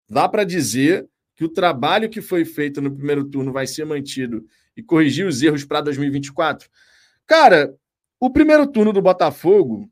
Dá 0.09 0.27
para 0.27 0.43
dizer 0.43 1.07
que 1.36 1.45
o 1.45 1.49
trabalho 1.49 2.09
que 2.09 2.21
foi 2.21 2.43
feito 2.43 2.82
no 2.82 2.91
primeiro 2.95 3.23
turno 3.23 3.53
vai 3.53 3.67
ser 3.67 3.86
mantido 3.86 4.45
e 4.75 4.82
corrigir 4.82 5.27
os 5.27 5.41
erros 5.41 5.63
para 5.63 5.82
2024? 5.82 6.67
Cara, 7.27 7.75
o 8.19 8.32
primeiro 8.32 8.65
turno 8.65 8.91
do 8.91 9.01
Botafogo 9.01 9.89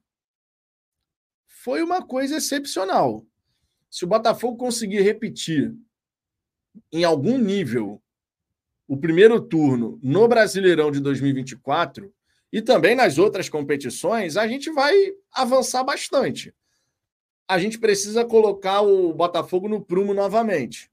foi 1.45 1.83
uma 1.83 2.01
coisa 2.01 2.37
excepcional. 2.37 3.25
Se 3.89 4.05
o 4.05 4.07
Botafogo 4.07 4.57
conseguir 4.57 5.01
repetir 5.01 5.73
em 6.91 7.03
algum 7.03 7.37
nível 7.37 8.01
o 8.87 8.95
primeiro 8.95 9.41
turno 9.41 9.99
no 10.01 10.27
Brasileirão 10.27 10.91
de 10.91 10.99
2024 10.99 12.13
e 12.51 12.61
também 12.61 12.95
nas 12.95 13.17
outras 13.17 13.49
competições, 13.49 14.37
a 14.37 14.47
gente 14.47 14.71
vai 14.71 14.93
avançar 15.31 15.83
bastante. 15.83 16.53
A 17.47 17.59
gente 17.59 17.79
precisa 17.79 18.25
colocar 18.25 18.81
o 18.81 19.13
Botafogo 19.13 19.67
no 19.67 19.81
prumo 19.81 20.13
novamente. 20.13 20.89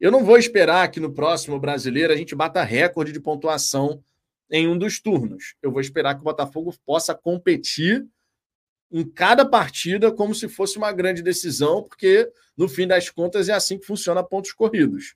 Eu 0.00 0.10
não 0.10 0.24
vou 0.24 0.36
esperar 0.36 0.90
que 0.90 1.00
no 1.00 1.12
próximo 1.12 1.58
brasileiro 1.58 2.12
a 2.12 2.16
gente 2.16 2.34
bata 2.34 2.62
recorde 2.62 3.12
de 3.12 3.20
pontuação 3.20 4.02
em 4.50 4.68
um 4.68 4.76
dos 4.76 5.00
turnos. 5.00 5.54
Eu 5.62 5.72
vou 5.72 5.80
esperar 5.80 6.14
que 6.14 6.20
o 6.20 6.24
Botafogo 6.24 6.74
possa 6.84 7.14
competir 7.14 8.06
em 8.90 9.04
cada 9.04 9.44
partida 9.44 10.12
como 10.12 10.34
se 10.34 10.48
fosse 10.48 10.78
uma 10.78 10.92
grande 10.92 11.22
decisão, 11.22 11.82
porque 11.82 12.30
no 12.56 12.68
fim 12.68 12.86
das 12.86 13.10
contas 13.10 13.48
é 13.48 13.52
assim 13.52 13.78
que 13.78 13.86
funciona 13.86 14.22
pontos 14.22 14.52
corridos. 14.52 15.14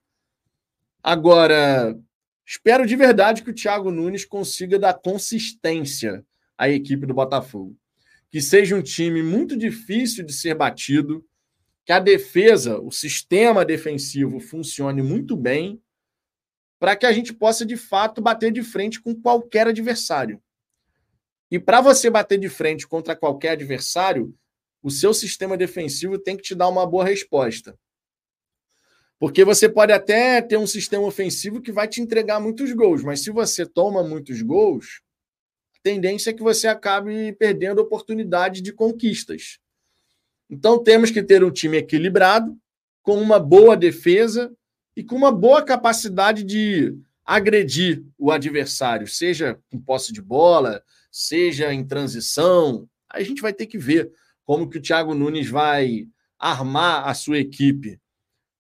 Agora, 1.03 1.97
espero 2.45 2.87
de 2.87 2.97
verdade 2.97 3.43
que 3.43 3.51
o 3.51 3.55
Thiago 3.55 3.91
Nunes 3.91 4.25
consiga 4.25 4.79
dar 4.79 4.95
consistência 4.95 6.25
à 6.57 6.69
equipe 6.69 7.07
do 7.07 7.15
Botafogo. 7.15 7.77
Que 8.31 8.43
seja 8.43 8.77
um 8.77 8.83
time 8.83 9.23
muito 9.23 9.57
difícil 9.57 10.25
de 10.27 10.33
ser 10.33 10.55
batido, 10.55 11.25
que 11.85 11.93
a 11.93 12.01
defesa, 12.01 12.79
o 12.79 12.91
sistema 12.91 13.65
defensivo 13.65 14.41
funcione 14.41 15.03
muito 15.03 15.37
bem, 15.37 15.81
para 16.79 16.95
que 16.95 17.07
a 17.07 17.13
gente 17.13 17.33
possa 17.33 17.65
de 17.65 17.77
fato 17.77 18.21
bater 18.21 18.53
de 18.53 18.63
frente 18.63 19.01
com 19.01 19.15
qualquer 19.15 19.67
adversário. 19.67 20.43
E 21.51 21.59
para 21.59 21.81
você 21.81 22.11
bater 22.11 22.39
de 22.39 22.49
frente 22.49 22.87
contra 22.87 23.17
qualquer 23.17 23.51
adversário, 23.51 24.35
o 24.83 24.91
seu 24.91 25.15
sistema 25.15 25.57
defensivo 25.57 26.19
tem 26.19 26.37
que 26.37 26.43
te 26.43 26.55
dar 26.55 26.69
uma 26.69 26.87
boa 26.87 27.05
resposta. 27.05 27.79
Porque 29.19 29.45
você 29.45 29.69
pode 29.69 29.93
até 29.93 30.41
ter 30.41 30.57
um 30.57 30.67
sistema 30.67 31.05
ofensivo 31.05 31.61
que 31.61 31.73
vai 31.73 31.89
te 31.89 32.01
entregar 32.01 32.39
muitos 32.39 32.73
gols, 32.73 33.03
mas 33.03 33.21
se 33.21 33.31
você 33.31 33.67
toma 33.67 34.05
muitos 34.05 34.43
gols, 34.43 35.01
a 35.77 35.79
tendência 35.83 36.31
é 36.31 36.33
que 36.33 36.43
você 36.43 36.69
acabe 36.69 37.33
perdendo 37.33 37.81
oportunidade 37.81 38.61
de 38.61 38.73
conquistas. 38.73 39.59
Então 40.49 40.83
temos 40.83 41.11
que 41.11 41.23
ter 41.23 41.43
um 41.43 41.51
time 41.51 41.79
equilibrado, 41.79 42.57
com 43.03 43.21
uma 43.21 43.41
boa 43.41 43.77
defesa 43.77 44.53
e 44.95 45.03
com 45.03 45.17
uma 45.17 45.33
boa 45.33 45.63
capacidade 45.63 46.45
de 46.45 46.95
agredir 47.25 48.05
o 48.19 48.31
adversário, 48.31 49.07
seja 49.07 49.59
com 49.71 49.81
posse 49.81 50.13
de 50.13 50.21
bola, 50.21 50.83
seja 51.27 51.73
em 51.73 51.87
transição. 51.87 52.89
A 53.09 53.23
gente 53.23 53.41
vai 53.41 53.53
ter 53.53 53.67
que 53.67 53.79
ver 53.79 54.13
como 54.45 54.69
que 54.69 54.79
o 54.79 54.83
Thiago 54.83 55.15
Nunes 55.15 55.49
vai 55.49 56.09
armar 56.39 57.09
a 57.09 57.15
sua 57.15 57.39
equipe 57.39 58.01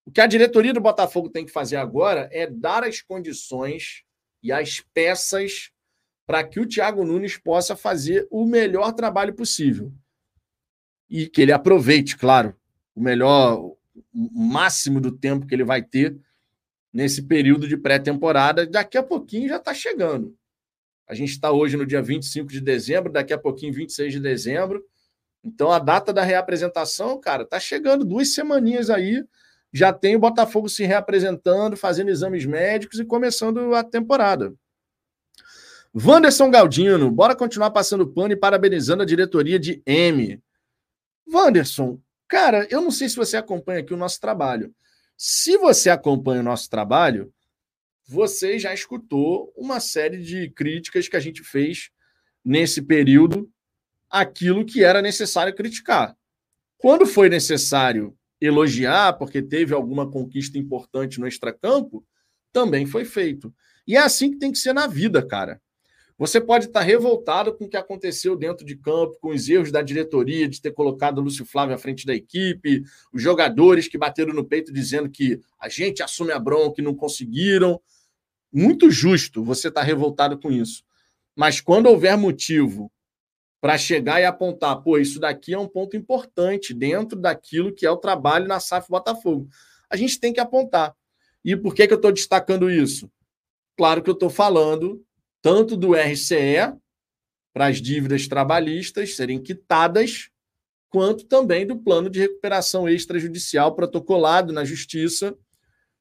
o 0.08 0.10
que 0.10 0.22
a 0.22 0.26
diretoria 0.26 0.72
do 0.72 0.80
Botafogo 0.80 1.28
tem 1.28 1.44
que 1.44 1.52
fazer 1.52 1.76
agora 1.76 2.30
é 2.32 2.46
dar 2.46 2.82
as 2.82 3.02
condições 3.02 4.04
e 4.42 4.50
as 4.50 4.80
peças 4.80 5.70
para 6.26 6.42
que 6.42 6.58
o 6.58 6.66
Thiago 6.66 7.04
Nunes 7.04 7.36
possa 7.36 7.76
fazer 7.76 8.26
o 8.30 8.46
melhor 8.46 8.92
trabalho 8.94 9.34
possível. 9.34 9.92
E 11.10 11.28
que 11.28 11.42
ele 11.42 11.52
aproveite, 11.52 12.16
claro, 12.16 12.56
o 12.94 13.02
melhor, 13.02 13.60
o 13.60 13.76
máximo 14.14 14.98
do 14.98 15.12
tempo 15.12 15.46
que 15.46 15.54
ele 15.54 15.62
vai 15.62 15.82
ter 15.82 16.18
nesse 16.90 17.20
período 17.20 17.68
de 17.68 17.76
pré-temporada. 17.76 18.66
Daqui 18.66 18.96
a 18.96 19.02
pouquinho 19.02 19.46
já 19.46 19.56
está 19.56 19.74
chegando. 19.74 20.34
A 21.08 21.14
gente 21.14 21.30
está 21.30 21.50
hoje 21.50 21.76
no 21.76 21.86
dia 21.86 22.02
25 22.02 22.50
de 22.50 22.60
dezembro, 22.60 23.10
daqui 23.12 23.32
a 23.32 23.38
pouquinho, 23.38 23.72
26 23.72 24.12
de 24.12 24.20
dezembro. 24.20 24.84
Então 25.42 25.72
a 25.72 25.78
data 25.78 26.12
da 26.12 26.22
reapresentação, 26.22 27.18
cara, 27.18 27.44
está 27.44 27.58
chegando 27.58 28.04
duas 28.04 28.34
semaninhas 28.34 28.90
aí 28.90 29.24
já 29.72 29.92
tem 29.92 30.16
o 30.16 30.18
Botafogo 30.18 30.68
se 30.68 30.84
reapresentando, 30.84 31.76
fazendo 31.76 32.08
exames 32.08 32.44
médicos 32.46 32.98
e 32.98 33.04
começando 33.04 33.74
a 33.74 33.84
temporada. 33.84 34.54
Wanderson 35.94 36.50
Galdino, 36.50 37.10
bora 37.10 37.34
continuar 37.34 37.70
passando 37.70 38.06
pano 38.06 38.32
e 38.32 38.36
parabenizando 38.36 39.02
a 39.02 39.06
diretoria 39.06 39.58
de 39.58 39.82
M. 39.86 40.40
Wanderson, 41.30 42.00
cara, 42.26 42.66
eu 42.70 42.80
não 42.80 42.90
sei 42.90 43.08
se 43.08 43.16
você 43.16 43.36
acompanha 43.36 43.80
aqui 43.80 43.92
o 43.92 43.96
nosso 43.96 44.20
trabalho. 44.20 44.74
Se 45.16 45.56
você 45.58 45.90
acompanha 45.90 46.40
o 46.40 46.44
nosso 46.44 46.70
trabalho, 46.70 47.32
você 48.08 48.58
já 48.58 48.72
escutou 48.72 49.52
uma 49.54 49.80
série 49.80 50.22
de 50.22 50.48
críticas 50.48 51.06
que 51.06 51.16
a 51.16 51.20
gente 51.20 51.44
fez 51.44 51.90
nesse 52.42 52.80
período, 52.80 53.50
aquilo 54.08 54.64
que 54.64 54.82
era 54.82 55.02
necessário 55.02 55.54
criticar. 55.54 56.16
Quando 56.78 57.04
foi 57.04 57.28
necessário 57.28 58.16
elogiar 58.40 59.12
porque 59.18 59.42
teve 59.42 59.74
alguma 59.74 60.10
conquista 60.10 60.56
importante 60.56 61.20
no 61.20 61.28
extracampo, 61.28 62.02
também 62.50 62.86
foi 62.86 63.04
feito. 63.04 63.54
E 63.86 63.94
é 63.94 63.98
assim 63.98 64.30
que 64.30 64.38
tem 64.38 64.52
que 64.52 64.58
ser 64.58 64.72
na 64.72 64.86
vida, 64.86 65.20
cara. 65.26 65.60
Você 66.16 66.40
pode 66.40 66.64
estar 66.64 66.80
revoltado 66.80 67.54
com 67.54 67.66
o 67.66 67.68
que 67.68 67.76
aconteceu 67.76 68.34
dentro 68.34 68.64
de 68.64 68.74
campo, 68.74 69.18
com 69.20 69.28
os 69.28 69.48
erros 69.48 69.70
da 69.70 69.82
diretoria 69.82 70.48
de 70.48 70.62
ter 70.62 70.72
colocado 70.72 71.18
o 71.18 71.20
Lúcio 71.20 71.44
Flávio 71.44 71.74
à 71.74 71.78
frente 71.78 72.06
da 72.06 72.14
equipe, 72.14 72.82
os 73.12 73.22
jogadores 73.22 73.86
que 73.86 73.98
bateram 73.98 74.32
no 74.32 74.44
peito 74.44 74.72
dizendo 74.72 75.10
que 75.10 75.38
a 75.60 75.68
gente 75.68 76.02
assume 76.02 76.32
a 76.32 76.38
bronca 76.38 76.80
e 76.80 76.84
não 76.84 76.94
conseguiram. 76.94 77.80
Muito 78.52 78.90
justo 78.90 79.44
você 79.44 79.68
estar 79.68 79.82
revoltado 79.82 80.38
com 80.38 80.50
isso. 80.50 80.82
Mas 81.36 81.60
quando 81.60 81.86
houver 81.86 82.16
motivo 82.16 82.90
para 83.60 83.76
chegar 83.76 84.20
e 84.20 84.24
apontar, 84.24 84.82
pô, 84.82 84.98
isso 84.98 85.18
daqui 85.18 85.54
é 85.54 85.58
um 85.58 85.68
ponto 85.68 85.96
importante 85.96 86.72
dentro 86.72 87.18
daquilo 87.18 87.74
que 87.74 87.84
é 87.84 87.90
o 87.90 87.96
trabalho 87.96 88.46
na 88.46 88.60
SAF 88.60 88.88
Botafogo. 88.88 89.48
A 89.90 89.96
gente 89.96 90.18
tem 90.18 90.32
que 90.32 90.40
apontar. 90.40 90.94
E 91.44 91.56
por 91.56 91.74
que, 91.74 91.86
que 91.86 91.92
eu 91.92 91.96
estou 91.96 92.12
destacando 92.12 92.70
isso? 92.70 93.10
Claro 93.76 94.02
que 94.02 94.10
eu 94.10 94.14
estou 94.14 94.30
falando 94.30 95.04
tanto 95.40 95.76
do 95.76 95.94
RCE, 95.94 96.74
para 97.52 97.66
as 97.66 97.80
dívidas 97.80 98.28
trabalhistas 98.28 99.16
serem 99.16 99.42
quitadas, 99.42 100.30
quanto 100.90 101.24
também 101.24 101.66
do 101.66 101.76
plano 101.76 102.08
de 102.08 102.20
recuperação 102.20 102.88
extrajudicial 102.88 103.74
protocolado 103.74 104.52
na 104.52 104.64
Justiça, 104.64 105.36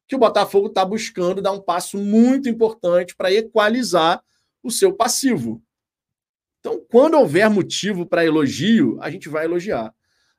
que 0.08 0.16
o 0.16 0.20
Botafogo 0.20 0.68
está 0.68 0.86
buscando 0.86 1.41
dar 1.41 1.51
um 1.51 1.62
passo 1.62 1.97
muito 1.97 2.47
importante 2.47 3.16
para 3.16 3.32
equalizar 3.32 4.24
o 4.64 4.72
seu 4.72 4.93
passivo. 4.93 5.62
Então, 6.60 6.84
quando 6.89 7.16
houver 7.16 7.49
motivo 7.49 8.05
para 8.05 8.26
elogio, 8.26 8.97
a 9.01 9.10
gente 9.10 9.30
vai 9.30 9.45
elogiar. 9.45 9.93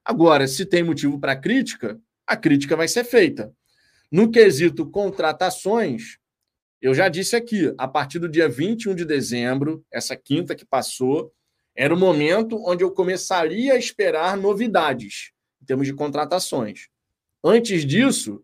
Agora, 0.05 0.49
se 0.49 0.65
tem 0.65 0.83
motivo 0.83 1.19
para 1.19 1.37
crítica, 1.37 2.01
a 2.27 2.37
crítica 2.37 2.77
vai 2.77 2.89
ser 2.89 3.05
feita. 3.05 3.53
No 4.11 4.31
quesito 4.31 4.89
contratações, 4.91 6.19
eu 6.81 6.95
já 6.95 7.09
disse 7.09 7.37
aqui, 7.37 7.75
a 7.77 7.87
partir 7.87 8.19
do 8.19 8.29
dia 8.29 8.49
21 8.49 8.95
de 8.95 9.05
dezembro, 9.05 9.85
essa 9.93 10.17
quinta 10.17 10.55
que 10.55 10.65
passou, 10.65 11.33
era 11.75 11.95
o 11.95 11.99
momento 11.99 12.63
onde 12.67 12.83
eu 12.83 12.91
começaria 12.91 13.75
a 13.75 13.79
esperar 13.79 14.37
novidades 14.37 15.33
em 15.63 15.65
termos 15.67 15.87
de 15.87 15.95
contratações. 15.95 16.89
Antes 17.45 17.85
disso, 17.85 18.43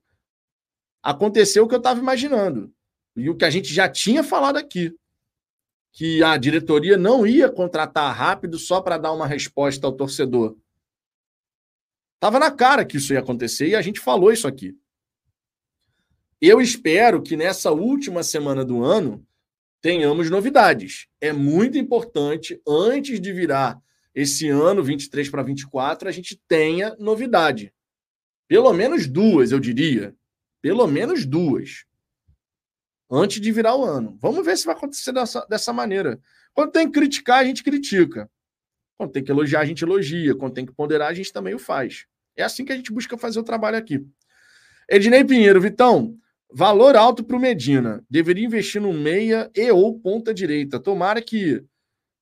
aconteceu 1.05 1.65
o 1.65 1.69
que 1.69 1.75
eu 1.75 1.79
estava 1.79 2.01
imaginando 2.01 2.73
e 3.15 3.29
o 3.29 3.37
que 3.37 3.45
a 3.45 3.51
gente 3.51 3.73
já 3.73 3.89
tinha 3.89 4.25
falado 4.25 4.57
aqui 4.57 4.93
que 5.93 6.25
a 6.25 6.37
diretoria 6.37 6.97
não 6.97 7.25
ia 7.25 7.49
contratar 7.49 8.13
rápido 8.17 8.59
só 8.59 8.81
para 8.81 8.99
dar 8.99 9.13
uma 9.13 9.29
resposta 9.29 9.87
ao 9.87 9.93
torcedor. 9.93 10.57
Tava 12.19 12.41
na 12.41 12.51
cara 12.51 12.85
que 12.85 12.97
isso 12.97 13.13
ia 13.13 13.21
acontecer 13.21 13.69
e 13.69 13.77
a 13.77 13.83
gente 13.83 14.01
falou 14.01 14.33
isso 14.33 14.49
aqui. 14.49 14.77
Eu 16.41 16.61
espero 16.61 17.23
que 17.23 17.37
nessa 17.37 17.71
última 17.71 18.25
semana 18.25 18.65
do 18.65 18.83
ano 18.83 19.25
tenhamos 19.81 20.29
novidades. 20.31 21.07
É 21.21 21.33
muito 21.33 21.79
importante, 21.79 22.61
antes 22.67 23.21
de 23.21 23.33
virar 23.33 23.81
esse 24.13 24.49
ano, 24.49 24.83
23 24.83 25.29
para 25.29 25.43
24, 25.43 26.09
a 26.09 26.13
gente 26.13 26.41
tenha 26.49 26.97
novidade. 26.99 27.73
Pelo 28.49 28.73
menos 28.73 29.07
duas, 29.07 29.53
eu 29.53 29.61
diria. 29.61 30.15
Pelo 30.65 30.87
menos 30.87 31.27
duas. 31.27 31.85
Antes 33.11 33.39
de 33.39 33.53
virar 33.53 33.77
o 33.77 33.85
ano. 33.85 34.17
Vamos 34.19 34.47
ver 34.47 34.57
se 34.57 34.65
vai 34.65 34.75
acontecer 34.75 35.13
dessa, 35.13 35.45
dessa 35.45 35.75
maneira. 35.75 36.19
Quando 36.55 36.73
tem 36.73 36.87
que 36.87 36.99
criticar, 36.99 37.41
a 37.41 37.45
gente 37.45 37.63
critica. 37.63 38.31
Quando 38.97 39.13
tem 39.13 39.23
que 39.23 39.31
elogiar, 39.31 39.61
a 39.61 39.67
gente 39.67 39.85
elogia. 39.85 40.35
Quando 40.35 40.55
tem 40.55 40.65
que 40.65 40.73
ponderar, 40.73 41.11
a 41.11 41.13
gente 41.13 41.31
também 41.31 41.53
o 41.53 41.59
faz. 41.59 42.07
É 42.35 42.43
assim 42.43 42.65
que 42.65 42.73
a 42.73 42.77
gente 42.77 42.91
busca 42.91 43.19
fazer 43.19 43.39
o 43.39 43.45
trabalho 43.45 43.77
aqui. 43.77 44.07
Ednei 44.89 45.23
Pinheiro, 45.23 45.61
Vitão, 45.61 46.17
valor 46.51 46.97
alto 46.97 47.23
para 47.23 47.37
o 47.37 47.41
Medina. 47.41 48.03
Deveria 48.09 48.47
investir 48.47 48.81
no 48.81 48.95
meia 48.95 49.51
e 49.55 49.71
ou 49.71 50.01
ponta 50.01 50.33
direita. 50.33 50.81
Tomara 50.81 51.21
que 51.21 51.63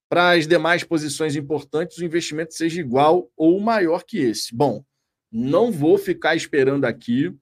para 0.08 0.32
as 0.32 0.48
demais 0.48 0.82
posições 0.82 1.36
importantes 1.36 1.98
o 1.98 2.04
investimento 2.04 2.54
seja 2.54 2.80
igual 2.80 3.30
ou 3.36 3.60
maior 3.60 4.02
que 4.02 4.18
esse. 4.18 4.52
Bom, 4.52 4.84
não 5.30 5.70
vou 5.70 5.96
ficar 5.96 6.34
esperando 6.34 6.86
aqui, 6.86 7.32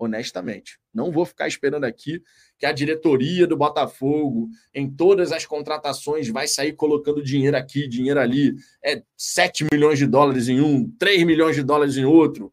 honestamente, 0.00 0.78
não 0.92 1.12
vou 1.12 1.26
ficar 1.26 1.46
esperando 1.46 1.84
aqui 1.84 2.22
que 2.58 2.64
a 2.64 2.72
diretoria 2.72 3.46
do 3.46 3.56
Botafogo, 3.56 4.48
em 4.74 4.90
todas 4.90 5.30
as 5.30 5.44
contratações, 5.44 6.28
vai 6.28 6.48
sair 6.48 6.72
colocando 6.72 7.22
dinheiro 7.22 7.56
aqui, 7.56 7.86
dinheiro 7.86 8.18
ali. 8.18 8.54
É 8.82 9.02
7 9.16 9.66
milhões 9.70 9.98
de 9.98 10.06
dólares 10.06 10.48
em 10.48 10.60
um, 10.60 10.90
3 10.98 11.24
milhões 11.24 11.54
de 11.54 11.62
dólares 11.62 11.96
em 11.98 12.04
outro, 12.04 12.50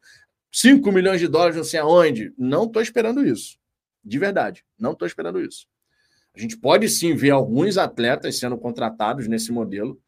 5 0.52 0.92
milhões 0.92 1.22
de 1.22 1.28
dólares 1.28 1.56
não 1.56 1.64
sei 1.64 1.80
aonde. 1.80 2.34
Não 2.38 2.66
estou 2.66 2.82
esperando 2.82 3.26
isso. 3.26 3.58
De 4.04 4.20
verdade, 4.20 4.66
não 4.78 4.92
estou 4.92 5.08
esperando 5.08 5.42
isso. 5.42 5.66
A 6.36 6.40
gente 6.40 6.58
pode 6.58 6.88
sim 6.90 7.16
ver 7.16 7.32
alguns 7.32 7.78
atletas 7.78 8.38
sendo 8.38 8.58
contratados 8.58 9.28
nesse 9.28 9.52
modelo. 9.52 10.00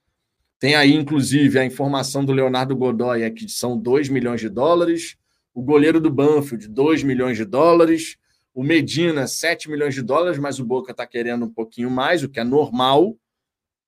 Tem 0.59 0.75
aí, 0.75 0.93
inclusive, 0.93 1.57
a 1.57 1.65
informação 1.65 2.25
do 2.25 2.33
Leonardo 2.33 2.75
Godoy, 2.75 3.23
é 3.23 3.29
que 3.29 3.47
são 3.47 3.77
2 3.77 4.09
milhões 4.09 4.41
de 4.41 4.49
dólares. 4.49 5.15
O 5.53 5.61
goleiro 5.61 5.99
do 5.99 6.11
Banfield, 6.11 6.67
2 6.67 7.03
milhões 7.03 7.37
de 7.37 7.45
dólares. 7.45 8.17
O 8.53 8.63
Medina, 8.63 9.27
7 9.27 9.69
milhões 9.69 9.93
de 9.93 10.01
dólares, 10.01 10.39
mas 10.39 10.59
o 10.59 10.65
Boca 10.65 10.91
está 10.91 11.05
querendo 11.05 11.45
um 11.45 11.53
pouquinho 11.53 11.89
mais, 11.89 12.23
o 12.23 12.29
que 12.29 12.39
é 12.39 12.43
normal, 12.43 13.15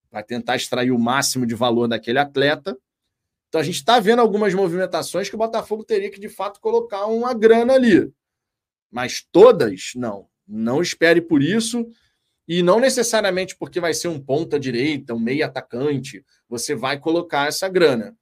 para 0.09 0.23
tentar 0.23 0.55
extrair 0.55 0.91
o 0.91 0.99
máximo 0.99 1.45
de 1.45 1.55
valor 1.55 1.87
daquele 1.87 2.19
atleta. 2.19 2.77
Então 3.49 3.59
a 3.59 3.63
gente 3.63 3.75
está 3.75 3.99
vendo 3.99 4.19
algumas 4.19 4.53
movimentações 4.53 5.29
que 5.29 5.35
o 5.35 5.37
Botafogo 5.37 5.83
teria 5.83 6.09
que, 6.09 6.19
de 6.19 6.29
fato, 6.29 6.61
colocar 6.61 7.05
uma 7.07 7.33
grana 7.33 7.73
ali. 7.73 8.11
Mas 8.89 9.25
todas, 9.31 9.91
não. 9.95 10.27
Não 10.47 10.81
espere 10.81 11.21
por 11.21 11.41
isso. 11.41 11.85
E 12.47 12.61
não 12.61 12.79
necessariamente 12.79 13.55
porque 13.55 13.79
vai 13.79 13.93
ser 13.93 14.09
um 14.09 14.19
ponta 14.19 14.59
direita, 14.59 15.13
um 15.13 15.19
meio 15.19 15.45
atacante, 15.45 16.25
você 16.49 16.75
vai 16.75 16.99
colocar 16.99 17.47
essa 17.47 17.69
grana. 17.69 18.15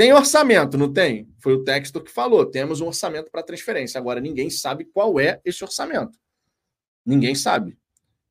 Tem 0.00 0.14
orçamento, 0.14 0.78
não 0.78 0.90
tem? 0.90 1.28
Foi 1.40 1.52
o 1.52 1.62
Textor 1.62 2.02
que 2.02 2.10
falou. 2.10 2.46
Temos 2.46 2.80
um 2.80 2.86
orçamento 2.86 3.30
para 3.30 3.42
transferência. 3.42 3.98
Agora, 3.98 4.18
ninguém 4.18 4.48
sabe 4.48 4.86
qual 4.86 5.20
é 5.20 5.42
esse 5.44 5.62
orçamento. 5.62 6.18
Ninguém 7.04 7.34
sabe. 7.34 7.76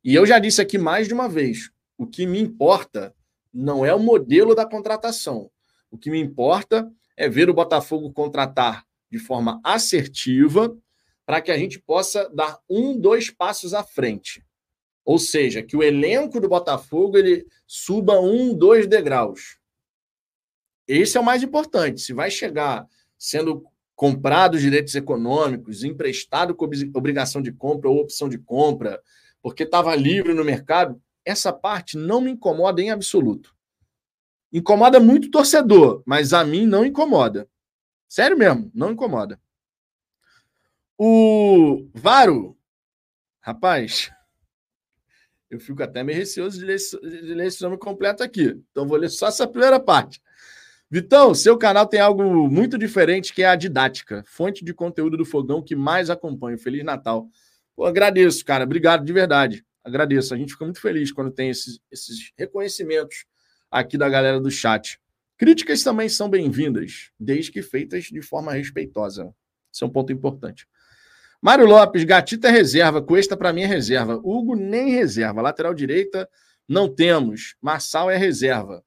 E 0.03 0.15
eu 0.15 0.25
já 0.25 0.39
disse 0.39 0.59
aqui 0.59 0.79
mais 0.79 1.07
de 1.07 1.13
uma 1.13 1.29
vez: 1.29 1.69
o 1.95 2.07
que 2.07 2.25
me 2.25 2.41
importa 2.41 3.13
não 3.53 3.85
é 3.85 3.93
o 3.93 3.99
modelo 3.99 4.55
da 4.55 4.65
contratação. 4.65 5.51
O 5.91 5.97
que 5.99 6.09
me 6.09 6.19
importa 6.19 6.91
é 7.15 7.29
ver 7.29 7.51
o 7.51 7.53
Botafogo 7.53 8.11
contratar 8.11 8.83
de 9.11 9.19
forma 9.19 9.61
assertiva 9.63 10.75
para 11.23 11.39
que 11.39 11.51
a 11.51 11.57
gente 11.59 11.77
possa 11.79 12.27
dar 12.33 12.57
um, 12.67 12.99
dois 12.99 13.29
passos 13.29 13.75
à 13.75 13.83
frente. 13.83 14.43
Ou 15.05 15.19
seja, 15.19 15.61
que 15.61 15.77
o 15.77 15.83
elenco 15.83 16.39
do 16.39 16.49
Botafogo 16.49 17.15
ele 17.15 17.45
suba 17.67 18.19
um, 18.19 18.57
dois 18.57 18.87
degraus. 18.87 19.58
Esse 20.89 21.17
é 21.17 21.21
o 21.21 21.23
mais 21.23 21.43
importante. 21.43 22.01
Se 22.01 22.13
vai 22.13 22.31
chegar 22.31 22.87
sendo 23.15 23.63
comprado 23.95 24.57
direitos 24.57 24.95
econômicos, 24.95 25.83
emprestado 25.83 26.55
com 26.55 26.65
obrigação 26.95 27.43
de 27.43 27.51
compra 27.51 27.89
ou 27.89 27.99
opção 27.99 28.27
de 28.27 28.39
compra, 28.39 28.99
porque 29.39 29.63
estava 29.63 29.95
livre 29.95 30.33
no 30.33 30.43
mercado, 30.43 30.99
essa 31.23 31.53
parte 31.53 31.95
não 31.95 32.19
me 32.19 32.31
incomoda 32.31 32.81
em 32.81 32.89
absoluto. 32.89 33.55
Incomoda 34.51 34.99
muito 34.99 35.29
torcedor, 35.29 36.01
mas 36.07 36.33
a 36.33 36.43
mim 36.43 36.65
não 36.65 36.83
incomoda. 36.83 37.47
Sério 38.07 38.35
mesmo, 38.35 38.71
não 38.73 38.91
incomoda. 38.91 39.39
O 40.97 41.87
Varo, 41.93 42.57
rapaz, 43.41 44.11
eu 45.51 45.59
fico 45.59 45.83
até 45.83 46.03
meio 46.03 46.17
receoso 46.17 46.57
de 46.57 46.65
ler, 46.65 46.77
de 46.77 47.33
ler 47.35 47.47
esse 47.47 47.61
nome 47.61 47.77
completo 47.77 48.23
aqui. 48.23 48.59
Então 48.71 48.87
vou 48.87 48.97
ler 48.97 49.09
só 49.09 49.27
essa 49.27 49.47
primeira 49.47 49.79
parte. 49.79 50.19
Vitão, 50.91 51.35
seu 51.35 51.55
canal 51.55 51.85
tem 51.85 51.99
algo 51.99 52.49
muito 52.49 52.75
diferente 52.75 53.31
que 53.31 53.43
é 53.43 53.47
a 53.47 53.55
didática, 53.55 54.23
fonte 54.25 54.65
de 54.65 54.73
conteúdo 54.73 55.15
do 55.15 55.23
fogão 55.23 55.61
que 55.61 55.75
mais 55.75 56.09
acompanho. 56.09 56.57
Feliz 56.57 56.83
Natal. 56.83 57.29
Pô, 57.75 57.85
agradeço, 57.85 58.43
cara. 58.43 58.63
Obrigado 58.63 59.05
de 59.05 59.13
verdade. 59.13 59.63
Agradeço. 59.83 60.33
A 60.33 60.37
gente 60.37 60.53
fica 60.53 60.65
muito 60.65 60.81
feliz 60.81 61.11
quando 61.11 61.29
tem 61.29 61.49
esses, 61.49 61.79
esses 61.91 62.31
reconhecimentos 62.35 63.25
aqui 63.69 63.99
da 63.99 64.09
galera 64.09 64.39
do 64.39 64.49
chat. 64.49 64.99
Críticas 65.37 65.83
também 65.83 66.09
são 66.09 66.27
bem-vindas, 66.27 67.11
desde 67.19 67.51
que 67.51 67.61
feitas 67.61 68.05
de 68.05 68.21
forma 68.23 68.51
respeitosa. 68.53 69.31
Isso 69.71 69.83
é 69.83 69.87
um 69.87 69.91
ponto 69.91 70.11
importante. 70.11 70.67
Mário 71.39 71.67
Lopes, 71.67 72.03
Gatita 72.03 72.47
é 72.49 72.51
reserva, 72.51 73.01
Cuesta 73.01 73.37
para 73.37 73.53
mim 73.53 73.61
é 73.61 73.67
reserva. 73.67 74.19
Hugo 74.23 74.55
nem 74.55 74.89
reserva. 74.89 75.41
Lateral 75.41 75.73
direita 75.73 76.27
não 76.67 76.93
temos. 76.93 77.55
Marçal 77.61 78.09
é 78.09 78.17
reserva. 78.17 78.83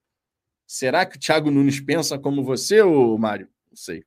Será 0.73 1.05
que 1.05 1.19
o 1.19 1.21
Thiago 1.21 1.51
Nunes 1.51 1.81
pensa 1.81 2.19
como 2.19 2.43
você, 2.43 2.81
ô 2.81 3.19
Mário? 3.19 3.47
Não 3.71 3.77
sei. 3.77 4.07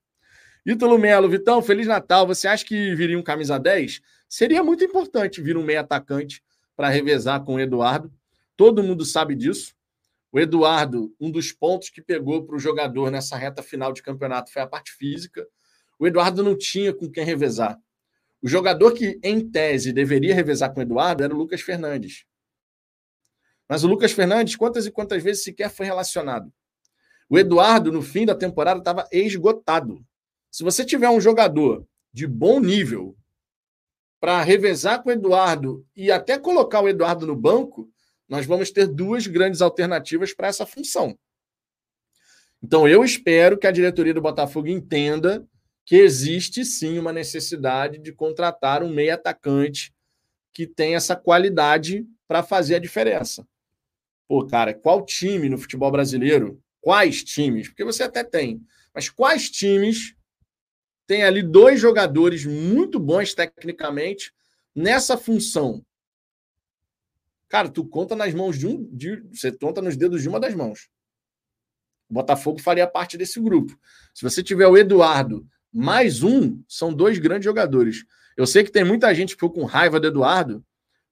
Ítalo 0.66 0.97
Melo, 0.97 1.30
Vitão, 1.30 1.61
Feliz 1.61 1.86
Natal. 1.86 2.26
Você 2.26 2.47
acha 2.47 2.66
que 2.66 2.95
viria 2.95 3.20
um 3.20 3.22
camisa 3.22 3.59
10? 3.59 4.01
Seria 4.28 4.63
muito 4.63 4.84
importante 4.84 5.43
vir 5.43 5.55
um 5.57 5.63
meio 5.63 5.82
atacante 5.82 6.43
para 6.76 6.89
revezar 6.89 7.43
com 7.43 7.53
o 7.53 7.59
Eduardo. 7.59 8.11
Todo 8.57 8.82
mundo 8.82 9.05
sabe 9.05 9.36
disso. 9.36 9.76
O 10.32 10.39
Eduardo, 10.39 11.16
um 11.22 11.30
dos 11.30 11.51
pontos 11.51 11.91
que 11.91 12.01
pegou 12.01 12.43
para 12.43 12.55
o 12.55 12.59
jogador 12.59 13.11
nessa 13.11 13.38
reta 13.38 13.61
final 13.61 13.93
de 13.93 14.01
campeonato 14.01 14.51
foi 14.51 14.63
a 14.63 14.68
parte 14.68 14.91
física. 14.91 15.47
O 15.99 16.07
Eduardo 16.07 16.41
não 16.41 16.57
tinha 16.57 16.91
com 16.91 17.11
quem 17.11 17.24
revezar. 17.24 17.78
O 18.41 18.47
jogador 18.47 18.93
que, 18.93 19.20
em 19.22 19.39
tese, 19.51 19.93
deveria 19.93 20.34
revezar 20.34 20.74
com 20.74 20.80
o 20.80 20.84
Eduardo 20.84 21.24
era 21.24 21.32
o 21.32 21.38
Lucas 21.38 21.61
Fernandes. 21.61 22.26
Mas 23.68 23.84
o 23.84 23.88
Lucas 23.88 24.11
Fernandes, 24.11 24.55
quantas 24.55 24.86
e 24.86 24.91
quantas 24.91 25.24
vezes 25.24 25.43
sequer 25.43 25.70
foi 25.70 25.86
relacionado? 25.86 26.51
O 27.30 27.38
Eduardo, 27.38 27.91
no 27.91 28.01
fim 28.01 28.26
da 28.26 28.36
temporada, 28.36 28.80
estava 28.80 29.07
esgotado. 29.11 30.05
Se 30.51 30.63
você 30.63 30.86
tiver 30.86 31.09
um 31.09 31.20
jogador 31.20 31.86
de 32.13 32.28
bom 32.28 32.59
nível 32.59 33.18
para 34.20 34.41
revezar 34.41 35.01
com 35.01 35.09
o 35.09 35.11
Eduardo 35.11 35.86
e 35.95 36.11
até 36.11 36.38
colocar 36.38 36.82
o 36.82 36.88
Eduardo 36.88 37.26
no 37.26 37.36
banco, 37.36 37.89
nós 38.30 38.45
vamos 38.45 38.72
ter 38.72 38.88
duas 38.88 39.28
grandes 39.28 39.61
alternativas 39.61 40.34
para 40.34 40.47
essa 40.47 40.66
função. 40.66 41.18
Então, 42.61 42.88
eu 42.88 43.03
espero 43.03 43.57
que 43.57 43.68
a 43.68 43.72
diretoria 43.72 44.13
do 44.13 44.22
Botafogo 44.22 44.68
entenda 44.68 45.45
que 45.86 45.95
existe 45.97 46.66
sim 46.66 46.97
uma 46.97 47.13
necessidade 47.13 47.99
de 47.99 48.11
contratar 48.11 48.82
um 48.82 48.89
meio 48.89 49.13
atacante 49.13 49.93
que 50.51 50.66
tem 50.66 50.95
essa 50.95 51.16
qualidade 51.16 52.07
para 52.28 52.41
fazer 52.41 52.76
a 52.76 52.80
diferença. 52.80 53.47
Pô, 54.28 54.46
cara, 54.46 54.74
qual 54.74 55.06
time 55.06 55.50
no 55.50 55.58
futebol 55.58 55.92
brasileiro? 55.92 56.62
Quais 56.82 57.24
times? 57.24 57.68
Porque 57.68 57.84
você 57.84 58.04
até 58.04 58.24
tem, 58.24 58.62
mas 58.94 59.10
quais 59.10 59.50
times 59.50 60.16
tem 61.08 61.24
ali 61.24 61.44
dois 61.44 61.80
jogadores 61.80 62.46
muito 62.46 63.00
bons 63.00 63.34
tecnicamente 63.34 64.34
nessa 64.74 65.18
função? 65.18 65.86
Cara, 67.48 67.70
tu 67.70 67.86
conta 67.86 68.16
nas 68.16 68.34
mãos 68.34 68.58
de 68.58 68.68
um, 68.68 68.84
de, 68.92 69.22
você 69.32 69.52
conta 69.52 69.82
nos 69.82 69.96
dedos 69.96 70.22
de 70.22 70.30
uma 70.30 70.40
das 70.40 70.54
mãos. 70.56 70.90
O 72.10 72.14
Botafogo 72.14 72.60
faria 72.60 72.88
parte 72.88 73.18
desse 73.18 73.40
grupo. 73.40 73.78
Se 74.14 74.24
você 74.24 74.44
tiver 74.44 74.68
o 74.68 74.78
Eduardo 74.78 75.48
mais 75.78 76.24
um 76.24 76.64
são 76.70 76.94
dois 76.94 77.20
grandes 77.20 77.44
jogadores. 77.44 78.06
Eu 78.38 78.48
sei 78.48 78.64
que 78.64 78.72
tem 78.72 78.86
muita 78.86 79.14
gente 79.14 79.30
que 79.30 79.36
ficou 79.36 79.52
com 79.52 79.66
raiva 79.66 80.00
do 80.00 80.08
Eduardo, 80.08 80.66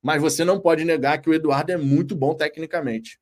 mas 0.03 0.21
você 0.21 0.43
não 0.43 0.59
pode 0.59 0.83
negar 0.83 1.21
que 1.21 1.29
o 1.29 1.33
Eduardo 1.33 1.71
é 1.71 1.77
muito 1.77 2.13
bom 2.13 2.35
tecnicamente. 2.35 3.17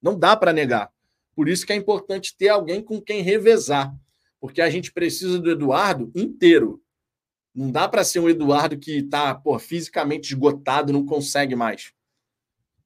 Não 0.00 0.16
dá 0.16 0.36
para 0.36 0.52
negar. 0.52 0.90
Por 1.34 1.48
isso 1.48 1.66
que 1.66 1.72
é 1.72 1.76
importante 1.76 2.36
ter 2.36 2.48
alguém 2.48 2.80
com 2.80 3.00
quem 3.02 3.20
revezar, 3.20 3.92
porque 4.40 4.62
a 4.62 4.70
gente 4.70 4.92
precisa 4.92 5.40
do 5.40 5.50
Eduardo 5.50 6.12
inteiro. 6.14 6.80
Não 7.52 7.72
dá 7.72 7.88
para 7.88 8.04
ser 8.04 8.20
um 8.20 8.28
Eduardo 8.28 8.78
que 8.78 8.98
está 8.98 9.42
fisicamente 9.58 10.32
esgotado, 10.32 10.92
não 10.92 11.04
consegue 11.04 11.56
mais. 11.56 11.92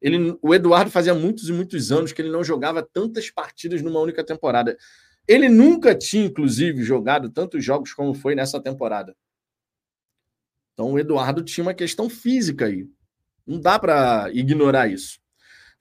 Ele, 0.00 0.36
o 0.40 0.54
Eduardo 0.54 0.90
fazia 0.90 1.14
muitos 1.14 1.48
e 1.48 1.52
muitos 1.52 1.92
anos 1.92 2.12
que 2.12 2.22
ele 2.22 2.30
não 2.30 2.42
jogava 2.42 2.82
tantas 2.82 3.30
partidas 3.30 3.82
numa 3.82 4.00
única 4.00 4.24
temporada. 4.24 4.76
Ele 5.28 5.48
nunca 5.48 5.94
tinha, 5.94 6.24
inclusive, 6.24 6.82
jogado 6.82 7.30
tantos 7.30 7.62
jogos 7.62 7.92
como 7.92 8.14
foi 8.14 8.34
nessa 8.34 8.60
temporada. 8.60 9.14
Então 10.72 10.92
o 10.92 10.98
Eduardo 10.98 11.42
tinha 11.42 11.64
uma 11.64 11.74
questão 11.74 12.08
física 12.08 12.66
aí. 12.66 12.88
Não 13.46 13.60
dá 13.60 13.78
para 13.78 14.30
ignorar 14.32 14.88
isso. 14.88 15.18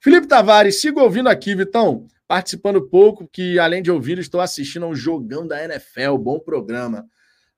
Felipe 0.00 0.26
Tavares, 0.26 0.80
siga 0.80 1.02
ouvindo 1.02 1.28
aqui, 1.28 1.54
Vitão. 1.54 2.06
Participando 2.26 2.88
pouco, 2.88 3.26
que 3.26 3.58
além 3.58 3.82
de 3.82 3.90
ouvir, 3.90 4.18
estou 4.18 4.40
assistindo 4.40 4.84
ao 4.84 4.94
Jogão 4.94 5.46
da 5.46 5.64
NFL. 5.64 6.16
Bom 6.18 6.38
programa. 6.38 7.06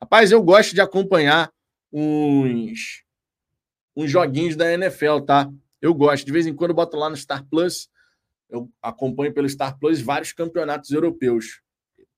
Rapaz, 0.01 0.31
eu 0.31 0.43
gosto 0.43 0.75
de 0.75 0.81
acompanhar 0.81 1.51
uns, 1.93 3.03
uns 3.97 4.11
joguinhos 4.11 4.57
da 4.57 4.73
NFL, 4.73 5.21
tá? 5.21 5.51
Eu 5.81 5.95
gosto. 5.95 6.27
De 6.27 6.33
vez 6.33 6.47
em 6.47 6.55
quando 6.55 6.71
eu 6.71 6.77
boto 6.77 6.97
lá 6.97 7.09
no 7.09 7.17
Star 7.17 7.45
Plus. 7.45 7.89
Eu 8.49 8.71
acompanho 8.81 9.33
pelo 9.33 9.49
Star 9.49 9.77
Plus 9.79 10.01
vários 10.01 10.33
campeonatos 10.33 10.91
europeus. 10.91 11.61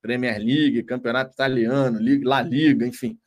Premier 0.03 0.39
League, 0.39 0.83
Campeonato 0.83 1.33
Italiano, 1.33 1.99
La 2.23 2.43
Liga, 2.43 2.87
enfim. 2.87 3.19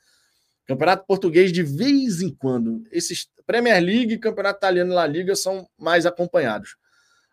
Campeonato 0.67 1.05
Português 1.05 1.51
de 1.51 1.63
vez 1.63 2.21
em 2.21 2.33
quando. 2.33 2.83
Esses 2.91 3.27
Premier 3.51 3.83
League, 3.83 4.17
Campeonato 4.17 4.59
Italiano 4.59 4.93
e 4.93 4.95
La 4.95 5.05
Liga 5.05 5.35
são 5.35 5.67
mais 5.77 6.05
acompanhados. 6.05 6.77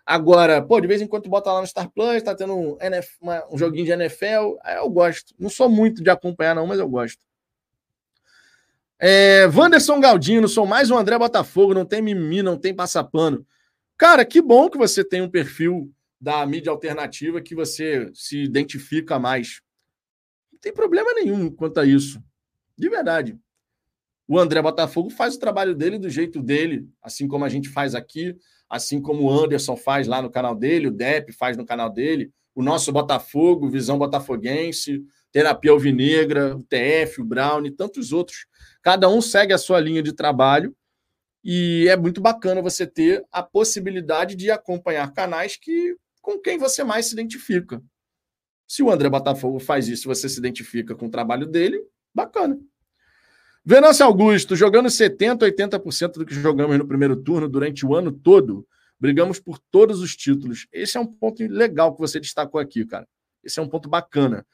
Agora, 0.05 0.61
pô, 0.61 0.81
de 0.81 0.89
vez 0.89 1.01
em 1.01 1.07
quando 1.07 1.29
bota 1.29 1.53
lá 1.53 1.61
no 1.61 1.67
Star 1.67 1.89
Plus, 1.89 2.21
tá 2.25 2.35
tendo 2.35 2.57
um, 2.57 2.77
NF, 2.81 3.17
uma, 3.21 3.45
um 3.53 3.57
joguinho 3.57 3.85
de 3.85 3.93
NFL, 3.93 4.57
eu 4.79 4.91
gosto. 4.91 5.33
Não 5.39 5.49
sou 5.49 5.69
muito 5.69 6.03
de 6.03 6.11
acompanhar, 6.11 6.57
não, 6.57 6.67
mas 6.67 6.81
eu 6.81 6.89
gosto. 6.89 7.21
É, 8.99 9.47
Wanderson 9.47 10.01
Galdino, 10.01 10.49
sou 10.49 10.67
mais 10.67 10.91
um 10.91 10.99
André 10.99 11.17
Botafogo, 11.17 11.73
não 11.73 11.85
tem 11.85 12.03
mimimi, 12.03 12.43
não 12.43 12.59
tem 12.59 12.75
passapano. 12.75 13.47
Cara, 13.97 14.25
que 14.25 14.43
bom 14.43 14.69
que 14.69 14.77
você 14.77 15.05
tem 15.05 15.23
um 15.23 15.31
perfil 15.31 15.89
da 16.21 16.45
mídia 16.45 16.73
alternativa 16.73 17.41
que 17.41 17.55
você 17.55 18.11
se 18.13 18.43
identifica 18.43 19.21
mais. 19.21 19.61
Não 20.53 20.59
tem 20.59 20.73
problema 20.73 21.13
nenhum 21.15 21.49
quanto 21.49 21.79
a 21.79 21.87
isso. 21.87 22.21
De 22.77 22.89
verdade. 22.89 23.39
O 24.29 24.39
André 24.39 24.61
Botafogo 24.63 25.11
faz 25.11 25.35
o 25.35 25.41
trabalho 25.41 25.75
dele 25.75 25.99
do 25.99 26.11
jeito 26.11 26.43
dele, 26.43 26.87
assim 27.03 27.27
como 27.27 27.45
a 27.45 27.49
gente 27.49 27.69
faz 27.69 27.95
aqui 27.95 28.37
assim 28.69 29.01
como 29.01 29.25
o 29.25 29.31
Anderson 29.31 29.77
faz 29.77 30.07
lá 30.07 30.21
no 30.21 30.31
canal 30.31 30.55
dele, 30.55 30.89
o 30.89 30.93
Depp 30.93 31.33
faz 31.33 31.57
no 31.57 31.65
canal 31.65 31.91
dele, 31.91 32.31
o 32.55 32.63
nosso 32.63 32.93
Botafogo, 32.93 33.71
Visão 33.71 33.99
Botafoguense, 33.99 35.03
Terapia 35.33 35.71
Alvinegra, 35.71 36.57
o 36.57 36.63
TF, 36.63 37.21
o 37.21 37.25
Brown 37.25 37.65
e 37.65 37.71
tantos 37.71 38.13
outros. 38.13 38.47
Cada 38.83 39.09
um 39.09 39.21
segue 39.21 39.53
a 39.53 39.59
sua 39.59 39.81
linha 39.81 40.03
de 40.03 40.13
trabalho 40.13 40.77
e 41.43 41.87
é 41.89 41.97
muito 41.97 42.21
bacana 42.21 42.61
você 42.61 42.87
ter 42.87 43.25
a 43.33 43.43
possibilidade 43.43 44.35
de 44.35 44.51
acompanhar 44.51 45.13
canais 45.13 45.57
que 45.57 45.97
com 46.21 46.39
quem 46.39 46.59
você 46.59 46.85
mais 46.85 47.07
se 47.07 47.15
identifica. 47.15 47.81
Se 48.67 48.83
o 48.83 48.91
André 48.91 49.09
Botafogo 49.09 49.59
faz 49.59 49.89
isso, 49.89 50.09
você 50.09 50.29
se 50.29 50.39
identifica 50.39 50.95
com 50.95 51.07
o 51.07 51.11
trabalho 51.11 51.47
dele, 51.47 51.81
bacana. 52.15 52.59
Venâncio 53.71 54.07
Augusto, 54.07 54.57
jogando 54.57 54.89
70%, 54.89 55.41
80% 55.41 56.13
do 56.13 56.25
que 56.25 56.33
jogamos 56.35 56.79
no 56.79 56.89
primeiro 56.89 57.15
turno 57.15 57.47
durante 57.47 57.85
o 57.85 57.95
ano 57.95 58.11
todo, 58.11 58.67
brigamos 58.99 59.39
por 59.39 59.59
todos 59.59 60.01
os 60.01 60.17
títulos. 60.17 60.67
Esse 60.73 60.97
é 60.97 61.01
um 61.01 61.07
ponto 61.07 61.47
legal 61.47 61.93
que 61.93 62.01
você 62.01 62.19
destacou 62.19 62.59
aqui, 62.59 62.87
cara. 62.87 63.07
Esse 63.45 63.61
é 63.61 63.63
um 63.63 63.69
ponto 63.69 63.87
bacana. 63.87 64.47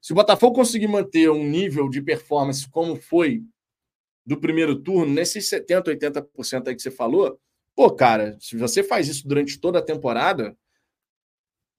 Se 0.00 0.10
o 0.10 0.16
Botafogo 0.16 0.56
conseguir 0.56 0.88
manter 0.88 1.30
um 1.30 1.48
nível 1.48 1.88
de 1.88 2.02
performance 2.02 2.68
como 2.68 2.96
foi 2.96 3.44
do 4.26 4.36
primeiro 4.36 4.74
turno, 4.74 5.14
nesses 5.14 5.48
70%, 5.48 5.96
80% 5.96 6.66
aí 6.66 6.74
que 6.74 6.82
você 6.82 6.90
falou, 6.90 7.40
pô, 7.76 7.92
cara, 7.92 8.36
se 8.40 8.56
você 8.56 8.82
faz 8.82 9.06
isso 9.06 9.28
durante 9.28 9.60
toda 9.60 9.78
a 9.78 9.82
temporada, 9.82 10.58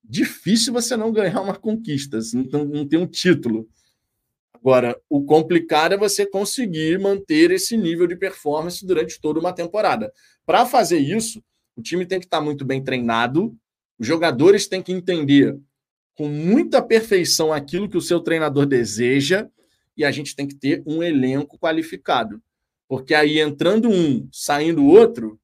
difícil 0.02 0.72
você 0.72 0.96
não 0.96 1.12
ganhar 1.12 1.42
uma 1.42 1.58
conquista, 1.58 2.20
não, 2.34 2.88
ter 2.88 2.96
um 2.96 3.06
título. 3.06 3.68
Agora, 4.62 5.00
o 5.10 5.24
complicado 5.24 5.94
é 5.94 5.98
você 5.98 6.26
conseguir 6.26 7.00
manter 7.00 7.50
esse 7.52 7.78
nível 7.78 8.06
de 8.06 8.16
performance 8.16 8.86
durante 8.86 9.20
toda 9.20 9.40
uma 9.40 9.54
temporada. 9.54 10.12
Para 10.46 10.66
fazer 10.66 11.00
isso, 11.00 11.42
o 11.78 11.82
time 11.82 12.06
tem 12.06 12.20
que 12.20 12.26
estar 12.26 12.42
muito 12.42 12.66
bem 12.66 12.84
treinado, 12.84 13.56
os 13.98 14.06
jogadores 14.06 14.68
têm 14.68 14.82
que 14.82 14.92
entender 14.92 15.58
com 16.14 16.28
muita 16.28 16.82
perfeição 16.82 17.54
aquilo 17.54 17.88
que 17.88 17.98
o 17.98 18.02
seu 18.02 18.20
treinador 18.20 18.66
deseja 18.66 19.48
e 19.96 20.04
a 20.04 20.12
gente 20.12 20.36
tem 20.36 20.46
que 20.46 20.56
ter 20.56 20.84
um 20.86 21.02
elenco 21.02 21.58
qualificado. 21.58 22.42
Porque 22.88 23.14
aí 23.14 23.40
entrando 23.40 23.90
um, 23.90 24.28
saindo 24.32 24.86
outro, 24.86 25.40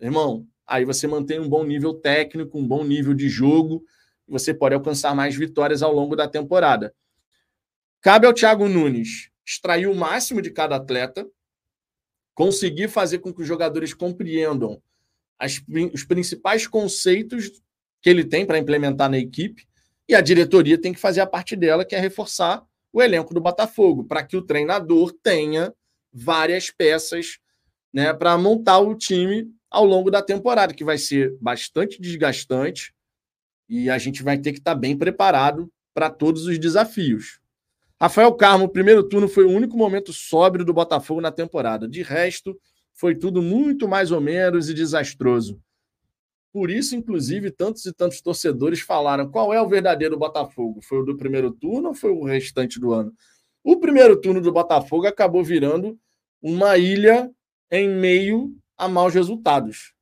irmão, 0.00 0.46
aí 0.66 0.84
você 0.84 1.06
mantém 1.06 1.38
um 1.38 1.48
bom 1.48 1.62
nível 1.64 1.94
técnico, 1.94 2.58
um 2.58 2.66
bom 2.66 2.82
nível 2.82 3.14
de 3.14 3.28
jogo, 3.28 3.84
e 4.26 4.32
você 4.32 4.52
pode 4.52 4.74
alcançar 4.74 5.14
mais 5.14 5.36
vitórias 5.36 5.82
ao 5.82 5.92
longo 5.92 6.16
da 6.16 6.26
temporada. 6.26 6.92
Cabe 8.02 8.26
ao 8.26 8.34
Thiago 8.34 8.68
Nunes 8.68 9.30
extrair 9.46 9.86
o 9.86 9.94
máximo 9.94 10.42
de 10.42 10.50
cada 10.50 10.74
atleta, 10.74 11.24
conseguir 12.34 12.88
fazer 12.88 13.20
com 13.20 13.32
que 13.32 13.42
os 13.42 13.46
jogadores 13.46 13.94
compreendam 13.94 14.82
as, 15.38 15.62
os 15.94 16.02
principais 16.02 16.66
conceitos 16.66 17.62
que 18.00 18.10
ele 18.10 18.24
tem 18.24 18.44
para 18.44 18.58
implementar 18.58 19.08
na 19.08 19.18
equipe, 19.18 19.68
e 20.08 20.16
a 20.16 20.20
diretoria 20.20 20.76
tem 20.76 20.92
que 20.92 20.98
fazer 20.98 21.20
a 21.20 21.26
parte 21.26 21.54
dela, 21.54 21.84
que 21.84 21.94
é 21.94 22.00
reforçar 22.00 22.66
o 22.92 23.00
elenco 23.00 23.32
do 23.32 23.40
Botafogo, 23.40 24.04
para 24.04 24.24
que 24.24 24.36
o 24.36 24.42
treinador 24.42 25.12
tenha 25.22 25.72
várias 26.12 26.70
peças 26.70 27.38
né, 27.92 28.12
para 28.12 28.36
montar 28.36 28.80
o 28.80 28.96
time 28.96 29.48
ao 29.70 29.84
longo 29.84 30.10
da 30.10 30.20
temporada, 30.20 30.74
que 30.74 30.84
vai 30.84 30.98
ser 30.98 31.36
bastante 31.40 32.00
desgastante 32.00 32.92
e 33.68 33.88
a 33.88 33.96
gente 33.96 34.24
vai 34.24 34.38
ter 34.38 34.52
que 34.52 34.58
estar 34.58 34.74
tá 34.74 34.80
bem 34.80 34.98
preparado 34.98 35.72
para 35.94 36.10
todos 36.10 36.46
os 36.46 36.58
desafios. 36.58 37.41
Rafael 38.02 38.34
Carmo, 38.34 38.64
o 38.64 38.68
primeiro 38.68 39.08
turno 39.08 39.28
foi 39.28 39.44
o 39.44 39.50
único 39.50 39.76
momento 39.76 40.12
sóbrio 40.12 40.64
do 40.64 40.74
Botafogo 40.74 41.20
na 41.20 41.30
temporada. 41.30 41.86
De 41.86 42.02
resto, 42.02 42.58
foi 42.92 43.14
tudo 43.14 43.40
muito 43.40 43.86
mais 43.86 44.10
ou 44.10 44.20
menos 44.20 44.68
e 44.68 44.74
desastroso. 44.74 45.62
Por 46.52 46.68
isso, 46.68 46.96
inclusive, 46.96 47.52
tantos 47.52 47.86
e 47.86 47.92
tantos 47.92 48.20
torcedores 48.20 48.80
falaram 48.80 49.30
qual 49.30 49.54
é 49.54 49.62
o 49.62 49.68
verdadeiro 49.68 50.18
Botafogo. 50.18 50.80
Foi 50.82 50.98
o 50.98 51.04
do 51.04 51.16
primeiro 51.16 51.52
turno 51.52 51.90
ou 51.90 51.94
foi 51.94 52.10
o 52.10 52.24
restante 52.24 52.80
do 52.80 52.92
ano? 52.92 53.14
O 53.62 53.76
primeiro 53.76 54.20
turno 54.20 54.40
do 54.40 54.50
Botafogo 54.50 55.06
acabou 55.06 55.44
virando 55.44 55.96
uma 56.42 56.76
ilha 56.76 57.30
em 57.70 57.88
meio 57.88 58.52
a 58.76 58.88
maus 58.88 59.14
resultados. 59.14 59.94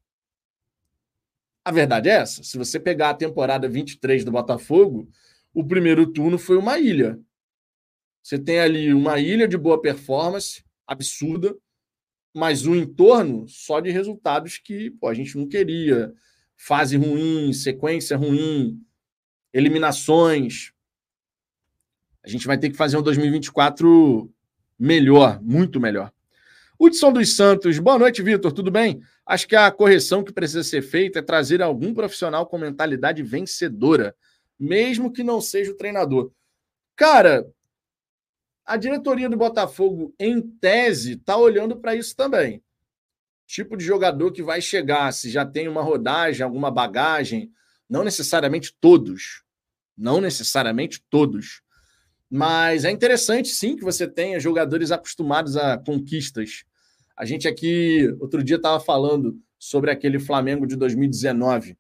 A 1.63 1.71
verdade 1.71 2.09
é 2.09 2.13
essa. 2.13 2.43
Se 2.43 2.57
você 2.57 2.81
pegar 2.81 3.11
a 3.11 3.15
temporada 3.15 3.69
23 3.69 4.25
do 4.25 4.33
Botafogo, 4.33 5.07
o 5.53 5.63
primeiro 5.63 6.07
turno 6.07 6.39
foi 6.39 6.57
uma 6.57 6.79
ilha. 6.79 7.21
Você 8.23 8.39
tem 8.39 8.61
ali 8.61 8.93
uma 8.93 9.19
ilha 9.19 9.49
de 9.49 9.57
boa 9.57 9.81
performance, 9.81 10.65
absurda, 10.87 11.57
mas 12.35 12.67
um 12.67 12.75
entorno 12.75 13.49
só 13.49 13.81
de 13.81 13.91
resultados 13.91 14.59
que 14.59 14.91
pô, 14.91 15.09
a 15.09 15.15
gente 15.15 15.37
não 15.37 15.47
queria. 15.47 16.13
Fase 16.57 16.97
ruim, 16.97 17.53
sequência 17.55 18.17
ruim, 18.17 18.79
eliminações. 19.53 20.73
A 22.23 22.29
gente 22.29 22.47
vai 22.47 22.59
ter 22.59 22.69
que 22.69 22.77
fazer 22.77 22.99
um 22.99 23.03
2024 23.03 24.31
melhor, 24.79 25.43
muito 25.43 25.81
melhor. 25.81 26.13
Hudson 26.79 27.13
dos 27.13 27.37
Santos, 27.37 27.79
boa 27.79 27.99
noite, 27.99 28.23
Vitor, 28.23 28.53
tudo 28.53 28.71
bem? 28.71 29.03
Acho 29.27 29.47
que 29.47 29.55
a 29.55 29.71
correção 29.71 30.25
que 30.25 30.33
precisa 30.33 30.63
ser 30.63 30.81
feita 30.81 31.19
é 31.19 31.23
trazer 31.23 31.61
algum 31.61 31.93
profissional 31.93 32.47
com 32.47 32.57
mentalidade 32.57 33.23
vencedora, 33.23 34.15
mesmo 34.59 35.13
que 35.13 35.23
não 35.23 35.41
seja 35.41 35.73
o 35.73 35.77
treinador. 35.77 36.33
Cara, 36.97 37.47
a 38.71 38.77
diretoria 38.77 39.29
do 39.29 39.37
Botafogo, 39.37 40.15
em 40.17 40.41
tese, 40.41 41.15
está 41.15 41.37
olhando 41.37 41.77
para 41.77 41.97
isso 41.97 42.15
também. 42.15 42.63
Tipo 43.45 43.77
de 43.77 43.85
jogador 43.85 44.31
que 44.31 44.45
vai 44.45 44.61
chegar, 44.61 45.13
se 45.13 45.29
já 45.29 45.45
tem 45.45 45.67
uma 45.67 45.83
rodagem, 45.83 46.45
alguma 46.45 46.71
bagagem, 46.71 47.51
não 47.89 48.05
necessariamente 48.05 48.73
todos, 48.81 49.43
não 49.99 50.21
necessariamente 50.21 51.03
todos. 51.11 51.63
Mas 52.31 52.85
é 52.85 52.93
interessante, 52.93 53.49
sim, 53.49 53.75
que 53.75 53.83
você 53.83 54.07
tenha 54.07 54.39
jogadores 54.39 54.93
acostumados 54.93 55.57
a 55.57 55.77
conquistas. 55.77 56.63
A 57.17 57.25
gente 57.25 57.49
aqui, 57.49 58.07
outro 58.21 58.41
dia, 58.41 58.55
estava 58.55 58.79
falando 58.79 59.37
sobre 59.59 59.91
aquele 59.91 60.21
Flamengo 60.21 60.65
de 60.65 60.77
2019. 60.77 61.77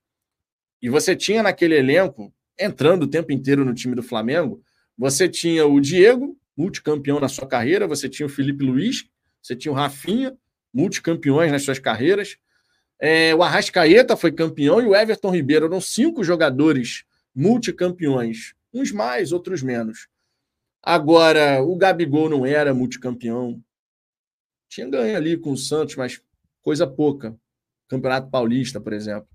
E 0.82 0.88
você 0.88 1.14
tinha 1.14 1.40
naquele 1.40 1.76
elenco, 1.76 2.34
entrando 2.58 3.04
o 3.04 3.08
tempo 3.08 3.30
inteiro 3.30 3.64
no 3.64 3.74
time 3.74 3.94
do 3.94 4.02
Flamengo, 4.02 4.60
você 4.98 5.28
tinha 5.28 5.64
o 5.64 5.80
Diego, 5.80 6.36
multicampeão 6.60 7.18
na 7.18 7.28
sua 7.28 7.48
carreira, 7.48 7.86
você 7.86 8.08
tinha 8.08 8.26
o 8.26 8.28
Felipe 8.28 8.62
Luiz, 8.62 9.08
você 9.42 9.56
tinha 9.56 9.72
o 9.72 9.74
Rafinha, 9.74 10.36
multicampeões 10.72 11.50
nas 11.50 11.62
suas 11.62 11.78
carreiras. 11.78 12.36
É, 12.98 13.34
o 13.34 13.42
Arrascaeta 13.42 14.16
foi 14.16 14.30
campeão 14.30 14.80
e 14.80 14.84
o 14.84 14.94
Everton 14.94 15.30
Ribeiro 15.30 15.66
eram 15.66 15.80
cinco 15.80 16.22
jogadores 16.22 17.04
multicampeões, 17.34 18.52
uns 18.74 18.92
mais, 18.92 19.32
outros 19.32 19.62
menos. 19.62 20.08
Agora, 20.82 21.62
o 21.62 21.74
Gabigol 21.76 22.28
não 22.28 22.44
era 22.44 22.74
multicampeão. 22.74 23.62
Tinha 24.68 24.88
ganho 24.88 25.16
ali 25.16 25.36
com 25.38 25.52
o 25.52 25.56
Santos, 25.56 25.96
mas 25.96 26.20
coisa 26.60 26.86
pouca. 26.86 27.34
Campeonato 27.88 28.30
Paulista, 28.30 28.80
por 28.80 28.92
exemplo. 28.92 29.28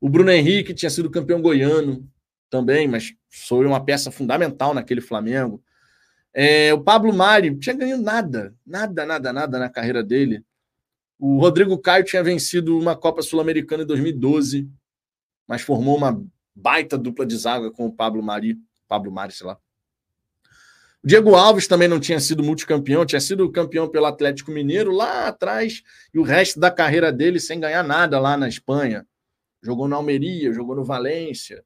O 0.00 0.08
Bruno 0.08 0.30
Henrique 0.30 0.74
tinha 0.74 0.90
sido 0.90 1.10
campeão 1.10 1.40
goiano, 1.40 2.08
também, 2.50 2.86
mas 2.86 3.14
foi 3.28 3.66
uma 3.66 3.84
peça 3.84 4.10
fundamental 4.10 4.74
naquele 4.74 5.00
Flamengo. 5.00 5.62
É, 6.38 6.74
o 6.74 6.82
Pablo 6.82 7.14
Mari 7.14 7.56
tinha 7.56 7.74
ganho 7.74 7.96
nada, 7.96 8.54
nada, 8.66 9.06
nada, 9.06 9.32
nada 9.32 9.58
na 9.58 9.70
carreira 9.70 10.02
dele. 10.02 10.44
O 11.18 11.38
Rodrigo 11.38 11.78
Caio 11.78 12.04
tinha 12.04 12.22
vencido 12.22 12.78
uma 12.78 12.94
Copa 12.94 13.22
Sul-Americana 13.22 13.84
em 13.84 13.86
2012, 13.86 14.68
mas 15.48 15.62
formou 15.62 15.96
uma 15.96 16.22
baita 16.54 16.98
dupla 16.98 17.24
de 17.24 17.34
zaga 17.38 17.70
com 17.70 17.86
o 17.86 17.92
Pablo 17.92 18.22
Mari, 18.22 18.58
Pablo 18.86 19.10
Mari, 19.10 19.32
sei 19.32 19.46
lá. 19.46 19.58
O 21.02 21.06
Diego 21.06 21.34
Alves 21.34 21.66
também 21.66 21.88
não 21.88 21.98
tinha 21.98 22.20
sido 22.20 22.42
multicampeão, 22.42 23.06
tinha 23.06 23.20
sido 23.20 23.50
campeão 23.50 23.88
pelo 23.88 24.04
Atlético 24.04 24.50
Mineiro 24.50 24.92
lá 24.92 25.28
atrás 25.28 25.82
e 26.12 26.18
o 26.18 26.22
resto 26.22 26.60
da 26.60 26.70
carreira 26.70 27.10
dele 27.10 27.40
sem 27.40 27.58
ganhar 27.58 27.82
nada 27.82 28.20
lá 28.20 28.36
na 28.36 28.46
Espanha. 28.46 29.06
Jogou 29.62 29.88
na 29.88 29.96
Almeria, 29.96 30.52
jogou 30.52 30.76
no 30.76 30.84
Valência. 30.84 31.64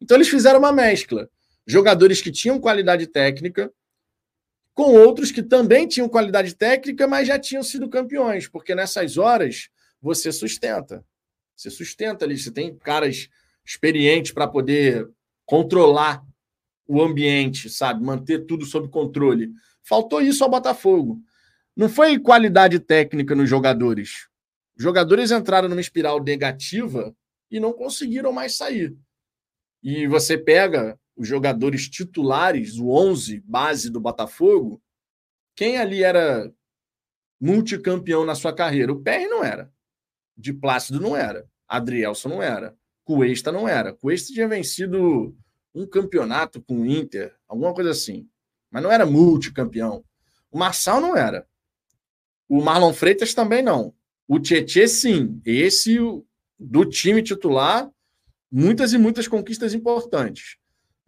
Então 0.00 0.16
eles 0.16 0.28
fizeram 0.28 0.58
uma 0.58 0.72
mescla. 0.72 1.30
Jogadores 1.64 2.20
que 2.20 2.32
tinham 2.32 2.58
qualidade 2.58 3.06
técnica, 3.06 3.72
com 4.74 4.94
outros 4.94 5.30
que 5.30 5.42
também 5.42 5.86
tinham 5.86 6.08
qualidade 6.08 6.54
técnica, 6.54 7.06
mas 7.06 7.28
já 7.28 7.38
tinham 7.38 7.62
sido 7.62 7.88
campeões, 7.88 8.48
porque 8.48 8.74
nessas 8.74 9.18
horas 9.18 9.68
você 10.00 10.32
sustenta. 10.32 11.04
Você 11.56 11.70
sustenta 11.70 12.24
ali, 12.24 12.38
você 12.38 12.50
tem 12.50 12.74
caras 12.76 13.28
experientes 13.64 14.32
para 14.32 14.48
poder 14.48 15.08
controlar 15.44 16.24
o 16.86 17.02
ambiente, 17.02 17.68
sabe? 17.68 18.02
Manter 18.02 18.46
tudo 18.46 18.64
sob 18.64 18.88
controle. 18.88 19.52
Faltou 19.82 20.20
isso 20.20 20.42
ao 20.42 20.50
Botafogo. 20.50 21.20
Não 21.76 21.88
foi 21.88 22.18
qualidade 22.18 22.78
técnica 22.78 23.34
nos 23.34 23.48
jogadores. 23.48 24.28
Os 24.76 24.82
jogadores 24.82 25.30
entraram 25.30 25.68
numa 25.68 25.80
espiral 25.80 26.22
negativa 26.22 27.14
e 27.50 27.60
não 27.60 27.72
conseguiram 27.72 28.32
mais 28.32 28.56
sair. 28.56 28.96
E 29.82 30.06
você 30.06 30.36
pega 30.36 30.98
os 31.20 31.28
jogadores 31.28 31.86
titulares, 31.86 32.78
o 32.78 32.88
11 32.88 33.40
base 33.40 33.90
do 33.90 34.00
Botafogo, 34.00 34.82
quem 35.54 35.76
ali 35.76 36.02
era 36.02 36.50
multicampeão 37.38 38.24
na 38.24 38.34
sua 38.34 38.54
carreira? 38.54 38.90
O 38.90 39.02
PR 39.02 39.28
não 39.28 39.44
era. 39.44 39.70
De 40.34 40.50
Plácido 40.54 40.98
não 40.98 41.14
era. 41.14 41.46
Adrielson 41.68 42.30
não 42.30 42.42
era. 42.42 42.74
Cuesta 43.04 43.52
não 43.52 43.68
era. 43.68 43.92
Cuesta 43.92 44.32
tinha 44.32 44.48
vencido 44.48 45.36
um 45.74 45.86
campeonato 45.86 46.62
com 46.62 46.80
o 46.80 46.86
Inter, 46.86 47.36
alguma 47.46 47.74
coisa 47.74 47.90
assim. 47.90 48.26
Mas 48.70 48.82
não 48.82 48.90
era 48.90 49.04
multicampeão. 49.04 50.02
O 50.50 50.58
Marçal 50.58 51.02
não 51.02 51.14
era. 51.14 51.46
O 52.48 52.62
Marlon 52.62 52.94
Freitas 52.94 53.34
também 53.34 53.62
não. 53.62 53.94
O 54.26 54.40
Tietê, 54.40 54.88
sim. 54.88 55.38
Esse 55.44 55.98
do 56.58 56.86
time 56.86 57.22
titular, 57.22 57.90
muitas 58.50 58.94
e 58.94 58.98
muitas 58.98 59.28
conquistas 59.28 59.74
importantes. 59.74 60.59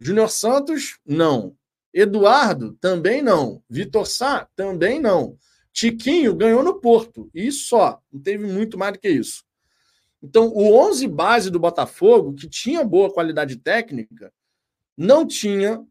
Júnior 0.03 0.29
Santos, 0.29 0.99
não. 1.05 1.55
Eduardo, 1.93 2.73
também 2.81 3.21
não. 3.21 3.63
Vitor 3.69 4.05
Sá, 4.05 4.47
também 4.55 4.99
não. 4.99 5.37
Tiquinho 5.71 6.35
ganhou 6.35 6.61
no 6.61 6.79
Porto, 6.79 7.29
e 7.33 7.51
só. 7.51 8.01
Não 8.11 8.21
teve 8.21 8.45
muito 8.45 8.77
mais 8.77 8.93
do 8.93 8.99
que 8.99 9.09
isso. 9.09 9.43
Então, 10.21 10.47
o 10.47 10.75
11 10.75 11.07
base 11.07 11.49
do 11.49 11.59
Botafogo, 11.59 12.33
que 12.33 12.49
tinha 12.49 12.83
boa 12.83 13.11
qualidade 13.13 13.55
técnica, 13.57 14.31
não 14.97 15.25
tinha 15.25 15.81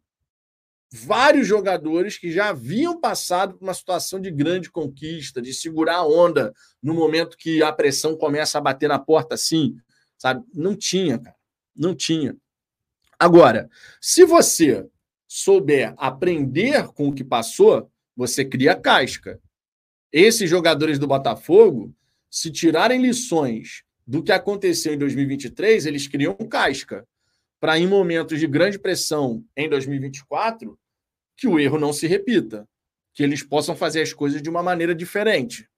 vários 0.92 1.46
jogadores 1.46 2.18
que 2.18 2.30
já 2.30 2.50
haviam 2.50 3.00
passado 3.00 3.54
por 3.54 3.64
uma 3.64 3.74
situação 3.74 4.20
de 4.20 4.30
grande 4.30 4.70
conquista, 4.70 5.40
de 5.40 5.54
segurar 5.54 5.96
a 5.96 6.06
onda 6.06 6.52
no 6.82 6.92
momento 6.92 7.36
que 7.36 7.62
a 7.62 7.72
pressão 7.72 8.14
começa 8.16 8.58
a 8.58 8.60
bater 8.60 8.88
na 8.88 8.98
porta 8.98 9.34
assim, 9.34 9.74
sabe? 10.18 10.44
Não 10.54 10.76
tinha, 10.76 11.18
cara. 11.18 11.36
Não 11.74 11.94
tinha. 11.94 12.36
Agora, 13.22 13.70
se 14.00 14.24
você 14.24 14.84
souber 15.28 15.94
aprender 15.96 16.88
com 16.88 17.06
o 17.06 17.14
que 17.14 17.22
passou, 17.22 17.88
você 18.16 18.44
cria 18.44 18.74
casca. 18.74 19.40
Esses 20.10 20.50
jogadores 20.50 20.98
do 20.98 21.06
Botafogo, 21.06 21.94
se 22.28 22.50
tirarem 22.50 23.00
lições 23.00 23.84
do 24.04 24.24
que 24.24 24.32
aconteceu 24.32 24.92
em 24.92 24.98
2023, 24.98 25.86
eles 25.86 26.08
criam 26.08 26.34
casca 26.34 27.06
para 27.60 27.78
em 27.78 27.86
momentos 27.86 28.40
de 28.40 28.46
grande 28.48 28.76
pressão 28.76 29.44
em 29.56 29.68
2024 29.68 30.76
que 31.36 31.46
o 31.46 31.60
erro 31.60 31.78
não 31.78 31.92
se 31.92 32.08
repita, 32.08 32.68
que 33.14 33.22
eles 33.22 33.40
possam 33.40 33.76
fazer 33.76 34.02
as 34.02 34.12
coisas 34.12 34.42
de 34.42 34.50
uma 34.50 34.64
maneira 34.64 34.96
diferente. 34.96 35.70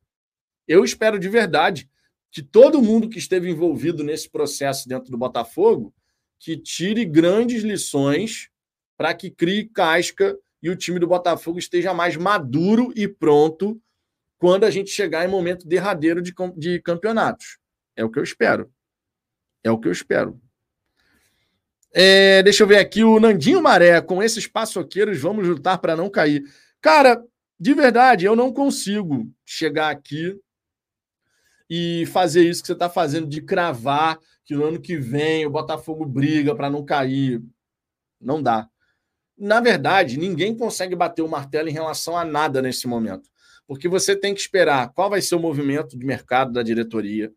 Eu 0.66 0.82
espero 0.82 1.18
de 1.18 1.28
verdade 1.28 1.90
que 2.30 2.42
todo 2.42 2.80
mundo 2.80 3.06
que 3.06 3.18
esteve 3.18 3.50
envolvido 3.50 4.02
nesse 4.02 4.30
processo 4.30 4.88
dentro 4.88 5.10
do 5.10 5.18
Botafogo 5.18 5.92
que 6.38 6.56
tire 6.56 7.04
grandes 7.04 7.62
lições 7.62 8.48
para 8.96 9.14
que 9.14 9.30
crie 9.30 9.68
casca 9.68 10.36
e 10.62 10.70
o 10.70 10.76
time 10.76 10.98
do 10.98 11.06
Botafogo 11.06 11.58
esteja 11.58 11.92
mais 11.92 12.16
maduro 12.16 12.92
e 12.96 13.06
pronto 13.06 13.80
quando 14.38 14.64
a 14.64 14.70
gente 14.70 14.90
chegar 14.90 15.24
em 15.24 15.30
momento 15.30 15.66
derradeiro 15.66 16.22
de, 16.22 16.34
de 16.56 16.80
campeonatos. 16.80 17.58
É 17.96 18.04
o 18.04 18.10
que 18.10 18.18
eu 18.18 18.22
espero. 18.22 18.70
É 19.62 19.70
o 19.70 19.78
que 19.78 19.88
eu 19.88 19.92
espero. 19.92 20.40
É, 21.92 22.42
deixa 22.42 22.62
eu 22.62 22.66
ver 22.66 22.78
aqui 22.78 23.04
o 23.04 23.20
Nandinho 23.20 23.62
Maré. 23.62 24.00
Com 24.00 24.22
esses 24.22 24.46
paçoqueiros, 24.46 25.20
vamos 25.20 25.46
lutar 25.46 25.78
para 25.78 25.96
não 25.96 26.10
cair. 26.10 26.42
Cara, 26.80 27.22
de 27.58 27.72
verdade, 27.72 28.24
eu 28.24 28.34
não 28.34 28.52
consigo 28.52 29.30
chegar 29.44 29.90
aqui 29.90 30.38
e 31.70 32.04
fazer 32.06 32.42
isso 32.42 32.62
que 32.62 32.66
você 32.66 32.72
está 32.72 32.90
fazendo, 32.90 33.26
de 33.26 33.40
cravar 33.40 34.18
que 34.44 34.54
no 34.54 34.64
ano 34.64 34.80
que 34.80 34.96
vem 34.96 35.46
o 35.46 35.50
Botafogo 35.50 36.04
briga 36.04 36.54
para 36.54 36.68
não 36.70 36.84
cair. 36.84 37.42
Não 38.20 38.42
dá. 38.42 38.68
Na 39.36 39.60
verdade, 39.60 40.18
ninguém 40.18 40.56
consegue 40.56 40.94
bater 40.94 41.22
o 41.22 41.28
martelo 41.28 41.68
em 41.68 41.72
relação 41.72 42.16
a 42.16 42.24
nada 42.24 42.62
nesse 42.62 42.86
momento. 42.86 43.28
Porque 43.66 43.88
você 43.88 44.14
tem 44.14 44.34
que 44.34 44.40
esperar 44.40 44.92
qual 44.92 45.08
vai 45.10 45.22
ser 45.22 45.34
o 45.34 45.40
movimento 45.40 45.98
de 45.98 46.04
mercado 46.04 46.52
da 46.52 46.62
diretoria. 46.62 47.32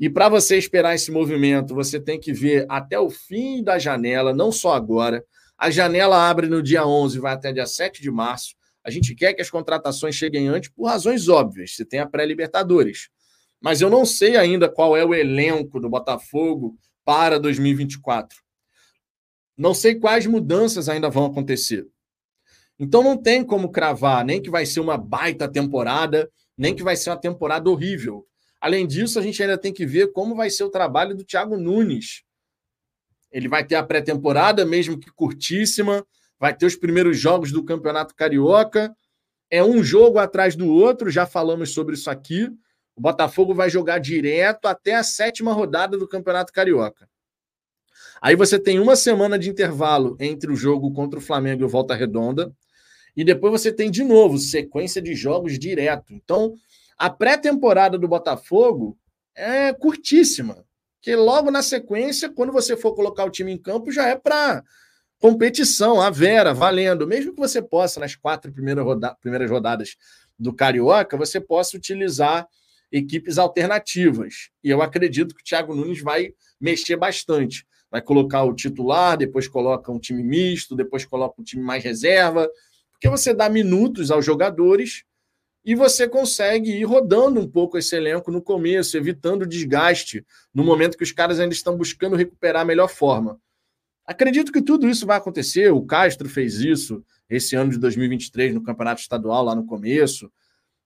E 0.00 0.08
para 0.08 0.28
você 0.28 0.56
esperar 0.56 0.94
esse 0.94 1.10
movimento, 1.10 1.74
você 1.74 2.00
tem 2.00 2.18
que 2.18 2.32
ver 2.32 2.64
até 2.68 2.98
o 2.98 3.10
fim 3.10 3.62
da 3.62 3.78
janela, 3.78 4.32
não 4.32 4.50
só 4.50 4.74
agora. 4.74 5.24
A 5.56 5.70
janela 5.70 6.28
abre 6.28 6.48
no 6.48 6.62
dia 6.62 6.86
11, 6.86 7.18
vai 7.18 7.34
até 7.34 7.52
dia 7.52 7.66
7 7.66 8.00
de 8.00 8.10
março. 8.10 8.54
A 8.82 8.90
gente 8.90 9.14
quer 9.14 9.34
que 9.34 9.42
as 9.42 9.50
contratações 9.50 10.14
cheguem 10.14 10.48
antes 10.48 10.70
por 10.70 10.86
razões 10.86 11.28
óbvias. 11.28 11.74
Você 11.74 11.84
tem 11.84 12.00
a 12.00 12.06
pré-Libertadores 12.06 13.10
mas 13.60 13.80
eu 13.80 13.90
não 13.90 14.04
sei 14.04 14.36
ainda 14.36 14.68
qual 14.68 14.96
é 14.96 15.04
o 15.04 15.14
elenco 15.14 15.80
do 15.80 15.88
Botafogo 15.88 16.76
para 17.04 17.38
2024. 17.38 18.38
Não 19.56 19.74
sei 19.74 19.96
quais 19.96 20.26
mudanças 20.26 20.88
ainda 20.88 21.10
vão 21.10 21.26
acontecer. 21.26 21.86
Então 22.78 23.02
não 23.02 23.16
tem 23.16 23.42
como 23.42 23.72
cravar 23.72 24.24
nem 24.24 24.40
que 24.40 24.50
vai 24.50 24.64
ser 24.64 24.80
uma 24.80 24.96
baita 24.96 25.50
temporada, 25.50 26.30
nem 26.56 26.74
que 26.74 26.82
vai 26.82 26.96
ser 26.96 27.10
uma 27.10 27.20
temporada 27.20 27.68
horrível. 27.68 28.24
Além 28.60 28.86
disso, 28.86 29.18
a 29.18 29.22
gente 29.22 29.42
ainda 29.42 29.58
tem 29.58 29.72
que 29.72 29.84
ver 29.84 30.12
como 30.12 30.34
vai 30.34 30.50
ser 30.50 30.64
o 30.64 30.70
trabalho 30.70 31.14
do 31.16 31.24
Thiago 31.24 31.56
Nunes. 31.56 32.22
Ele 33.30 33.48
vai 33.48 33.64
ter 33.64 33.74
a 33.74 33.82
pré-temporada, 33.82 34.64
mesmo 34.64 34.98
que 34.98 35.10
curtíssima, 35.10 36.04
vai 36.38 36.56
ter 36.56 36.66
os 36.66 36.76
primeiros 36.76 37.18
jogos 37.18 37.52
do 37.52 37.64
Campeonato 37.64 38.14
Carioca. 38.14 38.94
É 39.50 39.62
um 39.62 39.82
jogo 39.82 40.18
atrás 40.18 40.54
do 40.56 40.68
outro, 40.68 41.10
já 41.10 41.26
falamos 41.26 41.72
sobre 41.72 41.94
isso 41.94 42.10
aqui. 42.10 42.48
O 42.98 43.00
Botafogo 43.00 43.54
vai 43.54 43.70
jogar 43.70 44.00
direto 44.00 44.66
até 44.66 44.96
a 44.96 45.04
sétima 45.04 45.52
rodada 45.52 45.96
do 45.96 46.08
Campeonato 46.08 46.52
Carioca. 46.52 47.08
Aí 48.20 48.34
você 48.34 48.58
tem 48.58 48.80
uma 48.80 48.96
semana 48.96 49.38
de 49.38 49.48
intervalo 49.48 50.16
entre 50.18 50.50
o 50.50 50.56
jogo 50.56 50.92
contra 50.92 51.20
o 51.20 51.22
Flamengo 51.22 51.62
e 51.62 51.64
o 51.64 51.68
Volta 51.68 51.94
Redonda. 51.94 52.52
E 53.16 53.22
depois 53.22 53.52
você 53.52 53.72
tem 53.72 53.88
de 53.88 54.02
novo 54.02 54.36
sequência 54.36 55.00
de 55.00 55.14
jogos 55.14 55.60
direto. 55.60 56.12
Então, 56.12 56.54
a 56.98 57.08
pré-temporada 57.08 57.96
do 57.96 58.08
Botafogo 58.08 58.98
é 59.32 59.72
curtíssima. 59.72 60.64
Que 61.00 61.14
logo 61.14 61.52
na 61.52 61.62
sequência, 61.62 62.28
quando 62.28 62.52
você 62.52 62.76
for 62.76 62.96
colocar 62.96 63.24
o 63.24 63.30
time 63.30 63.52
em 63.52 63.58
campo, 63.58 63.92
já 63.92 64.08
é 64.08 64.16
para 64.16 64.64
competição, 65.20 66.00
a 66.00 66.10
vera, 66.10 66.52
valendo. 66.52 67.06
Mesmo 67.06 67.32
que 67.32 67.38
você 67.38 67.62
possa, 67.62 68.00
nas 68.00 68.16
quatro 68.16 68.52
primeiras, 68.52 68.84
roda 68.84 69.14
primeiras 69.20 69.48
rodadas 69.48 69.96
do 70.36 70.52
Carioca, 70.52 71.16
você 71.16 71.40
possa 71.40 71.76
utilizar 71.76 72.44
equipes 72.90 73.38
alternativas. 73.38 74.50
E 74.62 74.70
eu 74.70 74.82
acredito 74.82 75.34
que 75.34 75.42
o 75.42 75.44
Thiago 75.44 75.74
Nunes 75.74 76.00
vai 76.00 76.32
mexer 76.60 76.96
bastante. 76.96 77.66
Vai 77.90 78.02
colocar 78.02 78.44
o 78.44 78.54
titular, 78.54 79.16
depois 79.16 79.48
coloca 79.48 79.90
um 79.90 79.98
time 79.98 80.22
misto, 80.22 80.76
depois 80.76 81.04
coloca 81.04 81.40
um 81.40 81.44
time 81.44 81.62
mais 81.62 81.82
reserva, 81.82 82.50
porque 82.92 83.08
você 83.08 83.32
dá 83.32 83.48
minutos 83.48 84.10
aos 84.10 84.24
jogadores 84.24 85.04
e 85.64 85.74
você 85.74 86.08
consegue 86.08 86.70
ir 86.70 86.84
rodando 86.84 87.40
um 87.40 87.48
pouco 87.48 87.78
esse 87.78 87.94
elenco 87.94 88.30
no 88.30 88.42
começo, 88.42 88.96
evitando 88.96 89.46
desgaste 89.46 90.24
no 90.52 90.64
momento 90.64 90.96
que 90.96 91.04
os 91.04 91.12
caras 91.12 91.38
ainda 91.38 91.54
estão 91.54 91.76
buscando 91.76 92.16
recuperar 92.16 92.62
a 92.62 92.64
melhor 92.64 92.88
forma. 92.88 93.40
Acredito 94.06 94.50
que 94.50 94.62
tudo 94.62 94.88
isso 94.88 95.06
vai 95.06 95.18
acontecer. 95.18 95.70
O 95.70 95.84
Castro 95.84 96.28
fez 96.28 96.60
isso 96.60 97.04
esse 97.28 97.54
ano 97.54 97.70
de 97.70 97.78
2023 97.78 98.54
no 98.54 98.62
Campeonato 98.62 99.02
Estadual, 99.02 99.44
lá 99.44 99.54
no 99.54 99.66
começo. 99.66 100.32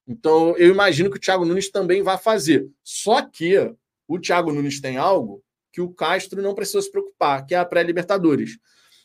Então, 0.07 0.57
eu 0.57 0.69
imagino 0.71 1.11
que 1.11 1.17
o 1.17 1.21
Thiago 1.21 1.45
Nunes 1.45 1.71
também 1.71 2.03
vai 2.03 2.19
fazer. 2.19 2.69
Só 2.83 3.23
que 3.23 3.75
o 4.09 4.19
Thiago 4.19 4.53
Nunes 4.53 4.81
tem 4.81 4.97
algo 4.97 5.43
que 5.73 5.81
o 5.81 5.91
Castro 5.91 6.43
não 6.43 6.55
precisou 6.55 6.83
se 6.83 6.91
preocupar, 6.91 7.47
que 7.47 7.55
é 7.55 7.59
a 7.59 7.65
pré-Libertadores. 7.65 8.59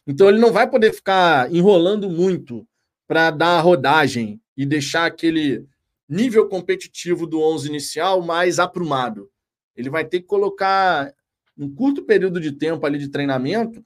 Então 0.06 0.30
ele 0.30 0.40
não 0.40 0.52
vai 0.52 0.70
poder 0.70 0.94
ficar 0.94 1.54
enrolando 1.54 2.10
muito 2.10 2.68
para 3.08 3.32
dar 3.32 3.58
a 3.58 3.62
rodagem 3.62 4.42
e 4.56 4.66
deixar 4.66 5.06
aquele 5.06 5.66
nível 6.10 6.48
competitivo 6.48 7.26
do 7.26 7.42
11 7.42 7.68
inicial 7.68 8.22
mais 8.22 8.60
aprumado. 8.60 9.30
Ele 9.76 9.90
vai 9.90 10.04
ter 10.06 10.22
que 10.22 10.28
colocar 10.28 11.14
um 11.58 11.74
curto 11.74 12.04
período 12.04 12.40
de 12.40 12.52
tempo 12.52 12.86
ali 12.86 12.98
de 12.98 13.10
treinamento, 13.10 13.84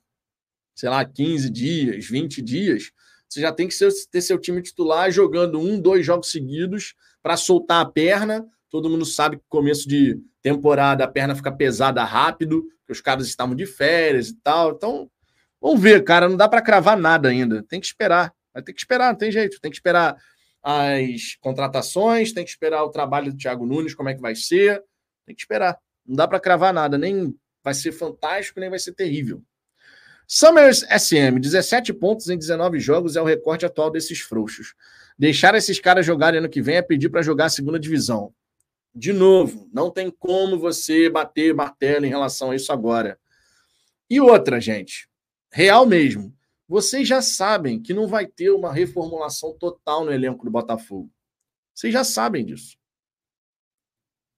sei 0.75 0.89
lá, 0.89 1.03
15 1.03 1.49
dias, 1.49 2.05
20 2.05 2.41
dias, 2.41 2.91
você 3.31 3.39
já 3.39 3.53
tem 3.53 3.65
que 3.65 3.75
ter 4.11 4.21
seu 4.21 4.37
time 4.37 4.61
titular 4.61 5.09
jogando 5.09 5.57
um, 5.57 5.79
dois 5.79 6.05
jogos 6.05 6.29
seguidos 6.29 6.93
para 7.23 7.37
soltar 7.37 7.81
a 7.81 7.89
perna. 7.89 8.45
Todo 8.69 8.89
mundo 8.89 9.05
sabe 9.05 9.37
que 9.37 9.43
começo 9.47 9.87
de 9.87 10.19
temporada 10.41 11.05
a 11.05 11.07
perna 11.07 11.33
fica 11.33 11.49
pesada 11.49 12.03
rápido, 12.03 12.65
que 12.85 12.91
os 12.91 12.99
caras 12.99 13.27
estavam 13.27 13.55
de 13.55 13.65
férias 13.65 14.27
e 14.29 14.35
tal. 14.41 14.71
Então, 14.71 15.09
vamos 15.61 15.79
ver, 15.79 16.03
cara, 16.03 16.27
não 16.27 16.35
dá 16.35 16.49
para 16.49 16.61
cravar 16.61 16.97
nada 16.97 17.29
ainda. 17.29 17.63
Tem 17.63 17.79
que 17.79 17.85
esperar. 17.85 18.33
Vai 18.53 18.61
ter 18.61 18.73
que 18.73 18.81
esperar, 18.81 19.13
não 19.13 19.17
tem 19.17 19.31
jeito. 19.31 19.61
Tem 19.61 19.71
que 19.71 19.77
esperar 19.77 20.17
as 20.61 21.35
contratações, 21.39 22.33
tem 22.33 22.43
que 22.43 22.51
esperar 22.51 22.83
o 22.83 22.89
trabalho 22.89 23.31
do 23.31 23.37
Thiago 23.37 23.65
Nunes, 23.65 23.95
como 23.95 24.09
é 24.09 24.13
que 24.13 24.21
vai 24.21 24.35
ser. 24.35 24.83
Tem 25.25 25.33
que 25.33 25.41
esperar. 25.41 25.79
Não 26.05 26.17
dá 26.17 26.27
para 26.27 26.39
cravar 26.39 26.73
nada, 26.73 26.97
nem 26.97 27.33
vai 27.63 27.73
ser 27.73 27.93
fantástico, 27.93 28.59
nem 28.59 28.69
vai 28.69 28.79
ser 28.79 28.93
terrível. 28.93 29.41
Summers 30.33 30.85
SM, 30.89 31.41
17 31.41 31.91
pontos 31.91 32.29
em 32.29 32.37
19 32.37 32.79
jogos 32.79 33.17
é 33.17 33.21
o 33.21 33.25
recorde 33.25 33.65
atual 33.65 33.91
desses 33.91 34.21
frouxos. 34.21 34.73
Deixar 35.19 35.53
esses 35.55 35.77
caras 35.77 36.05
jogarem 36.05 36.39
ano 36.39 36.47
que 36.47 36.61
vem 36.61 36.77
é 36.77 36.81
pedir 36.81 37.09
para 37.09 37.21
jogar 37.21 37.47
a 37.47 37.49
segunda 37.49 37.77
divisão. 37.77 38.33
De 38.95 39.11
novo, 39.11 39.69
não 39.73 39.91
tem 39.91 40.09
como 40.09 40.57
você 40.57 41.09
bater 41.09 41.53
martelo 41.53 42.05
em 42.05 42.09
relação 42.09 42.51
a 42.51 42.55
isso 42.55 42.71
agora. 42.71 43.19
E 44.09 44.21
outra, 44.21 44.61
gente, 44.61 45.09
real 45.51 45.85
mesmo. 45.85 46.33
Vocês 46.65 47.05
já 47.05 47.21
sabem 47.21 47.81
que 47.81 47.93
não 47.93 48.07
vai 48.07 48.25
ter 48.25 48.51
uma 48.51 48.71
reformulação 48.71 49.53
total 49.59 50.05
no 50.05 50.13
elenco 50.13 50.45
do 50.45 50.51
Botafogo. 50.51 51.11
Vocês 51.75 51.91
já 51.91 52.05
sabem 52.05 52.45
disso. 52.45 52.77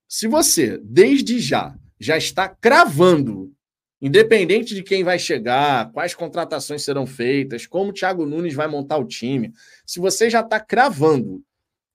Se 0.09 0.27
você, 0.27 0.79
desde 0.79 1.37
já, 1.37 1.77
já 1.99 2.17
está 2.17 2.49
cravando, 2.49 3.55
independente 4.03 4.75
de 4.75 4.83
quem 4.83 5.01
vai 5.01 5.17
chegar, 5.17 5.89
quais 5.93 6.13
contratações 6.13 6.83
serão 6.83 7.07
feitas, 7.07 7.65
como 7.65 7.91
o 7.91 7.93
Thiago 7.93 8.25
Nunes 8.25 8.53
vai 8.53 8.67
montar 8.67 8.97
o 8.97 9.07
time, 9.07 9.53
se 9.85 9.97
você 9.97 10.29
já 10.29 10.41
está 10.41 10.59
cravando 10.59 11.41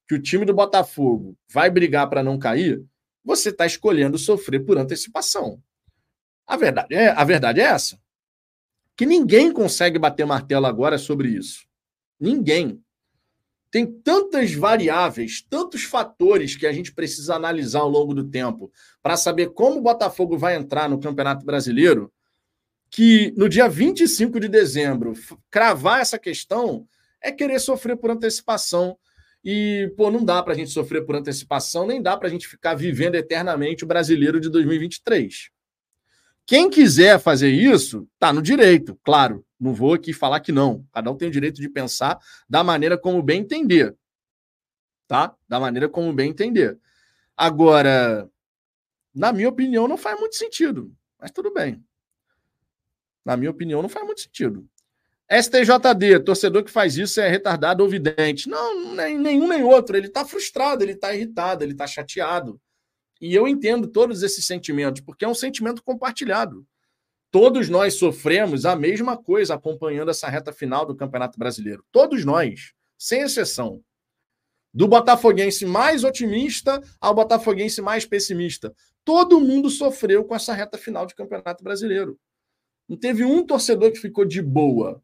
que 0.07 0.15
o 0.15 0.21
time 0.21 0.43
do 0.43 0.51
Botafogo 0.51 1.37
vai 1.47 1.69
brigar 1.69 2.09
para 2.09 2.23
não 2.23 2.39
cair, 2.39 2.83
você 3.23 3.49
está 3.49 3.63
escolhendo 3.63 4.17
sofrer 4.17 4.65
por 4.65 4.75
antecipação. 4.79 5.61
A 6.47 6.57
verdade, 6.57 6.95
é, 6.95 7.09
a 7.09 7.23
verdade 7.23 7.61
é 7.61 7.65
essa. 7.65 7.99
Que 8.97 9.05
ninguém 9.05 9.53
consegue 9.53 9.99
bater 9.99 10.25
martelo 10.25 10.65
agora 10.65 10.97
sobre 10.97 11.29
isso. 11.29 11.67
Ninguém 12.19 12.83
tem 13.71 13.85
tantas 13.85 14.53
variáveis, 14.53 15.45
tantos 15.47 15.83
fatores 15.83 16.55
que 16.55 16.65
a 16.65 16.73
gente 16.73 16.93
precisa 16.93 17.35
analisar 17.35 17.81
ao 17.81 17.89
longo 17.89 18.13
do 18.13 18.23
tempo 18.23 18.71
para 19.01 19.15
saber 19.15 19.51
como 19.51 19.77
o 19.77 19.81
Botafogo 19.81 20.37
vai 20.37 20.55
entrar 20.55 20.89
no 20.89 20.99
Campeonato 20.99 21.45
Brasileiro, 21.45 22.11
que 22.89 23.31
no 23.37 23.47
dia 23.47 23.69
25 23.69 24.39
de 24.39 24.47
dezembro, 24.47 25.13
cravar 25.51 26.01
essa 26.01 26.17
questão 26.17 26.87
é 27.21 27.31
querer 27.31 27.59
sofrer 27.59 27.95
por 27.95 28.09
antecipação. 28.09 28.97
E, 29.43 29.93
pô, 29.95 30.09
não 30.09 30.23
dá 30.23 30.41
para 30.41 30.53
a 30.53 30.55
gente 30.55 30.71
sofrer 30.71 31.05
por 31.05 31.15
antecipação, 31.15 31.85
nem 31.85 32.01
dá 32.01 32.17
para 32.17 32.27
a 32.27 32.31
gente 32.31 32.47
ficar 32.47 32.73
vivendo 32.73 33.15
eternamente 33.15 33.83
o 33.83 33.87
brasileiro 33.87 34.39
de 34.39 34.49
2023. 34.49 35.49
Quem 36.45 36.69
quiser 36.69 37.19
fazer 37.19 37.51
isso, 37.51 38.07
tá 38.17 38.33
no 38.33 38.41
direito, 38.41 38.99
claro. 39.03 39.45
Não 39.59 39.73
vou 39.73 39.93
aqui 39.93 40.13
falar 40.13 40.39
que 40.39 40.51
não. 40.51 40.85
Cada 40.93 41.11
um 41.11 41.17
tem 41.17 41.27
o 41.27 41.31
direito 41.31 41.59
de 41.59 41.67
pensar 41.67 42.17
da 42.47 42.63
maneira 42.63 42.97
como 42.97 43.21
bem 43.21 43.41
entender. 43.41 43.95
Tá? 45.07 45.35
Da 45.47 45.59
maneira 45.59 45.89
como 45.89 46.13
bem 46.13 46.29
entender. 46.29 46.79
Agora, 47.35 48.29
na 49.13 49.33
minha 49.33 49.49
opinião, 49.49 49.87
não 49.87 49.97
faz 49.97 50.17
muito 50.17 50.35
sentido. 50.35 50.95
Mas 51.19 51.31
tudo 51.31 51.53
bem. 51.53 51.83
Na 53.25 53.35
minha 53.35 53.51
opinião, 53.51 53.81
não 53.81 53.89
faz 53.89 54.05
muito 54.05 54.21
sentido. 54.21 54.65
STJD, 55.29 56.21
torcedor 56.21 56.63
que 56.63 56.71
faz 56.71 56.97
isso 56.97 57.19
é 57.19 57.27
retardado 57.27 57.83
ou 57.83 57.89
vidente. 57.89 58.49
Não, 58.49 58.95
nem 58.95 59.17
nenhum 59.17 59.47
nem 59.47 59.61
outro. 59.61 59.97
Ele 59.97 60.07
está 60.07 60.23
frustrado, 60.25 60.83
ele 60.83 60.93
está 60.93 61.13
irritado, 61.13 61.63
ele 61.63 61.73
está 61.73 61.85
chateado. 61.85 62.59
E 63.19 63.35
eu 63.35 63.47
entendo 63.47 63.87
todos 63.87 64.23
esses 64.23 64.45
sentimentos, 64.45 65.01
porque 65.01 65.25
é 65.25 65.27
um 65.27 65.35
sentimento 65.35 65.83
compartilhado 65.83 66.65
todos 67.31 67.69
nós 67.69 67.95
sofremos 67.95 68.65
a 68.65 68.75
mesma 68.75 69.17
coisa 69.17 69.55
acompanhando 69.55 70.11
essa 70.11 70.27
reta 70.27 70.51
final 70.51 70.85
do 70.85 70.95
Campeonato 70.95 71.37
Brasileiro. 71.37 71.83
Todos 71.91 72.25
nós, 72.25 72.73
sem 72.97 73.21
exceção. 73.21 73.81
Do 74.73 74.87
botafoguense 74.87 75.65
mais 75.65 76.03
otimista 76.03 76.81
ao 76.99 77.13
botafoguense 77.13 77.81
mais 77.81 78.05
pessimista. 78.05 78.73
Todo 79.03 79.39
mundo 79.39 79.69
sofreu 79.69 80.23
com 80.23 80.35
essa 80.35 80.53
reta 80.53 80.77
final 80.77 81.05
de 81.05 81.15
Campeonato 81.15 81.63
Brasileiro. 81.63 82.19
Não 82.87 82.97
teve 82.97 83.23
um 83.23 83.45
torcedor 83.45 83.91
que 83.91 83.99
ficou 83.99 84.25
de 84.25 84.41
boa. 84.41 85.01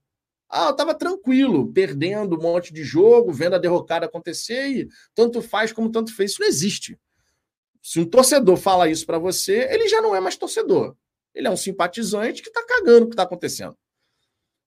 Ah, 0.49 0.65
eu 0.65 0.71
estava 0.71 0.93
tranquilo, 0.93 1.71
perdendo 1.73 2.37
um 2.37 2.41
monte 2.41 2.71
de 2.71 2.83
jogo, 2.83 3.33
vendo 3.33 3.55
a 3.55 3.59
derrocada 3.59 4.05
acontecer 4.05 4.67
e 4.67 4.87
tanto 5.13 5.41
faz 5.41 5.71
como 5.71 5.91
tanto 5.91 6.15
fez. 6.15 6.31
Isso 6.31 6.41
não 6.41 6.47
existe. 6.47 6.99
Se 7.81 7.99
um 7.99 8.05
torcedor 8.05 8.57
fala 8.57 8.89
isso 8.89 9.05
para 9.05 9.19
você, 9.19 9.67
ele 9.71 9.87
já 9.87 10.01
não 10.01 10.15
é 10.15 10.19
mais 10.19 10.35
torcedor. 10.35 10.95
Ele 11.35 11.47
é 11.47 11.51
um 11.51 11.57
simpatizante 11.57 12.41
que 12.41 12.47
está 12.47 12.65
cagando 12.65 13.05
o 13.05 13.07
que 13.09 13.13
está 13.13 13.23
acontecendo. 13.23 13.77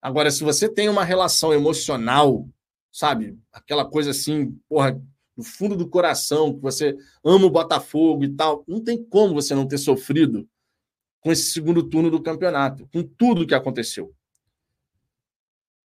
Agora, 0.00 0.30
se 0.30 0.44
você 0.44 0.68
tem 0.68 0.88
uma 0.88 1.02
relação 1.02 1.52
emocional, 1.52 2.48
sabe? 2.92 3.36
Aquela 3.50 3.84
coisa 3.84 4.10
assim, 4.10 4.56
porra, 4.68 5.00
no 5.36 5.42
fundo 5.42 5.74
do 5.74 5.88
coração, 5.88 6.54
que 6.54 6.60
você 6.60 6.96
ama 7.24 7.46
o 7.46 7.50
Botafogo 7.50 8.22
e 8.24 8.34
tal, 8.34 8.64
não 8.68 8.82
tem 8.82 9.02
como 9.02 9.34
você 9.34 9.54
não 9.54 9.66
ter 9.66 9.78
sofrido 9.78 10.48
com 11.20 11.32
esse 11.32 11.50
segundo 11.50 11.82
turno 11.82 12.10
do 12.10 12.22
campeonato, 12.22 12.88
com 12.92 13.02
tudo 13.02 13.46
que 13.46 13.54
aconteceu. 13.54 14.14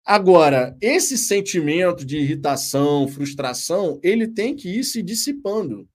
Agora, 0.06 0.78
esse 0.82 1.18
sentimento 1.18 2.06
de 2.06 2.18
irritação, 2.18 3.08
frustração, 3.08 4.00
ele 4.04 4.28
tem 4.28 4.54
que 4.54 4.70
ir 4.70 4.84
se 4.84 5.02
dissipando. 5.02 5.88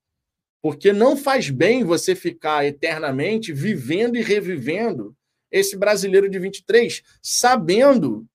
Porque 0.60 0.92
não 0.92 1.16
faz 1.16 1.50
bem 1.50 1.84
você 1.84 2.14
ficar 2.14 2.64
eternamente 2.66 3.52
vivendo 3.52 4.16
e 4.16 4.22
revivendo 4.22 5.16
esse 5.50 5.76
brasileiro 5.76 6.28
de 6.28 6.38
23, 6.38 7.02
sabendo 7.22 8.26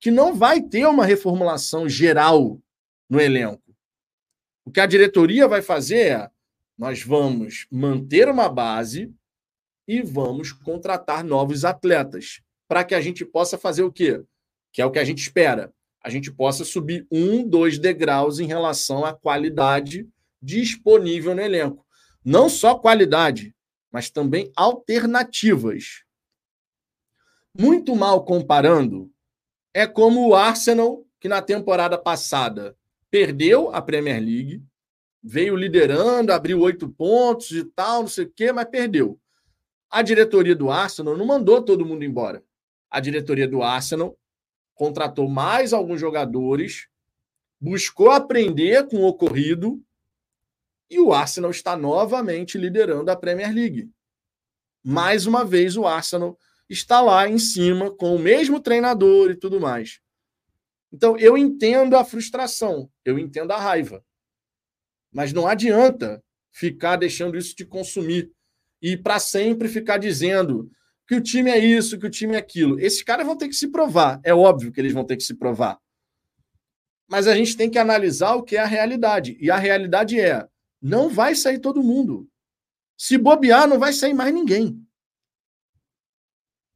que 0.00 0.10
não 0.10 0.34
vai 0.34 0.60
ter 0.60 0.86
uma 0.86 1.04
reformulação 1.04 1.88
geral 1.88 2.60
no 3.08 3.20
elenco. 3.20 3.62
O 4.64 4.70
que 4.70 4.80
a 4.80 4.86
diretoria 4.86 5.46
vai 5.46 5.62
fazer 5.62 5.98
é: 5.98 6.30
nós 6.76 7.02
vamos 7.02 7.66
manter 7.70 8.28
uma 8.28 8.48
base 8.48 9.12
e 9.86 10.02
vamos 10.02 10.52
contratar 10.52 11.22
novos 11.22 11.64
atletas 11.64 12.40
para 12.68 12.84
que 12.84 12.94
a 12.94 13.00
gente 13.00 13.24
possa 13.24 13.56
fazer 13.56 13.84
o 13.84 13.92
quê? 13.92 14.22
Que 14.72 14.82
é 14.82 14.86
o 14.86 14.90
que 14.90 14.98
a 14.98 15.04
gente 15.04 15.20
espera. 15.20 15.72
A 16.02 16.10
gente 16.10 16.30
possa 16.30 16.64
subir 16.64 17.06
um, 17.10 17.46
dois 17.46 17.78
degraus 17.78 18.38
em 18.38 18.46
relação 18.46 19.04
à 19.04 19.12
qualidade 19.12 20.08
disponível 20.40 21.34
no 21.34 21.40
elenco. 21.40 21.84
Não 22.24 22.48
só 22.48 22.74
qualidade, 22.74 23.54
mas 23.90 24.10
também 24.10 24.52
alternativas. 24.56 26.04
Muito 27.58 27.96
mal 27.96 28.24
comparando, 28.24 29.10
é 29.72 29.86
como 29.86 30.28
o 30.28 30.34
Arsenal, 30.34 31.06
que 31.20 31.28
na 31.28 31.40
temporada 31.40 31.96
passada 31.96 32.76
perdeu 33.10 33.74
a 33.74 33.80
Premier 33.80 34.20
League, 34.20 34.62
veio 35.22 35.56
liderando, 35.56 36.32
abriu 36.32 36.60
oito 36.60 36.88
pontos 36.88 37.50
e 37.50 37.64
tal, 37.64 38.02
não 38.02 38.08
sei 38.08 38.24
o 38.24 38.30
quê, 38.30 38.52
mas 38.52 38.68
perdeu. 38.68 39.18
A 39.90 40.02
diretoria 40.02 40.54
do 40.54 40.70
Arsenal 40.70 41.16
não 41.16 41.26
mandou 41.26 41.62
todo 41.62 41.86
mundo 41.86 42.04
embora. 42.04 42.42
A 42.90 43.00
diretoria 43.00 43.48
do 43.48 43.62
Arsenal 43.62 44.18
contratou 44.74 45.28
mais 45.28 45.72
alguns 45.72 46.00
jogadores, 46.00 46.88
buscou 47.60 48.10
aprender 48.10 48.86
com 48.88 48.98
o 48.98 49.06
ocorrido 49.06 49.82
e 50.90 51.00
o 51.00 51.12
Arsenal 51.12 51.50
está 51.50 51.76
novamente 51.76 52.56
liderando 52.56 53.10
a 53.10 53.16
Premier 53.16 53.52
League. 53.52 53.90
Mais 54.84 55.26
uma 55.26 55.44
vez, 55.44 55.76
o 55.76 55.86
Arsenal 55.86 56.38
está 56.68 57.00
lá 57.00 57.28
em 57.28 57.38
cima 57.38 57.90
com 57.90 58.14
o 58.14 58.18
mesmo 58.18 58.60
treinador 58.60 59.30
e 59.30 59.36
tudo 59.36 59.60
mais. 59.60 60.00
Então, 60.92 61.18
eu 61.18 61.36
entendo 61.36 61.96
a 61.96 62.04
frustração, 62.04 62.90
eu 63.04 63.18
entendo 63.18 63.50
a 63.50 63.58
raiva. 63.58 64.04
Mas 65.12 65.32
não 65.32 65.46
adianta 65.46 66.22
ficar 66.52 66.96
deixando 66.96 67.36
isso 67.36 67.54
te 67.54 67.64
consumir 67.64 68.30
e 68.80 68.96
para 68.96 69.18
sempre 69.18 69.68
ficar 69.68 69.98
dizendo 69.98 70.70
que 71.06 71.14
o 71.14 71.20
time 71.20 71.50
é 71.50 71.58
isso, 71.58 71.98
que 71.98 72.06
o 72.06 72.10
time 72.10 72.34
é 72.34 72.38
aquilo. 72.38 72.78
Esses 72.80 73.02
caras 73.02 73.26
vão 73.26 73.36
ter 73.36 73.48
que 73.48 73.54
se 73.54 73.68
provar. 73.68 74.20
É 74.24 74.34
óbvio 74.34 74.72
que 74.72 74.80
eles 74.80 74.92
vão 74.92 75.04
ter 75.04 75.16
que 75.16 75.22
se 75.22 75.34
provar. 75.34 75.78
Mas 77.08 77.26
a 77.26 77.34
gente 77.34 77.56
tem 77.56 77.70
que 77.70 77.78
analisar 77.78 78.34
o 78.34 78.42
que 78.42 78.56
é 78.56 78.60
a 78.60 78.66
realidade. 78.66 79.36
E 79.40 79.50
a 79.50 79.56
realidade 79.56 80.18
é: 80.20 80.46
não 80.86 81.08
vai 81.08 81.34
sair 81.34 81.58
todo 81.58 81.82
mundo. 81.82 82.28
Se 82.96 83.18
bobear, 83.18 83.66
não 83.66 83.78
vai 83.78 83.92
sair 83.92 84.14
mais 84.14 84.32
ninguém. 84.32 84.80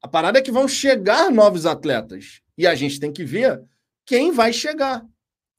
A 0.02 0.08
parada 0.08 0.40
é 0.40 0.42
que 0.42 0.50
vão 0.50 0.66
chegar 0.66 1.30
novos 1.30 1.64
atletas. 1.64 2.42
E 2.58 2.66
a 2.66 2.74
gente 2.74 2.98
tem 2.98 3.12
que 3.12 3.24
ver 3.24 3.62
quem 4.04 4.32
vai 4.32 4.52
chegar. 4.52 5.06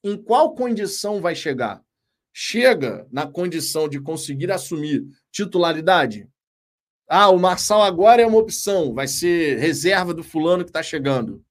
Em 0.04 0.22
qual 0.22 0.54
condição 0.54 1.20
vai 1.20 1.34
chegar? 1.34 1.82
Chega 2.30 3.06
na 3.10 3.26
condição 3.26 3.88
de 3.88 3.98
conseguir 4.00 4.52
assumir 4.52 5.06
titularidade? 5.30 6.28
Ah, 7.08 7.30
o 7.30 7.38
Marçal 7.38 7.82
agora 7.82 8.20
é 8.20 8.26
uma 8.26 8.38
opção, 8.38 8.92
vai 8.92 9.08
ser 9.08 9.58
reserva 9.58 10.12
do 10.12 10.22
fulano 10.22 10.64
que 10.64 10.70
está 10.70 10.82
chegando. 10.82 11.42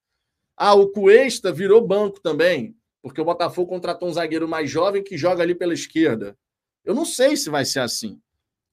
Ah, 0.55 0.73
o 0.75 0.89
Cuesta 0.89 1.51
virou 1.51 1.85
banco 1.85 2.19
também, 2.19 2.75
porque 3.01 3.21
o 3.21 3.25
Botafogo 3.25 3.69
contratou 3.69 4.07
um 4.07 4.13
zagueiro 4.13 4.47
mais 4.47 4.69
jovem 4.69 5.03
que 5.03 5.17
joga 5.17 5.41
ali 5.41 5.55
pela 5.55 5.73
esquerda. 5.73 6.37
Eu 6.83 6.95
não 6.95 7.05
sei 7.05 7.35
se 7.37 7.49
vai 7.49 7.65
ser 7.65 7.79
assim. 7.79 8.19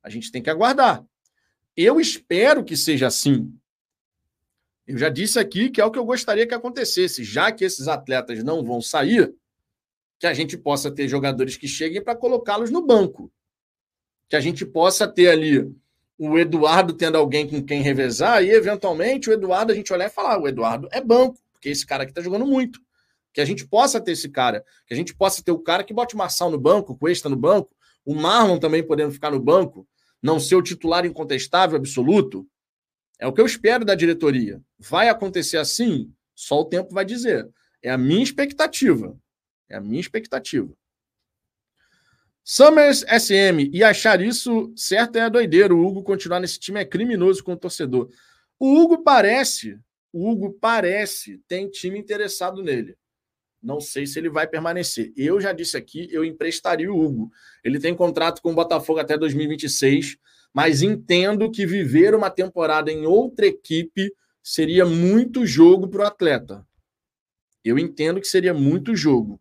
A 0.03 0.09
gente 0.09 0.33
tem 0.33 0.43
que 0.43 0.51
aguardar. 0.51 1.05
Eu 1.77 2.01
espero 2.01 2.65
que 2.65 2.77
seja 2.77 3.07
assim. 3.07 3.53
Eu 4.87 4.97
já 4.97 5.09
disse 5.09 5.39
aqui 5.39 5.69
que 5.69 5.81
é 5.81 5.85
o 5.85 5.91
que 5.91 5.99
eu 5.99 6.05
gostaria 6.05 6.47
que 6.47 6.55
acontecesse, 6.55 7.23
já 7.23 7.53
que 7.53 7.65
esses 7.65 7.89
atletas 7.89 8.43
não 8.43 8.65
vão 8.65 8.81
sair, 8.81 9.35
que 10.19 10.27
a 10.27 10.33
gente 10.33 10.57
possa 10.57 10.91
ter 10.91 11.07
jogadores 11.09 11.57
que 11.57 11.69
cheguem 11.69 12.03
para 12.03 12.17
colocá-los 12.17 12.71
no 12.71 12.85
banco. 12.85 13.31
Que 14.29 14.35
a 14.35 14.41
gente 14.41 14.65
possa 14.65 15.07
ter 15.07 15.29
ali 15.29 15.71
o 16.19 16.37
Eduardo 16.37 16.93
tendo 16.95 17.17
alguém 17.17 17.47
com 17.47 17.63
quem 17.63 17.81
revezar 17.81 18.43
e, 18.43 18.51
eventualmente, 18.51 19.31
o 19.31 19.33
Eduardo 19.33 19.73
a 19.73 19.75
gente 19.75 19.93
olhar 19.93 20.07
e 20.07 20.11
falar: 20.11 20.41
o 20.41 20.49
Eduardo 20.49 20.89
é 20.91 21.01
banco, 21.01 21.39
porque 21.53 21.69
esse 21.69 21.87
cara 21.87 22.03
aqui 22.03 22.11
está 22.11 22.21
jogando 22.21 22.47
muito. 22.47 22.81
Que 23.33 23.41
a 23.41 23.45
gente 23.45 23.67
possa 23.67 24.01
ter 24.01 24.13
esse 24.13 24.29
cara, 24.29 24.65
que 24.87 24.93
a 24.93 24.97
gente 24.97 25.15
possa 25.15 25.43
ter 25.43 25.53
o 25.53 25.59
cara 25.59 25.85
que 25.85 25.95
bote 25.95 26.15
o 26.15 26.19
Marçal 26.19 26.51
no 26.51 26.59
banco, 26.59 26.93
o 26.93 26.97
Cuesta 26.97 27.29
no 27.29 27.37
banco, 27.37 27.71
o 28.09 28.15
Marlon 28.15 28.59
também 28.59 28.83
podendo 28.83 29.13
ficar 29.13 29.31
no 29.31 29.39
banco, 29.39 29.87
não 30.23 30.41
ser 30.41 30.57
o 30.57 30.63
titular 30.63 31.05
incontestável, 31.05 31.77
absoluto. 31.77 32.49
É 33.19 33.27
o 33.27 33.35
que 33.35 33.41
eu 33.41 33.45
espero 33.45 33.85
da 33.85 33.95
diretoria. 33.95 34.63
Vai 34.79 35.11
acontecer 35.11 35.59
assim? 35.59 36.11
Só 36.35 36.63
o 36.63 36.65
tempo 36.65 36.95
vai 36.95 37.05
dizer. 37.05 37.47
É 37.83 37.91
a 37.91 37.99
minha 37.99 38.23
expectativa. 38.23 39.15
É 39.69 39.77
a 39.77 39.81
minha 39.83 40.01
expectativa. 40.01 40.73
Summers 42.43 43.01
SM. 43.01 43.69
E 43.75 43.85
achar 43.85 44.23
isso 44.23 44.73
certo 44.75 45.17
é 45.17 45.29
doideiro. 45.29 45.77
O 45.77 45.87
Hugo 45.87 46.03
continuar 46.03 46.41
nesse 46.41 46.59
time 46.59 46.81
é 46.81 46.87
criminoso 46.87 47.45
com 47.45 47.53
o 47.53 47.59
torcedor. 47.59 48.09
O 48.59 48.75
Hugo 48.75 49.03
parece, 49.03 49.79
o 50.11 50.31
Hugo 50.31 50.55
parece, 50.55 51.43
tem 51.47 51.69
time 51.69 51.99
interessado 51.99 52.63
nele. 52.63 52.97
Não 53.63 53.81
sei 53.81 54.07
se 54.07 54.19
ele 54.19 54.31
vai 54.31 54.47
permanecer. 54.47 55.13
Eu 55.17 55.41
já 55.41 55.53
disse 55.53 55.77
aqui, 55.77 56.09
eu 56.11 56.25
emprestaria 56.25 56.93
o 56.93 56.99
Hugo. 56.99 57.31
Ele 57.65 57.81
tem 57.81 57.95
contrato 57.95 58.41
com 58.41 58.53
o 58.53 58.55
Botafogo 58.55 59.01
até 59.01 59.19
2026, 59.19 60.17
mas 60.55 60.81
entendo 60.83 61.51
que 61.51 61.67
viver 61.67 62.15
uma 62.15 62.31
temporada 62.31 62.91
em 62.91 63.05
outra 63.05 63.47
equipe 63.47 64.13
seria 64.43 64.87
muito 64.87 65.45
jogo 65.45 65.89
para 65.89 66.05
o 66.05 66.07
atleta. 66.07 66.67
Eu 67.65 67.79
entendo 67.79 68.21
que 68.21 68.27
seria 68.29 68.55
muito 68.55 68.95
jogo. 68.95 69.41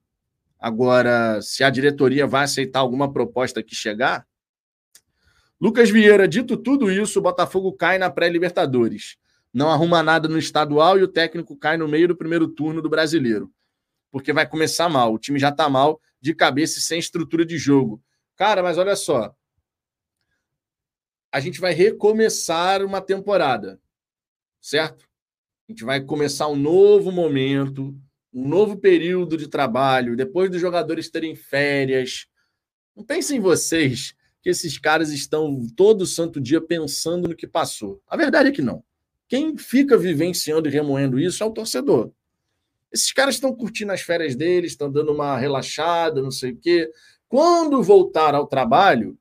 Agora, 0.59 1.39
se 1.41 1.63
a 1.63 1.69
diretoria 1.69 2.25
vai 2.25 2.43
aceitar 2.43 2.79
alguma 2.79 3.11
proposta 3.11 3.61
que 3.61 3.75
chegar. 3.75 4.27
Lucas 5.61 5.89
Vieira, 5.89 6.27
dito 6.27 6.57
tudo 6.57 6.91
isso, 6.91 7.19
o 7.19 7.21
Botafogo 7.21 7.71
cai 7.71 7.97
na 7.97 8.09
pré-Libertadores. 8.09 9.17
Não 9.53 9.69
arruma 9.69 10.03
nada 10.03 10.27
no 10.27 10.37
estadual 10.37 10.99
e 10.99 11.03
o 11.03 11.07
técnico 11.07 11.55
cai 11.55 11.77
no 11.77 11.87
meio 11.87 12.07
do 12.07 12.15
primeiro 12.15 12.47
turno 12.47 12.81
do 12.81 12.89
brasileiro. 12.89 13.51
Porque 14.17 14.33
vai 14.33 14.49
começar 14.49 14.89
mal. 14.89 15.13
O 15.13 15.19
time 15.19 15.37
já 15.37 15.49
está 15.49 15.69
mal 15.69 16.01
de 16.19 16.33
cabeça 16.33 16.79
e 16.79 16.81
sem 16.81 16.97
estrutura 16.97 17.45
de 17.45 17.55
jogo. 17.55 18.03
Cara, 18.35 18.63
mas 18.63 18.79
olha 18.79 18.95
só. 18.95 19.31
A 21.31 21.39
gente 21.39 21.59
vai 21.59 21.71
recomeçar 21.71 22.83
uma 22.83 22.99
temporada, 22.99 23.79
certo? 24.59 25.07
A 25.67 25.71
gente 25.71 25.83
vai 25.83 26.01
começar 26.01 26.47
um 26.47 26.55
novo 26.55 27.11
momento, 27.11 27.95
um 28.33 28.47
novo 28.47 28.75
período 28.77 29.37
de 29.37 29.47
trabalho, 29.47 30.15
depois 30.15 30.49
dos 30.49 30.59
jogadores 30.59 31.11
terem 31.11 31.35
férias. 31.35 32.25
Não 32.95 33.03
pensem 33.03 33.37
em 33.37 33.41
vocês 33.41 34.15
que 34.41 34.49
esses 34.49 34.79
caras 34.79 35.11
estão 35.11 35.61
todo 35.75 36.07
santo 36.07 36.41
dia 36.41 36.59
pensando 36.59 37.27
no 37.27 37.35
que 37.35 37.45
passou. 37.45 38.01
A 38.07 38.17
verdade 38.17 38.49
é 38.49 38.51
que 38.51 38.63
não. 38.63 38.83
Quem 39.27 39.55
fica 39.57 39.95
vivenciando 39.95 40.67
e 40.67 40.71
remoendo 40.71 41.19
isso 41.19 41.43
é 41.43 41.45
o 41.45 41.51
torcedor. 41.51 42.11
Esses 42.91 43.11
caras 43.11 43.35
estão 43.35 43.53
curtindo 43.53 43.91
as 43.91 44.01
férias 44.01 44.35
deles, 44.35 44.71
estão 44.71 44.91
dando 44.91 45.11
uma 45.11 45.37
relaxada, 45.37 46.21
não 46.21 46.31
sei 46.31 46.51
o 46.51 46.57
quê. 46.57 46.89
Quando 47.27 47.83
voltar 47.83 48.33
ao 48.33 48.47
trabalho, 48.47 49.17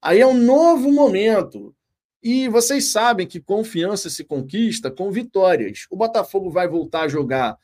aí 0.00 0.20
é 0.20 0.26
um 0.26 0.34
novo 0.34 0.90
momento. 0.90 1.74
E 2.22 2.48
vocês 2.48 2.92
sabem 2.92 3.26
que 3.26 3.40
confiança 3.40 4.10
se 4.10 4.24
conquista 4.24 4.90
com 4.90 5.10
vitórias. 5.10 5.86
O 5.90 5.96
Botafogo 5.96 6.50
vai 6.50 6.68
voltar 6.68 7.02
a 7.02 7.08
jogar 7.08 7.58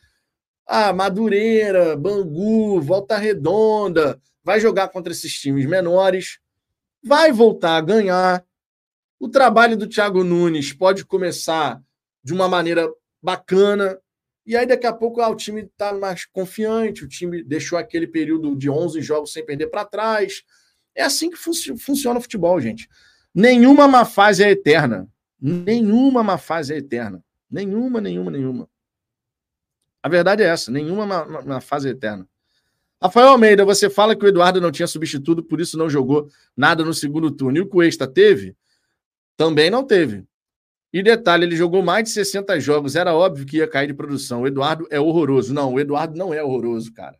ah, 0.67 0.93
Madureira, 0.93 1.97
Bangu, 1.97 2.81
Volta 2.81 3.17
Redonda, 3.17 4.21
vai 4.43 4.59
jogar 4.59 4.89
contra 4.89 5.13
esses 5.13 5.39
times 5.39 5.67
menores, 5.67 6.39
vai 7.03 7.33
voltar 7.33 7.77
a 7.77 7.81
ganhar. 7.81 8.45
O 9.19 9.29
trabalho 9.29 9.77
do 9.77 9.87
Thiago 9.87 10.25
Nunes 10.25 10.73
pode 10.73 11.05
começar 11.05 11.81
de 12.23 12.33
uma 12.35 12.49
maneira 12.49 12.91
bacana, 13.23 13.99
e 14.47 14.57
aí 14.57 14.65
daqui 14.65 14.87
a 14.87 14.93
pouco 14.93 15.21
ah, 15.21 15.29
o 15.29 15.35
time 15.35 15.63
está 15.63 15.93
mais 15.93 16.25
confiante, 16.25 17.05
o 17.05 17.09
time 17.09 17.43
deixou 17.43 17.77
aquele 17.77 18.07
período 18.07 18.55
de 18.55 18.71
11 18.71 19.03
jogos 19.03 19.33
sem 19.33 19.45
perder 19.45 19.67
para 19.67 19.85
trás. 19.85 20.45
É 20.95 21.03
assim 21.03 21.29
que 21.29 21.37
fun 21.37 21.53
funciona 21.77 22.19
o 22.19 22.23
futebol, 22.23 22.61
gente. 22.61 22.89
Nenhuma 23.35 23.89
má 23.89 24.05
fase 24.05 24.45
é 24.45 24.51
eterna. 24.51 25.09
Nenhuma 25.41 26.23
má 26.23 26.39
fase 26.39 26.73
é 26.73 26.77
eterna. 26.77 27.23
Nenhuma, 27.51 28.01
nenhuma, 28.01 28.31
nenhuma. 28.31 28.69
A 30.03 30.09
verdade 30.09 30.45
é 30.45 30.47
essa, 30.47 30.71
nenhuma 30.71 31.05
na, 31.05 31.43
na 31.43 31.61
fase 31.61 31.89
eterna. 31.89 32.29
Rafael 33.03 33.29
Almeida, 33.29 33.65
você 33.65 33.91
fala 33.91 34.17
que 34.17 34.25
o 34.25 34.29
Eduardo 34.29 34.61
não 34.61 34.71
tinha 34.71 34.87
substituto, 34.87 35.43
por 35.43 35.61
isso 35.61 35.77
não 35.77 35.91
jogou 35.91 36.29
nada 36.57 36.85
no 36.85 36.95
segundo 36.95 37.31
turno. 37.31 37.59
E 37.59 37.61
o 37.61 37.67
Cuesta 37.67 38.07
teve? 38.07 38.57
Também 39.37 39.69
não 39.69 39.85
teve. 39.85 40.25
E 40.97 41.03
detalhe, 41.03 41.45
ele 41.45 41.55
jogou 41.55 41.83
mais 41.83 42.05
de 42.05 42.09
60 42.09 42.59
jogos, 42.59 42.97
era 42.97 43.15
óbvio 43.15 43.45
que 43.45 43.59
ia 43.59 43.69
cair 43.69 43.87
de 43.87 43.93
produção. 43.93 44.41
O 44.41 44.47
Eduardo 44.47 44.89
é 44.91 44.99
horroroso. 44.99 45.53
Não, 45.53 45.75
o 45.75 45.79
Eduardo 45.79 46.17
não 46.17 46.33
é 46.33 46.43
horroroso, 46.43 46.91
cara. 46.91 47.19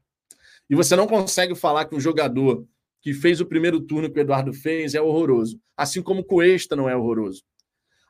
E 0.71 0.75
você 0.75 0.97
não 0.97 1.07
consegue 1.07 1.55
falar 1.55 1.85
que 1.85 1.95
um 1.95 2.01
jogador 2.01 2.67
que 3.03 3.13
fez 3.13 3.39
o 3.39 3.45
primeiro 3.45 3.79
turno 3.79 4.11
que 4.11 4.19
o 4.19 4.23
Eduardo 4.23 4.51
fez 4.55 4.95
é 4.95 5.01
horroroso. 5.03 5.61
Assim 5.77 6.01
como 6.01 6.23
o 6.23 6.25
Cuesta 6.25 6.75
não 6.75 6.89
é 6.89 6.97
horroroso. 6.97 7.43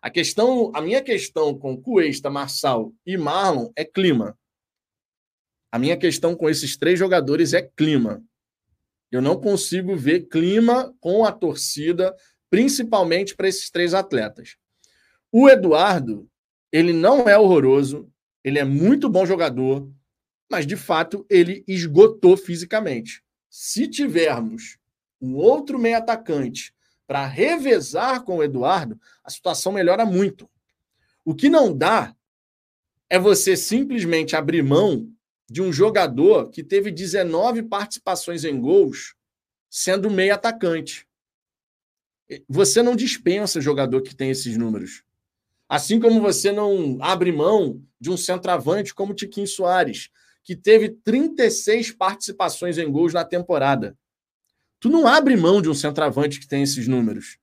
A 0.00 0.08
questão, 0.08 0.70
a 0.72 0.80
minha 0.80 1.02
questão 1.02 1.58
com 1.58 1.76
Cuesta, 1.76 2.30
Marçal 2.30 2.92
e 3.04 3.16
Marlon 3.16 3.68
é 3.74 3.84
clima. 3.84 4.38
A 5.72 5.80
minha 5.80 5.96
questão 5.96 6.36
com 6.36 6.48
esses 6.48 6.76
três 6.76 6.96
jogadores 6.96 7.52
é 7.52 7.68
clima. 7.76 8.22
Eu 9.10 9.20
não 9.20 9.34
consigo 9.34 9.96
ver 9.96 10.28
clima 10.28 10.94
com 11.00 11.24
a 11.24 11.32
torcida, 11.32 12.14
principalmente 12.48 13.34
para 13.34 13.48
esses 13.48 13.68
três 13.68 13.94
atletas. 13.94 14.56
O 15.38 15.50
Eduardo, 15.50 16.26
ele 16.72 16.94
não 16.94 17.28
é 17.28 17.36
horroroso, 17.36 18.10
ele 18.42 18.58
é 18.58 18.64
muito 18.64 19.06
bom 19.06 19.26
jogador, 19.26 19.86
mas 20.50 20.66
de 20.66 20.76
fato 20.76 21.26
ele 21.28 21.62
esgotou 21.68 22.38
fisicamente. 22.38 23.22
Se 23.50 23.86
tivermos 23.86 24.78
um 25.20 25.34
outro 25.34 25.78
meio 25.78 25.98
atacante 25.98 26.74
para 27.06 27.26
revezar 27.26 28.24
com 28.24 28.38
o 28.38 28.42
Eduardo, 28.42 28.98
a 29.22 29.28
situação 29.28 29.72
melhora 29.72 30.06
muito. 30.06 30.48
O 31.22 31.34
que 31.34 31.50
não 31.50 31.76
dá 31.76 32.16
é 33.10 33.18
você 33.18 33.58
simplesmente 33.58 34.34
abrir 34.34 34.62
mão 34.62 35.06
de 35.50 35.60
um 35.60 35.70
jogador 35.70 36.48
que 36.48 36.64
teve 36.64 36.90
19 36.90 37.64
participações 37.64 38.42
em 38.42 38.58
gols, 38.58 39.14
sendo 39.68 40.10
meio 40.10 40.32
atacante. 40.32 41.06
Você 42.48 42.82
não 42.82 42.96
dispensa 42.96 43.60
jogador 43.60 44.00
que 44.00 44.16
tem 44.16 44.30
esses 44.30 44.56
números. 44.56 45.04
Assim 45.68 45.98
como 45.98 46.20
você 46.20 46.52
não 46.52 46.98
abre 47.00 47.32
mão 47.32 47.82
de 48.00 48.10
um 48.10 48.16
centroavante 48.16 48.94
como 48.94 49.14
Tiquinho 49.14 49.46
Soares, 49.46 50.10
que 50.44 50.54
teve 50.54 50.90
36 50.90 51.90
participações 51.92 52.78
em 52.78 52.90
gols 52.90 53.12
na 53.12 53.24
temporada. 53.24 53.96
Tu 54.78 54.88
não 54.88 55.06
abre 55.06 55.36
mão 55.36 55.60
de 55.60 55.68
um 55.68 55.74
centroavante 55.74 56.38
que 56.38 56.46
tem 56.46 56.62
esses 56.62 56.86
números. 56.86 57.38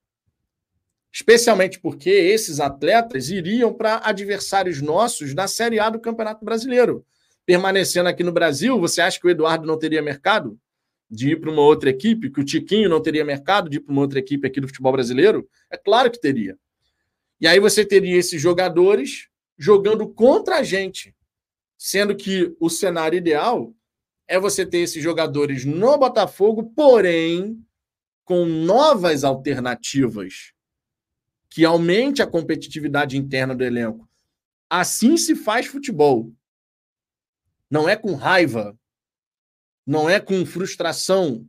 Especialmente 1.11 1.79
porque 1.79 2.09
esses 2.09 2.59
atletas 2.59 3.29
iriam 3.29 3.73
para 3.73 4.01
adversários 4.03 4.81
nossos 4.81 5.33
na 5.33 5.47
Série 5.47 5.79
A 5.79 5.89
do 5.89 5.99
Campeonato 5.99 6.43
Brasileiro 6.45 7.05
permanecendo 7.45 8.09
aqui 8.09 8.23
no 8.23 8.31
Brasil, 8.31 8.79
você 8.79 9.01
acha 9.01 9.19
que 9.19 9.27
o 9.27 9.29
Eduardo 9.29 9.67
não 9.67 9.77
teria 9.77 10.01
mercado 10.01 10.57
de 11.09 11.31
ir 11.31 11.39
para 11.39 11.51
uma 11.51 11.61
outra 11.61 11.89
equipe? 11.89 12.29
Que 12.29 12.41
o 12.41 12.45
Tiquinho 12.45 12.89
não 12.89 13.01
teria 13.01 13.25
mercado 13.25 13.69
de 13.69 13.77
ir 13.77 13.79
para 13.81 13.91
uma 13.91 14.01
outra 14.01 14.19
equipe 14.19 14.47
aqui 14.47 14.59
do 14.59 14.67
futebol 14.67 14.91
brasileiro? 14.91 15.47
É 15.69 15.77
claro 15.77 16.09
que 16.09 16.19
teria. 16.19 16.57
E 17.43 17.47
aí 17.47 17.59
você 17.59 17.85
teria 17.85 18.17
esses 18.17 18.41
jogadores 18.41 19.27
jogando 19.57 20.07
contra 20.07 20.59
a 20.59 20.63
gente, 20.63 21.13
sendo 21.77 22.15
que 22.15 22.55
o 22.57 22.69
cenário 22.69 23.17
ideal 23.17 23.75
é 24.25 24.39
você 24.39 24.65
ter 24.65 24.77
esses 24.77 25.03
jogadores 25.03 25.65
no 25.65 25.97
Botafogo, 25.97 26.71
porém 26.73 27.61
com 28.23 28.45
novas 28.45 29.25
alternativas 29.25 30.53
que 31.49 31.65
aumente 31.65 32.21
a 32.21 32.27
competitividade 32.27 33.17
interna 33.17 33.53
do 33.53 33.65
elenco 33.65 34.09
Assim 34.69 35.17
se 35.17 35.35
faz 35.35 35.67
futebol. 35.67 36.33
Não 37.69 37.87
é 37.87 37.95
com 37.95 38.15
raiva, 38.15 38.75
não 39.85 40.09
é 40.09 40.19
com 40.19 40.43
frustração, 40.47 41.47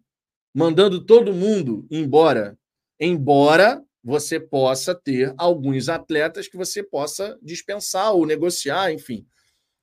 mandando 0.53 1.03
todo 1.07 1.33
mundo 1.33 1.87
embora. 1.91 2.59
Embora 3.01 3.83
você 4.05 4.39
possa 4.39 4.95
ter 4.95 5.33
alguns 5.39 5.89
atletas 5.89 6.47
que 6.47 6.59
você 6.59 6.83
possa 6.83 7.39
dispensar 7.43 8.13
ou 8.13 8.27
negociar, 8.27 8.93
enfim. 8.93 9.27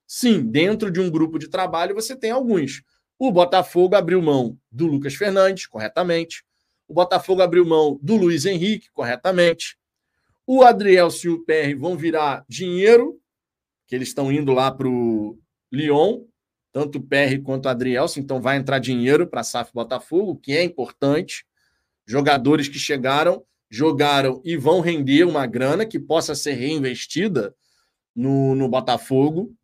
Sim, 0.05 0.43
dentro 0.43 0.91
de 0.91 0.99
um 0.99 1.09
grupo 1.09 1.39
de 1.39 1.49
trabalho 1.49 1.95
você 1.95 2.15
tem 2.15 2.29
alguns. 2.29 2.83
O 3.17 3.31
Botafogo 3.31 3.95
abriu 3.95 4.21
mão 4.21 4.57
do 4.71 4.85
Lucas 4.85 5.15
Fernandes, 5.15 5.65
corretamente. 5.65 6.43
O 6.87 6.93
Botafogo 6.93 7.41
abriu 7.41 7.65
mão 7.65 7.99
do 8.01 8.15
Luiz 8.15 8.45
Henrique, 8.45 8.91
corretamente. 8.91 9.77
O 10.45 10.63
Adriel 10.63 11.07
e 11.23 11.29
o 11.29 11.43
PR 11.43 11.75
vão 11.77 11.97
virar 11.97 12.45
dinheiro, 12.47 13.19
que 13.87 13.95
eles 13.95 14.09
estão 14.09 14.31
indo 14.31 14.53
lá 14.53 14.71
para 14.71 14.87
o 14.87 15.39
Lyon, 15.71 16.25
tanto 16.71 16.97
o 16.97 17.01
PR 17.01 17.41
quanto 17.43 17.65
o 17.65 17.69
Adrielson, 17.69 18.19
então 18.19 18.41
vai 18.41 18.57
entrar 18.57 18.79
dinheiro 18.79 19.25
para 19.25 19.41
a 19.41 19.43
SAF 19.43 19.71
Botafogo, 19.73 20.35
que 20.35 20.53
é 20.53 20.63
importante. 20.63 21.45
Jogadores 22.05 22.67
que 22.67 22.79
chegaram, 22.79 23.43
jogaram 23.71 24.41
e 24.43 24.57
vão 24.57 24.81
render 24.81 25.23
uma 25.23 25.47
grana 25.47 25.85
que 25.85 25.97
possa 25.97 26.35
ser 26.35 26.51
reinvestida 26.51 27.55
no, 28.13 28.53
no 28.53 28.67
Botafogo. 28.67 29.55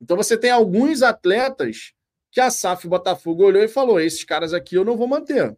Então 0.00 0.16
você 0.16 0.38
tem 0.38 0.50
alguns 0.50 1.02
atletas 1.02 1.92
que 2.32 2.40
a 2.40 2.50
SAF 2.50 2.88
Botafogo 2.88 3.44
olhou 3.44 3.62
e 3.62 3.68
falou: 3.68 4.00
esses 4.00 4.24
caras 4.24 4.54
aqui 4.54 4.74
eu 4.74 4.86
não 4.86 4.96
vou 4.96 5.06
manter. 5.06 5.54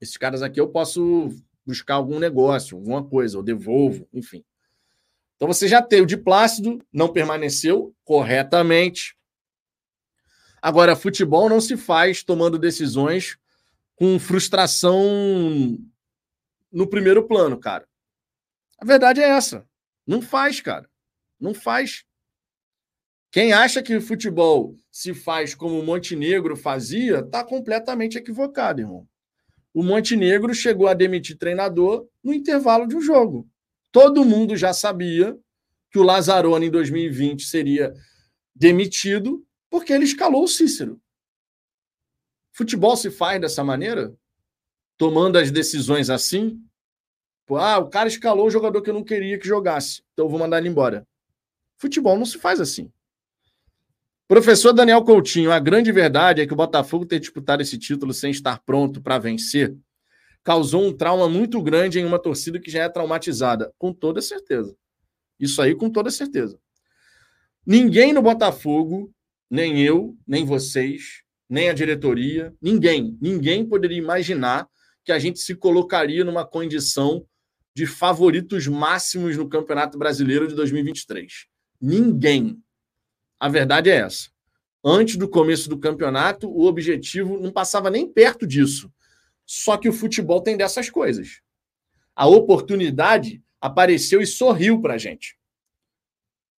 Esses 0.00 0.16
caras 0.16 0.40
aqui 0.40 0.60
eu 0.60 0.68
posso 0.68 1.28
buscar 1.66 1.94
algum 1.94 2.20
negócio, 2.20 2.76
alguma 2.76 3.04
coisa, 3.04 3.36
ou 3.36 3.42
devolvo, 3.42 4.08
enfim. 4.12 4.44
Então 5.34 5.48
você 5.48 5.66
já 5.66 5.82
tem 5.82 6.00
o 6.00 6.06
de 6.06 6.16
Plácido, 6.16 6.80
não 6.92 7.12
permaneceu 7.12 7.92
corretamente. 8.04 9.16
Agora, 10.62 10.96
futebol 10.96 11.48
não 11.48 11.60
se 11.60 11.76
faz 11.76 12.22
tomando 12.22 12.58
decisões 12.58 13.36
com 13.96 14.18
frustração 14.18 15.78
no 16.72 16.86
primeiro 16.86 17.26
plano, 17.26 17.58
cara. 17.58 17.86
A 18.78 18.84
verdade 18.84 19.20
é 19.20 19.28
essa. 19.28 19.66
Não 20.06 20.20
faz, 20.20 20.60
cara. 20.60 20.88
Não 21.38 21.54
faz. 21.54 22.04
Quem 23.30 23.52
acha 23.52 23.82
que 23.82 23.96
o 23.96 24.02
futebol 24.02 24.76
se 24.90 25.12
faz 25.14 25.54
como 25.54 25.78
o 25.78 25.84
Montenegro 25.84 26.56
fazia, 26.56 27.20
está 27.20 27.44
completamente 27.44 28.16
equivocado, 28.16 28.80
irmão 28.80 29.08
o 29.76 29.82
Montenegro 29.82 30.54
chegou 30.54 30.88
a 30.88 30.94
demitir 30.94 31.36
treinador 31.36 32.08
no 32.24 32.32
intervalo 32.32 32.88
de 32.88 32.96
um 32.96 33.00
jogo. 33.02 33.46
Todo 33.92 34.24
mundo 34.24 34.56
já 34.56 34.72
sabia 34.72 35.38
que 35.90 35.98
o 35.98 36.02
Lazzaroni 36.02 36.68
em 36.68 36.70
2020 36.70 37.44
seria 37.44 37.92
demitido 38.54 39.46
porque 39.68 39.92
ele 39.92 40.06
escalou 40.06 40.44
o 40.44 40.48
Cícero. 40.48 40.98
Futebol 42.52 42.96
se 42.96 43.10
faz 43.10 43.38
dessa 43.38 43.62
maneira? 43.62 44.16
Tomando 44.96 45.36
as 45.38 45.50
decisões 45.50 46.10
assim? 46.10 46.60
Ah, 47.50 47.78
o 47.78 47.88
cara 47.88 48.08
escalou 48.08 48.46
o 48.46 48.50
jogador 48.50 48.82
que 48.82 48.90
eu 48.90 48.94
não 48.94 49.04
queria 49.04 49.38
que 49.38 49.46
jogasse, 49.46 50.02
então 50.12 50.24
eu 50.24 50.28
vou 50.28 50.38
mandar 50.38 50.58
ele 50.58 50.68
embora. 50.68 51.06
Futebol 51.76 52.18
não 52.18 52.26
se 52.26 52.38
faz 52.38 52.60
assim. 52.60 52.90
Professor 54.26 54.72
Daniel 54.72 55.04
Coutinho, 55.04 55.52
a 55.52 55.60
grande 55.60 55.92
verdade 55.92 56.40
é 56.40 56.46
que 56.46 56.52
o 56.52 56.56
Botafogo 56.56 57.06
ter 57.06 57.20
disputado 57.20 57.62
esse 57.62 57.78
título 57.78 58.12
sem 58.12 58.32
estar 58.32 58.60
pronto 58.64 59.00
para 59.00 59.18
vencer 59.18 59.76
causou 60.46 60.86
um 60.86 60.92
trauma 60.96 61.28
muito 61.28 61.60
grande 61.60 61.98
em 61.98 62.04
uma 62.04 62.20
torcida 62.20 62.60
que 62.60 62.70
já 62.70 62.84
é 62.84 62.88
traumatizada, 62.88 63.72
com 63.76 63.92
toda 63.92 64.22
certeza. 64.22 64.76
Isso 65.40 65.60
aí, 65.60 65.74
com 65.74 65.90
toda 65.90 66.08
certeza. 66.08 66.56
Ninguém 67.66 68.12
no 68.12 68.22
Botafogo, 68.22 69.12
nem 69.50 69.82
eu, 69.82 70.16
nem 70.24 70.44
vocês, 70.44 71.24
nem 71.50 71.68
a 71.68 71.72
diretoria, 71.72 72.54
ninguém, 72.62 73.18
ninguém 73.20 73.66
poderia 73.66 73.98
imaginar 73.98 74.68
que 75.06 75.12
a 75.12 75.18
gente 75.20 75.38
se 75.38 75.54
colocaria 75.54 76.24
numa 76.24 76.44
condição 76.44 77.24
de 77.72 77.86
favoritos 77.86 78.66
máximos 78.66 79.36
no 79.36 79.48
Campeonato 79.48 79.96
Brasileiro 79.96 80.48
de 80.48 80.54
2023. 80.56 81.46
Ninguém. 81.80 82.60
A 83.38 83.48
verdade 83.48 83.88
é 83.88 83.96
essa. 83.96 84.30
Antes 84.84 85.16
do 85.16 85.28
começo 85.28 85.68
do 85.68 85.78
campeonato, 85.78 86.48
o 86.50 86.66
objetivo 86.66 87.38
não 87.38 87.52
passava 87.52 87.88
nem 87.88 88.10
perto 88.12 88.46
disso. 88.46 88.92
Só 89.44 89.76
que 89.76 89.88
o 89.88 89.92
futebol 89.92 90.40
tem 90.40 90.56
dessas 90.56 90.90
coisas. 90.90 91.40
A 92.14 92.26
oportunidade 92.26 93.40
apareceu 93.60 94.20
e 94.20 94.26
sorriu 94.26 94.80
para 94.80 94.94
a 94.94 94.98
gente. 94.98 95.38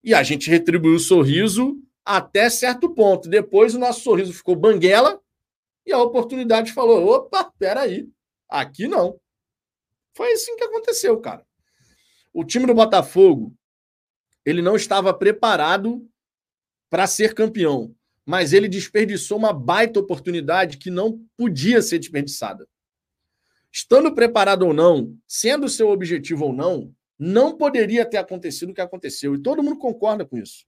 E 0.02 0.14
a 0.14 0.22
gente 0.22 0.48
retribuiu 0.48 0.94
o 0.94 1.00
sorriso 1.00 1.76
até 2.02 2.48
certo 2.48 2.94
ponto. 2.94 3.28
Depois 3.28 3.74
o 3.74 3.78
nosso 3.78 4.00
sorriso 4.00 4.32
ficou 4.32 4.56
banguela 4.56 5.20
e 5.84 5.92
a 5.92 6.00
oportunidade 6.00 6.72
falou: 6.72 7.06
opa, 7.08 7.52
peraí, 7.58 8.08
aqui 8.48 8.88
não. 8.88 9.20
Foi 10.14 10.32
assim 10.32 10.56
que 10.56 10.64
aconteceu, 10.64 11.20
cara. 11.20 11.46
O 12.32 12.44
time 12.44 12.66
do 12.66 12.74
Botafogo 12.74 13.54
ele 14.44 14.62
não 14.62 14.76
estava 14.76 15.12
preparado 15.12 16.08
para 16.88 17.06
ser 17.06 17.34
campeão, 17.34 17.94
mas 18.24 18.54
ele 18.54 18.66
desperdiçou 18.66 19.36
uma 19.36 19.52
baita 19.52 20.00
oportunidade 20.00 20.78
que 20.78 20.90
não 20.90 21.22
podia 21.36 21.82
ser 21.82 21.98
desperdiçada. 21.98 22.66
Estando 23.70 24.14
preparado 24.14 24.62
ou 24.62 24.72
não, 24.72 25.14
sendo 25.26 25.68
seu 25.68 25.90
objetivo 25.90 26.46
ou 26.46 26.52
não, 26.54 26.90
não 27.18 27.58
poderia 27.58 28.06
ter 28.06 28.16
acontecido 28.16 28.70
o 28.70 28.74
que 28.74 28.80
aconteceu. 28.80 29.34
E 29.34 29.42
todo 29.42 29.62
mundo 29.62 29.78
concorda 29.78 30.24
com 30.24 30.38
isso. 30.38 30.64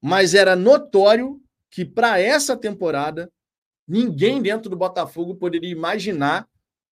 Mas 0.00 0.32
era 0.32 0.54
notório 0.54 1.42
que 1.70 1.84
para 1.84 2.20
essa 2.20 2.56
temporada, 2.56 3.32
ninguém 3.86 4.40
dentro 4.40 4.70
do 4.70 4.76
Botafogo 4.76 5.34
poderia 5.34 5.70
imaginar 5.70 6.48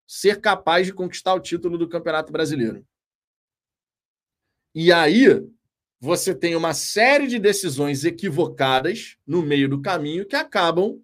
ser 0.08 0.42
capaz 0.42 0.88
de 0.88 0.94
conquistar 0.94 1.34
o 1.34 1.40
título 1.40 1.78
do 1.78 1.88
Campeonato 1.88 2.32
Brasileiro. 2.32 2.86
E 4.74 4.92
aí, 4.92 5.26
você 6.00 6.34
tem 6.34 6.56
uma 6.56 6.74
série 6.74 7.28
de 7.28 7.38
decisões 7.38 8.04
equivocadas 8.04 9.18
no 9.26 9.42
meio 9.42 9.70
do 9.70 9.82
caminho 9.82 10.26
que 10.26 10.36
acabam 10.36 11.02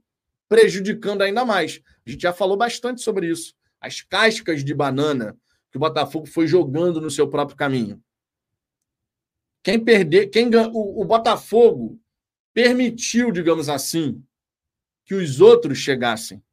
prejudicando 0.49 1.21
ainda 1.21 1.45
mais. 1.45 1.81
A 2.05 2.09
gente 2.09 2.21
já 2.21 2.33
falou 2.33 2.57
bastante 2.57 3.01
sobre 3.01 3.29
isso. 3.29 3.53
As 3.79 4.01
cascas 4.01 4.63
de 4.63 4.73
banana 4.73 5.37
que 5.69 5.77
o 5.77 5.79
Botafogo 5.79 6.25
foi 6.25 6.47
jogando 6.47 6.99
no 6.99 7.11
seu 7.11 7.29
próprio 7.29 7.57
caminho. 7.57 8.01
Quem 9.61 9.79
perder, 9.83 10.27
quem 10.27 10.49
o, 10.55 11.01
o 11.01 11.05
Botafogo 11.05 11.99
permitiu, 12.53 13.31
digamos 13.31 13.69
assim, 13.69 14.23
que 15.07 15.15
os 15.15 15.39
outros 15.39 15.77
chegassem. 15.77 16.43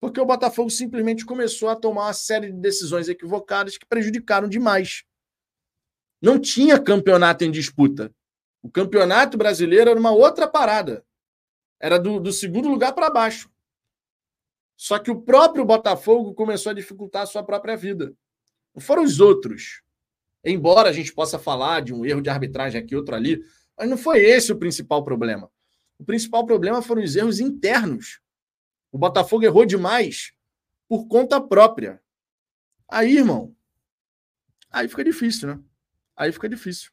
Porque 0.00 0.20
o 0.20 0.26
Botafogo 0.26 0.68
simplesmente 0.68 1.24
começou 1.24 1.68
a 1.68 1.76
tomar 1.76 2.06
uma 2.06 2.12
série 2.12 2.50
de 2.50 2.58
decisões 2.58 3.08
equivocadas 3.08 3.78
que 3.78 3.86
prejudicaram 3.86 4.48
demais. 4.48 5.04
Não 6.20 6.38
tinha 6.38 6.78
campeonato 6.78 7.44
em 7.44 7.52
disputa. 7.52 8.12
O 8.60 8.68
campeonato 8.68 9.38
brasileiro 9.38 9.90
era 9.90 9.98
uma 9.98 10.10
outra 10.10 10.48
parada. 10.48 11.06
Era 11.80 11.96
do, 11.96 12.18
do 12.18 12.32
segundo 12.32 12.68
lugar 12.68 12.92
para 12.94 13.08
baixo. 13.08 13.48
Só 14.76 14.98
que 14.98 15.10
o 15.10 15.22
próprio 15.22 15.64
Botafogo 15.64 16.34
começou 16.34 16.70
a 16.70 16.74
dificultar 16.74 17.22
a 17.22 17.26
sua 17.26 17.44
própria 17.44 17.76
vida. 17.76 18.12
Não 18.74 18.82
foram 18.82 19.04
os 19.04 19.20
outros. 19.20 19.82
Embora 20.44 20.88
a 20.88 20.92
gente 20.92 21.14
possa 21.14 21.38
falar 21.38 21.80
de 21.80 21.94
um 21.94 22.04
erro 22.04 22.20
de 22.20 22.28
arbitragem 22.28 22.80
aqui, 22.80 22.96
outro 22.96 23.14
ali, 23.14 23.40
mas 23.78 23.88
não 23.88 23.96
foi 23.96 24.18
esse 24.18 24.52
o 24.52 24.58
principal 24.58 25.04
problema. 25.04 25.48
O 25.98 26.04
principal 26.04 26.44
problema 26.44 26.82
foram 26.82 27.02
os 27.02 27.14
erros 27.16 27.40
internos. 27.40 28.20
O 28.90 28.98
Botafogo 28.98 29.44
errou 29.44 29.64
demais 29.64 30.32
por 30.88 31.06
conta 31.06 31.40
própria. 31.40 32.00
Aí, 32.88 33.16
irmão, 33.16 33.54
aí 34.70 34.88
fica 34.88 35.02
difícil, 35.02 35.48
né? 35.48 35.60
Aí 36.16 36.30
fica 36.30 36.48
difícil. 36.48 36.90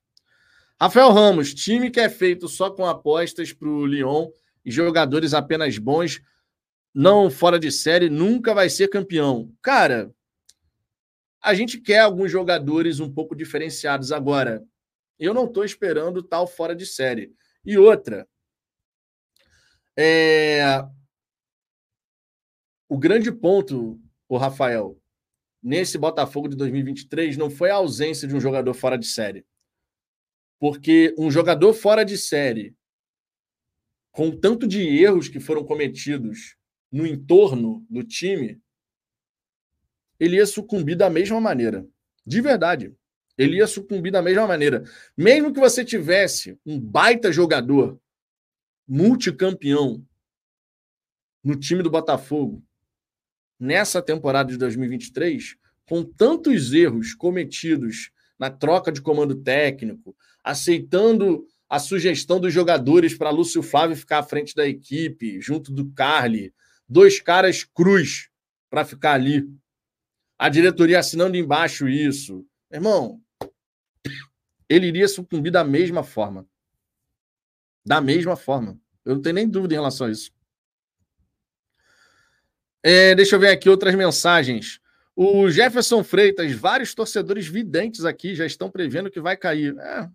Rafael 0.79 1.11
Ramos, 1.11 1.53
time 1.53 1.91
que 1.91 1.99
é 1.99 2.09
feito 2.09 2.47
só 2.47 2.71
com 2.71 2.85
apostas 2.85 3.53
para 3.53 3.69
o 3.69 3.85
Lyon 3.85 4.31
e 4.65 4.71
jogadores 4.71 5.33
apenas 5.33 5.77
bons, 5.77 6.21
não 6.93 7.29
fora 7.29 7.59
de 7.59 7.71
série, 7.71 8.09
nunca 8.09 8.53
vai 8.53 8.69
ser 8.69 8.87
campeão. 8.87 9.53
Cara, 9.61 10.11
a 11.41 11.53
gente 11.53 11.79
quer 11.79 11.99
alguns 11.99 12.31
jogadores 12.31 12.99
um 12.99 13.11
pouco 13.11 13.35
diferenciados 13.35 14.11
agora. 14.11 14.63
Eu 15.19 15.33
não 15.33 15.45
estou 15.45 15.63
esperando 15.63 16.23
tal 16.23 16.47
fora 16.47 16.75
de 16.75 16.85
série. 16.85 17.31
E 17.63 17.77
outra, 17.77 18.27
é... 19.97 20.61
o 22.87 22.97
grande 22.97 23.31
ponto, 23.31 23.99
o 24.27 24.37
Rafael, 24.37 24.99
nesse 25.61 25.97
Botafogo 25.97 26.47
de 26.47 26.55
2023 26.55 27.37
não 27.37 27.49
foi 27.49 27.69
a 27.69 27.75
ausência 27.75 28.27
de 28.27 28.35
um 28.35 28.39
jogador 28.39 28.73
fora 28.73 28.97
de 28.97 29.07
série. 29.07 29.45
Porque 30.59 31.13
um 31.17 31.29
jogador 31.29 31.73
fora 31.73 32.03
de 32.03 32.17
série, 32.17 32.75
com 34.11 34.29
o 34.29 34.37
tanto 34.37 34.67
de 34.67 34.81
erros 34.81 35.27
que 35.27 35.39
foram 35.39 35.63
cometidos 35.63 36.55
no 36.91 37.05
entorno 37.05 37.85
do 37.89 38.03
time, 38.03 38.61
ele 40.19 40.35
ia 40.35 40.45
sucumbir 40.45 40.95
da 40.95 41.09
mesma 41.09 41.39
maneira. 41.39 41.87
De 42.25 42.41
verdade. 42.41 42.93
Ele 43.37 43.57
ia 43.57 43.67
sucumbir 43.67 44.11
da 44.11 44.21
mesma 44.21 44.45
maneira. 44.45 44.83
Mesmo 45.17 45.53
que 45.53 45.59
você 45.59 45.83
tivesse 45.83 46.59
um 46.65 46.79
baita 46.79 47.31
jogador, 47.31 47.99
multicampeão, 48.87 50.05
no 51.43 51.55
time 51.55 51.81
do 51.81 51.89
Botafogo, 51.89 52.63
nessa 53.59 54.01
temporada 54.01 54.51
de 54.51 54.57
2023, 54.57 55.55
com 55.87 56.03
tantos 56.03 56.73
erros 56.73 57.13
cometidos 57.13 58.11
na 58.37 58.49
troca 58.49 58.91
de 58.91 59.01
comando 59.01 59.35
técnico, 59.35 60.15
aceitando 60.43 61.45
a 61.69 61.79
sugestão 61.79 62.39
dos 62.39 62.53
jogadores 62.53 63.17
para 63.17 63.29
Lúcio 63.29 63.63
Flávio 63.63 63.95
ficar 63.95 64.19
à 64.19 64.23
frente 64.23 64.55
da 64.55 64.67
equipe, 64.67 65.39
junto 65.39 65.71
do 65.71 65.91
Carly, 65.91 66.53
dois 66.87 67.21
caras 67.21 67.63
cruz 67.63 68.29
para 68.69 68.83
ficar 68.83 69.13
ali. 69.13 69.47
A 70.37 70.49
diretoria 70.49 70.99
assinando 70.99 71.37
embaixo 71.37 71.87
isso. 71.87 72.45
Irmão, 72.71 73.21
ele 74.67 74.87
iria 74.87 75.07
sucumbir 75.07 75.51
da 75.51 75.63
mesma 75.63 76.03
forma. 76.03 76.47
Da 77.85 77.99
mesma 77.99 78.35
forma. 78.35 78.79
Eu 79.03 79.15
não 79.15 79.21
tenho 79.21 79.35
nem 79.35 79.47
dúvida 79.47 79.73
em 79.73 79.77
relação 79.77 80.07
a 80.07 80.11
isso. 80.11 80.31
É, 82.83 83.13
deixa 83.13 83.35
eu 83.35 83.39
ver 83.39 83.49
aqui 83.49 83.69
outras 83.69 83.93
mensagens. 83.95 84.79
O 85.15 85.49
Jefferson 85.49 86.03
Freitas, 86.03 86.51
vários 86.53 86.95
torcedores 86.95 87.47
videntes 87.47 88.05
aqui 88.05 88.33
já 88.33 88.45
estão 88.45 88.71
prevendo 88.71 89.11
que 89.11 89.19
vai 89.19 89.35
cair. 89.37 89.77
É. 89.77 90.09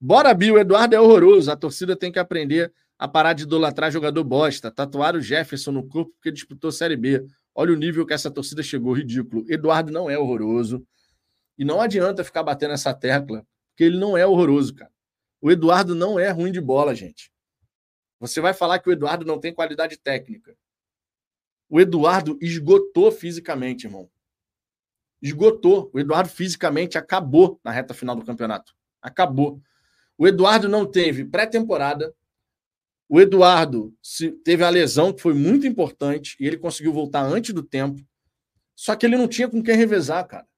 Bora, 0.00 0.32
Bill. 0.32 0.58
Eduardo 0.58 0.94
é 0.94 1.00
horroroso. 1.00 1.50
A 1.50 1.56
torcida 1.56 1.96
tem 1.96 2.12
que 2.12 2.18
aprender 2.18 2.72
a 2.98 3.08
parar 3.08 3.32
de 3.32 3.42
idolatrar 3.42 3.90
jogador 3.90 4.24
bosta. 4.24 4.70
Tatuar 4.70 5.16
o 5.16 5.20
Jefferson 5.20 5.72
no 5.72 5.86
corpo 5.86 6.12
porque 6.12 6.30
disputou 6.30 6.70
Série 6.70 6.96
B. 6.96 7.24
Olha 7.54 7.72
o 7.72 7.76
nível 7.76 8.06
que 8.06 8.14
essa 8.14 8.30
torcida 8.30 8.62
chegou. 8.62 8.92
Ridículo. 8.92 9.44
Eduardo 9.48 9.92
não 9.92 10.08
é 10.08 10.18
horroroso. 10.18 10.86
E 11.58 11.64
não 11.64 11.80
adianta 11.80 12.24
ficar 12.24 12.42
batendo 12.42 12.74
essa 12.74 12.92
tecla, 12.92 13.46
porque 13.70 13.84
ele 13.84 13.98
não 13.98 14.16
é 14.16 14.26
horroroso, 14.26 14.74
cara. 14.74 14.93
O 15.44 15.50
Eduardo 15.50 15.94
não 15.94 16.18
é 16.18 16.30
ruim 16.30 16.50
de 16.50 16.58
bola, 16.58 16.94
gente. 16.94 17.30
Você 18.18 18.40
vai 18.40 18.54
falar 18.54 18.78
que 18.78 18.88
o 18.88 18.92
Eduardo 18.92 19.26
não 19.26 19.38
tem 19.38 19.52
qualidade 19.52 19.98
técnica. 19.98 20.56
O 21.68 21.78
Eduardo 21.78 22.38
esgotou 22.40 23.12
fisicamente, 23.12 23.86
irmão. 23.86 24.10
Esgotou. 25.20 25.90
O 25.92 26.00
Eduardo 26.00 26.30
fisicamente 26.30 26.96
acabou 26.96 27.60
na 27.62 27.70
reta 27.70 27.92
final 27.92 28.16
do 28.16 28.24
campeonato. 28.24 28.74
Acabou. 29.02 29.60
O 30.16 30.26
Eduardo 30.26 30.66
não 30.66 30.86
teve 30.86 31.26
pré-temporada. 31.26 32.14
O 33.06 33.20
Eduardo 33.20 33.94
teve 34.42 34.64
a 34.64 34.70
lesão, 34.70 35.12
que 35.12 35.20
foi 35.20 35.34
muito 35.34 35.66
importante, 35.66 36.38
e 36.40 36.46
ele 36.46 36.56
conseguiu 36.56 36.94
voltar 36.94 37.20
antes 37.22 37.52
do 37.52 37.62
tempo. 37.62 38.02
Só 38.74 38.96
que 38.96 39.04
ele 39.04 39.18
não 39.18 39.28
tinha 39.28 39.46
com 39.46 39.62
quem 39.62 39.76
revezar, 39.76 40.26
cara. 40.26 40.48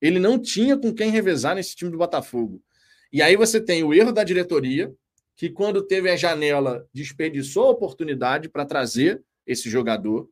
Ele 0.00 0.18
não 0.18 0.38
tinha 0.38 0.74
com 0.74 0.90
quem 0.90 1.10
revezar 1.10 1.54
nesse 1.54 1.76
time 1.76 1.90
do 1.90 1.98
Botafogo. 1.98 2.64
E 3.12 3.22
aí 3.22 3.36
você 3.36 3.60
tem 3.60 3.82
o 3.82 3.92
erro 3.92 4.12
da 4.12 4.22
diretoria, 4.22 4.94
que 5.36 5.48
quando 5.48 5.82
teve 5.82 6.10
a 6.10 6.16
janela 6.16 6.86
desperdiçou 6.92 7.64
a 7.64 7.70
oportunidade 7.70 8.48
para 8.48 8.66
trazer 8.66 9.22
esse 9.46 9.70
jogador. 9.70 10.28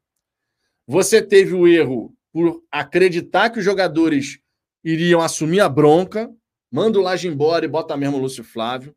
Você 0.86 1.22
teve 1.22 1.54
o 1.54 1.66
erro 1.66 2.14
por 2.32 2.62
acreditar 2.70 3.50
que 3.50 3.58
os 3.58 3.64
jogadores 3.64 4.38
iriam 4.84 5.20
assumir 5.20 5.60
a 5.60 5.68
bronca, 5.68 6.30
manda 6.70 6.98
o 6.98 7.02
Laje 7.02 7.26
embora 7.26 7.64
e 7.64 7.68
bota 7.68 7.96
mesmo 7.96 8.18
o 8.18 8.20
Lúcio 8.20 8.44
Flávio. 8.44 8.94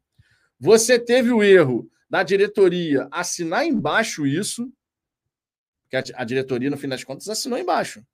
Você 0.60 0.99
teve 0.99 1.32
o 1.32 1.41
erro 1.41 1.90
da 2.10 2.24
diretoria 2.24 3.08
assinar 3.10 3.66
embaixo 3.66 4.28
isso, 4.28 4.72
que 5.90 5.95
a 5.95 6.24
diretoria, 6.24 6.70
no 6.70 6.78
fim 6.78 6.88
das 6.88 7.03
contas, 7.03 7.28
assinou 7.30 7.58
embaixo. 7.58 8.06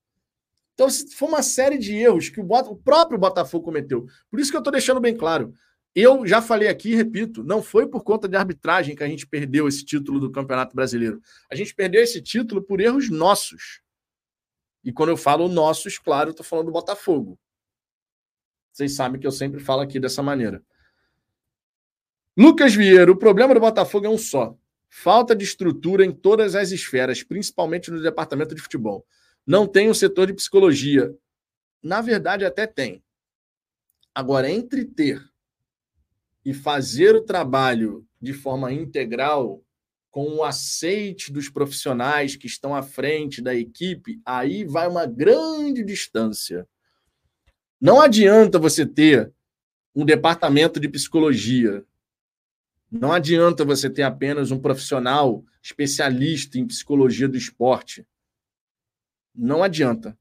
Então, 0.78 0.88
foi 0.91 1.28
uma 1.28 1.41
série 1.41 1.80
de 1.80 1.95
erros 1.95 2.30
que 2.30 2.40
o, 2.40 2.45
o 2.45 2.76
próprio 2.76 3.18
Botafogo 3.18 3.66
cometeu. 3.66 4.06
Por 4.30 4.40
isso 4.40 4.52
que 4.52 4.56
eu 4.56 4.60
estou 4.60 4.72
deixando 4.72 5.02
bem 5.02 5.18
claro. 5.18 5.52
Eu 5.95 6.24
já 6.28 6.40
falei 6.40 6.68
aqui 6.68 6.94
repito, 6.94 7.44
não 7.44 7.64
foi 7.64 7.88
por 7.88 8.04
conta 8.04 8.30
de 8.30 8.38
arbitragem 8.38 8.95
que 8.95 9.04
a 9.04 9.08
gente 9.08 9.26
perdeu 9.26 9.68
esse 9.68 9.84
título 9.84 10.20
do 10.20 10.32
Campeonato 10.32 10.76
Brasileiro. 10.76 11.20
A 11.52 11.56
gente 11.56 11.74
perdeu 11.74 12.04
esse 12.04 12.22
título 12.22 12.62
por 12.62 12.80
erros 12.80 13.10
nossos. 13.10 13.82
E 14.84 14.94
quando 14.94 15.10
eu 15.10 15.18
falo 15.18 15.48
nossos, 15.48 15.98
claro, 15.98 16.30
eu 16.30 16.32
estou 16.32 16.45
falando 16.45 16.68
do 16.68 16.72
Botafogo. 16.72 17.40
Vocês 18.72 18.94
sabem 18.94 19.20
que 19.20 19.26
eu 19.26 19.32
sempre 19.32 19.60
falo 19.60 19.82
aqui 19.82 19.99
dessa 19.99 20.22
maneira. 20.22 20.62
Lucas 22.38 22.76
Vieira, 22.76 23.12
o 23.12 23.18
problema 23.18 23.56
do 23.56 23.60
Botafogo 23.60 24.06
é 24.06 24.10
um 24.10 24.18
só: 24.20 24.56
falta 24.88 25.36
de 25.36 25.44
estrutura 25.44 26.06
em 26.06 26.12
todas 26.12 26.54
as 26.54 26.70
esferas, 26.70 27.24
principalmente 27.24 27.90
no 27.90 27.99
departamento 27.99 28.54
de 28.54 28.62
futebol. 28.62 29.04
Não 29.48 29.65
tem 29.65 29.88
o 29.88 29.91
um 29.91 29.94
setor 29.94 30.28
de 30.28 30.34
psicologia. 30.34 31.15
Na 31.82 32.02
verdade, 32.02 32.44
até 32.44 32.68
tem. 32.68 33.02
Agora, 34.14 34.52
entre 34.52 34.84
ter 34.84 35.24
e 36.44 36.53
fazer 36.53 37.15
o 37.15 37.24
trabalho 37.24 38.06
de 38.22 38.34
forma 38.34 38.74
integral, 38.74 39.64
com 40.11 40.36
o 40.36 40.44
aceite 40.44 41.32
dos 41.32 41.48
profissionais 41.48 42.36
que 42.36 42.48
estão 42.48 42.76
à 42.76 42.82
frente 42.82 43.41
da 43.41 43.56
equipe, 43.56 44.19
aí 44.26 44.65
vai 44.65 44.88
uma 44.88 45.06
grande 45.06 45.84
distância. 45.84 46.68
Não 47.80 48.02
adianta 48.02 48.57
você 48.57 48.86
ter 48.86 49.32
um 49.95 50.03
departamento 50.03 50.80
de 50.80 50.90
psicologia. 50.90 51.86
Não 52.91 53.14
adianta 53.14 53.64
você 53.64 53.90
ter 53.90 54.03
apenas 54.03 54.52
um 54.52 54.60
profissional 54.60 55.45
especialista 55.61 56.57
em 56.57 56.65
psicologia 56.65 57.28
do 57.28 57.38
esporte. 57.38 58.06
Não 59.38 59.61
adianta. 59.61 60.18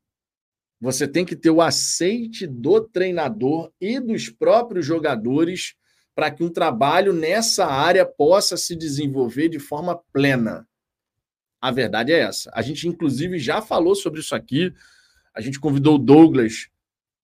Você 0.78 1.08
tem 1.08 1.24
que 1.24 1.34
ter 1.34 1.50
o 1.50 1.62
aceite 1.62 2.46
do 2.46 2.82
treinador 2.82 3.72
e 3.80 3.98
dos 3.98 4.28
próprios 4.28 4.84
jogadores 4.84 5.74
para 6.14 6.30
que 6.30 6.44
um 6.44 6.50
trabalho 6.50 7.12
nessa 7.12 7.66
área 7.66 8.04
possa 8.04 8.56
se 8.56 8.76
desenvolver 8.76 9.48
de 9.48 9.58
forma 9.58 9.98
plena. 10.12 10.68
A 11.60 11.70
verdade 11.70 12.12
é 12.12 12.20
essa. 12.20 12.50
A 12.54 12.60
gente, 12.60 12.86
inclusive, 12.86 13.38
já 13.38 13.62
falou 13.62 13.94
sobre 13.94 14.20
isso 14.20 14.34
aqui. 14.34 14.72
A 15.34 15.40
gente 15.40 15.58
convidou 15.58 15.94
o 15.94 15.98
Douglas 15.98 16.68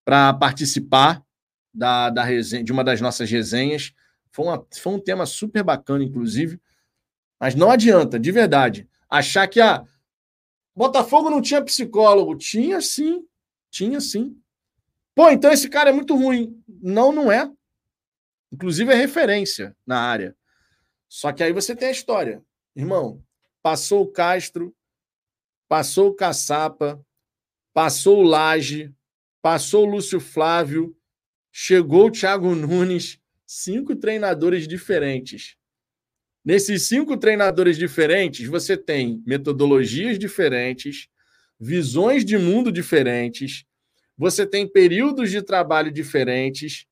para 0.05 0.32
participar 0.32 1.23
da, 1.73 2.10
da 2.10 2.24
resenha, 2.24 2.64
de 2.64 2.73
uma 2.73 2.82
das 2.82 3.01
nossas 3.01 3.31
resenhas. 3.31 3.93
Foi, 4.31 4.47
uma, 4.47 4.66
foi 4.74 4.94
um 4.94 4.98
tema 4.98 5.27
super 5.27 5.62
bacana, 5.62 6.05
inclusive. 6.05 6.60
Mas 7.39 7.55
não 7.55 7.70
adianta, 7.70 8.19
de 8.19 8.32
verdade, 8.32 8.89
achar 9.09 9.47
que 9.47 9.60
ah, 9.60 9.85
Botafogo 10.74 11.31
não 11.31 11.43
tinha 11.43 11.62
psicólogo. 11.62 12.36
Tinha 12.36 12.81
sim. 12.81 13.27
Tinha 13.70 14.01
sim. 14.01 14.39
Pô, 15.15 15.31
então 15.31 15.53
esse 15.53 15.69
cara 15.69 15.90
é 15.90 15.93
muito 15.93 16.16
ruim. 16.16 16.62
Não, 16.66 17.12
não 17.12 17.31
é. 17.31 17.51
Inclusive 18.51 18.93
é 18.93 18.97
referência 18.97 19.77
na 19.86 20.01
área. 20.01 20.36
Só 21.09 21.32
que 21.32 21.43
aí 21.43 21.53
você 21.53 21.77
tem 21.77 21.89
a 21.89 21.93
história. 21.93 22.43
Irmão, 22.74 23.23
passou 23.62 24.03
o 24.03 24.11
Castro, 24.11 24.74
passou 25.69 26.09
o 26.09 26.15
Caçapa, 26.15 27.05
passou 27.73 28.19
o 28.19 28.23
Laje, 28.23 28.94
passou 29.43 29.86
o 29.86 29.90
Lúcio 29.90 30.20
Flávio, 30.20 30.97
chegou 31.51 32.07
o 32.07 32.11
Thiago 32.11 32.55
Nunes, 32.55 33.20
cinco 33.47 33.94
treinadores 33.94 34.66
diferentes. 34.66 35.57
Nesses 36.44 36.89
cinco 36.89 37.16
treinadores 37.16 37.77
diferentes, 37.77 38.48
você 38.48 38.77
tem 38.77 39.23
metodologias 39.24 40.19
diferentes, 40.19 41.09
visões 41.59 42.24
de 42.24 42.36
mundo 42.36 42.73
diferentes, 42.73 43.64
você 44.19 44.44
tem 44.44 44.66
períodos 44.66 45.31
de 45.31 45.40
trabalho 45.40 45.93
diferentes, 45.93 46.86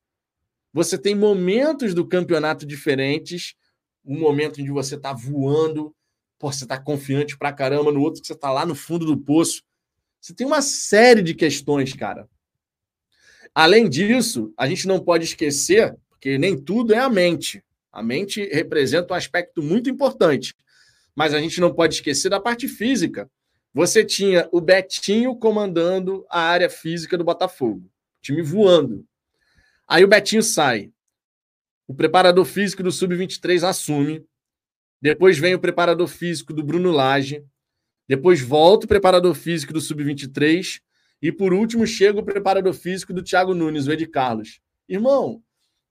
você 0.73 0.97
tem 0.97 1.13
momentos 1.13 1.93
do 1.93 2.07
campeonato 2.07 2.65
diferentes, 2.65 3.55
um 4.05 4.17
momento 4.17 4.61
em 4.61 4.65
que 4.65 4.71
você 4.71 4.95
está 4.95 5.11
voando, 5.11 5.93
pô, 6.39 6.51
você 6.51 6.63
está 6.63 6.79
confiante 6.79 7.37
pra 7.37 7.51
caramba, 7.51 7.91
no 7.91 8.01
outro 8.01 8.21
que 8.21 8.27
você 8.27 8.33
está 8.33 8.51
lá 8.51 8.65
no 8.65 8.73
fundo 8.73 9.05
do 9.05 9.17
poço. 9.17 9.63
Você 10.19 10.33
tem 10.33 10.47
uma 10.47 10.61
série 10.61 11.21
de 11.21 11.35
questões, 11.35 11.93
cara. 11.93 12.27
Além 13.53 13.89
disso, 13.89 14.53
a 14.57 14.65
gente 14.65 14.87
não 14.87 14.99
pode 14.99 15.25
esquecer, 15.25 15.95
porque 16.09 16.37
nem 16.37 16.57
tudo 16.57 16.93
é 16.93 16.99
a 16.99 17.09
mente. 17.09 17.61
A 17.91 18.01
mente 18.01 18.43
representa 18.45 19.13
um 19.13 19.17
aspecto 19.17 19.61
muito 19.61 19.89
importante, 19.89 20.55
mas 21.15 21.33
a 21.33 21.39
gente 21.39 21.59
não 21.59 21.73
pode 21.73 21.95
esquecer 21.95 22.29
da 22.29 22.39
parte 22.39 22.67
física. 22.67 23.29
Você 23.73 24.03
tinha 24.03 24.47
o 24.51 24.61
Betinho 24.61 25.35
comandando 25.35 26.25
a 26.29 26.41
área 26.41 26.69
física 26.69 27.17
do 27.17 27.23
Botafogo, 27.23 27.89
time 28.21 28.41
voando. 28.41 29.05
Aí 29.87 30.03
o 30.03 30.07
Betinho 30.07 30.43
sai. 30.43 30.91
O 31.87 31.93
preparador 31.93 32.45
físico 32.45 32.81
do 32.81 32.91
Sub-23 32.91 33.67
assume. 33.67 34.25
Depois 35.01 35.37
vem 35.37 35.53
o 35.53 35.59
preparador 35.59 36.07
físico 36.07 36.53
do 36.53 36.63
Bruno 36.63 36.91
Lage. 36.91 37.43
Depois 38.07 38.41
volta 38.41 38.85
o 38.85 38.87
preparador 38.87 39.33
físico 39.35 39.73
do 39.73 39.81
Sub-23. 39.81 40.81
E 41.21 41.31
por 41.31 41.53
último 41.53 41.85
chega 41.85 42.19
o 42.19 42.23
preparador 42.23 42.73
físico 42.73 43.13
do 43.13 43.21
Thiago 43.21 43.53
Nunes, 43.53 43.87
o 43.87 43.91
Ed 43.91 44.07
Carlos. 44.07 44.61
Irmão, 44.87 45.43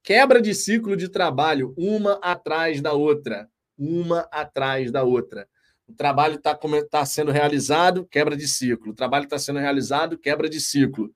Quebra 0.03 0.41
de 0.41 0.55
ciclo 0.55 0.97
de 0.97 1.09
trabalho, 1.09 1.75
uma 1.77 2.15
atrás 2.23 2.81
da 2.81 2.93
outra. 2.93 3.49
Uma 3.77 4.21
atrás 4.33 4.91
da 4.91 5.03
outra. 5.03 5.49
O 5.87 5.93
trabalho 5.95 6.37
está 6.37 6.59
tá 6.89 7.05
sendo 7.05 7.33
realizado, 7.33 8.07
quebra 8.07 8.37
de 8.37 8.47
ciclo. 8.47 8.93
O 8.93 8.95
trabalho 8.95 9.25
está 9.25 9.39
sendo 9.39 9.59
realizado, 9.59 10.17
quebra 10.17 10.49
de 10.49 10.61
ciclo. 10.61 11.13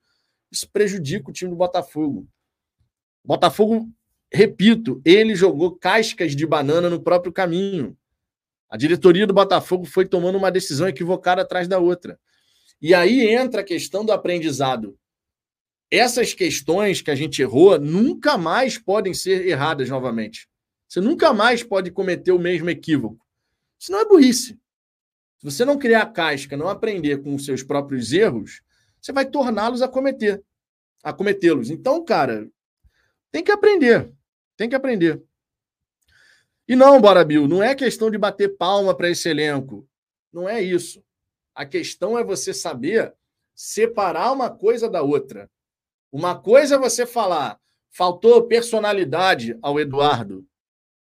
Isso 0.51 0.69
prejudica 0.69 1.29
o 1.29 1.33
time 1.33 1.49
do 1.49 1.55
Botafogo. 1.55 2.27
Botafogo, 3.23 3.89
repito, 4.31 5.01
ele 5.03 5.33
jogou 5.35 5.75
cascas 5.75 6.35
de 6.35 6.45
banana 6.45 6.89
no 6.89 7.01
próprio 7.01 7.31
caminho. 7.31 7.97
A 8.69 8.77
diretoria 8.77 9.25
do 9.25 9.33
Botafogo 9.33 9.85
foi 9.85 10.05
tomando 10.05 10.37
uma 10.37 10.51
decisão 10.51 10.87
equivocada 10.87 11.41
atrás 11.41 11.67
da 11.67 11.79
outra. 11.79 12.19
E 12.81 12.93
aí 12.93 13.27
entra 13.29 13.61
a 13.61 13.63
questão 13.63 14.03
do 14.03 14.11
aprendizado. 14.11 14.97
Essas 15.91 16.33
questões 16.33 17.01
que 17.01 17.11
a 17.11 17.15
gente 17.15 17.41
errou 17.41 17.79
nunca 17.79 18.37
mais 18.37 18.77
podem 18.77 19.13
ser 19.13 19.47
erradas 19.47 19.89
novamente. 19.89 20.49
Você 20.87 20.99
nunca 20.99 21.33
mais 21.33 21.63
pode 21.63 21.91
cometer 21.91 22.31
o 22.31 22.39
mesmo 22.39 22.69
equívoco. 22.69 23.25
Isso 23.79 23.91
não 23.91 23.99
é 23.99 24.05
burrice. 24.05 24.59
Se 25.37 25.45
você 25.45 25.65
não 25.65 25.77
criar 25.77 26.05
casca, 26.07 26.57
não 26.57 26.69
aprender 26.69 27.21
com 27.21 27.35
os 27.35 27.45
seus 27.45 27.61
próprios 27.61 28.11
erros, 28.11 28.61
você 29.01 29.11
vai 29.11 29.25
torná-los 29.25 29.81
a 29.81 29.87
cometer, 29.87 30.43
a 31.03 31.13
cometê-los. 31.13 31.69
Então, 31.69 32.03
cara, 32.03 32.49
tem 33.31 33.43
que 33.43 33.51
aprender. 33.51 34.11
Tem 34.57 34.69
que 34.69 34.75
aprender. 34.75 35.21
E 36.67 36.75
não, 36.75 36.99
Bora 36.99 37.23
Bill, 37.23 37.47
não 37.47 37.61
é 37.61 37.75
questão 37.75 38.09
de 38.09 38.17
bater 38.17 38.57
palma 38.57 38.95
para 38.95 39.09
esse 39.09 39.29
elenco. 39.29 39.87
Não 40.33 40.49
é 40.49 40.61
isso. 40.61 41.03
A 41.53 41.65
questão 41.65 42.17
é 42.17 42.23
você 42.23 42.53
saber 42.53 43.13
separar 43.53 44.31
uma 44.31 44.49
coisa 44.49 44.89
da 44.89 45.03
outra. 45.03 45.49
Uma 46.17 46.33
coisa 46.33 46.75
é 46.75 46.77
você 46.77 47.05
falar, 47.05 47.59
faltou 47.91 48.47
personalidade 48.47 49.59
ao 49.61 49.77
Eduardo, 49.77 50.47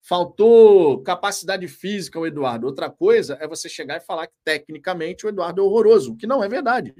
faltou 0.02 1.02
capacidade 1.02 1.66
física 1.66 2.18
ao 2.18 2.26
Eduardo. 2.26 2.66
Outra 2.66 2.90
coisa 2.90 3.38
é 3.40 3.48
você 3.48 3.70
chegar 3.70 3.96
e 3.96 4.04
falar 4.04 4.26
que 4.26 4.34
tecnicamente 4.44 5.24
o 5.24 5.30
Eduardo 5.30 5.62
é 5.62 5.64
horroroso, 5.64 6.14
que 6.14 6.26
não 6.26 6.44
é 6.44 6.48
verdade. 6.48 6.94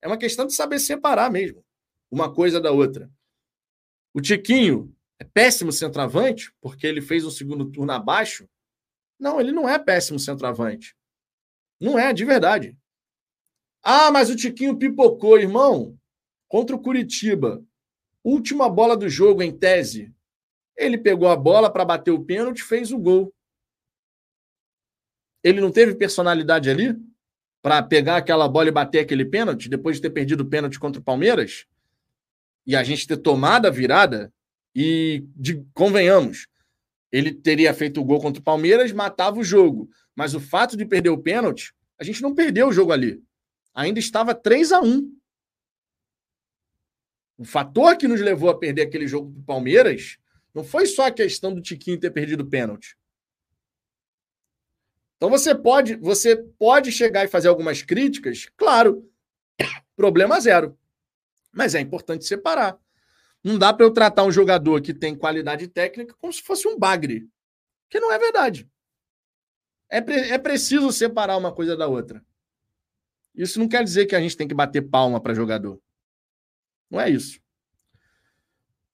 É 0.00 0.06
uma 0.06 0.16
questão 0.16 0.46
de 0.46 0.54
saber 0.54 0.78
separar 0.78 1.28
mesmo 1.28 1.64
uma 2.08 2.32
coisa 2.32 2.60
da 2.60 2.70
outra. 2.70 3.10
O 4.14 4.20
Tiquinho 4.20 4.94
é 5.18 5.24
péssimo 5.24 5.72
centroavante, 5.72 6.54
porque 6.60 6.86
ele 6.86 7.02
fez 7.02 7.24
um 7.24 7.32
segundo 7.32 7.68
turno 7.68 7.90
abaixo. 7.90 8.48
Não, 9.18 9.40
ele 9.40 9.50
não 9.50 9.68
é 9.68 9.76
péssimo 9.76 10.20
centroavante. 10.20 10.96
Não 11.80 11.98
é, 11.98 12.12
de 12.12 12.24
verdade. 12.24 12.78
Ah, 13.82 14.12
mas 14.12 14.30
o 14.30 14.36
Tiquinho 14.36 14.78
pipocou, 14.78 15.36
irmão. 15.36 15.98
Contra 16.54 16.76
o 16.76 16.78
Curitiba. 16.78 17.64
Última 18.22 18.68
bola 18.68 18.96
do 18.96 19.08
jogo, 19.08 19.42
em 19.42 19.50
tese. 19.50 20.14
Ele 20.76 20.96
pegou 20.96 21.26
a 21.26 21.34
bola 21.34 21.68
para 21.68 21.84
bater 21.84 22.12
o 22.12 22.24
pênalti 22.24 22.62
fez 22.62 22.92
o 22.92 22.96
gol. 22.96 23.34
Ele 25.42 25.60
não 25.60 25.72
teve 25.72 25.96
personalidade 25.96 26.70
ali 26.70 26.96
para 27.60 27.82
pegar 27.82 28.18
aquela 28.18 28.46
bola 28.46 28.68
e 28.68 28.70
bater 28.70 29.00
aquele 29.00 29.24
pênalti 29.24 29.68
depois 29.68 29.96
de 29.96 30.02
ter 30.02 30.10
perdido 30.10 30.42
o 30.42 30.48
pênalti 30.48 30.78
contra 30.78 31.00
o 31.00 31.04
Palmeiras? 31.04 31.66
E 32.64 32.76
a 32.76 32.84
gente 32.84 33.04
ter 33.04 33.16
tomado 33.16 33.66
a 33.66 33.70
virada? 33.70 34.32
E 34.72 35.24
de, 35.34 35.60
convenhamos, 35.74 36.46
ele 37.10 37.34
teria 37.34 37.74
feito 37.74 38.00
o 38.00 38.04
gol 38.04 38.20
contra 38.20 38.40
o 38.40 38.44
Palmeiras, 38.44 38.92
matava 38.92 39.40
o 39.40 39.44
jogo. 39.44 39.90
Mas 40.14 40.36
o 40.36 40.40
fato 40.40 40.76
de 40.76 40.86
perder 40.86 41.10
o 41.10 41.18
pênalti, 41.18 41.74
a 41.98 42.04
gente 42.04 42.22
não 42.22 42.32
perdeu 42.32 42.68
o 42.68 42.72
jogo 42.72 42.92
ali. 42.92 43.20
Ainda 43.74 43.98
estava 43.98 44.36
3 44.36 44.70
a 44.70 44.80
1 44.80 45.23
O 47.36 47.44
fator 47.44 47.96
que 47.96 48.06
nos 48.06 48.20
levou 48.20 48.48
a 48.48 48.58
perder 48.58 48.82
aquele 48.82 49.06
jogo 49.06 49.32
para 49.32 49.40
o 49.40 49.44
Palmeiras 49.44 50.18
não 50.54 50.62
foi 50.62 50.86
só 50.86 51.06
a 51.06 51.10
questão 51.10 51.52
do 51.52 51.60
Tiquinho 51.60 51.98
ter 51.98 52.10
perdido 52.10 52.42
o 52.42 52.48
pênalti. 52.48 52.96
Então 55.16 55.28
você 55.28 55.54
pode, 55.54 55.96
você 55.96 56.36
pode 56.36 56.92
chegar 56.92 57.24
e 57.24 57.28
fazer 57.28 57.48
algumas 57.48 57.82
críticas, 57.82 58.46
claro, 58.56 59.10
problema 59.96 60.40
zero. 60.40 60.78
Mas 61.52 61.74
é 61.74 61.80
importante 61.80 62.24
separar. 62.24 62.78
Não 63.42 63.58
dá 63.58 63.72
para 63.72 63.84
eu 63.84 63.92
tratar 63.92 64.24
um 64.24 64.32
jogador 64.32 64.80
que 64.80 64.94
tem 64.94 65.14
qualidade 65.14 65.68
técnica 65.68 66.14
como 66.20 66.32
se 66.32 66.42
fosse 66.42 66.66
um 66.66 66.78
bagre. 66.78 67.28
Que 67.88 68.00
não 68.00 68.12
é 68.12 68.18
verdade. 68.18 68.68
É, 69.88 70.00
pre 70.00 70.14
é 70.14 70.38
preciso 70.38 70.90
separar 70.90 71.36
uma 71.36 71.52
coisa 71.52 71.76
da 71.76 71.86
outra. 71.86 72.24
Isso 73.34 73.58
não 73.58 73.68
quer 73.68 73.84
dizer 73.84 74.06
que 74.06 74.16
a 74.16 74.20
gente 74.20 74.36
tem 74.36 74.48
que 74.48 74.54
bater 74.54 74.82
palma 74.82 75.20
para 75.20 75.34
jogador. 75.34 75.80
Não 76.94 77.00
é 77.00 77.10
isso. 77.10 77.40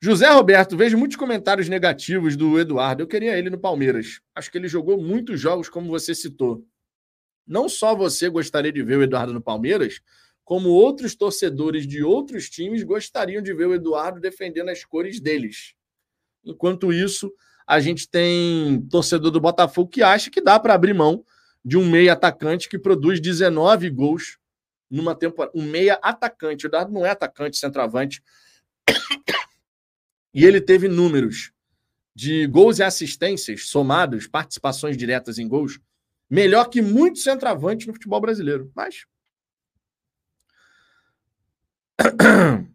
José 0.01 0.27
Roberto, 0.31 0.75
vejo 0.75 0.97
muitos 0.97 1.19
comentários 1.19 1.69
negativos 1.69 2.35
do 2.35 2.59
Eduardo. 2.59 3.03
Eu 3.03 3.07
queria 3.07 3.37
ele 3.37 3.51
no 3.51 3.59
Palmeiras. 3.59 4.23
Acho 4.35 4.51
que 4.51 4.57
ele 4.57 4.69
jogou 4.69 4.99
muitos 4.99 5.39
jogos, 5.39 5.69
como 5.69 5.91
você 5.91 6.15
citou. 6.15 6.65
Não 7.47 7.69
só 7.69 7.95
você 7.95 8.31
gostaria 8.31 8.73
de 8.73 8.83
ver 8.83 8.97
o 8.97 9.03
Eduardo 9.03 9.35
no 9.35 9.43
Palmeiras, 9.43 10.01
como 10.43 10.71
outros 10.71 11.15
torcedores 11.15 11.87
de 11.87 12.03
outros 12.03 12.49
times 12.49 12.83
gostariam 12.83 13.43
de 13.43 13.53
ver 13.53 13.67
o 13.67 13.75
Eduardo 13.75 14.19
defendendo 14.19 14.71
as 14.71 14.83
cores 14.83 15.21
deles. 15.21 15.75
Enquanto 16.43 16.95
isso, 16.95 17.31
a 17.67 17.81
gente 17.81 18.09
tem 18.09 18.81
torcedor 18.91 19.31
do 19.31 19.43
Botafogo 19.43 19.91
que 19.91 20.03
acha 20.03 20.31
que 20.31 20.41
dá 20.41 20.59
para 20.59 20.73
abrir 20.73 20.95
mão 20.95 21.23
de 21.63 21.77
um 21.77 21.87
meia 21.87 22.15
atacante 22.15 22.67
que 22.67 22.79
produz 22.79 23.21
19 23.21 23.91
gols 23.91 24.40
numa 24.91 25.15
temporada. 25.15 25.57
Um 25.57 25.63
meia 25.63 25.99
atacante. 26.03 26.67
O 26.67 26.69
Eduardo 26.69 26.93
não 26.93 27.07
é 27.07 27.11
atacante, 27.11 27.59
centroavante. 27.59 28.23
E 30.33 30.45
ele 30.45 30.61
teve 30.61 30.87
números 30.87 31.51
de 32.15 32.47
gols 32.47 32.79
e 32.79 32.85
assistências 32.85 33.67
somados, 33.67 34.29
participações 34.29 34.97
diretas 34.97 35.41
em 35.41 35.49
gols, 35.49 35.81
melhor 36.31 36.67
que 36.67 36.81
muitos 36.81 37.25
centroavantes 37.25 37.89
no 37.89 37.93
futebol 37.95 38.21
brasileiro. 38.21 38.71
Mas 38.73 39.07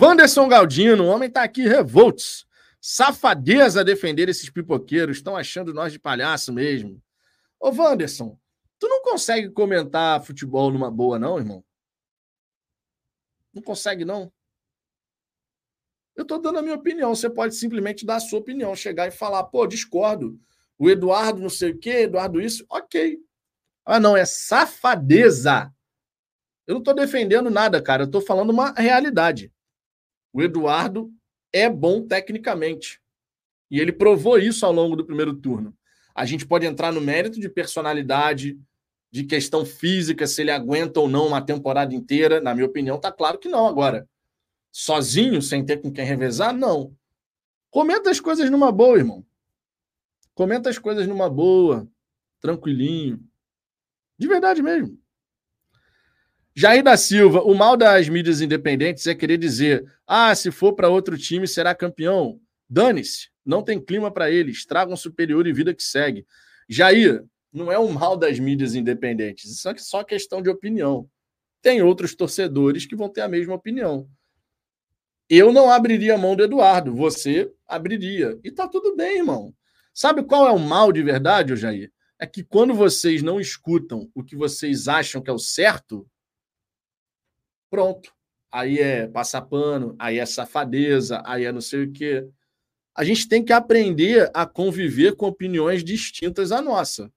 Wanderson 0.00 0.48
Galdino, 0.48 1.04
o 1.04 1.08
homem 1.08 1.30
tá 1.30 1.42
aqui 1.42 1.62
revoltos. 1.62 2.46
Safadeza 2.80 3.84
defender 3.84 4.28
esses 4.28 4.48
pipoqueiros. 4.48 5.16
Estão 5.16 5.36
achando 5.36 5.74
nós 5.74 5.92
de 5.92 5.98
palhaço 5.98 6.52
mesmo. 6.52 7.02
Ô, 7.58 7.70
Wanderson, 7.70 8.38
tu 8.78 8.88
não 8.88 9.02
consegue 9.02 9.50
comentar 9.50 10.24
futebol 10.24 10.70
numa 10.70 10.90
boa, 10.90 11.18
não, 11.18 11.38
irmão? 11.38 11.64
Não 13.52 13.62
consegue, 13.62 14.04
não? 14.04 14.32
Eu 16.14 16.24
tô 16.24 16.38
dando 16.38 16.58
a 16.58 16.62
minha 16.62 16.74
opinião. 16.74 17.14
Você 17.14 17.28
pode 17.28 17.54
simplesmente 17.54 18.06
dar 18.06 18.16
a 18.16 18.20
sua 18.20 18.38
opinião, 18.38 18.74
chegar 18.74 19.06
e 19.06 19.10
falar, 19.10 19.44
pô, 19.44 19.66
discordo. 19.66 20.40
O 20.78 20.90
Eduardo 20.90 21.40
não 21.40 21.50
sei 21.50 21.72
o 21.72 21.78
quê, 21.78 22.02
Eduardo 22.02 22.40
isso. 22.40 22.64
Ok. 22.68 23.18
Ah, 23.84 24.00
não, 24.00 24.16
é 24.16 24.24
safadeza. 24.24 25.72
Eu 26.66 26.74
não 26.74 26.80
estou 26.80 26.94
defendendo 26.94 27.50
nada, 27.50 27.82
cara. 27.82 28.02
Eu 28.02 28.06
estou 28.06 28.20
falando 28.20 28.50
uma 28.50 28.72
realidade. 28.72 29.52
O 30.32 30.42
Eduardo 30.42 31.12
é 31.52 31.70
bom 31.70 32.06
tecnicamente. 32.06 33.00
E 33.70 33.80
ele 33.80 33.92
provou 33.92 34.38
isso 34.38 34.66
ao 34.66 34.72
longo 34.72 34.96
do 34.96 35.06
primeiro 35.06 35.34
turno. 35.34 35.76
A 36.16 36.24
gente 36.24 36.46
pode 36.46 36.64
entrar 36.64 36.90
no 36.90 37.00
mérito 37.00 37.38
de 37.38 37.46
personalidade, 37.46 38.58
de 39.10 39.24
questão 39.24 39.66
física, 39.66 40.26
se 40.26 40.40
ele 40.40 40.50
aguenta 40.50 40.98
ou 40.98 41.06
não 41.06 41.26
uma 41.26 41.42
temporada 41.42 41.94
inteira. 41.94 42.40
Na 42.40 42.54
minha 42.54 42.66
opinião, 42.66 42.98
tá 42.98 43.12
claro 43.12 43.38
que 43.38 43.50
não 43.50 43.66
agora. 43.66 44.08
Sozinho, 44.72 45.42
sem 45.42 45.62
ter 45.62 45.82
com 45.82 45.92
quem 45.92 46.06
revezar, 46.06 46.54
não. 46.54 46.96
Comenta 47.70 48.10
as 48.10 48.18
coisas 48.18 48.50
numa 48.50 48.72
boa, 48.72 48.96
irmão. 48.96 49.26
Comenta 50.34 50.70
as 50.70 50.78
coisas 50.78 51.06
numa 51.06 51.28
boa, 51.28 51.86
tranquilinho. 52.40 53.22
De 54.18 54.26
verdade 54.26 54.62
mesmo. 54.62 54.98
Jair 56.54 56.82
da 56.82 56.96
Silva, 56.96 57.42
o 57.42 57.54
mal 57.54 57.76
das 57.76 58.08
mídias 58.08 58.40
independentes 58.40 59.06
é 59.06 59.14
querer 59.14 59.36
dizer: 59.36 59.84
ah, 60.06 60.34
se 60.34 60.50
for 60.50 60.72
para 60.72 60.88
outro 60.88 61.18
time 61.18 61.46
será 61.46 61.74
campeão. 61.74 62.40
Dane-se, 62.68 63.28
não 63.46 63.62
tem 63.62 63.80
clima 63.80 64.10
para 64.10 64.30
eles, 64.30 64.66
tragam 64.66 64.96
superior 64.96 65.46
e 65.46 65.52
vida 65.52 65.72
que 65.72 65.82
segue. 65.82 66.26
Jair, 66.68 67.24
não 67.52 67.70
é 67.70 67.78
o 67.78 67.88
mal 67.88 68.16
das 68.16 68.38
mídias 68.38 68.74
independentes, 68.74 69.50
isso 69.50 69.68
é 69.68 69.76
só 69.78 70.02
questão 70.02 70.42
de 70.42 70.50
opinião. 70.50 71.08
Tem 71.62 71.80
outros 71.80 72.14
torcedores 72.14 72.84
que 72.84 72.96
vão 72.96 73.08
ter 73.08 73.22
a 73.22 73.28
mesma 73.28 73.54
opinião. 73.54 74.08
Eu 75.28 75.52
não 75.52 75.70
abriria 75.70 76.14
a 76.14 76.18
mão 76.18 76.36
do 76.36 76.44
Eduardo, 76.44 76.94
você 76.94 77.52
abriria. 77.66 78.38
E 78.44 78.50
tá 78.50 78.68
tudo 78.68 78.94
bem, 78.94 79.18
irmão. 79.18 79.54
Sabe 79.94 80.22
qual 80.22 80.46
é 80.46 80.50
o 80.50 80.58
mal 80.58 80.92
de 80.92 81.02
verdade, 81.02 81.56
Jair? 81.56 81.90
É 82.18 82.26
que 82.26 82.44
quando 82.44 82.74
vocês 82.74 83.22
não 83.22 83.40
escutam 83.40 84.10
o 84.14 84.22
que 84.22 84.36
vocês 84.36 84.88
acham 84.88 85.22
que 85.22 85.30
é 85.30 85.32
o 85.32 85.38
certo, 85.38 86.06
Pronto. 87.70 88.14
Aí 88.50 88.78
é 88.78 89.06
passar 89.08 89.42
pano, 89.42 89.94
aí 89.98 90.18
é 90.18 90.26
safadeza, 90.26 91.22
aí 91.26 91.44
é 91.44 91.52
não 91.52 91.60
sei 91.60 91.84
o 91.84 91.92
quê. 91.92 92.26
A 92.96 93.04
gente 93.04 93.28
tem 93.28 93.44
que 93.44 93.52
aprender 93.52 94.30
a 94.32 94.46
conviver 94.46 95.16
com 95.16 95.26
opiniões 95.26 95.84
distintas 95.84 96.50
à 96.50 96.62
nossa. 96.62 97.12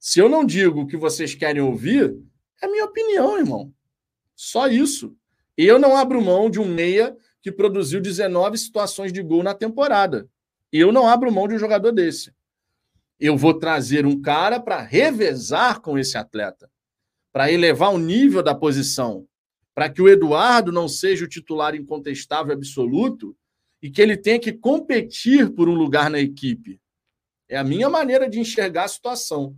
Se 0.00 0.18
eu 0.18 0.28
não 0.28 0.44
digo 0.44 0.80
o 0.80 0.86
que 0.86 0.96
vocês 0.96 1.34
querem 1.34 1.62
ouvir, 1.62 2.16
é 2.60 2.66
minha 2.66 2.84
opinião, 2.84 3.38
irmão. 3.38 3.72
Só 4.34 4.66
isso. 4.66 5.16
Eu 5.56 5.78
não 5.78 5.96
abro 5.96 6.20
mão 6.20 6.50
de 6.50 6.58
um 6.58 6.66
meia 6.66 7.16
que 7.40 7.52
produziu 7.52 8.00
19 8.00 8.58
situações 8.58 9.12
de 9.12 9.22
gol 9.22 9.42
na 9.42 9.54
temporada. 9.54 10.28
Eu 10.72 10.90
não 10.90 11.06
abro 11.06 11.30
mão 11.30 11.46
de 11.46 11.54
um 11.54 11.58
jogador 11.58 11.92
desse. 11.92 12.34
Eu 13.20 13.36
vou 13.36 13.54
trazer 13.54 14.04
um 14.04 14.20
cara 14.20 14.58
para 14.58 14.80
revezar 14.80 15.80
com 15.80 15.96
esse 15.96 16.18
atleta 16.18 16.68
para 17.32 17.50
elevar 17.50 17.92
o 17.92 17.98
nível 17.98 18.42
da 18.42 18.54
posição. 18.54 19.26
para 19.74 19.88
que 19.88 20.02
o 20.02 20.08
Eduardo 20.08 20.70
não 20.70 20.86
seja 20.86 21.24
o 21.24 21.28
titular 21.28 21.74
incontestável 21.74 22.52
absoluto 22.52 23.34
e 23.82 23.90
que 23.90 24.00
ele 24.00 24.16
tenha 24.16 24.38
que 24.38 24.52
competir 24.52 25.50
por 25.50 25.68
um 25.68 25.74
lugar 25.74 26.08
na 26.08 26.20
equipe. 26.20 26.80
É 27.48 27.58
a 27.58 27.64
minha 27.64 27.90
maneira 27.90 28.30
de 28.30 28.38
enxergar 28.38 28.84
a 28.84 28.88
situação. 28.88 29.56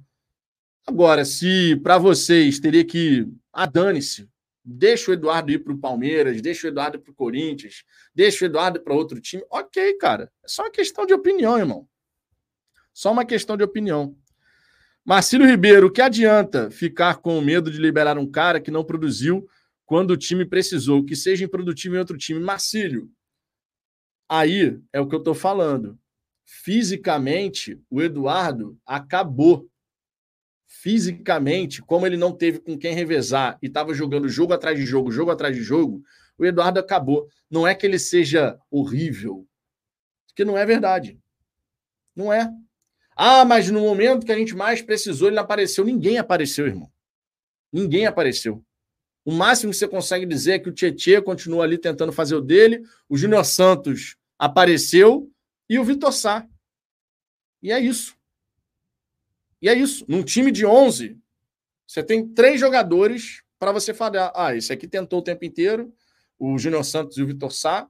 Agora, 0.86 1.24
se 1.24 1.76
para 1.76 1.98
vocês 1.98 2.58
teria 2.58 2.84
que. 2.84 3.28
Ah, 3.52 3.66
dane-se. 3.66 4.28
Deixa 4.66 5.10
o 5.10 5.14
Eduardo 5.14 5.52
ir 5.52 5.58
para 5.58 5.74
o 5.74 5.78
Palmeiras, 5.78 6.40
deixa 6.40 6.66
o 6.66 6.70
Eduardo 6.70 6.98
para 6.98 7.12
o 7.12 7.14
Corinthians, 7.14 7.84
deixa 8.14 8.44
o 8.44 8.48
Eduardo 8.48 8.80
para 8.80 8.94
outro 8.94 9.20
time. 9.20 9.44
Ok, 9.50 9.94
cara. 9.98 10.32
É 10.42 10.48
só 10.48 10.62
uma 10.62 10.70
questão 10.70 11.04
de 11.04 11.12
opinião, 11.12 11.58
irmão. 11.58 11.86
Só 12.92 13.12
uma 13.12 13.26
questão 13.26 13.58
de 13.58 13.62
opinião. 13.62 14.16
Marcílio 15.04 15.46
Ribeiro, 15.46 15.88
o 15.88 15.90
que 15.90 16.00
adianta 16.00 16.70
ficar 16.70 17.16
com 17.16 17.38
medo 17.42 17.70
de 17.70 17.76
liberar 17.76 18.16
um 18.16 18.26
cara 18.26 18.58
que 18.58 18.70
não 18.70 18.82
produziu 18.82 19.46
quando 19.84 20.12
o 20.12 20.16
time 20.16 20.46
precisou, 20.46 21.04
que 21.04 21.14
seja 21.14 21.44
improdutivo 21.44 21.96
em 21.96 21.98
outro 21.98 22.16
time? 22.16 22.40
Marcílio, 22.40 23.10
aí 24.28 24.80
é 24.92 25.00
o 25.00 25.08
que 25.08 25.14
eu 25.14 25.18
estou 25.18 25.34
falando. 25.34 25.98
Fisicamente, 26.44 27.80
o 27.90 28.02
Eduardo 28.02 28.78
acabou. 28.86 29.68
Fisicamente, 30.66 31.80
como 31.82 32.06
ele 32.06 32.16
não 32.16 32.32
teve 32.32 32.58
com 32.58 32.76
quem 32.76 32.94
revezar 32.94 33.58
e 33.62 33.66
estava 33.66 33.94
jogando 33.94 34.28
jogo 34.28 34.52
atrás 34.52 34.78
de 34.78 34.84
jogo, 34.84 35.10
jogo 35.10 35.30
atrás 35.30 35.54
de 35.56 35.62
jogo, 35.62 36.02
o 36.36 36.44
Eduardo 36.44 36.80
acabou. 36.80 37.28
Não 37.50 37.66
é 37.66 37.74
que 37.74 37.86
ele 37.86 37.98
seja 37.98 38.58
horrível, 38.70 39.46
que 40.34 40.44
não 40.44 40.58
é 40.58 40.66
verdade. 40.66 41.18
Não 42.14 42.32
é. 42.32 42.50
Ah, 43.16 43.44
mas 43.44 43.70
no 43.70 43.80
momento 43.80 44.26
que 44.26 44.32
a 44.32 44.38
gente 44.38 44.54
mais 44.54 44.82
precisou, 44.82 45.28
ele 45.28 45.36
não 45.36 45.42
apareceu. 45.44 45.84
Ninguém 45.84 46.18
apareceu, 46.18 46.66
irmão. 46.66 46.90
Ninguém 47.72 48.06
apareceu. 48.06 48.64
O 49.24 49.32
máximo 49.32 49.72
que 49.72 49.78
você 49.78 49.88
consegue 49.88 50.26
dizer 50.26 50.52
é 50.52 50.58
que 50.58 50.68
o 50.68 50.72
Tietchan 50.72 51.22
continua 51.22 51.64
ali 51.64 51.78
tentando 51.78 52.12
fazer 52.12 52.34
o 52.34 52.42
dele, 52.42 52.82
o 53.08 53.16
Júnior 53.16 53.44
Santos 53.44 54.16
apareceu 54.38 55.30
e 55.68 55.78
o 55.78 55.84
Vitor 55.84 56.12
Sá. 56.12 56.46
E 57.62 57.72
é 57.72 57.80
isso. 57.80 58.14
E 59.62 59.68
é 59.68 59.74
isso. 59.74 60.04
Num 60.06 60.22
time 60.22 60.52
de 60.52 60.66
11, 60.66 61.18
você 61.86 62.02
tem 62.02 62.28
três 62.28 62.60
jogadores 62.60 63.42
para 63.58 63.72
você 63.72 63.94
falar: 63.94 64.30
ah, 64.34 64.54
esse 64.54 64.70
aqui 64.70 64.86
tentou 64.86 65.20
o 65.20 65.22
tempo 65.22 65.44
inteiro, 65.44 65.90
o 66.38 66.58
Júnior 66.58 66.84
Santos 66.84 67.16
e 67.16 67.22
o 67.22 67.26
Vitor 67.26 67.50
Sá. 67.50 67.88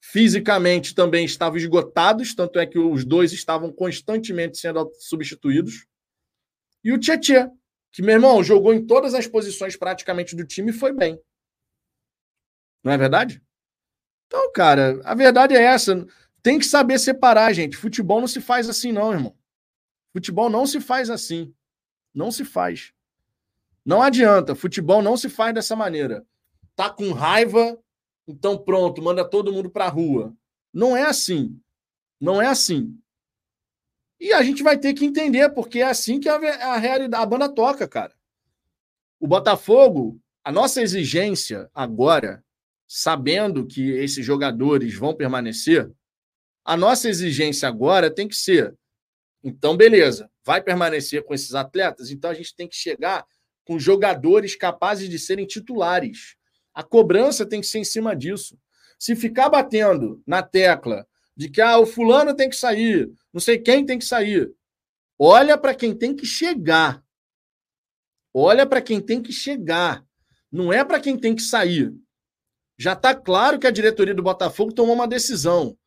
Fisicamente 0.00 0.94
também 0.94 1.24
estavam 1.24 1.56
esgotados, 1.56 2.34
tanto 2.34 2.58
é 2.58 2.66
que 2.66 2.78
os 2.78 3.04
dois 3.06 3.32
estavam 3.32 3.72
constantemente 3.72 4.58
sendo 4.58 4.92
substituídos. 4.98 5.86
E 6.84 6.92
o 6.92 6.98
Tietchan, 6.98 7.50
que, 7.94 8.02
meu 8.02 8.14
irmão, 8.14 8.42
jogou 8.42 8.74
em 8.74 8.84
todas 8.84 9.14
as 9.14 9.24
posições 9.24 9.76
praticamente 9.76 10.34
do 10.34 10.44
time 10.44 10.70
e 10.72 10.74
foi 10.74 10.92
bem. 10.92 11.16
Não 12.82 12.90
é 12.90 12.98
verdade? 12.98 13.40
Então, 14.26 14.50
cara, 14.50 15.00
a 15.04 15.14
verdade 15.14 15.54
é 15.54 15.62
essa. 15.62 16.04
Tem 16.42 16.58
que 16.58 16.64
saber 16.64 16.98
separar, 16.98 17.52
gente. 17.52 17.76
Futebol 17.76 18.20
não 18.20 18.26
se 18.26 18.40
faz 18.40 18.68
assim, 18.68 18.90
não, 18.90 19.12
irmão. 19.12 19.38
Futebol 20.12 20.50
não 20.50 20.66
se 20.66 20.80
faz 20.80 21.08
assim. 21.08 21.54
Não 22.12 22.32
se 22.32 22.44
faz. 22.44 22.92
Não 23.84 24.02
adianta. 24.02 24.56
Futebol 24.56 25.00
não 25.00 25.16
se 25.16 25.28
faz 25.28 25.54
dessa 25.54 25.76
maneira. 25.76 26.26
Tá 26.74 26.90
com 26.90 27.12
raiva, 27.12 27.80
então, 28.26 28.58
pronto, 28.58 29.00
manda 29.00 29.24
todo 29.24 29.52
mundo 29.52 29.70
para 29.70 29.84
a 29.84 29.90
rua. 29.90 30.36
Não 30.72 30.96
é 30.96 31.04
assim. 31.04 31.60
Não 32.20 32.42
é 32.42 32.48
assim. 32.48 33.00
E 34.24 34.32
a 34.32 34.42
gente 34.42 34.62
vai 34.62 34.78
ter 34.78 34.94
que 34.94 35.04
entender, 35.04 35.50
porque 35.50 35.80
é 35.80 35.84
assim 35.84 36.18
que 36.18 36.30
a, 36.30 36.36
a 36.36 36.78
realidade, 36.78 37.22
a 37.22 37.26
banda 37.26 37.46
toca, 37.46 37.86
cara. 37.86 38.14
O 39.20 39.28
Botafogo, 39.28 40.18
a 40.42 40.50
nossa 40.50 40.80
exigência 40.80 41.68
agora, 41.74 42.42
sabendo 42.88 43.66
que 43.66 43.90
esses 43.90 44.24
jogadores 44.24 44.94
vão 44.94 45.14
permanecer, 45.14 45.92
a 46.64 46.74
nossa 46.74 47.06
exigência 47.06 47.68
agora 47.68 48.10
tem 48.10 48.26
que 48.26 48.34
ser: 48.34 48.74
então, 49.42 49.76
beleza, 49.76 50.30
vai 50.42 50.62
permanecer 50.62 51.22
com 51.22 51.34
esses 51.34 51.54
atletas, 51.54 52.10
então 52.10 52.30
a 52.30 52.34
gente 52.34 52.56
tem 52.56 52.66
que 52.66 52.76
chegar 52.76 53.26
com 53.62 53.78
jogadores 53.78 54.56
capazes 54.56 55.06
de 55.06 55.18
serem 55.18 55.46
titulares. 55.46 56.34
A 56.72 56.82
cobrança 56.82 57.44
tem 57.44 57.60
que 57.60 57.66
ser 57.66 57.80
em 57.80 57.84
cima 57.84 58.16
disso. 58.16 58.58
Se 58.98 59.14
ficar 59.14 59.50
batendo 59.50 60.22
na 60.26 60.42
tecla 60.42 61.06
de 61.36 61.48
que 61.48 61.60
ah, 61.60 61.78
o 61.78 61.86
fulano 61.86 62.34
tem 62.34 62.48
que 62.48 62.56
sair, 62.56 63.10
não 63.32 63.40
sei 63.40 63.58
quem 63.58 63.84
tem 63.84 63.98
que 63.98 64.04
sair, 64.04 64.52
olha 65.18 65.58
para 65.58 65.74
quem 65.74 65.94
tem 65.94 66.14
que 66.14 66.26
chegar. 66.26 67.04
Olha 68.36 68.66
para 68.66 68.82
quem 68.82 69.00
tem 69.00 69.22
que 69.22 69.32
chegar. 69.32 70.04
Não 70.50 70.72
é 70.72 70.84
para 70.84 70.98
quem 70.98 71.16
tem 71.16 71.36
que 71.36 71.42
sair. 71.42 71.94
Já 72.76 72.94
está 72.94 73.14
claro 73.14 73.60
que 73.60 73.66
a 73.66 73.70
diretoria 73.70 74.12
do 74.12 74.24
Botafogo 74.24 74.72
tomou 74.72 74.94
uma 74.94 75.06
decisão. 75.06 75.78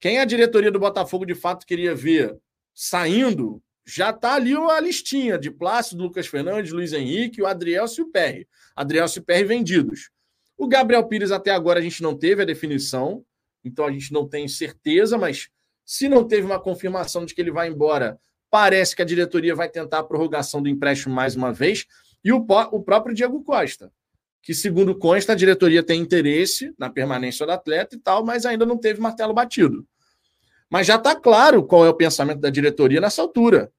Quem 0.00 0.18
a 0.18 0.24
diretoria 0.24 0.70
do 0.70 0.80
Botafogo 0.80 1.26
de 1.26 1.34
fato 1.34 1.66
queria 1.66 1.94
ver 1.94 2.34
saindo, 2.74 3.62
já 3.84 4.08
está 4.08 4.34
ali 4.34 4.54
a 4.56 4.80
listinha 4.80 5.38
de 5.38 5.50
Plácido, 5.50 6.02
Lucas 6.02 6.26
Fernandes, 6.26 6.72
Luiz 6.72 6.94
Henrique, 6.94 7.42
o 7.42 7.46
Adriel 7.46 7.84
e 7.86 8.00
o 8.00 8.10
Perry. 8.10 8.48
Adriel 8.74 9.06
e 9.14 9.18
o 9.18 9.22
Perry 9.22 9.44
vendidos. 9.44 10.10
O 10.56 10.66
Gabriel 10.66 11.06
Pires 11.06 11.30
até 11.30 11.50
agora 11.50 11.80
a 11.80 11.82
gente 11.82 12.02
não 12.02 12.16
teve 12.16 12.40
a 12.40 12.46
definição, 12.46 13.24
então 13.64 13.86
a 13.86 13.92
gente 13.92 14.12
não 14.12 14.28
tem 14.28 14.48
certeza, 14.48 15.18
mas 15.18 15.48
se 15.84 16.08
não 16.08 16.26
teve 16.26 16.46
uma 16.46 16.60
confirmação 16.60 17.24
de 17.24 17.34
que 17.34 17.40
ele 17.40 17.50
vai 17.50 17.68
embora, 17.68 18.18
parece 18.50 18.94
que 18.94 19.02
a 19.02 19.04
diretoria 19.04 19.54
vai 19.54 19.68
tentar 19.68 19.98
a 19.98 20.04
prorrogação 20.04 20.62
do 20.62 20.68
empréstimo 20.68 21.14
mais 21.14 21.36
uma 21.36 21.52
vez. 21.52 21.86
E 22.22 22.32
o, 22.32 22.44
o 22.72 22.82
próprio 22.82 23.14
Diego 23.14 23.42
Costa, 23.42 23.92
que 24.42 24.54
segundo 24.54 24.94
consta, 24.94 25.32
a 25.32 25.36
diretoria 25.36 25.82
tem 25.82 26.00
interesse 26.00 26.74
na 26.78 26.90
permanência 26.90 27.44
do 27.44 27.52
atleta 27.52 27.96
e 27.96 27.98
tal, 27.98 28.24
mas 28.24 28.46
ainda 28.46 28.64
não 28.64 28.76
teve 28.76 29.00
martelo 29.00 29.34
batido. 29.34 29.86
Mas 30.70 30.86
já 30.86 30.96
está 30.96 31.14
claro 31.14 31.64
qual 31.64 31.84
é 31.84 31.88
o 31.88 31.94
pensamento 31.94 32.40
da 32.40 32.50
diretoria 32.50 33.00
nessa 33.00 33.20
altura. 33.20 33.72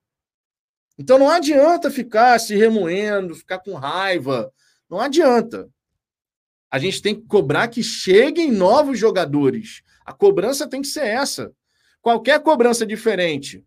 Então 0.99 1.17
não 1.17 1.29
adianta 1.29 1.89
ficar 1.89 2.39
se 2.39 2.55
remoendo, 2.55 3.33
ficar 3.33 3.59
com 3.59 3.73
raiva. 3.73 4.51
Não 4.89 4.99
adianta. 4.99 5.69
A 6.71 6.79
gente 6.79 7.01
tem 7.01 7.13
que 7.13 7.27
cobrar 7.27 7.67
que 7.67 7.83
cheguem 7.83 8.49
novos 8.49 8.97
jogadores. 8.97 9.83
A 10.05 10.13
cobrança 10.13 10.67
tem 10.67 10.81
que 10.81 10.87
ser 10.87 11.05
essa. 11.05 11.53
Qualquer 12.01 12.39
cobrança 12.41 12.85
diferente 12.85 13.63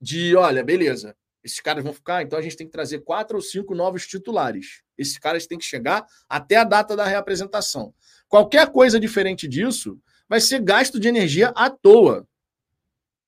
de, 0.00 0.34
olha, 0.34 0.64
beleza, 0.64 1.16
esses 1.44 1.60
caras 1.60 1.84
vão 1.84 1.92
ficar, 1.92 2.22
então 2.22 2.38
a 2.38 2.42
gente 2.42 2.56
tem 2.56 2.66
que 2.66 2.72
trazer 2.72 3.00
quatro 3.00 3.36
ou 3.36 3.42
cinco 3.42 3.74
novos 3.74 4.06
titulares. 4.06 4.82
Esses 4.98 5.16
caras 5.16 5.46
têm 5.46 5.58
que 5.58 5.64
chegar 5.64 6.04
até 6.28 6.56
a 6.56 6.64
data 6.64 6.96
da 6.96 7.04
reapresentação. 7.04 7.94
Qualquer 8.28 8.70
coisa 8.70 8.98
diferente 8.98 9.46
disso 9.46 9.98
vai 10.28 10.40
ser 10.40 10.60
gasto 10.60 10.98
de 10.98 11.08
energia 11.08 11.52
à 11.54 11.70
toa. 11.70 12.26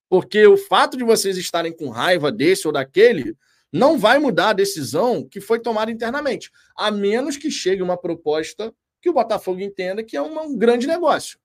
Porque 0.08 0.46
o 0.46 0.56
fato 0.56 0.96
de 0.96 1.04
vocês 1.04 1.36
estarem 1.36 1.74
com 1.74 1.90
raiva 1.90 2.30
desse 2.30 2.66
ou 2.66 2.72
daquele 2.72 3.36
não 3.74 3.98
vai 3.98 4.20
mudar 4.20 4.50
a 4.50 4.52
decisão 4.52 5.26
que 5.28 5.40
foi 5.40 5.58
tomada 5.58 5.90
internamente, 5.90 6.48
a 6.76 6.92
menos 6.92 7.36
que 7.36 7.50
chegue 7.50 7.82
uma 7.82 7.96
proposta 7.96 8.72
que 9.02 9.10
o 9.10 9.12
Botafogo 9.12 9.60
entenda 9.60 10.04
que 10.04 10.16
é 10.16 10.22
um 10.22 10.56
grande 10.56 10.86
negócio. 10.86 11.40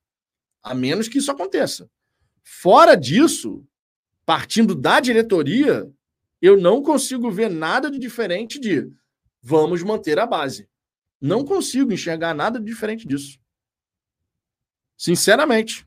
A 0.61 0.75
menos 0.75 1.07
que 1.07 1.17
isso 1.17 1.31
aconteça. 1.31 1.89
Fora 2.43 2.93
disso, 2.93 3.65
partindo 4.27 4.75
da 4.75 4.99
diretoria, 4.99 5.91
eu 6.39 6.55
não 6.55 6.83
consigo 6.83 7.31
ver 7.31 7.49
nada 7.49 7.89
de 7.89 7.97
diferente 7.97 8.59
de 8.59 8.87
vamos 9.41 9.81
manter 9.81 10.19
a 10.19 10.27
base. 10.27 10.69
Não 11.19 11.43
consigo 11.43 11.91
enxergar 11.91 12.35
nada 12.35 12.59
de 12.59 12.65
diferente 12.65 13.07
disso. 13.07 13.39
Sinceramente. 14.95 15.83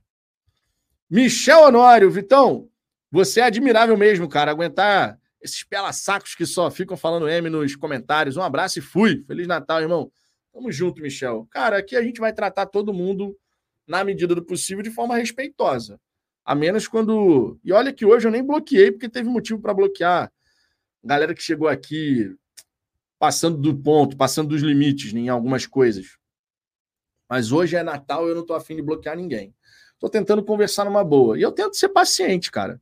Michel 1.09 1.63
Honório, 1.63 2.11
Vitão, 2.11 2.69
você 3.13 3.39
é 3.39 3.45
admirável 3.45 3.97
mesmo, 3.97 4.29
cara. 4.29 4.51
Aguentar 4.51 5.22
esses 5.43 5.65
pela-sacos 5.65 6.35
que 6.35 6.47
só 6.47 6.71
ficam 6.71 6.97
falando 6.97 7.29
M 7.29 7.51
nos 7.51 7.75
comentários. 7.75 8.37
Um 8.37 8.43
abraço 8.43 8.79
e 8.79 8.83
fui. 8.83 9.23
Feliz 9.25 9.47
Natal, 9.47 9.81
irmão. 9.81 10.11
Tamo 10.53 10.71
junto, 10.71 11.03
Michel. 11.03 11.47
Cara, 11.51 11.79
aqui 11.79 11.97
a 11.97 12.03
gente 12.03 12.21
vai 12.21 12.33
tratar 12.33 12.67
todo 12.67 12.93
mundo, 12.93 13.37
na 13.87 14.05
medida 14.05 14.35
do 14.35 14.45
possível, 14.45 14.83
de 14.83 14.91
forma 14.91 15.17
respeitosa. 15.17 16.01
A 16.45 16.55
menos 16.55 16.87
quando. 16.87 17.59
E 17.65 17.73
olha 17.73 17.93
que 17.93 18.05
hoje 18.05 18.27
eu 18.27 18.33
nem 18.33 18.45
bloqueei, 18.45 18.93
porque 18.93 19.09
teve 19.09 19.29
motivo 19.29 19.61
para 19.61 19.75
bloquear. 19.75 20.33
Galera 21.03 21.35
que 21.35 21.43
chegou 21.43 21.69
aqui 21.69 22.35
passando 23.19 23.57
do 23.59 23.77
ponto, 23.77 24.17
passando 24.17 24.49
dos 24.49 24.63
limites 24.63 25.13
em 25.15 25.29
algumas 25.29 25.67
coisas. 25.67 26.19
Mas 27.29 27.51
hoje 27.51 27.77
é 27.77 27.83
Natal 27.83 28.27
e 28.27 28.31
eu 28.31 28.35
não 28.35 28.45
tô 28.45 28.53
afim 28.53 28.77
de 28.77 28.83
bloquear 28.83 29.17
ninguém. 29.17 29.55
Tô 29.99 30.09
tentando 30.09 30.45
conversar 30.45 30.85
numa 30.85 31.05
boa. 31.05 31.39
E 31.39 31.43
eu 31.43 31.53
tento 31.53 31.77
ser 31.77 31.89
paciente, 31.89 32.51
cara. 32.51 32.81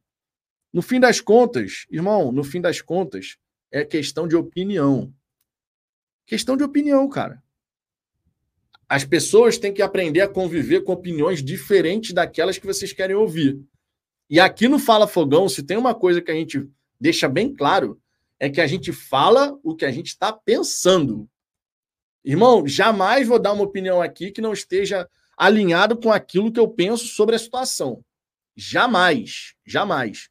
No 0.72 0.82
fim 0.82 1.01
das 1.01 1.20
contas, 1.20 1.86
irmão, 1.90 2.30
no 2.30 2.44
fim 2.44 2.60
das 2.60 2.80
contas, 2.80 3.36
é 3.70 3.84
questão 3.84 4.26
de 4.28 4.36
opinião. 4.36 5.12
Questão 6.26 6.56
de 6.56 6.62
opinião, 6.62 7.09
cara. 7.09 7.42
As 8.88 9.05
pessoas 9.05 9.59
têm 9.59 9.72
que 9.72 9.82
aprender 9.82 10.20
a 10.20 10.28
conviver 10.28 10.82
com 10.82 10.92
opiniões 10.92 11.42
diferentes 11.42 12.12
daquelas 12.12 12.59
que 12.59 12.66
vocês 12.66 12.92
querem 12.92 13.16
ouvir. 13.16 13.60
E 14.28 14.38
aqui 14.38 14.68
no 14.68 14.78
Fala 14.78 15.09
Fogão, 15.09 15.48
se 15.48 15.62
tem 15.62 15.76
uma 15.76 15.94
coisa 15.94 16.20
que 16.20 16.30
a 16.30 16.34
gente 16.34 16.68
deixa 17.01 17.28
bem 17.28 17.55
claro, 17.55 18.01
é 18.38 18.48
que 18.48 18.60
a 18.60 18.66
gente 18.66 18.92
fala 18.92 19.59
o 19.62 19.74
que 19.74 19.84
a 19.84 19.90
gente 19.90 20.09
está 20.09 20.32
pensando. 20.32 21.28
Irmão, 22.24 22.66
jamais 22.66 23.26
vou 23.26 23.38
dar 23.38 23.52
uma 23.52 23.64
opinião 23.64 24.01
aqui 24.01 24.30
que 24.30 24.40
não 24.40 24.52
esteja 24.52 25.09
alinhado 25.36 25.97
com 25.97 26.12
aquilo 26.12 26.52
que 26.52 26.60
eu 26.60 26.68
penso 26.68 27.06
sobre 27.06 27.34
a 27.34 27.38
situação. 27.38 28.05
Jamais, 28.56 29.55
jamais. 29.66 30.28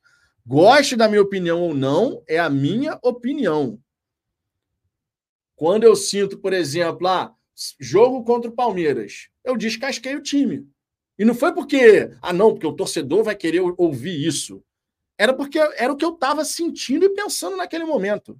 Goste 0.49 0.95
da 0.95 1.07
minha 1.07 1.21
opinião 1.21 1.61
ou 1.61 1.75
não, 1.75 2.23
é 2.27 2.39
a 2.39 2.49
minha 2.49 2.97
opinião. 3.03 3.79
Quando 5.55 5.83
eu 5.83 5.95
sinto, 5.95 6.39
por 6.39 6.53
exemplo, 6.53 7.07
ah, 7.07 7.35
jogo 7.79 8.23
contra 8.23 8.49
o 8.49 8.55
Palmeiras, 8.55 9.29
eu 9.43 9.55
descasquei 9.55 10.15
o 10.15 10.23
time. 10.23 10.67
E 11.19 11.23
não 11.23 11.35
foi 11.35 11.53
porque, 11.53 12.09
ah, 12.19 12.33
não, 12.33 12.51
porque 12.51 12.65
o 12.65 12.73
torcedor 12.73 13.23
vai 13.23 13.35
querer 13.35 13.61
ouvir 13.77 14.25
isso. 14.25 14.63
Era 15.19 15.35
porque 15.35 15.59
era 15.59 15.93
o 15.93 15.95
que 15.95 16.03
eu 16.03 16.15
estava 16.15 16.43
sentindo 16.43 17.05
e 17.05 17.13
pensando 17.13 17.55
naquele 17.55 17.85
momento. 17.85 18.35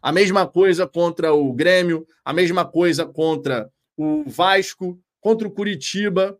A 0.00 0.12
mesma 0.12 0.46
coisa 0.46 0.86
contra 0.86 1.34
o 1.34 1.52
Grêmio, 1.52 2.06
a 2.24 2.32
mesma 2.32 2.64
coisa 2.64 3.04
contra 3.04 3.68
o 3.96 4.22
Vasco, 4.28 4.96
contra 5.20 5.48
o 5.48 5.50
Curitiba. 5.50 6.38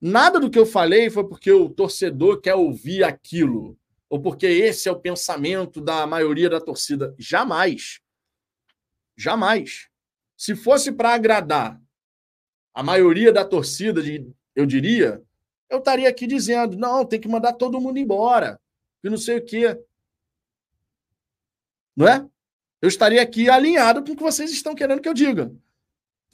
Nada 0.00 0.40
do 0.40 0.50
que 0.50 0.58
eu 0.58 0.66
falei 0.66 1.10
foi 1.10 1.28
porque 1.28 1.52
o 1.52 1.68
torcedor 1.68 2.40
quer 2.40 2.56
ouvir 2.56 3.04
aquilo, 3.04 3.78
ou 4.08 4.20
porque 4.20 4.46
esse 4.46 4.88
é 4.88 4.92
o 4.92 5.00
pensamento 5.00 5.80
da 5.80 6.06
maioria 6.06 6.48
da 6.48 6.60
torcida. 6.60 7.14
Jamais. 7.18 8.00
Jamais. 9.16 9.88
Se 10.36 10.54
fosse 10.54 10.92
para 10.92 11.14
agradar 11.14 11.80
a 12.74 12.82
maioria 12.82 13.32
da 13.32 13.44
torcida, 13.44 14.00
eu 14.54 14.66
diria, 14.66 15.22
eu 15.68 15.78
estaria 15.78 16.08
aqui 16.08 16.26
dizendo: 16.26 16.76
não, 16.76 17.04
tem 17.04 17.20
que 17.20 17.28
mandar 17.28 17.54
todo 17.54 17.80
mundo 17.80 17.98
embora, 17.98 18.60
e 19.02 19.08
não 19.08 19.16
sei 19.16 19.38
o 19.38 19.44
quê. 19.44 19.80
Não 21.96 22.06
é? 22.06 22.28
Eu 22.82 22.88
estaria 22.88 23.22
aqui 23.22 23.48
alinhado 23.48 24.04
com 24.04 24.12
o 24.12 24.16
que 24.16 24.22
vocês 24.22 24.50
estão 24.50 24.74
querendo 24.74 25.00
que 25.00 25.08
eu 25.08 25.14
diga. 25.14 25.50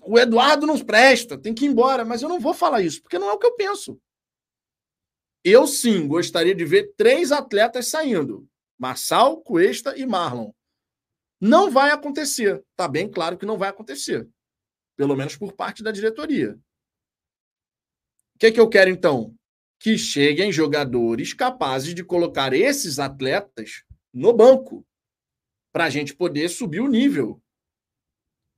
O 0.05 0.19
Eduardo 0.19 0.67
não 0.67 0.77
presta, 0.79 1.39
tem 1.39 1.55
que 1.55 1.65
ir 1.65 1.69
embora, 1.69 2.05
mas 2.05 2.23
eu 2.23 2.29
não 2.29 2.41
vou 2.41 2.53
falar 2.53 2.83
isso, 2.83 3.01
porque 3.01 3.19
não 3.19 3.31
é 3.31 3.33
o 3.33 3.39
que 3.39 3.47
eu 3.47 3.55
penso. 3.55 4.01
Eu 5.45 5.67
sim 5.67 6.07
gostaria 6.07 6.55
de 6.55 6.65
ver 6.65 6.95
três 6.97 7.33
atletas 7.33 7.89
saindo: 7.89 8.49
Marçal, 8.79 9.41
Cuesta 9.43 9.97
e 9.97 10.07
Marlon. 10.07 10.53
Não 11.41 11.71
vai 11.71 11.91
acontecer. 11.91 12.65
Está 12.71 12.87
bem 12.87 13.11
claro 13.11 13.37
que 13.37 13.47
não 13.47 13.59
vai 13.59 13.69
acontecer. 13.69 14.29
Pelo 14.97 15.17
menos 15.17 15.37
por 15.37 15.53
parte 15.53 15.83
da 15.83 15.91
diretoria. 15.91 16.59
O 18.35 18.39
que, 18.39 18.47
é 18.47 18.53
que 18.53 18.61
eu 18.61 18.69
quero, 18.69 18.91
então? 18.91 19.35
Que 19.81 19.99
cheguem 19.99 20.53
jogadores 20.53 21.33
capazes 21.33 21.95
de 21.95 22.05
colocar 22.05 22.53
esses 22.53 22.99
atletas 22.99 23.83
no 24.13 24.33
banco 24.33 24.87
para 25.73 25.85
a 25.85 25.91
gente 25.91 26.15
poder 26.15 26.49
subir 26.49 26.81
o 26.81 26.89
nível. 26.89 27.43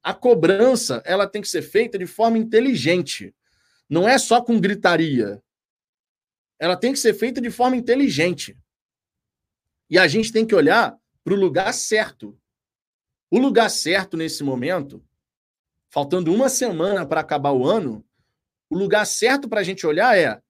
A 0.02 0.12
cobrança 0.12 1.02
ela 1.06 1.26
tem 1.26 1.40
que 1.40 1.48
ser 1.48 1.62
feita 1.62 1.96
de 1.96 2.06
forma 2.06 2.36
inteligente. 2.36 3.34
Não 3.88 4.06
é 4.06 4.18
só 4.18 4.42
com 4.42 4.60
gritaria. 4.60 5.42
Ela 6.64 6.78
tem 6.78 6.94
que 6.94 6.98
ser 6.98 7.12
feita 7.12 7.42
de 7.42 7.50
forma 7.50 7.76
inteligente. 7.76 8.58
E 9.90 9.98
a 9.98 10.08
gente 10.08 10.32
tem 10.32 10.46
que 10.46 10.54
olhar 10.54 10.98
para 11.22 11.34
o 11.34 11.36
lugar 11.36 11.74
certo. 11.74 12.34
O 13.30 13.38
lugar 13.38 13.68
certo 13.68 14.16
nesse 14.16 14.42
momento, 14.42 15.04
faltando 15.90 16.32
uma 16.32 16.48
semana 16.48 17.04
para 17.04 17.20
acabar 17.20 17.52
o 17.52 17.66
ano, 17.66 18.02
o 18.70 18.78
lugar 18.78 19.04
certo 19.04 19.46
para 19.46 19.60
a 19.60 19.62
gente 19.62 19.86
olhar 19.86 20.16
é 20.16 20.40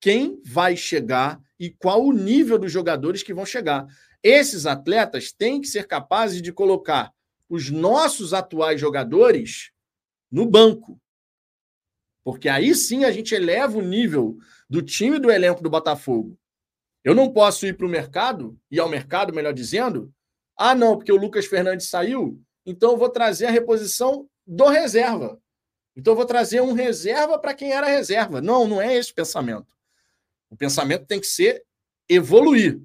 quem 0.00 0.40
vai 0.44 0.76
chegar 0.76 1.42
e 1.58 1.68
qual 1.68 2.06
o 2.06 2.12
nível 2.12 2.60
dos 2.60 2.70
jogadores 2.70 3.24
que 3.24 3.34
vão 3.34 3.44
chegar. 3.44 3.88
Esses 4.22 4.66
atletas 4.66 5.32
têm 5.32 5.60
que 5.60 5.66
ser 5.66 5.88
capazes 5.88 6.40
de 6.40 6.52
colocar 6.52 7.12
os 7.48 7.70
nossos 7.70 8.32
atuais 8.32 8.80
jogadores 8.80 9.72
no 10.30 10.46
banco. 10.46 11.00
Porque 12.22 12.48
aí 12.48 12.72
sim 12.72 13.02
a 13.02 13.10
gente 13.10 13.34
eleva 13.34 13.78
o 13.78 13.82
nível 13.82 14.38
do 14.68 14.82
time 14.82 15.18
do 15.18 15.30
elenco 15.30 15.62
do 15.62 15.70
Botafogo. 15.70 16.38
Eu 17.04 17.14
não 17.14 17.32
posso 17.32 17.66
ir 17.66 17.76
para 17.76 17.86
o 17.86 17.90
mercado, 17.90 18.58
e 18.70 18.80
ao 18.80 18.88
mercado, 18.88 19.32
melhor 19.32 19.52
dizendo, 19.52 20.12
ah, 20.56 20.74
não, 20.74 20.96
porque 20.96 21.12
o 21.12 21.16
Lucas 21.16 21.46
Fernandes 21.46 21.88
saiu, 21.88 22.40
então 22.64 22.92
eu 22.92 22.96
vou 22.96 23.08
trazer 23.08 23.46
a 23.46 23.50
reposição 23.50 24.28
do 24.46 24.66
reserva. 24.68 25.40
Então 25.94 26.12
eu 26.12 26.16
vou 26.16 26.26
trazer 26.26 26.60
um 26.60 26.72
reserva 26.72 27.38
para 27.38 27.54
quem 27.54 27.72
era 27.72 27.86
reserva. 27.86 28.40
Não, 28.40 28.66
não 28.66 28.82
é 28.82 28.94
esse 28.94 29.12
o 29.12 29.14
pensamento. 29.14 29.74
O 30.50 30.56
pensamento 30.56 31.06
tem 31.06 31.20
que 31.20 31.26
ser 31.26 31.64
evoluir. 32.08 32.80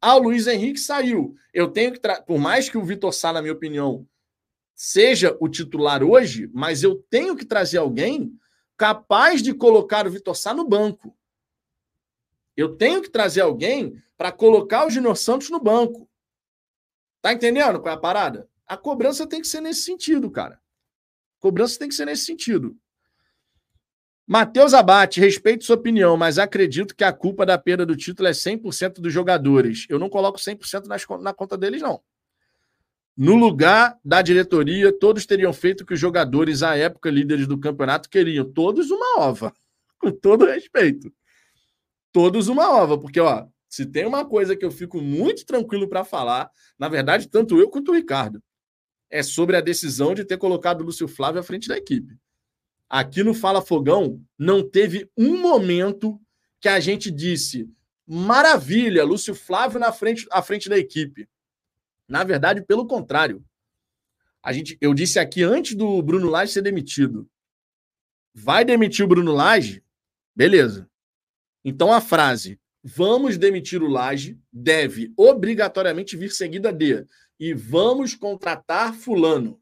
Ah, 0.00 0.16
o 0.16 0.22
Luiz 0.22 0.46
Henrique 0.46 0.78
saiu. 0.78 1.34
Eu 1.52 1.68
tenho 1.68 1.92
que, 1.92 2.00
por 2.26 2.38
mais 2.38 2.68
que 2.68 2.78
o 2.78 2.84
Vitor 2.84 3.12
Sá, 3.12 3.32
na 3.32 3.40
minha 3.40 3.54
opinião, 3.54 4.06
seja 4.74 5.36
o 5.40 5.48
titular 5.48 6.02
hoje, 6.02 6.48
mas 6.52 6.82
eu 6.82 6.96
tenho 7.10 7.36
que 7.36 7.44
trazer 7.44 7.78
alguém 7.78 8.32
capaz 8.80 9.42
de 9.42 9.52
colocar 9.52 10.06
o 10.06 10.10
Vitor 10.10 10.34
Sá 10.34 10.54
no 10.54 10.66
banco. 10.66 11.14
Eu 12.56 12.76
tenho 12.76 13.02
que 13.02 13.10
trazer 13.10 13.42
alguém 13.42 14.02
para 14.16 14.32
colocar 14.32 14.86
o 14.86 14.90
Júnior 14.90 15.18
Santos 15.18 15.50
no 15.50 15.60
banco. 15.60 16.08
Tá 17.20 17.30
entendendo 17.30 17.78
qual 17.78 17.92
é 17.92 17.98
a 17.98 18.00
parada? 18.00 18.48
A 18.66 18.78
cobrança 18.78 19.26
tem 19.26 19.42
que 19.42 19.48
ser 19.48 19.60
nesse 19.60 19.82
sentido, 19.82 20.30
cara. 20.30 20.54
A 20.54 21.40
cobrança 21.40 21.78
tem 21.78 21.90
que 21.90 21.94
ser 21.94 22.06
nesse 22.06 22.24
sentido. 22.24 22.74
Matheus 24.26 24.72
Abate, 24.72 25.20
respeito 25.20 25.66
sua 25.66 25.76
opinião, 25.76 26.16
mas 26.16 26.38
acredito 26.38 26.96
que 26.96 27.04
a 27.04 27.12
culpa 27.12 27.44
da 27.44 27.58
perda 27.58 27.84
do 27.84 27.94
título 27.94 28.28
é 28.28 28.32
100% 28.32 28.94
dos 28.94 29.12
jogadores. 29.12 29.84
Eu 29.90 29.98
não 29.98 30.08
coloco 30.08 30.38
100% 30.38 30.86
nas, 30.86 31.04
na 31.20 31.34
conta 31.34 31.58
deles, 31.58 31.82
não. 31.82 32.02
No 33.20 33.36
lugar 33.36 34.00
da 34.02 34.22
diretoria, 34.22 34.90
todos 34.98 35.26
teriam 35.26 35.52
feito 35.52 35.82
o 35.82 35.86
que 35.86 35.92
os 35.92 36.00
jogadores, 36.00 36.62
à 36.62 36.74
época, 36.74 37.10
líderes 37.10 37.46
do 37.46 37.60
campeonato, 37.60 38.08
queriam. 38.08 38.50
Todos 38.50 38.90
uma 38.90 39.18
ova. 39.18 39.52
Com 40.00 40.10
todo 40.10 40.46
respeito. 40.46 41.12
Todos 42.10 42.48
uma 42.48 42.70
ova. 42.70 42.96
Porque, 42.96 43.20
ó, 43.20 43.46
se 43.68 43.84
tem 43.84 44.06
uma 44.06 44.24
coisa 44.24 44.56
que 44.56 44.64
eu 44.64 44.70
fico 44.70 45.02
muito 45.02 45.44
tranquilo 45.44 45.86
para 45.86 46.02
falar, 46.02 46.50
na 46.78 46.88
verdade, 46.88 47.28
tanto 47.28 47.60
eu 47.60 47.68
quanto 47.68 47.92
o 47.92 47.94
Ricardo, 47.94 48.42
é 49.10 49.22
sobre 49.22 49.54
a 49.54 49.60
decisão 49.60 50.14
de 50.14 50.24
ter 50.24 50.38
colocado 50.38 50.80
o 50.80 50.84
Lúcio 50.84 51.06
Flávio 51.06 51.40
à 51.40 51.42
frente 51.42 51.68
da 51.68 51.76
equipe. 51.76 52.16
Aqui 52.88 53.22
no 53.22 53.34
Fala 53.34 53.60
Fogão, 53.60 54.18
não 54.38 54.66
teve 54.66 55.10
um 55.14 55.38
momento 55.38 56.18
que 56.58 56.70
a 56.70 56.80
gente 56.80 57.10
disse 57.10 57.68
maravilha, 58.06 59.04
Lúcio 59.04 59.34
Flávio 59.34 59.78
na 59.78 59.92
frente, 59.92 60.26
à 60.32 60.40
frente 60.40 60.70
da 60.70 60.78
equipe. 60.78 61.28
Na 62.10 62.24
verdade, 62.24 62.60
pelo 62.62 62.88
contrário. 62.88 63.44
A 64.42 64.52
gente, 64.52 64.76
eu 64.80 64.92
disse 64.92 65.20
aqui 65.20 65.44
antes 65.44 65.76
do 65.76 66.02
Bruno 66.02 66.28
Lage 66.28 66.52
ser 66.52 66.62
demitido. 66.62 67.30
Vai 68.34 68.64
demitir 68.64 69.04
o 69.04 69.08
Bruno 69.08 69.32
Lage? 69.32 69.84
Beleza. 70.34 70.90
Então 71.64 71.92
a 71.92 72.00
frase 72.00 72.58
vamos 72.82 73.38
demitir 73.38 73.80
o 73.82 73.88
Laje 73.88 74.36
deve 74.52 75.12
obrigatoriamente 75.16 76.16
vir 76.16 76.30
seguida 76.30 76.72
de 76.72 77.06
e 77.38 77.54
vamos 77.54 78.14
contratar 78.14 78.92
fulano. 78.94 79.60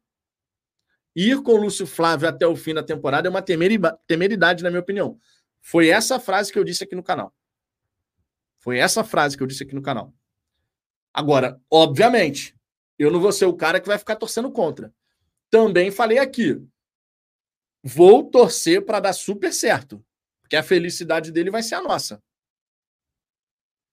Ir 1.15 1.43
com 1.43 1.53
o 1.53 1.57
Lúcio 1.57 1.87
Flávio 1.87 2.29
até 2.29 2.47
o 2.47 2.57
fim 2.57 2.73
da 2.73 2.83
temporada 2.83 3.29
é 3.29 3.31
uma 3.31 3.43
temeridade, 3.43 4.63
na 4.63 4.71
minha 4.71 4.81
opinião. 4.81 5.19
Foi 5.61 5.89
essa 5.89 6.19
frase 6.19 6.53
que 6.53 6.59
eu 6.59 6.65
disse 6.65 6.85
aqui 6.85 6.95
no 6.95 7.03
canal. 7.03 7.35
Foi 8.59 8.79
essa 8.79 9.05
frase 9.05 9.37
que 9.37 9.43
eu 9.43 9.47
disse 9.47 9.65
aqui 9.65 9.75
no 9.75 9.83
canal. 9.83 10.15
Agora, 11.19 11.61
obviamente, 11.69 12.55
eu 12.97 13.11
não 13.11 13.19
vou 13.19 13.33
ser 13.33 13.45
o 13.45 13.53
cara 13.53 13.81
que 13.81 13.89
vai 13.89 13.99
ficar 13.99 14.15
torcendo 14.15 14.53
contra. 14.53 14.95
Também 15.51 15.91
falei 15.91 16.17
aqui. 16.17 16.65
Vou 17.83 18.31
torcer 18.31 18.85
para 18.85 19.01
dar 19.01 19.13
super 19.13 19.53
certo. 19.53 20.01
Porque 20.41 20.55
a 20.55 20.63
felicidade 20.63 21.33
dele 21.33 21.51
vai 21.51 21.61
ser 21.61 21.75
a 21.75 21.83
nossa. 21.83 22.23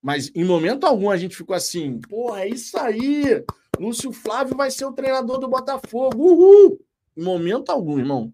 Mas 0.04 0.32
em 0.36 0.46
momento 0.46 0.84
algum 0.84 1.10
a 1.10 1.18
gente 1.18 1.36
ficou 1.36 1.56
assim, 1.56 2.00
porra, 2.00 2.42
é 2.42 2.50
isso 2.50 2.78
aí. 2.78 3.44
Lúcio 3.80 4.12
Flávio 4.12 4.56
vai 4.56 4.70
ser 4.70 4.86
o 4.86 4.94
treinador 4.94 5.40
do 5.40 5.48
Botafogo. 5.48 6.24
Uhul! 6.24 6.80
Em 7.18 7.24
momento 7.24 7.72
algum, 7.72 7.98
irmão. 7.98 8.32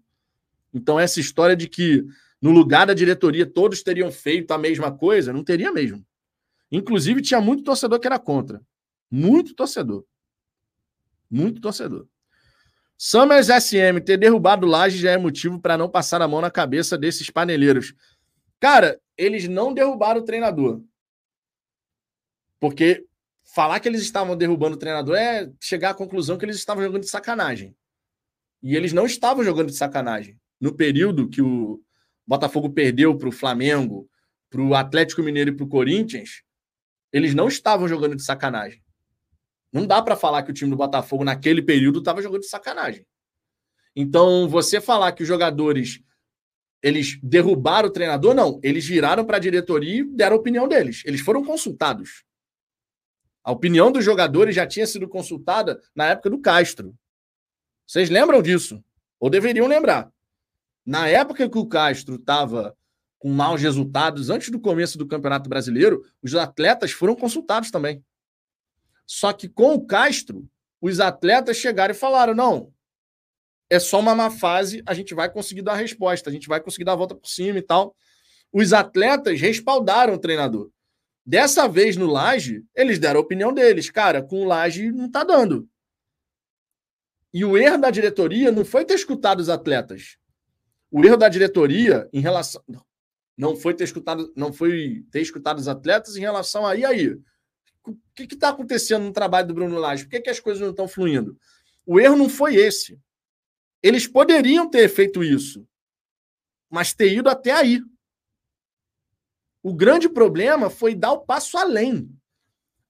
Então, 0.70 1.00
essa 1.00 1.18
história 1.18 1.56
de 1.56 1.66
que 1.66 2.04
no 2.42 2.50
lugar 2.50 2.86
da 2.86 2.92
diretoria 2.92 3.46
todos 3.46 3.82
teriam 3.82 4.12
feito 4.12 4.50
a 4.50 4.58
mesma 4.58 4.92
coisa, 4.94 5.32
não 5.32 5.42
teria 5.42 5.72
mesmo. 5.72 6.04
Inclusive, 6.70 7.22
tinha 7.22 7.40
muito 7.40 7.64
torcedor 7.64 7.98
que 7.98 8.06
era 8.06 8.18
contra. 8.18 8.62
Muito 9.12 9.54
torcedor. 9.54 10.06
Muito 11.30 11.60
torcedor. 11.60 12.08
Summers 12.96 13.48
SM, 13.48 14.00
ter 14.02 14.16
derrubado 14.16 14.66
Laje 14.66 14.96
já 14.96 15.10
é 15.10 15.18
motivo 15.18 15.60
para 15.60 15.76
não 15.76 15.86
passar 15.86 16.22
a 16.22 16.28
mão 16.28 16.40
na 16.40 16.50
cabeça 16.50 16.96
desses 16.96 17.28
paneleiros. 17.28 17.94
Cara, 18.58 18.98
eles 19.14 19.46
não 19.46 19.74
derrubaram 19.74 20.22
o 20.22 20.24
treinador. 20.24 20.82
Porque 22.58 23.04
falar 23.42 23.80
que 23.80 23.88
eles 23.88 24.00
estavam 24.00 24.34
derrubando 24.34 24.76
o 24.76 24.78
treinador 24.78 25.16
é 25.16 25.52
chegar 25.60 25.90
à 25.90 25.94
conclusão 25.94 26.38
que 26.38 26.46
eles 26.46 26.56
estavam 26.56 26.82
jogando 26.82 27.02
de 27.02 27.10
sacanagem. 27.10 27.76
E 28.62 28.74
eles 28.74 28.94
não 28.94 29.04
estavam 29.04 29.44
jogando 29.44 29.66
de 29.66 29.76
sacanagem. 29.76 30.40
No 30.58 30.74
período 30.74 31.28
que 31.28 31.42
o 31.42 31.82
Botafogo 32.26 32.70
perdeu 32.70 33.18
para 33.18 33.28
o 33.28 33.32
Flamengo, 33.32 34.08
para 34.48 34.62
o 34.62 34.74
Atlético 34.74 35.22
Mineiro 35.22 35.50
e 35.50 35.56
para 35.56 35.64
o 35.64 35.68
Corinthians, 35.68 36.44
eles 37.12 37.34
não 37.34 37.48
estavam 37.48 37.86
jogando 37.86 38.16
de 38.16 38.22
sacanagem. 38.22 38.82
Não 39.72 39.86
dá 39.86 40.02
para 40.02 40.16
falar 40.16 40.42
que 40.42 40.50
o 40.50 40.54
time 40.54 40.70
do 40.70 40.76
Botafogo 40.76 41.24
naquele 41.24 41.62
período 41.62 42.00
estava 42.00 42.20
jogando 42.20 42.42
de 42.42 42.48
sacanagem. 42.48 43.06
Então, 43.96 44.48
você 44.48 44.80
falar 44.80 45.12
que 45.12 45.22
os 45.22 45.28
jogadores 45.28 46.02
eles 46.82 47.18
derrubaram 47.22 47.88
o 47.88 47.92
treinador, 47.92 48.34
não. 48.34 48.58
Eles 48.62 48.84
viraram 48.84 49.24
para 49.24 49.36
a 49.36 49.40
diretoria 49.40 50.00
e 50.00 50.04
deram 50.04 50.36
a 50.36 50.38
opinião 50.40 50.66
deles. 50.66 51.02
Eles 51.06 51.20
foram 51.20 51.44
consultados. 51.44 52.24
A 53.44 53.52
opinião 53.52 53.92
dos 53.92 54.04
jogadores 54.04 54.54
já 54.54 54.66
tinha 54.66 54.86
sido 54.86 55.08
consultada 55.08 55.80
na 55.94 56.06
época 56.06 56.28
do 56.28 56.40
Castro. 56.40 56.94
Vocês 57.86 58.10
lembram 58.10 58.42
disso? 58.42 58.82
Ou 59.20 59.30
deveriam 59.30 59.66
lembrar. 59.68 60.10
Na 60.84 61.06
época 61.06 61.48
que 61.48 61.58
o 61.58 61.66
Castro 61.66 62.16
estava 62.16 62.76
com 63.18 63.30
maus 63.30 63.62
resultados, 63.62 64.30
antes 64.30 64.50
do 64.50 64.58
começo 64.58 64.98
do 64.98 65.06
Campeonato 65.06 65.48
Brasileiro, 65.48 66.04
os 66.20 66.34
atletas 66.34 66.90
foram 66.90 67.14
consultados 67.14 67.70
também. 67.70 68.04
Só 69.06 69.32
que 69.32 69.48
com 69.48 69.74
o 69.74 69.84
Castro, 69.84 70.48
os 70.80 71.00
atletas 71.00 71.56
chegaram 71.56 71.92
e 71.92 71.96
falaram: 71.96 72.34
não, 72.34 72.72
é 73.70 73.78
só 73.78 74.00
uma 74.00 74.14
má 74.14 74.30
fase, 74.30 74.82
a 74.86 74.94
gente 74.94 75.14
vai 75.14 75.30
conseguir 75.30 75.62
dar 75.62 75.72
a 75.72 75.76
resposta, 75.76 76.28
a 76.28 76.32
gente 76.32 76.48
vai 76.48 76.60
conseguir 76.60 76.84
dar 76.84 76.92
a 76.92 76.96
volta 76.96 77.14
por 77.14 77.28
cima 77.28 77.58
e 77.58 77.62
tal. 77.62 77.96
Os 78.52 78.72
atletas 78.72 79.40
respaldaram 79.40 80.14
o 80.14 80.18
treinador. 80.18 80.70
Dessa 81.24 81.68
vez 81.68 81.96
no 81.96 82.06
Laje, 82.06 82.64
eles 82.74 82.98
deram 82.98 83.20
a 83.20 83.22
opinião 83.22 83.52
deles. 83.52 83.88
Cara, 83.88 84.22
com 84.22 84.42
o 84.42 84.44
Laje 84.44 84.90
não 84.90 85.10
tá 85.10 85.24
dando. 85.24 85.68
E 87.32 87.44
o 87.44 87.56
erro 87.56 87.78
da 87.78 87.90
diretoria 87.90 88.52
não 88.52 88.64
foi 88.64 88.84
ter 88.84 88.94
escutado 88.94 89.40
os 89.40 89.48
atletas. 89.48 90.18
O 90.90 91.02
erro 91.02 91.16
da 91.16 91.28
diretoria 91.28 92.06
em 92.12 92.20
relação 92.20 92.62
não 93.36 93.56
foi 93.56 93.72
ter 93.72 93.84
escutado, 93.84 94.30
não 94.36 94.52
foi 94.52 95.04
ter 95.10 95.22
escutado 95.22 95.58
os 95.58 95.68
atletas 95.68 96.16
em 96.16 96.20
relação 96.20 96.66
a 96.66 96.76
e 96.76 96.84
aí. 96.84 97.18
O 97.84 97.96
que 98.14 98.22
está 98.22 98.50
acontecendo 98.50 99.04
no 99.04 99.12
trabalho 99.12 99.48
do 99.48 99.54
Bruno 99.54 99.78
Lage? 99.78 100.04
Por 100.04 100.10
que, 100.10 100.20
que 100.20 100.30
as 100.30 100.40
coisas 100.40 100.60
não 100.60 100.70
estão 100.70 100.86
fluindo? 100.86 101.38
O 101.84 101.98
erro 101.98 102.16
não 102.16 102.28
foi 102.28 102.56
esse. 102.56 103.00
Eles 103.82 104.06
poderiam 104.06 104.70
ter 104.70 104.88
feito 104.88 105.24
isso, 105.24 105.66
mas 106.70 106.94
ter 106.94 107.12
ido 107.12 107.28
até 107.28 107.50
aí. 107.50 107.82
O 109.62 109.74
grande 109.74 110.08
problema 110.08 110.70
foi 110.70 110.94
dar 110.94 111.12
o 111.12 111.24
passo 111.24 111.58
além. 111.58 112.08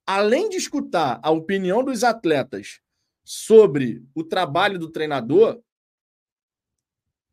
Além 0.07 0.49
de 0.49 0.57
escutar 0.57 1.21
a 1.23 1.31
opinião 1.31 1.83
dos 1.83 2.05
atletas 2.05 2.81
sobre 3.25 4.05
o 4.15 4.23
trabalho 4.25 4.79
do 4.79 4.91
treinador, 4.91 5.63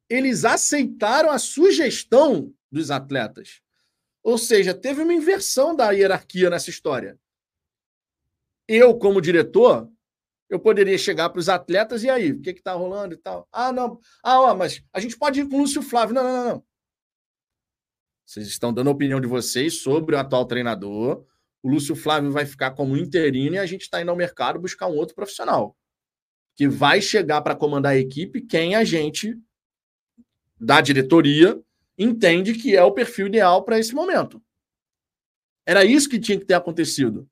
eles 0.09 0.45
aceitaram 0.45 1.31
a 1.31 1.39
sugestão 1.39 2.53
dos 2.71 2.91
atletas. 2.91 3.61
Ou 4.23 4.37
seja, 4.37 4.73
teve 4.73 5.01
uma 5.01 5.13
inversão 5.13 5.75
da 5.75 5.91
hierarquia 5.91 6.49
nessa 6.49 6.69
história. 6.69 7.19
Eu, 8.71 8.95
como 8.99 9.19
diretor, 9.19 9.91
eu 10.47 10.59
poderia 10.59 10.95
chegar 10.95 11.31
para 11.31 11.39
os 11.39 11.49
atletas 11.49 12.03
e 12.03 12.09
aí, 12.09 12.33
o 12.33 12.39
que 12.39 12.51
está 12.51 12.73
rolando 12.73 13.15
e 13.15 13.17
tal? 13.17 13.47
Ah, 13.51 13.71
não. 13.71 13.99
Ah, 14.23 14.39
ó, 14.41 14.55
mas 14.55 14.83
a 14.93 14.99
gente 14.99 15.17
pode 15.17 15.41
ir 15.41 15.49
com 15.49 15.55
o 15.55 15.59
Lúcio 15.61 15.81
Flávio. 15.81 16.13
Não, 16.13 16.23
não, 16.23 16.45
não. 16.45 16.63
Vocês 18.23 18.45
estão 18.45 18.71
dando 18.71 18.89
a 18.89 18.93
opinião 18.93 19.19
de 19.19 19.25
vocês 19.25 19.81
sobre 19.81 20.15
o 20.15 20.19
atual 20.19 20.45
treinador. 20.45 21.25
O 21.63 21.69
Lúcio 21.69 21.95
Flávio 21.95 22.31
vai 22.31 22.45
ficar 22.45 22.71
como 22.71 22.95
interino 22.95 23.55
e 23.55 23.59
a 23.59 23.65
gente 23.65 23.81
está 23.81 24.03
indo 24.03 24.11
ao 24.11 24.15
mercado 24.15 24.59
buscar 24.59 24.85
um 24.85 24.95
outro 24.95 25.15
profissional 25.15 25.75
que 26.55 26.67
vai 26.67 27.01
chegar 27.01 27.41
para 27.41 27.55
comandar 27.55 27.93
a 27.93 27.97
equipe 27.97 28.41
quem 28.41 28.75
a 28.75 28.83
gente, 28.83 29.33
da 30.59 30.81
diretoria, 30.81 31.57
entende 31.97 32.53
que 32.53 32.75
é 32.75 32.83
o 32.83 32.91
perfil 32.91 33.27
ideal 33.27 33.63
para 33.63 33.79
esse 33.79 33.95
momento. 33.95 34.43
Era 35.65 35.85
isso 35.85 36.09
que 36.09 36.19
tinha 36.19 36.37
que 36.37 36.45
ter 36.45 36.55
acontecido. 36.55 37.28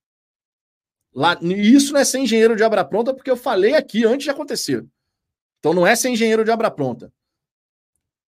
Lá, 1.18 1.36
isso 1.42 1.94
não 1.94 2.00
é 2.00 2.06
ser 2.06 2.20
engenheiro 2.20 2.56
de 2.56 2.62
obra 2.62 2.86
pronta, 2.86 3.12
porque 3.12 3.32
eu 3.32 3.36
falei 3.36 3.74
aqui 3.74 4.06
antes 4.06 4.26
de 4.26 4.30
acontecer. 4.30 4.86
Então 5.58 5.74
não 5.74 5.86
é 5.86 5.96
ser 5.96 6.10
engenheiro 6.10 6.46
de 6.46 6.52
obra 6.52 6.70
pronta. 6.70 7.12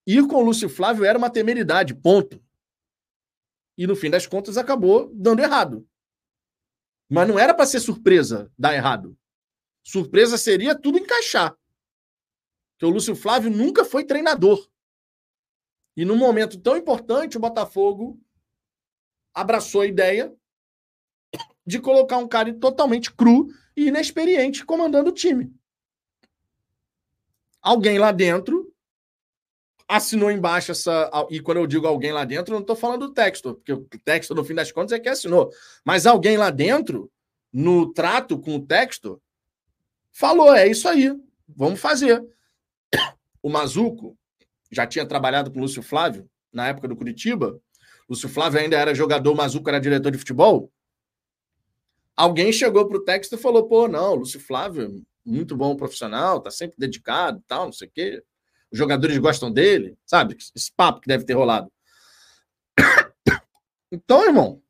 Ir 0.07 0.26
com 0.28 0.38
o 0.38 0.41
Lúcio 0.41 0.68
Flávio 0.68 1.06
era 1.06 1.16
uma 1.16 1.30
temeridade, 1.30 1.94
ponto. 1.94 2.44
E 3.78 3.86
no 3.86 3.95
fim 3.95 4.10
das 4.10 4.26
contas 4.26 4.57
acabou 4.57 5.11
dando 5.14 5.40
errado. 5.40 5.88
Mas 7.07 7.28
não 7.28 7.38
era 7.38 7.53
para 7.53 7.68
ser 7.68 7.80
surpresa 7.80 8.52
dar 8.57 8.74
errado. 8.74 9.16
Surpresa 9.84 10.36
seria 10.36 10.74
tudo 10.74 10.98
encaixar. 10.98 11.56
Porque 12.72 12.88
o 12.88 12.90
Lúcio 12.90 13.16
Flávio 13.16 13.52
nunca 13.52 13.86
foi 13.86 14.03
treinador. 14.03 14.68
E 15.95 16.03
num 16.03 16.18
momento 16.18 16.60
tão 16.60 16.76
importante, 16.76 17.38
o 17.38 17.40
Botafogo 17.40 18.20
abraçou 19.32 19.82
a 19.82 19.86
ideia 19.86 20.36
de 21.70 21.80
colocar 21.80 22.18
um 22.18 22.28
cara 22.28 22.52
totalmente 22.52 23.14
cru 23.14 23.48
e 23.78 23.90
inexperiente 23.90 24.66
comandando 24.66 25.12
o 25.12 25.14
time. 25.14 25.54
Alguém 27.62 28.00
lá 28.00 28.12
dentro 28.12 28.74
assinou 29.88 30.32
embaixo 30.32 30.72
essa. 30.72 31.12
E 31.30 31.40
quando 31.40 31.60
eu 31.60 31.68
digo 31.68 31.86
alguém 31.86 32.12
lá 32.12 32.26
dentro, 32.26 32.56
eu 32.56 32.56
não 32.56 32.62
estou 32.64 32.76
falando 32.76 33.08
do 33.08 33.14
texto, 33.14 33.54
porque 33.54 33.72
o 33.72 33.88
texto, 34.04 34.34
no 34.34 34.44
fim 34.44 34.56
das 34.56 34.72
contas, 34.72 34.94
é 34.94 35.00
que 35.00 35.08
assinou. 35.08 35.52
Mas 35.86 36.08
alguém 36.08 36.38
lá 36.38 36.50
dentro, 36.50 37.12
no 37.54 37.94
trato 37.94 38.40
com 38.40 38.56
o 38.56 38.66
texto, 38.66 39.22
falou: 40.12 40.52
é 40.52 40.68
isso 40.68 40.90
aí, 40.90 41.16
vamos 41.48 41.80
fazer. 41.80 42.20
O 43.41 43.50
Mazuco 43.50 44.18
já 44.70 44.86
tinha 44.86 45.06
trabalhado 45.06 45.50
com 45.50 45.60
o 45.60 45.62
Lúcio 45.62 45.82
Flávio 45.82 46.30
na 46.52 46.68
época 46.68 46.90
do 46.90 46.96
Curitiba. 46.96 47.58
Lúcio 48.10 48.28
Flávio 48.28 48.60
ainda 48.60 48.76
era 48.76 48.94
jogador, 48.94 49.32
o 49.32 49.36
Mazuco 49.36 49.70
era 49.70 49.80
diretor 49.80 50.12
de 50.12 50.18
futebol. 50.18 50.70
Alguém 52.20 52.52
chegou 52.52 52.86
para 52.86 52.98
o 52.98 53.04
texto 53.06 53.36
e 53.36 53.38
falou: 53.38 53.66
pô, 53.66 53.88
não, 53.88 54.14
Lúcio 54.14 54.41
Flávio, 54.41 55.02
muito 55.26 55.56
bom 55.56 55.74
profissional, 55.78 56.41
tá 56.41 56.52
sempre 56.52 56.76
dedicado, 56.78 57.41
tal, 57.48 57.68
não 57.68 57.72
sei 57.72 57.88
o 57.88 57.91
quê. 57.91 58.22
Os 58.70 58.78
jogadores 58.78 59.18
gostam 59.18 59.50
dele, 59.50 59.98
sabe? 60.06 60.36
Esse 60.54 60.70
papo 60.76 61.00
que 61.00 61.08
deve 61.08 61.24
ter 61.24 61.34
rolado. 61.34 61.72
Então, 63.91 64.24
irmão. 64.24 64.62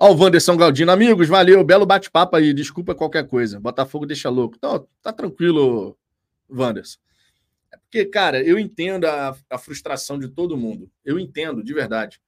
Ó, 0.00 0.12
o 0.12 0.16
Wanderson 0.16 0.56
Galdino, 0.56 0.90
amigos, 0.90 1.28
valeu, 1.28 1.62
belo 1.62 1.86
bate-papo 1.86 2.34
aí, 2.34 2.52
desculpa 2.52 2.92
qualquer 2.92 3.28
coisa. 3.28 3.60
Botafogo 3.60 4.04
deixa 4.04 4.30
louco. 4.30 4.56
Então, 4.56 4.88
tá 5.00 5.12
tranquilo, 5.12 5.96
Wanderson. 6.50 6.98
É 7.72 7.76
porque, 7.76 8.06
cara, 8.06 8.42
eu 8.42 8.58
entendo 8.58 9.04
a, 9.04 9.36
a 9.48 9.58
frustração 9.58 10.18
de 10.18 10.26
todo 10.28 10.56
mundo. 10.56 10.90
Eu 11.04 11.20
entendo, 11.20 11.62
de 11.62 11.72
verdade. 11.72 12.20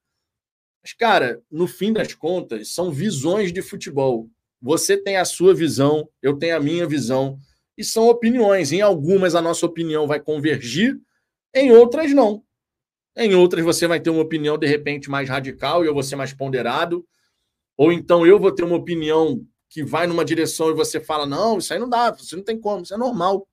Mas, 0.82 0.92
cara, 0.92 1.42
no 1.50 1.66
fim 1.66 1.92
das 1.92 2.14
contas, 2.14 2.72
são 2.74 2.90
visões 2.90 3.52
de 3.52 3.62
futebol. 3.62 4.28
Você 4.60 4.96
tem 4.96 5.16
a 5.16 5.24
sua 5.24 5.54
visão, 5.54 6.08
eu 6.22 6.36
tenho 6.36 6.56
a 6.56 6.60
minha 6.60 6.86
visão, 6.86 7.38
e 7.76 7.84
são 7.84 8.08
opiniões. 8.08 8.72
Em 8.72 8.80
algumas 8.80 9.34
a 9.34 9.40
nossa 9.40 9.64
opinião 9.64 10.06
vai 10.06 10.20
convergir, 10.20 10.98
em 11.54 11.72
outras 11.72 12.12
não. 12.12 12.42
Em 13.16 13.34
outras 13.34 13.64
você 13.64 13.86
vai 13.86 14.00
ter 14.00 14.10
uma 14.10 14.22
opinião 14.22 14.56
de 14.56 14.66
repente 14.66 15.10
mais 15.10 15.28
radical 15.28 15.84
e 15.84 15.88
eu 15.88 15.94
vou 15.94 16.02
ser 16.02 16.16
mais 16.16 16.32
ponderado. 16.32 17.06
Ou 17.76 17.92
então 17.92 18.26
eu 18.26 18.38
vou 18.38 18.52
ter 18.52 18.62
uma 18.62 18.76
opinião 18.76 19.44
que 19.68 19.82
vai 19.82 20.06
numa 20.06 20.24
direção 20.24 20.70
e 20.70 20.74
você 20.74 21.00
fala: 21.00 21.26
não, 21.26 21.58
isso 21.58 21.72
aí 21.72 21.78
não 21.78 21.88
dá, 21.88 22.14
isso 22.18 22.36
não 22.36 22.44
tem 22.44 22.58
como, 22.58 22.82
isso 22.82 22.94
é 22.94 22.98
normal. 22.98 23.48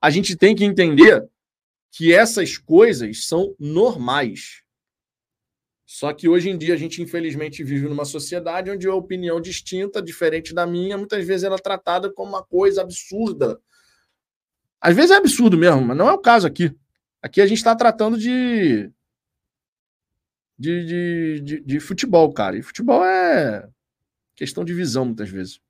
A 0.00 0.10
gente 0.10 0.36
tem 0.36 0.54
que 0.54 0.64
entender 0.64 1.26
que 1.92 2.12
essas 2.12 2.56
coisas 2.56 3.26
são 3.26 3.54
normais. 3.58 4.62
Só 5.86 6.12
que 6.12 6.28
hoje 6.28 6.50
em 6.50 6.58
dia 6.58 6.74
a 6.74 6.76
gente, 6.76 7.00
infelizmente, 7.00 7.62
vive 7.62 7.88
numa 7.88 8.04
sociedade 8.04 8.70
onde 8.70 8.88
a 8.88 8.94
opinião 8.94 9.40
distinta, 9.40 10.02
diferente 10.02 10.52
da 10.52 10.66
minha, 10.66 10.98
muitas 10.98 11.24
vezes 11.24 11.44
ela 11.44 11.54
é 11.54 11.58
tratada 11.58 12.12
como 12.12 12.30
uma 12.30 12.42
coisa 12.42 12.82
absurda. 12.82 13.60
Às 14.80 14.96
vezes 14.96 15.12
é 15.12 15.14
absurdo 15.14 15.56
mesmo, 15.56 15.80
mas 15.82 15.96
não 15.96 16.08
é 16.08 16.12
o 16.12 16.18
caso 16.18 16.44
aqui. 16.44 16.74
Aqui 17.22 17.40
a 17.40 17.46
gente 17.46 17.58
está 17.58 17.74
tratando 17.76 18.18
de 18.18 18.90
de, 20.58 20.84
de, 20.84 21.40
de, 21.40 21.60
de, 21.60 21.80
futebol, 21.80 22.32
cara. 22.32 22.56
E 22.56 22.62
futebol 22.62 23.04
é 23.04 23.68
questão 24.34 24.64
de 24.64 24.74
visão, 24.74 25.04
muitas 25.04 25.28
vezes. 25.28 25.60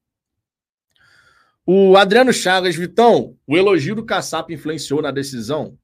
O 1.66 1.96
Adriano 1.96 2.32
Chagas, 2.32 2.76
Vitão, 2.76 3.36
o 3.46 3.56
elogio 3.56 3.94
do 3.94 4.04
Caçapa 4.04 4.52
influenciou 4.52 5.02
na 5.02 5.10
decisão? 5.10 5.76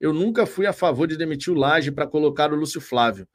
Eu 0.00 0.12
nunca 0.12 0.44
fui 0.44 0.66
a 0.66 0.72
favor 0.72 1.06
de 1.06 1.16
demitir 1.16 1.52
o 1.52 1.56
Laje 1.56 1.92
para 1.92 2.06
colocar 2.06 2.52
o 2.52 2.56
Lúcio 2.56 2.80
Flávio. 2.80 3.28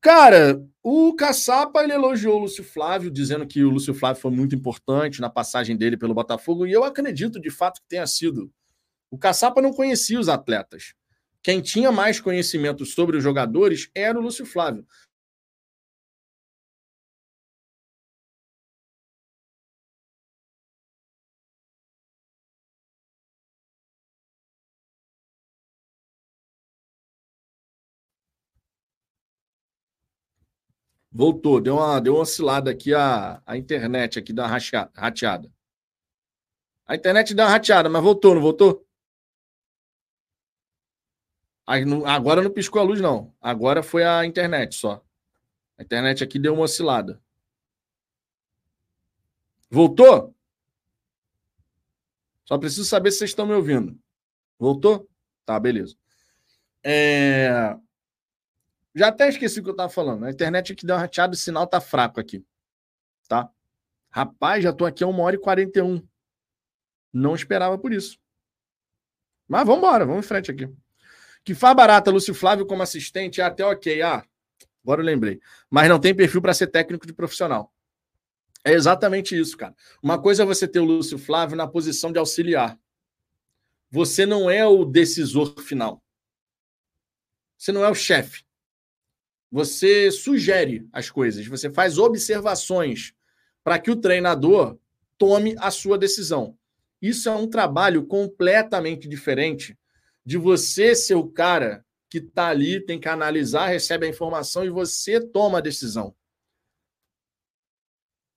Cara, 0.00 0.64
o 0.82 1.12
Caçapa 1.14 1.82
ele 1.82 1.92
elogiou 1.92 2.36
o 2.36 2.42
Lúcio 2.42 2.62
Flávio, 2.62 3.10
dizendo 3.10 3.46
que 3.46 3.64
o 3.64 3.70
Lúcio 3.70 3.92
Flávio 3.92 4.22
foi 4.22 4.30
muito 4.30 4.54
importante 4.54 5.20
na 5.20 5.28
passagem 5.28 5.76
dele 5.76 5.96
pelo 5.96 6.14
Botafogo, 6.14 6.66
e 6.66 6.72
eu 6.72 6.84
acredito 6.84 7.40
de 7.40 7.50
fato 7.50 7.80
que 7.80 7.88
tenha 7.88 8.06
sido. 8.06 8.50
O 9.10 9.18
Caçapa 9.18 9.60
não 9.60 9.72
conhecia 9.72 10.20
os 10.20 10.28
atletas. 10.28 10.94
Quem 11.42 11.60
tinha 11.60 11.90
mais 11.90 12.20
conhecimento 12.20 12.84
sobre 12.86 13.16
os 13.16 13.22
jogadores 13.22 13.90
era 13.94 14.18
o 14.18 14.22
Lúcio 14.22 14.46
Flávio. 14.46 14.86
Voltou, 31.10 31.60
deu 31.60 31.76
uma, 31.76 32.00
deu 32.00 32.14
uma 32.14 32.22
oscilada 32.22 32.70
aqui 32.70 32.94
a, 32.94 33.42
a 33.46 33.56
internet 33.56 34.18
aqui 34.18 34.32
da 34.32 34.46
rateada. 34.46 35.50
A 36.86 36.94
internet 36.94 37.34
deu 37.34 37.44
uma 37.44 37.50
rateada, 37.50 37.88
mas 37.88 38.02
voltou, 38.02 38.34
não 38.34 38.42
voltou? 38.42 38.86
Agora 41.66 42.40
não 42.40 42.50
piscou 42.50 42.80
a 42.80 42.84
luz, 42.84 43.00
não. 43.00 43.34
Agora 43.40 43.82
foi 43.82 44.02
a 44.02 44.24
internet 44.24 44.74
só. 44.74 45.04
A 45.76 45.82
internet 45.82 46.24
aqui 46.24 46.38
deu 46.38 46.54
uma 46.54 46.64
oscilada. 46.64 47.20
Voltou? 49.70 50.34
Só 52.46 52.56
preciso 52.56 52.86
saber 52.86 53.10
se 53.10 53.18
vocês 53.18 53.30
estão 53.30 53.46
me 53.46 53.52
ouvindo. 53.52 53.98
Voltou? 54.58 55.06
Tá, 55.44 55.60
beleza. 55.60 55.94
É... 56.82 57.76
Já 58.94 59.08
até 59.08 59.28
esqueci 59.28 59.60
o 59.60 59.62
que 59.62 59.68
eu 59.68 59.72
estava 59.72 59.90
falando. 59.90 60.24
A 60.24 60.30
internet 60.30 60.72
aqui 60.72 60.84
deu 60.84 60.96
uma 60.96 61.02
rateada, 61.02 61.34
o 61.34 61.36
sinal 61.36 61.66
tá 61.66 61.80
fraco 61.80 62.18
aqui. 62.18 62.44
Tá? 63.28 63.50
Rapaz, 64.10 64.62
já 64.62 64.72
tô 64.72 64.84
aqui 64.86 65.04
a 65.04 65.06
1 65.06 65.20
hora 65.20 65.36
e 65.36 65.38
41. 65.38 66.06
Não 67.12 67.34
esperava 67.34 67.78
por 67.78 67.92
isso. 67.92 68.18
Mas 69.46 69.64
vamos 69.66 69.78
embora, 69.78 70.04
vamos 70.04 70.24
em 70.24 70.28
frente 70.28 70.50
aqui. 70.50 70.68
Que 71.44 71.54
faz 71.54 71.74
barata 71.74 72.10
Lúcio 72.10 72.34
Flávio 72.34 72.66
como 72.66 72.82
assistente 72.82 73.40
é 73.40 73.44
até 73.44 73.64
ok. 73.64 74.02
Ah, 74.02 74.24
agora 74.82 75.00
eu 75.00 75.06
lembrei. 75.06 75.40
Mas 75.70 75.88
não 75.88 75.98
tem 75.98 76.14
perfil 76.14 76.42
para 76.42 76.54
ser 76.54 76.66
técnico 76.66 77.06
de 77.06 77.12
profissional. 77.12 77.72
É 78.64 78.72
exatamente 78.72 79.38
isso, 79.38 79.56
cara. 79.56 79.74
Uma 80.02 80.20
coisa 80.20 80.42
é 80.42 80.46
você 80.46 80.66
ter 80.66 80.80
o 80.80 80.84
Lúcio 80.84 81.18
Flávio 81.18 81.56
na 81.56 81.66
posição 81.66 82.12
de 82.12 82.18
auxiliar. 82.18 82.78
Você 83.90 84.26
não 84.26 84.50
é 84.50 84.66
o 84.66 84.84
decisor 84.84 85.58
final. 85.60 86.02
Você 87.56 87.72
não 87.72 87.84
é 87.84 87.88
o 87.88 87.94
chefe. 87.94 88.44
Você 89.50 90.10
sugere 90.10 90.86
as 90.92 91.10
coisas, 91.10 91.46
você 91.46 91.70
faz 91.70 91.98
observações 91.98 93.14
para 93.64 93.78
que 93.78 93.90
o 93.90 93.96
treinador 93.96 94.78
tome 95.16 95.54
a 95.58 95.70
sua 95.70 95.98
decisão. 95.98 96.56
Isso 97.00 97.28
é 97.28 97.34
um 97.34 97.48
trabalho 97.48 98.06
completamente 98.06 99.08
diferente 99.08 99.78
de 100.24 100.36
você 100.36 100.94
ser 100.94 101.14
o 101.14 101.28
cara 101.28 101.84
que 102.10 102.18
está 102.18 102.48
ali, 102.48 102.80
tem 102.80 102.98
que 102.98 103.08
analisar, 103.08 103.68
recebe 103.68 104.06
a 104.06 104.08
informação 104.08 104.64
e 104.64 104.70
você 104.70 105.20
toma 105.20 105.58
a 105.58 105.62
decisão. 105.62 106.14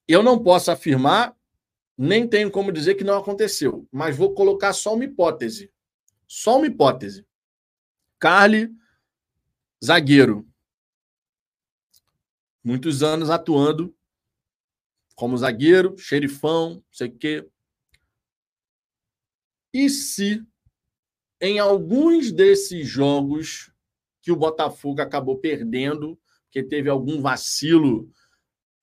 Eu 0.07 0.21
não 0.21 0.41
posso 0.41 0.71
afirmar, 0.71 1.35
nem 1.97 2.27
tenho 2.27 2.51
como 2.51 2.71
dizer 2.71 2.95
que 2.95 3.03
não 3.03 3.17
aconteceu, 3.17 3.87
mas 3.91 4.15
vou 4.17 4.33
colocar 4.33 4.73
só 4.73 4.93
uma 4.93 5.05
hipótese. 5.05 5.71
Só 6.27 6.57
uma 6.57 6.67
hipótese. 6.67 7.25
Carly, 8.19 8.69
zagueiro. 9.83 10.47
Muitos 12.63 13.01
anos 13.01 13.29
atuando 13.29 13.95
como 15.15 15.37
zagueiro, 15.37 15.97
xerifão, 15.97 16.83
sei 16.91 17.07
o 17.07 17.17
quê. 17.17 17.47
E 19.73 19.89
se 19.89 20.45
em 21.39 21.59
alguns 21.59 22.31
desses 22.31 22.87
jogos 22.87 23.71
que 24.21 24.31
o 24.31 24.35
Botafogo 24.35 25.01
acabou 25.01 25.39
perdendo, 25.39 26.19
porque 26.43 26.61
teve 26.61 26.89
algum 26.89 27.21
vacilo 27.21 28.11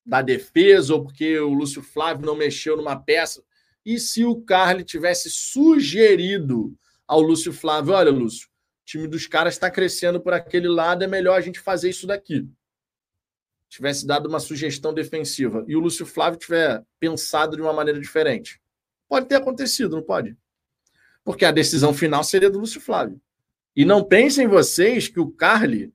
da 0.05 0.21
defesa 0.21 0.93
ou 0.93 1.03
porque 1.03 1.39
o 1.39 1.53
Lúcio 1.53 1.81
Flávio 1.81 2.25
não 2.25 2.35
mexeu 2.35 2.75
numa 2.75 2.97
peça, 2.97 3.43
e 3.85 3.97
se 3.97 4.25
o 4.25 4.41
Carly 4.41 4.83
tivesse 4.83 5.29
sugerido 5.29 6.75
ao 7.07 7.21
Lúcio 7.21 7.53
Flávio, 7.53 7.93
olha, 7.93 8.11
Lúcio, 8.11 8.47
o 8.47 8.85
time 8.85 9.07
dos 9.07 9.25
caras 9.25 9.53
está 9.53 9.71
crescendo 9.71 10.19
por 10.19 10.33
aquele 10.33 10.67
lado, 10.67 11.03
é 11.03 11.07
melhor 11.07 11.37
a 11.37 11.41
gente 11.41 11.59
fazer 11.59 11.89
isso 11.89 12.05
daqui. 12.05 12.49
Tivesse 13.69 14.05
dado 14.05 14.27
uma 14.27 14.39
sugestão 14.39 14.93
defensiva 14.93 15.63
e 15.67 15.75
o 15.75 15.79
Lúcio 15.79 16.05
Flávio 16.05 16.39
tiver 16.39 16.83
pensado 16.99 17.55
de 17.55 17.61
uma 17.61 17.71
maneira 17.71 17.99
diferente. 17.99 18.59
Pode 19.07 19.27
ter 19.27 19.35
acontecido, 19.35 19.95
não 19.95 20.03
pode? 20.03 20.35
porque 21.29 21.45
a 21.45 21.51
decisão 21.51 21.93
final 21.93 22.23
seria 22.23 22.49
do 22.49 22.57
Lúcio 22.57 22.81
Flávio. 22.81 23.21
E 23.75 23.85
não 23.85 24.03
pensem 24.03 24.47
vocês 24.47 25.07
que 25.07 25.19
o 25.19 25.29
Carly 25.29 25.93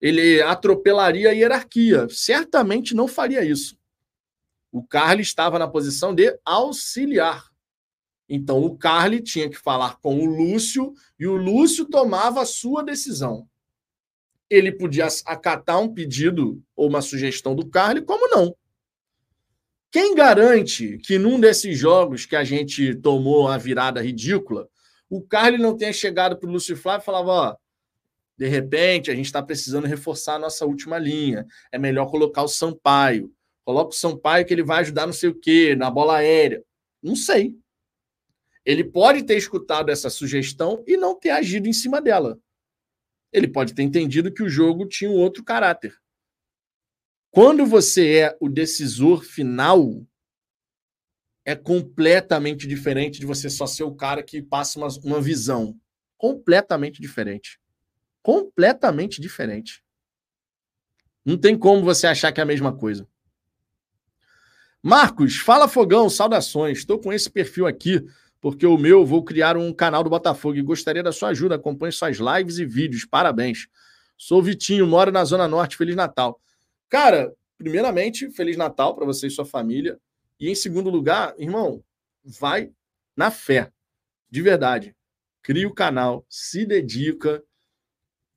ele 0.00 0.42
atropelaria 0.42 1.30
a 1.30 1.32
hierarquia. 1.32 2.08
Certamente 2.08 2.92
não 2.92 3.06
faria 3.06 3.44
isso. 3.44 3.78
O 4.72 4.82
Carly 4.82 5.22
estava 5.22 5.60
na 5.60 5.68
posição 5.68 6.12
de 6.12 6.36
auxiliar. 6.44 7.48
Então 8.28 8.60
o 8.60 8.76
Carly 8.76 9.22
tinha 9.22 9.48
que 9.48 9.56
falar 9.56 10.00
com 10.00 10.18
o 10.18 10.26
Lúcio 10.26 10.92
e 11.16 11.26
o 11.28 11.36
Lúcio 11.36 11.84
tomava 11.84 12.42
a 12.42 12.46
sua 12.46 12.82
decisão. 12.82 13.48
Ele 14.50 14.72
podia 14.72 15.08
acatar 15.26 15.80
um 15.80 15.92
pedido 15.92 16.62
ou 16.74 16.88
uma 16.88 17.02
sugestão 17.02 17.54
do 17.54 17.68
Carly, 17.68 18.02
como 18.02 18.28
não. 18.28 18.54
Quem 19.90 20.14
garante 20.14 20.98
que 20.98 21.18
num 21.18 21.40
desses 21.40 21.78
jogos 21.78 22.26
que 22.26 22.36
a 22.36 22.44
gente 22.44 22.94
tomou 22.94 23.48
a 23.48 23.56
virada 23.56 24.02
ridícula, 24.02 24.68
o 25.08 25.22
Carly 25.22 25.58
não 25.58 25.76
tenha 25.76 25.92
chegado 25.92 26.36
para 26.36 26.48
o 26.48 26.52
Lúcio 26.52 26.76
Flávio 26.76 27.02
e 27.02 27.06
falava: 27.06 27.30
ó, 27.30 27.56
de 28.36 28.46
repente 28.46 29.10
a 29.10 29.14
gente 29.14 29.26
está 29.26 29.42
precisando 29.42 29.86
reforçar 29.86 30.34
a 30.34 30.38
nossa 30.38 30.66
última 30.66 30.98
linha, 30.98 31.46
é 31.72 31.78
melhor 31.78 32.10
colocar 32.10 32.42
o 32.42 32.48
Sampaio. 32.48 33.32
Coloca 33.64 33.90
o 33.90 33.96
Sampaio 33.96 34.46
que 34.46 34.54
ele 34.54 34.62
vai 34.62 34.80
ajudar 34.80 35.06
não 35.06 35.12
sei 35.12 35.28
o 35.28 35.34
quê, 35.34 35.74
na 35.74 35.90
bola 35.90 36.18
aérea. 36.18 36.62
Não 37.02 37.16
sei. 37.16 37.54
Ele 38.64 38.84
pode 38.84 39.22
ter 39.24 39.36
escutado 39.36 39.90
essa 39.90 40.10
sugestão 40.10 40.82
e 40.86 40.96
não 40.96 41.18
ter 41.18 41.30
agido 41.30 41.68
em 41.68 41.72
cima 41.72 42.00
dela. 42.00 42.38
Ele 43.32 43.48
pode 43.48 43.74
ter 43.74 43.82
entendido 43.82 44.32
que 44.32 44.42
o 44.42 44.48
jogo 44.48 44.86
tinha 44.86 45.10
um 45.10 45.16
outro 45.16 45.44
caráter. 45.44 45.96
Quando 47.30 47.66
você 47.66 48.18
é 48.18 48.36
o 48.40 48.48
decisor 48.48 49.22
final, 49.22 50.06
é 51.44 51.54
completamente 51.54 52.66
diferente 52.66 53.20
de 53.20 53.26
você 53.26 53.48
só 53.48 53.66
ser 53.66 53.84
o 53.84 53.94
cara 53.94 54.22
que 54.22 54.42
passa 54.42 54.78
uma, 54.78 54.88
uma 55.04 55.20
visão. 55.20 55.78
Completamente 56.16 57.00
diferente. 57.00 57.60
Completamente 58.22 59.20
diferente. 59.20 59.84
Não 61.24 61.36
tem 61.36 61.56
como 61.56 61.82
você 61.82 62.06
achar 62.06 62.32
que 62.32 62.40
é 62.40 62.42
a 62.42 62.46
mesma 62.46 62.76
coisa. 62.76 63.06
Marcos, 64.82 65.36
fala 65.36 65.68
Fogão, 65.68 66.08
saudações. 66.08 66.78
Estou 66.78 66.98
com 66.98 67.12
esse 67.12 67.30
perfil 67.30 67.66
aqui 67.66 68.04
porque 68.40 68.66
o 68.66 68.78
meu 68.78 69.04
vou 69.04 69.24
criar 69.24 69.56
um 69.56 69.72
canal 69.72 70.04
do 70.04 70.10
Botafogo 70.10 70.56
e 70.56 70.62
gostaria 70.62 71.02
da 71.02 71.12
sua 71.12 71.30
ajuda. 71.30 71.56
Acompanhe 71.56 71.92
suas 71.92 72.18
lives 72.18 72.58
e 72.58 72.64
vídeos. 72.64 73.04
Parabéns. 73.04 73.68
Sou 74.16 74.42
Vitinho, 74.42 74.86
moro 74.86 75.10
na 75.10 75.24
Zona 75.24 75.48
Norte. 75.48 75.76
Feliz 75.76 75.96
Natal. 75.96 76.40
Cara, 76.88 77.32
primeiramente, 77.56 78.30
Feliz 78.30 78.56
Natal 78.56 78.94
para 78.94 79.04
você 79.04 79.26
e 79.26 79.30
sua 79.30 79.44
família. 79.44 79.98
E 80.38 80.48
em 80.48 80.54
segundo 80.54 80.88
lugar, 80.88 81.34
irmão, 81.38 81.82
vai 82.24 82.70
na 83.16 83.30
fé. 83.30 83.72
De 84.30 84.40
verdade. 84.40 84.94
Cria 85.42 85.66
o 85.66 85.74
canal, 85.74 86.26
se 86.28 86.66
dedica, 86.66 87.42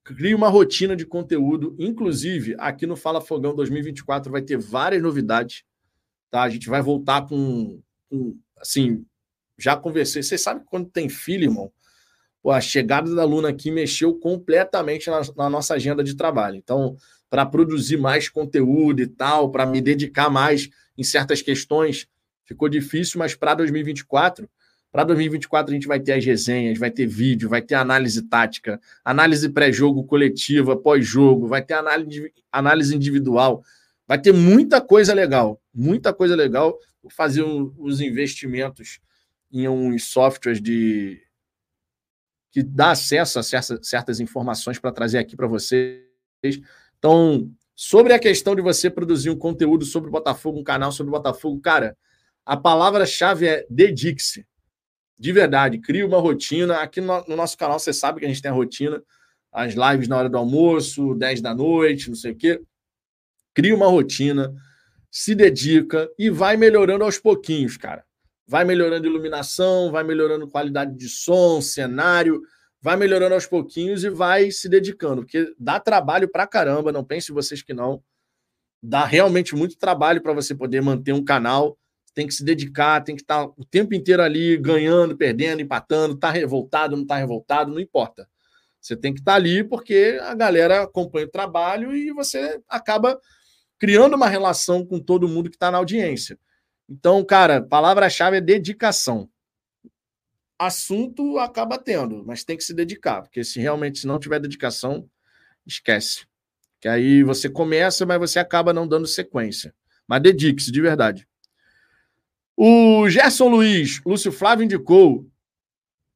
cria 0.03 0.35
uma 0.35 0.49
rotina 0.49 0.95
de 0.95 1.05
conteúdo. 1.05 1.75
Inclusive, 1.77 2.55
aqui 2.57 2.87
no 2.87 2.95
Fala 2.95 3.21
Fogão 3.21 3.53
2024 3.53 4.31
vai 4.31 4.41
ter 4.41 4.57
várias 4.57 5.01
novidades. 5.01 5.63
Tá? 6.29 6.43
A 6.43 6.49
gente 6.49 6.69
vai 6.69 6.81
voltar 6.81 7.27
com, 7.27 7.81
com 8.09 8.37
assim, 8.57 9.05
já 9.61 9.75
conversei. 9.75 10.23
Você 10.23 10.37
sabe 10.37 10.61
que 10.61 10.65
quando 10.67 10.89
tem 10.89 11.07
filho, 11.07 11.43
irmão, 11.43 11.71
a 12.49 12.59
chegada 12.59 13.13
da 13.13 13.23
Luna 13.23 13.49
aqui 13.49 13.69
mexeu 13.69 14.15
completamente 14.15 15.09
na, 15.09 15.21
na 15.37 15.49
nossa 15.49 15.75
agenda 15.75 16.03
de 16.03 16.15
trabalho. 16.15 16.55
Então, 16.55 16.95
para 17.29 17.45
produzir 17.45 17.97
mais 17.97 18.27
conteúdo 18.27 19.01
e 19.01 19.07
tal, 19.07 19.51
para 19.51 19.65
me 19.65 19.79
dedicar 19.79 20.29
mais 20.29 20.69
em 20.97 21.03
certas 21.03 21.41
questões. 21.41 22.07
Ficou 22.45 22.67
difícil, 22.67 23.19
mas 23.19 23.35
para 23.35 23.53
2024, 23.53 24.49
para 24.91 25.05
2024 25.05 25.71
a 25.71 25.73
gente 25.73 25.87
vai 25.87 25.99
ter 25.99 26.13
as 26.13 26.25
resenhas, 26.25 26.77
vai 26.77 26.91
ter 26.91 27.05
vídeo, 27.05 27.47
vai 27.47 27.61
ter 27.61 27.75
análise 27.75 28.21
tática, 28.23 28.81
análise 29.05 29.47
pré-jogo 29.47 30.03
coletiva, 30.03 30.75
pós-jogo, 30.75 31.47
vai 31.47 31.61
ter 31.61 31.75
análise, 31.75 32.33
análise 32.51 32.93
individual, 32.93 33.63
vai 34.05 34.19
ter 34.19 34.33
muita 34.33 34.81
coisa 34.81 35.13
legal, 35.13 35.61
muita 35.73 36.13
coisa 36.13 36.35
legal. 36.35 36.77
Vou 37.01 37.11
fazer 37.11 37.43
um, 37.43 37.73
os 37.77 38.01
investimentos 38.01 38.99
em 39.51 39.67
uns 39.67 40.05
softwares 40.05 40.61
de 40.61 41.21
que 42.51 42.61
dá 42.61 42.91
acesso 42.91 43.39
a 43.39 43.43
certas, 43.43 43.87
certas 43.87 44.19
informações 44.19 44.77
para 44.77 44.91
trazer 44.91 45.17
aqui 45.17 45.35
para 45.35 45.47
vocês. 45.47 46.01
Então, 46.97 47.49
sobre 47.75 48.13
a 48.13 48.19
questão 48.19 48.55
de 48.55 48.61
você 48.61 48.89
produzir 48.89 49.29
um 49.29 49.37
conteúdo 49.37 49.85
sobre 49.85 50.09
o 50.09 50.11
Botafogo, 50.11 50.59
um 50.59 50.63
canal 50.63 50.91
sobre 50.91 51.09
o 51.09 51.17
Botafogo, 51.17 51.61
cara, 51.61 51.97
a 52.45 52.57
palavra-chave 52.57 53.47
é 53.47 53.65
dedique-se. 53.69 54.45
De 55.17 55.31
verdade, 55.31 55.79
crie 55.79 56.03
uma 56.03 56.19
rotina. 56.19 56.77
Aqui 56.77 56.99
no, 56.99 57.23
no, 57.27 57.35
nosso 57.35 57.57
canal, 57.57 57.79
você 57.79 57.93
sabe 57.93 58.19
que 58.19 58.25
a 58.25 58.27
gente 58.27 58.41
tem 58.41 58.51
a 58.51 58.53
rotina, 58.53 59.01
as 59.51 59.73
lives 59.73 60.07
na 60.07 60.17
hora 60.17 60.29
do 60.29 60.37
almoço, 60.37 61.15
10 61.15 61.41
da 61.41 61.55
noite, 61.55 62.09
não 62.09 62.15
sei 62.15 62.31
o 62.31 62.35
quê. 62.35 62.61
Crie 63.53 63.73
uma 63.73 63.87
rotina, 63.87 64.53
se 65.09 65.35
dedica 65.35 66.09
e 66.17 66.29
vai 66.29 66.57
melhorando 66.57 67.03
aos 67.03 67.19
pouquinhos, 67.19 67.77
cara. 67.77 68.03
Vai 68.47 68.65
melhorando 68.65 69.07
iluminação, 69.07 69.91
vai 69.91 70.03
melhorando 70.03 70.47
qualidade 70.47 70.95
de 70.95 71.07
som, 71.07 71.61
cenário 71.61 72.41
vai 72.83 72.97
melhorando 72.97 73.35
aos 73.35 73.45
pouquinhos 73.45 74.03
e 74.03 74.09
vai 74.09 74.49
se 74.49 74.67
dedicando, 74.67 75.21
porque 75.21 75.53
dá 75.59 75.79
trabalho 75.79 76.27
pra 76.27 76.47
caramba, 76.47 76.91
não 76.91 77.03
pense 77.03 77.31
vocês 77.31 77.61
que 77.61 77.75
não. 77.75 78.03
Dá 78.81 79.05
realmente 79.05 79.55
muito 79.55 79.77
trabalho 79.77 80.19
para 80.19 80.33
você 80.33 80.55
poder 80.55 80.81
manter 80.81 81.13
um 81.13 81.23
canal 81.23 81.77
tem 82.13 82.27
que 82.27 82.33
se 82.33 82.43
dedicar, 82.43 83.01
tem 83.03 83.15
que 83.15 83.21
estar 83.21 83.45
o 83.45 83.65
tempo 83.65 83.93
inteiro 83.93 84.21
ali 84.21 84.57
ganhando, 84.57 85.15
perdendo, 85.15 85.61
empatando, 85.61 86.17
tá 86.17 86.29
revoltado, 86.29 86.95
não 86.97 87.05
tá 87.05 87.15
revoltado, 87.15 87.71
não 87.71 87.79
importa. 87.79 88.27
Você 88.79 88.95
tem 88.95 89.13
que 89.13 89.19
estar 89.19 89.35
ali 89.35 89.63
porque 89.63 90.19
a 90.21 90.33
galera 90.33 90.83
acompanha 90.83 91.27
o 91.27 91.31
trabalho 91.31 91.95
e 91.95 92.11
você 92.11 92.59
acaba 92.67 93.19
criando 93.79 94.15
uma 94.15 94.27
relação 94.27 94.85
com 94.85 94.99
todo 94.99 95.27
mundo 95.27 95.49
que 95.49 95.55
está 95.55 95.71
na 95.71 95.77
audiência. 95.77 96.37
Então, 96.91 97.23
cara, 97.23 97.61
palavra-chave 97.61 98.35
é 98.35 98.41
dedicação. 98.41 99.29
Assunto 100.59 101.39
acaba 101.39 101.77
tendo, 101.77 102.21
mas 102.25 102.43
tem 102.43 102.57
que 102.57 102.65
se 102.65 102.73
dedicar, 102.73 103.21
porque 103.21 103.45
se 103.45 103.61
realmente 103.61 103.99
se 103.99 104.05
não 104.05 104.19
tiver 104.19 104.41
dedicação, 104.41 105.09
esquece. 105.65 106.27
Que 106.81 106.89
aí 106.89 107.23
você 107.23 107.49
começa, 107.49 108.05
mas 108.05 108.19
você 108.19 108.39
acaba 108.39 108.73
não 108.73 108.85
dando 108.85 109.07
sequência. 109.07 109.73
Mas 110.05 110.21
dedique-se 110.21 110.69
de 110.69 110.81
verdade. 110.81 111.25
O 112.57 113.07
Gerson 113.07 113.47
Luiz, 113.47 114.01
Lúcio 114.05 114.29
Flávio 114.29 114.65
indicou. 114.65 115.25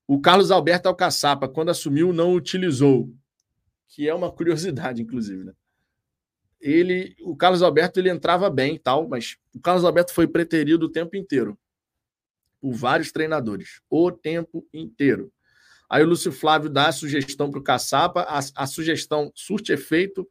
O 0.06 0.20
Carlos 0.20 0.52
Alberto 0.52 0.90
Alcaçapa, 0.90 1.48
quando 1.48 1.70
assumiu, 1.70 2.12
não 2.12 2.34
utilizou. 2.34 3.10
Que 3.88 4.10
é 4.10 4.14
uma 4.14 4.30
curiosidade, 4.30 5.02
inclusive, 5.02 5.46
né? 5.46 5.54
Ele, 6.60 7.16
o 7.22 7.36
Carlos 7.36 7.62
Alberto, 7.62 8.00
ele 8.00 8.10
entrava 8.10 8.50
bem 8.50 8.78
tal, 8.78 9.08
mas 9.08 9.38
o 9.54 9.60
Carlos 9.60 9.84
Alberto 9.86 10.14
foi 10.14 10.28
preterido 10.28 10.86
o 10.86 10.92
tempo 10.92 11.16
inteiro 11.16 11.58
por 12.62 12.74
vários 12.74 13.12
treinadores, 13.12 13.82
o 13.90 14.12
tempo 14.12 14.68
inteiro. 14.74 15.32
Aí 15.90 16.04
o 16.04 16.08
Lúcio 16.08 16.32
Flávio 16.32 16.70
dá 16.70 16.88
a 16.88 16.92
sugestão 16.92 17.52
para 17.52 17.60
o 17.60 17.64
Caçapa, 17.64 18.22
a, 18.22 18.40
a 18.56 18.68
sugestão 18.68 19.32
surte 19.36 19.72
efeito, 19.72 20.28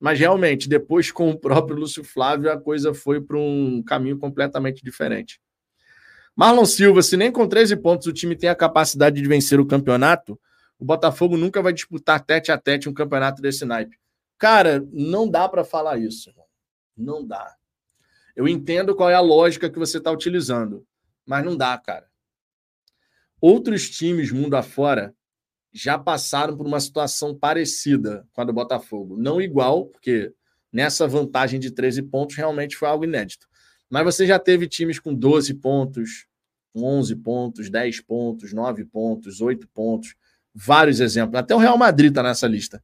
mas 0.00 0.18
realmente, 0.18 0.68
depois 0.68 1.10
com 1.12 1.30
o 1.30 1.38
próprio 1.38 1.78
Lúcio 1.78 2.02
Flávio, 2.02 2.50
a 2.50 2.60
coisa 2.60 2.92
foi 2.92 3.20
para 3.20 3.38
um 3.38 3.82
caminho 3.82 4.18
completamente 4.18 4.82
diferente. 4.82 5.40
Marlon 6.34 6.66
Silva, 6.66 7.02
se 7.02 7.16
nem 7.16 7.32
com 7.32 7.48
13 7.48 7.76
pontos 7.76 8.06
o 8.06 8.12
time 8.12 8.36
tem 8.36 8.50
a 8.50 8.54
capacidade 8.54 9.20
de 9.22 9.28
vencer 9.28 9.58
o 9.58 9.66
campeonato, 9.66 10.38
o 10.78 10.84
Botafogo 10.84 11.36
nunca 11.36 11.62
vai 11.62 11.72
disputar 11.72 12.22
tete 12.22 12.52
a 12.52 12.58
tete 12.58 12.88
um 12.88 12.92
campeonato 12.92 13.40
desse 13.40 13.64
naipe. 13.64 13.96
Cara, 14.38 14.86
não 14.92 15.28
dá 15.28 15.48
para 15.48 15.64
falar 15.64 15.98
isso. 15.98 16.32
Não 16.96 17.26
dá. 17.26 17.54
Eu 18.34 18.46
entendo 18.46 18.94
qual 18.94 19.08
é 19.08 19.14
a 19.14 19.20
lógica 19.20 19.70
que 19.70 19.78
você 19.78 19.98
está 19.98 20.10
utilizando, 20.10 20.86
mas 21.24 21.44
não 21.44 21.56
dá, 21.56 21.76
cara. 21.78 22.06
Outros 23.40 23.88
times 23.88 24.30
mundo 24.30 24.54
afora 24.54 25.14
já 25.72 25.98
passaram 25.98 26.56
por 26.56 26.66
uma 26.66 26.80
situação 26.80 27.34
parecida 27.34 28.26
com 28.32 28.40
a 28.40 28.44
do 28.44 28.52
Botafogo. 28.52 29.16
Não 29.18 29.40
igual, 29.40 29.86
porque 29.86 30.32
nessa 30.72 31.06
vantagem 31.06 31.60
de 31.60 31.70
13 31.70 32.02
pontos 32.02 32.36
realmente 32.36 32.76
foi 32.76 32.88
algo 32.88 33.04
inédito. 33.04 33.46
Mas 33.88 34.04
você 34.04 34.26
já 34.26 34.38
teve 34.38 34.66
times 34.66 34.98
com 34.98 35.14
12 35.14 35.54
pontos, 35.54 36.26
11 36.74 37.16
pontos, 37.16 37.70
10 37.70 38.00
pontos, 38.02 38.52
9 38.52 38.84
pontos, 38.84 39.40
8 39.40 39.68
pontos, 39.68 40.14
vários 40.54 41.00
exemplos. 41.00 41.38
Até 41.38 41.54
o 41.54 41.58
Real 41.58 41.78
Madrid 41.78 42.10
está 42.10 42.22
nessa 42.22 42.46
lista 42.46 42.82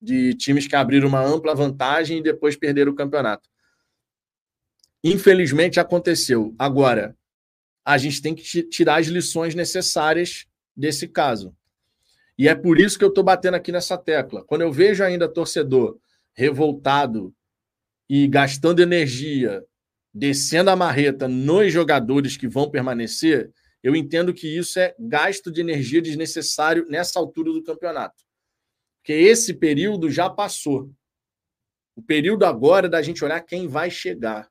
de 0.00 0.34
times 0.34 0.66
que 0.66 0.76
abriram 0.76 1.08
uma 1.08 1.24
ampla 1.24 1.54
vantagem 1.54 2.18
e 2.18 2.22
depois 2.22 2.56
perderam 2.56 2.92
o 2.92 2.94
campeonato. 2.94 3.48
Infelizmente 5.02 5.80
aconteceu. 5.80 6.54
Agora, 6.58 7.16
a 7.84 7.98
gente 7.98 8.20
tem 8.20 8.34
que 8.34 8.62
tirar 8.62 9.00
as 9.00 9.06
lições 9.06 9.54
necessárias 9.54 10.46
desse 10.76 11.08
caso. 11.08 11.54
E 12.36 12.48
é 12.48 12.54
por 12.54 12.78
isso 12.78 12.98
que 12.98 13.04
eu 13.04 13.08
estou 13.08 13.24
batendo 13.24 13.54
aqui 13.54 13.72
nessa 13.72 13.98
tecla. 13.98 14.44
Quando 14.44 14.62
eu 14.62 14.72
vejo 14.72 15.02
ainda 15.02 15.28
torcedor 15.28 15.98
revoltado 16.34 17.34
e 18.08 18.28
gastando 18.28 18.80
energia 18.80 19.64
descendo 20.12 20.70
a 20.70 20.76
marreta 20.76 21.28
nos 21.28 21.72
jogadores 21.72 22.36
que 22.36 22.48
vão 22.48 22.70
permanecer, 22.70 23.52
eu 23.82 23.94
entendo 23.94 24.34
que 24.34 24.48
isso 24.48 24.78
é 24.78 24.94
gasto 24.98 25.50
de 25.50 25.60
energia 25.60 26.02
desnecessário 26.02 26.86
nessa 26.88 27.18
altura 27.18 27.52
do 27.52 27.62
campeonato. 27.62 28.24
Porque 29.08 29.22
esse 29.22 29.54
período 29.54 30.10
já 30.10 30.28
passou. 30.28 30.92
O 31.96 32.02
período 32.02 32.44
agora 32.44 32.88
é 32.88 32.90
da 32.90 33.00
gente 33.00 33.24
olhar 33.24 33.40
quem 33.40 33.66
vai 33.66 33.90
chegar. 33.90 34.50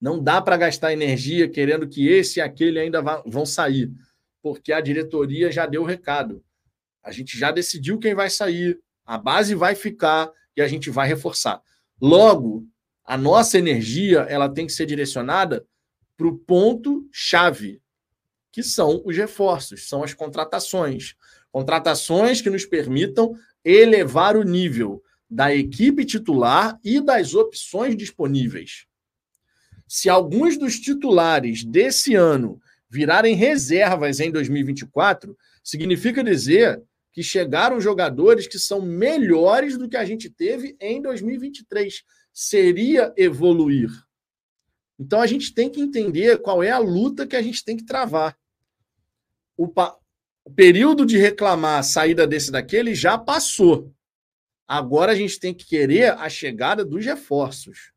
Não 0.00 0.22
dá 0.22 0.40
para 0.40 0.56
gastar 0.56 0.92
energia 0.92 1.48
querendo 1.48 1.88
que 1.88 2.06
esse 2.06 2.38
e 2.38 2.40
aquele 2.40 2.78
ainda 2.78 3.02
vão 3.26 3.44
sair, 3.44 3.90
porque 4.40 4.72
a 4.72 4.80
diretoria 4.80 5.50
já 5.50 5.66
deu 5.66 5.82
o 5.82 5.84
recado. 5.84 6.40
A 7.02 7.10
gente 7.10 7.36
já 7.36 7.50
decidiu 7.50 7.98
quem 7.98 8.14
vai 8.14 8.30
sair, 8.30 8.80
a 9.04 9.18
base 9.18 9.56
vai 9.56 9.74
ficar 9.74 10.30
e 10.56 10.62
a 10.62 10.68
gente 10.68 10.88
vai 10.88 11.08
reforçar. 11.08 11.60
Logo, 12.00 12.64
a 13.04 13.18
nossa 13.18 13.58
energia 13.58 14.20
ela 14.28 14.48
tem 14.48 14.68
que 14.68 14.72
ser 14.72 14.86
direcionada 14.86 15.66
para 16.16 16.28
o 16.28 16.38
ponto 16.38 17.08
chave, 17.10 17.82
que 18.52 18.62
são 18.62 19.02
os 19.04 19.16
reforços, 19.16 19.88
são 19.88 20.04
as 20.04 20.14
contratações. 20.14 21.16
Contratações 21.56 22.42
que 22.42 22.50
nos 22.50 22.66
permitam 22.66 23.34
elevar 23.64 24.36
o 24.36 24.42
nível 24.42 25.02
da 25.26 25.54
equipe 25.54 26.04
titular 26.04 26.78
e 26.84 27.00
das 27.00 27.32
opções 27.32 27.96
disponíveis. 27.96 28.84
Se 29.88 30.10
alguns 30.10 30.58
dos 30.58 30.78
titulares 30.78 31.64
desse 31.64 32.14
ano 32.14 32.60
virarem 32.90 33.34
reservas 33.34 34.20
em 34.20 34.30
2024, 34.30 35.34
significa 35.64 36.22
dizer 36.22 36.82
que 37.10 37.22
chegaram 37.22 37.80
jogadores 37.80 38.46
que 38.46 38.58
são 38.58 38.82
melhores 38.82 39.78
do 39.78 39.88
que 39.88 39.96
a 39.96 40.04
gente 40.04 40.28
teve 40.28 40.76
em 40.78 41.00
2023 41.00 42.02
seria 42.34 43.14
evoluir. 43.16 43.88
Então 44.98 45.22
a 45.22 45.26
gente 45.26 45.54
tem 45.54 45.70
que 45.70 45.80
entender 45.80 46.36
qual 46.42 46.62
é 46.62 46.70
a 46.70 46.78
luta 46.78 47.26
que 47.26 47.34
a 47.34 47.40
gente 47.40 47.64
tem 47.64 47.78
que 47.78 47.86
travar. 47.86 48.36
O, 49.56 49.66
pa... 49.66 49.98
o 50.46 50.50
período 50.52 51.04
de 51.04 51.18
reclamar 51.18 51.80
a 51.80 51.82
saída 51.82 52.24
desse 52.24 52.52
daquele 52.52 52.94
já 52.94 53.18
passou. 53.18 53.92
Agora 54.66 55.10
a 55.10 55.14
gente 55.16 55.40
tem 55.40 55.52
que 55.52 55.66
querer 55.66 56.12
a 56.12 56.28
chegada 56.28 56.84
dos 56.84 57.04
reforços. 57.04 57.90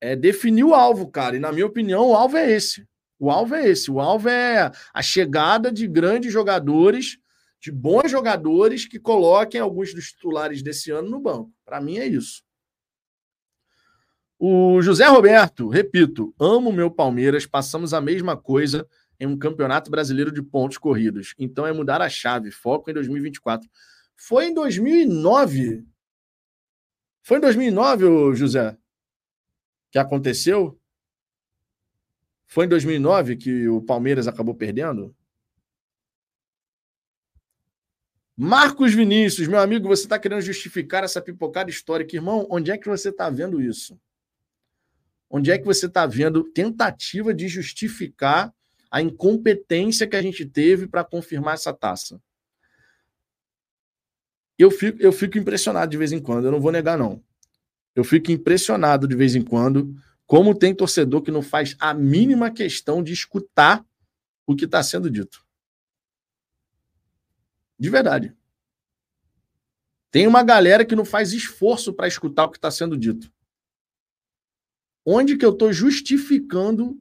É 0.00 0.14
definir 0.14 0.62
o 0.62 0.72
alvo, 0.72 1.10
cara. 1.10 1.34
E 1.34 1.40
na 1.40 1.50
minha 1.50 1.66
opinião, 1.66 2.10
o 2.10 2.14
alvo 2.14 2.36
é 2.36 2.48
esse. 2.52 2.86
O 3.18 3.28
alvo 3.28 3.56
é 3.56 3.68
esse. 3.68 3.90
O 3.90 3.98
alvo 3.98 4.28
é 4.28 4.70
a 4.94 5.02
chegada 5.02 5.72
de 5.72 5.88
grandes 5.88 6.32
jogadores, 6.32 7.18
de 7.60 7.72
bons 7.72 8.08
jogadores 8.08 8.86
que 8.86 9.00
coloquem 9.00 9.60
alguns 9.60 9.92
dos 9.92 10.12
titulares 10.12 10.62
desse 10.62 10.92
ano 10.92 11.10
no 11.10 11.18
banco. 11.18 11.52
Para 11.64 11.80
mim 11.80 11.98
é 11.98 12.06
isso. 12.06 12.44
O 14.38 14.80
José 14.80 15.06
Roberto, 15.08 15.68
repito, 15.68 16.32
amo 16.38 16.72
meu 16.72 16.88
Palmeiras, 16.88 17.46
passamos 17.46 17.92
a 17.92 18.00
mesma 18.00 18.36
coisa 18.36 18.86
em 19.20 19.26
um 19.26 19.38
campeonato 19.38 19.90
brasileiro 19.90 20.32
de 20.32 20.42
pontos 20.42 20.78
corridos. 20.78 21.34
Então 21.38 21.66
é 21.66 21.72
mudar 21.72 22.00
a 22.00 22.08
chave, 22.08 22.50
foco 22.50 22.90
em 22.90 22.94
2024. 22.94 23.68
Foi 24.16 24.46
em 24.46 24.54
2009? 24.54 25.86
Foi 27.22 27.36
em 27.36 27.40
2009, 27.40 28.34
José, 28.34 28.76
que 29.90 29.98
aconteceu? 29.98 30.80
Foi 32.46 32.64
em 32.64 32.68
2009 32.68 33.36
que 33.36 33.68
o 33.68 33.82
Palmeiras 33.82 34.26
acabou 34.26 34.54
perdendo? 34.54 35.14
Marcos 38.36 38.94
Vinícius, 38.94 39.46
meu 39.46 39.58
amigo, 39.58 39.86
você 39.86 40.04
está 40.04 40.18
querendo 40.18 40.40
justificar 40.40 41.04
essa 41.04 41.20
pipocada 41.20 41.68
histórica. 41.68 42.16
Irmão, 42.16 42.46
onde 42.50 42.70
é 42.70 42.78
que 42.78 42.88
você 42.88 43.10
está 43.10 43.28
vendo 43.28 43.60
isso? 43.60 44.00
Onde 45.28 45.50
é 45.50 45.58
que 45.58 45.64
você 45.64 45.86
está 45.86 46.06
vendo 46.06 46.44
tentativa 46.44 47.34
de 47.34 47.46
justificar 47.48 48.52
a 48.90 49.00
incompetência 49.00 50.06
que 50.06 50.16
a 50.16 50.22
gente 50.22 50.44
teve 50.44 50.86
para 50.86 51.04
confirmar 51.04 51.54
essa 51.54 51.72
taça? 51.72 52.20
Eu 54.58 54.70
fico, 54.70 55.00
eu 55.00 55.12
fico 55.12 55.38
impressionado 55.38 55.90
de 55.90 55.96
vez 55.96 56.12
em 56.12 56.20
quando, 56.20 56.44
eu 56.44 56.52
não 56.52 56.60
vou 56.60 56.72
negar, 56.72 56.98
não. 56.98 57.22
Eu 57.94 58.04
fico 58.04 58.30
impressionado 58.30 59.08
de 59.08 59.16
vez 59.16 59.34
em 59.34 59.42
quando 59.42 59.94
como 60.26 60.54
tem 60.54 60.72
torcedor 60.72 61.22
que 61.22 61.30
não 61.32 61.42
faz 61.42 61.74
a 61.80 61.92
mínima 61.92 62.52
questão 62.52 63.02
de 63.02 63.12
escutar 63.12 63.84
o 64.46 64.54
que 64.54 64.64
está 64.64 64.80
sendo 64.80 65.10
dito. 65.10 65.44
De 67.76 67.90
verdade. 67.90 68.32
Tem 70.08 70.28
uma 70.28 70.44
galera 70.44 70.84
que 70.84 70.94
não 70.94 71.04
faz 71.04 71.32
esforço 71.32 71.92
para 71.92 72.06
escutar 72.06 72.44
o 72.44 72.50
que 72.50 72.58
está 72.58 72.70
sendo 72.70 72.96
dito. 72.96 73.32
Onde 75.04 75.36
que 75.36 75.44
eu 75.44 75.50
estou 75.50 75.72
justificando 75.72 77.00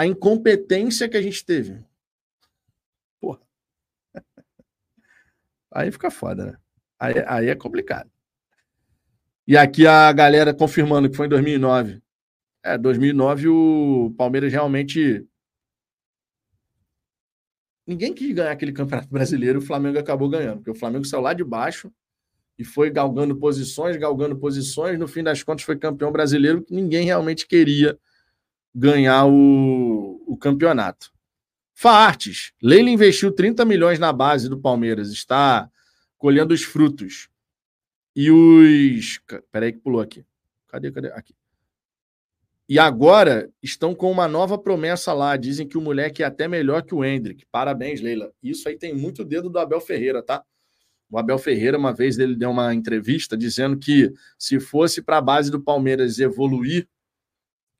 a 0.00 0.06
incompetência 0.06 1.06
que 1.10 1.16
a 1.18 1.20
gente 1.20 1.44
teve? 1.44 1.78
Porra. 3.20 3.38
Aí 5.70 5.92
fica 5.92 6.10
foda, 6.10 6.46
né? 6.46 6.58
Aí, 6.98 7.14
aí 7.26 7.48
é 7.48 7.54
complicado. 7.54 8.10
E 9.46 9.58
aqui 9.58 9.86
a 9.86 10.10
galera 10.10 10.54
confirmando 10.54 11.10
que 11.10 11.16
foi 11.16 11.26
em 11.26 11.28
2009. 11.28 12.02
É, 12.62 12.78
2009 12.78 13.48
o 13.48 14.14
Palmeiras 14.16 14.50
realmente. 14.50 15.26
Ninguém 17.86 18.14
quis 18.14 18.34
ganhar 18.34 18.52
aquele 18.52 18.72
campeonato 18.72 19.10
brasileiro, 19.10 19.58
o 19.58 19.62
Flamengo 19.62 19.98
acabou 19.98 20.30
ganhando, 20.30 20.58
porque 20.58 20.70
o 20.70 20.74
Flamengo 20.74 21.04
saiu 21.04 21.22
lá 21.22 21.34
de 21.34 21.44
baixo 21.44 21.92
e 22.58 22.64
foi 22.64 22.90
galgando 22.90 23.36
posições, 23.36 23.98
galgando 23.98 24.38
posições. 24.38 24.98
No 24.98 25.08
fim 25.08 25.22
das 25.22 25.42
contas, 25.42 25.64
foi 25.64 25.78
campeão 25.78 26.10
brasileiro 26.10 26.62
que 26.62 26.74
ninguém 26.74 27.04
realmente 27.04 27.46
queria 27.46 27.98
ganhar 28.74 29.26
o, 29.26 30.22
o 30.26 30.36
campeonato. 30.36 31.12
Faartes. 31.74 32.52
Leila 32.62 32.90
investiu 32.90 33.32
30 33.32 33.64
milhões 33.64 33.98
na 33.98 34.12
base 34.12 34.48
do 34.48 34.60
Palmeiras. 34.60 35.10
Está 35.10 35.70
colhendo 36.18 36.52
os 36.52 36.62
frutos. 36.62 37.28
E 38.14 38.30
os. 38.30 39.20
Peraí, 39.50 39.72
que 39.72 39.78
pulou 39.78 40.00
aqui. 40.00 40.24
Cadê, 40.68 40.92
cadê? 40.92 41.08
Aqui. 41.12 41.34
E 42.68 42.78
agora 42.78 43.50
estão 43.60 43.94
com 43.94 44.12
uma 44.12 44.28
nova 44.28 44.56
promessa 44.56 45.12
lá. 45.12 45.36
Dizem 45.36 45.66
que 45.66 45.76
o 45.76 45.80
moleque 45.80 46.22
é 46.22 46.26
até 46.26 46.46
melhor 46.46 46.82
que 46.82 46.94
o 46.94 47.04
Hendrick. 47.04 47.44
Parabéns, 47.50 48.00
Leila. 48.00 48.30
Isso 48.42 48.68
aí 48.68 48.76
tem 48.76 48.94
muito 48.94 49.24
dedo 49.24 49.50
do 49.50 49.58
Abel 49.58 49.80
Ferreira, 49.80 50.22
tá? 50.22 50.44
O 51.10 51.18
Abel 51.18 51.38
Ferreira, 51.38 51.76
uma 51.76 51.92
vez, 51.92 52.16
ele 52.18 52.36
deu 52.36 52.50
uma 52.50 52.72
entrevista 52.72 53.36
dizendo 53.36 53.76
que 53.76 54.12
se 54.38 54.60
fosse 54.60 55.02
para 55.02 55.16
a 55.16 55.20
base 55.20 55.50
do 55.50 55.60
Palmeiras 55.60 56.20
evoluir, 56.20 56.86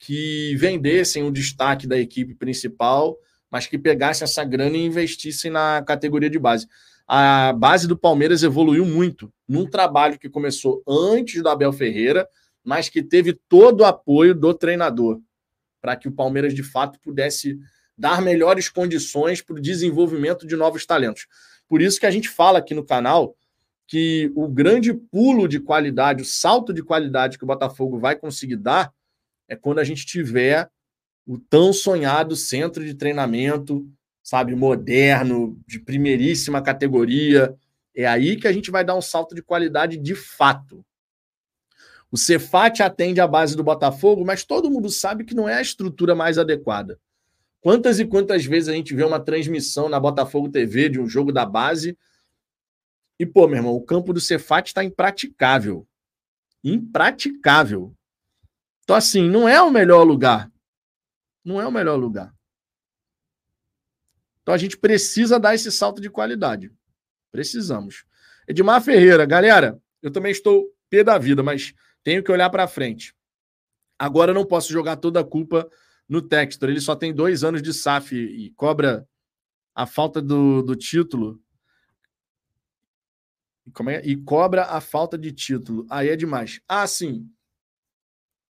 que 0.01 0.57
vendessem 0.57 1.23
o 1.23 1.31
destaque 1.31 1.87
da 1.87 1.97
equipe 1.97 2.35
principal, 2.35 3.17
mas 3.49 3.69
que 3.69 3.79
pegassem 3.79 4.25
essa 4.25 4.43
grana 4.43 4.77
e 4.77 4.85
investissem 4.85 5.53
na 5.53 5.81
categoria 5.87 6.29
de 6.29 6.39
base. 6.39 6.67
A 7.07 7.53
base 7.53 7.87
do 7.87 7.97
Palmeiras 7.97 8.43
evoluiu 8.43 8.85
muito 8.85 9.33
num 9.47 9.67
trabalho 9.67 10.19
que 10.19 10.29
começou 10.29 10.83
antes 10.89 11.41
do 11.41 11.49
Abel 11.49 11.73
Ferreira 11.73 12.29
mas 12.65 12.89
que 12.89 13.03
teve 13.03 13.33
todo 13.33 13.81
o 13.81 13.85
apoio 13.85 14.35
do 14.35 14.53
treinador 14.55 15.21
para 15.81 15.97
que 15.97 16.09
o 16.09 16.13
Palmeiras 16.13 16.55
de 16.55 16.63
fato 16.63 17.01
pudesse 17.01 17.59
dar 17.97 18.21
melhores 18.21 18.69
condições 18.69 19.41
para 19.43 19.57
o 19.57 19.61
desenvolvimento 19.61 20.47
de 20.47 20.57
novos 20.57 20.85
talentos. 20.85 21.27
Por 21.69 21.81
isso 21.81 21.99
que 21.99 22.07
a 22.07 22.11
gente 22.11 22.29
fala 22.29 22.59
aqui 22.59 22.75
no 22.75 22.85
canal 22.85 23.37
que 23.87 24.31
o 24.37 24.47
grande 24.47 24.95
pulo 24.95 25.49
de 25.49 25.59
qualidade, 25.59 26.23
o 26.23 26.27
salto 26.27 26.73
de 26.73 26.83
qualidade 26.83 27.37
que 27.37 27.45
o 27.45 27.47
Botafogo 27.47 27.99
vai 27.99 28.15
conseguir 28.15 28.57
dar 28.57 28.93
é 29.51 29.57
quando 29.57 29.81
a 29.81 29.85
gente 29.85 30.07
tiver 30.07 30.71
o 31.27 31.37
tão 31.37 31.73
sonhado 31.73 32.37
centro 32.37 32.85
de 32.85 32.95
treinamento, 32.95 33.85
sabe, 34.23 34.55
moderno, 34.55 35.61
de 35.67 35.81
primeiríssima 35.81 36.63
categoria. 36.63 37.55
É 37.95 38.07
aí 38.07 38.37
que 38.37 38.47
a 38.47 38.53
gente 38.53 38.71
vai 38.71 38.85
dar 38.85 38.95
um 38.95 39.03
salto 39.03 39.35
de 39.35 39.43
qualidade 39.43 39.99
de 39.99 40.15
fato. 40.15 40.87
O 42.13 42.17
Cefat 42.17 42.81
atende 42.81 43.21
a 43.21 43.27
base 43.27 43.57
do 43.57 43.65
Botafogo, 43.65 44.25
mas 44.25 44.45
todo 44.45 44.71
mundo 44.71 44.89
sabe 44.89 45.25
que 45.25 45.35
não 45.35 45.49
é 45.49 45.55
a 45.55 45.63
estrutura 45.63 46.15
mais 46.15 46.39
adequada. 46.39 46.99
Quantas 47.61 47.99
e 47.99 48.05
quantas 48.05 48.45
vezes 48.45 48.69
a 48.69 48.73
gente 48.73 48.95
vê 48.95 49.05
uma 49.05 49.21
transmissão 49.21 49.89
na 49.89 50.01
Botafogo 50.01 50.49
TV 50.49 50.89
de 50.89 51.01
um 51.01 51.09
jogo 51.09 51.33
da 51.33 51.45
base 51.45 51.99
e, 53.19 53.27
pô, 53.27 53.47
meu 53.47 53.59
irmão, 53.59 53.75
o 53.75 53.83
campo 53.83 54.13
do 54.13 54.21
Cefat 54.21 54.69
está 54.69 54.83
impraticável. 54.83 55.87
Impraticável. 56.65 57.95
Então, 58.91 58.99
assim, 58.99 59.31
não 59.31 59.49
é 59.49 59.63
o 59.63 59.71
melhor 59.71 60.03
lugar. 60.03 60.51
Não 61.45 61.61
é 61.61 61.65
o 61.65 61.71
melhor 61.71 61.95
lugar. 61.95 62.35
Então, 64.43 64.53
a 64.53 64.59
gente 64.59 64.77
precisa 64.77 65.39
dar 65.39 65.55
esse 65.55 65.71
salto 65.71 66.03
de 66.03 66.11
qualidade. 66.11 66.73
Precisamos. 67.31 68.05
Edmar 68.49 68.83
Ferreira, 68.83 69.25
galera, 69.25 69.81
eu 70.03 70.11
também 70.11 70.33
estou 70.33 70.75
pé 70.89 71.05
da 71.05 71.17
vida, 71.19 71.41
mas 71.41 71.73
tenho 72.03 72.21
que 72.21 72.33
olhar 72.33 72.51
para 72.51 72.67
frente. 72.67 73.15
Agora 73.97 74.33
eu 74.33 74.35
não 74.35 74.45
posso 74.45 74.73
jogar 74.73 74.97
toda 74.97 75.21
a 75.21 75.25
culpa 75.25 75.71
no 76.09 76.21
Textor. 76.21 76.69
Ele 76.69 76.81
só 76.81 76.97
tem 76.97 77.15
dois 77.15 77.45
anos 77.45 77.63
de 77.63 77.73
SAF 77.73 78.17
e 78.17 78.51
cobra 78.57 79.07
a 79.73 79.87
falta 79.87 80.21
do, 80.21 80.63
do 80.63 80.75
título. 80.75 81.41
Como 83.73 83.89
é? 83.89 84.05
E 84.05 84.17
cobra 84.17 84.65
a 84.65 84.81
falta 84.81 85.17
de 85.17 85.31
título. 85.31 85.87
Aí 85.89 86.09
é 86.09 86.17
demais. 86.17 86.61
Ah, 86.67 86.89
sim. 86.89 87.31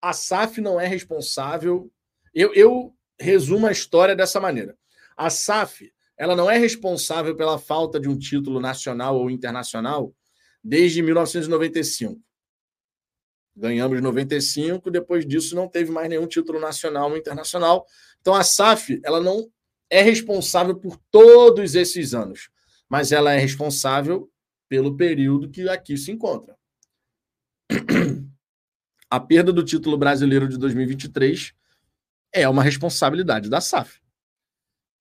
A 0.02 0.14
SAF 0.14 0.62
não 0.62 0.80
é 0.80 0.88
responsável. 0.88 1.92
Eu, 2.34 2.54
eu 2.54 2.96
resumo 3.20 3.68
a 3.68 3.72
história 3.72 4.16
dessa 4.16 4.40
maneira. 4.40 4.78
A 5.18 5.30
SAF 5.30 5.92
ela 6.20 6.36
não 6.36 6.52
é 6.52 6.58
responsável 6.58 7.34
pela 7.34 7.58
falta 7.58 7.98
de 7.98 8.10
um 8.10 8.18
título 8.18 8.60
nacional 8.60 9.18
ou 9.18 9.30
internacional 9.30 10.14
desde 10.62 11.02
1995. 11.02 12.22
Ganhamos 13.56 14.02
95, 14.02 14.92
depois 14.92 15.26
disso 15.26 15.56
não 15.56 15.70
teve 15.70 15.92
mais 15.92 16.10
nenhum 16.10 16.28
título 16.28 16.60
nacional 16.60 17.10
ou 17.10 17.18
internacional. 17.18 17.86
Então 18.20 18.36
a 18.36 18.44
SAF, 18.44 19.00
ela 19.02 19.22
não 19.22 19.50
é 19.90 20.02
responsável 20.02 20.76
por 20.76 20.98
todos 21.10 21.74
esses 21.74 22.14
anos, 22.14 22.50
mas 22.90 23.14
ela 23.14 23.34
é 23.34 23.38
responsável 23.38 24.30
pelo 24.68 24.98
período 24.98 25.50
que 25.50 25.70
aqui 25.70 25.98
se 25.98 26.12
encontra. 26.12 26.58
A 29.10 29.20
perda 29.20 29.52
do 29.52 29.64
título 29.64 29.98
brasileiro 29.98 30.48
de 30.48 30.56
2023 30.58 31.54
é 32.32 32.48
uma 32.48 32.62
responsabilidade 32.62 33.50
da 33.50 33.60
SAF. 33.60 34.00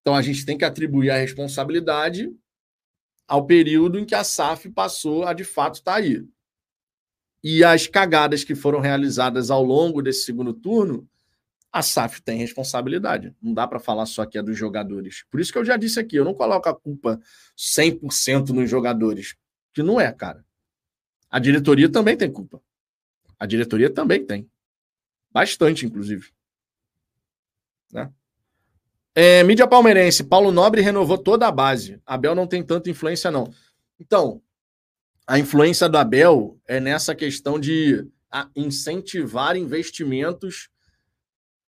Então 0.01 0.15
a 0.15 0.23
gente 0.23 0.47
tem 0.47 0.57
que 0.57 0.65
atribuir 0.65 1.11
a 1.11 1.19
responsabilidade 1.19 2.35
ao 3.27 3.45
período 3.45 3.99
em 3.99 4.07
que 4.07 4.15
a 4.15 4.25
SAF 4.25 4.71
passou 4.71 5.27
a 5.27 5.35
de 5.35 5.45
fato 5.45 5.75
estar 5.75 5.93
tá 5.93 5.99
aí. 5.99 6.27
E 7.45 7.63
as 7.63 7.87
cagadas 7.87 8.43
que 8.43 8.55
foram 8.55 8.81
realizadas 8.81 9.51
ao 9.51 9.63
longo 9.63 10.01
desse 10.01 10.25
segundo 10.25 10.55
turno, 10.55 11.07
a 11.71 11.83
SAF 11.83 12.23
tem 12.23 12.39
responsabilidade. 12.39 13.35
Não 13.43 13.53
dá 13.53 13.69
para 13.69 13.79
falar 13.79 14.07
só 14.07 14.25
que 14.25 14.39
é 14.39 14.43
dos 14.43 14.57
jogadores. 14.57 15.25
Por 15.31 15.39
isso 15.39 15.53
que 15.53 15.59
eu 15.59 15.65
já 15.67 15.77
disse 15.77 16.01
aqui, 16.01 16.17
eu 16.17 16.25
não 16.25 16.33
coloco 16.33 16.67
a 16.67 16.75
culpa 16.75 17.21
100% 17.57 18.49
nos 18.49 18.71
jogadores, 18.71 19.37
que 19.75 19.83
não 19.83 20.01
é, 20.01 20.11
cara. 20.11 20.43
A 21.31 21.39
diretoria 21.39 21.91
também 21.91 22.17
tem 22.17 22.33
culpa. 22.33 22.63
A 23.39 23.47
diretoria 23.47 23.89
também 23.91 24.25
tem. 24.25 24.51
Bastante, 25.31 25.87
inclusive. 25.87 26.31
Né? 27.93 28.11
É, 29.15 29.43
mídia 29.45 29.67
palmeirense. 29.67 30.25
Paulo 30.25 30.51
Nobre 30.51 30.81
renovou 30.81 31.19
toda 31.19 31.47
a 31.47 31.53
base. 31.53 32.01
Abel 32.07 32.35
não 32.35 32.47
tem 32.47 32.63
tanta 32.63 32.91
influência, 32.91 33.31
não. 33.31 33.53
Então, 33.99 34.43
a 35.27 35.39
influência 35.39 35.89
do 35.89 35.99
Abel 35.99 36.59
é 36.67 36.81
nessa 36.81 37.15
questão 37.15 37.59
de 37.59 38.07
incentivar 38.55 39.57
investimentos 39.57 40.69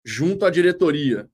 junto 0.05 0.45
à 0.45 0.51
diretoria. 0.51 1.29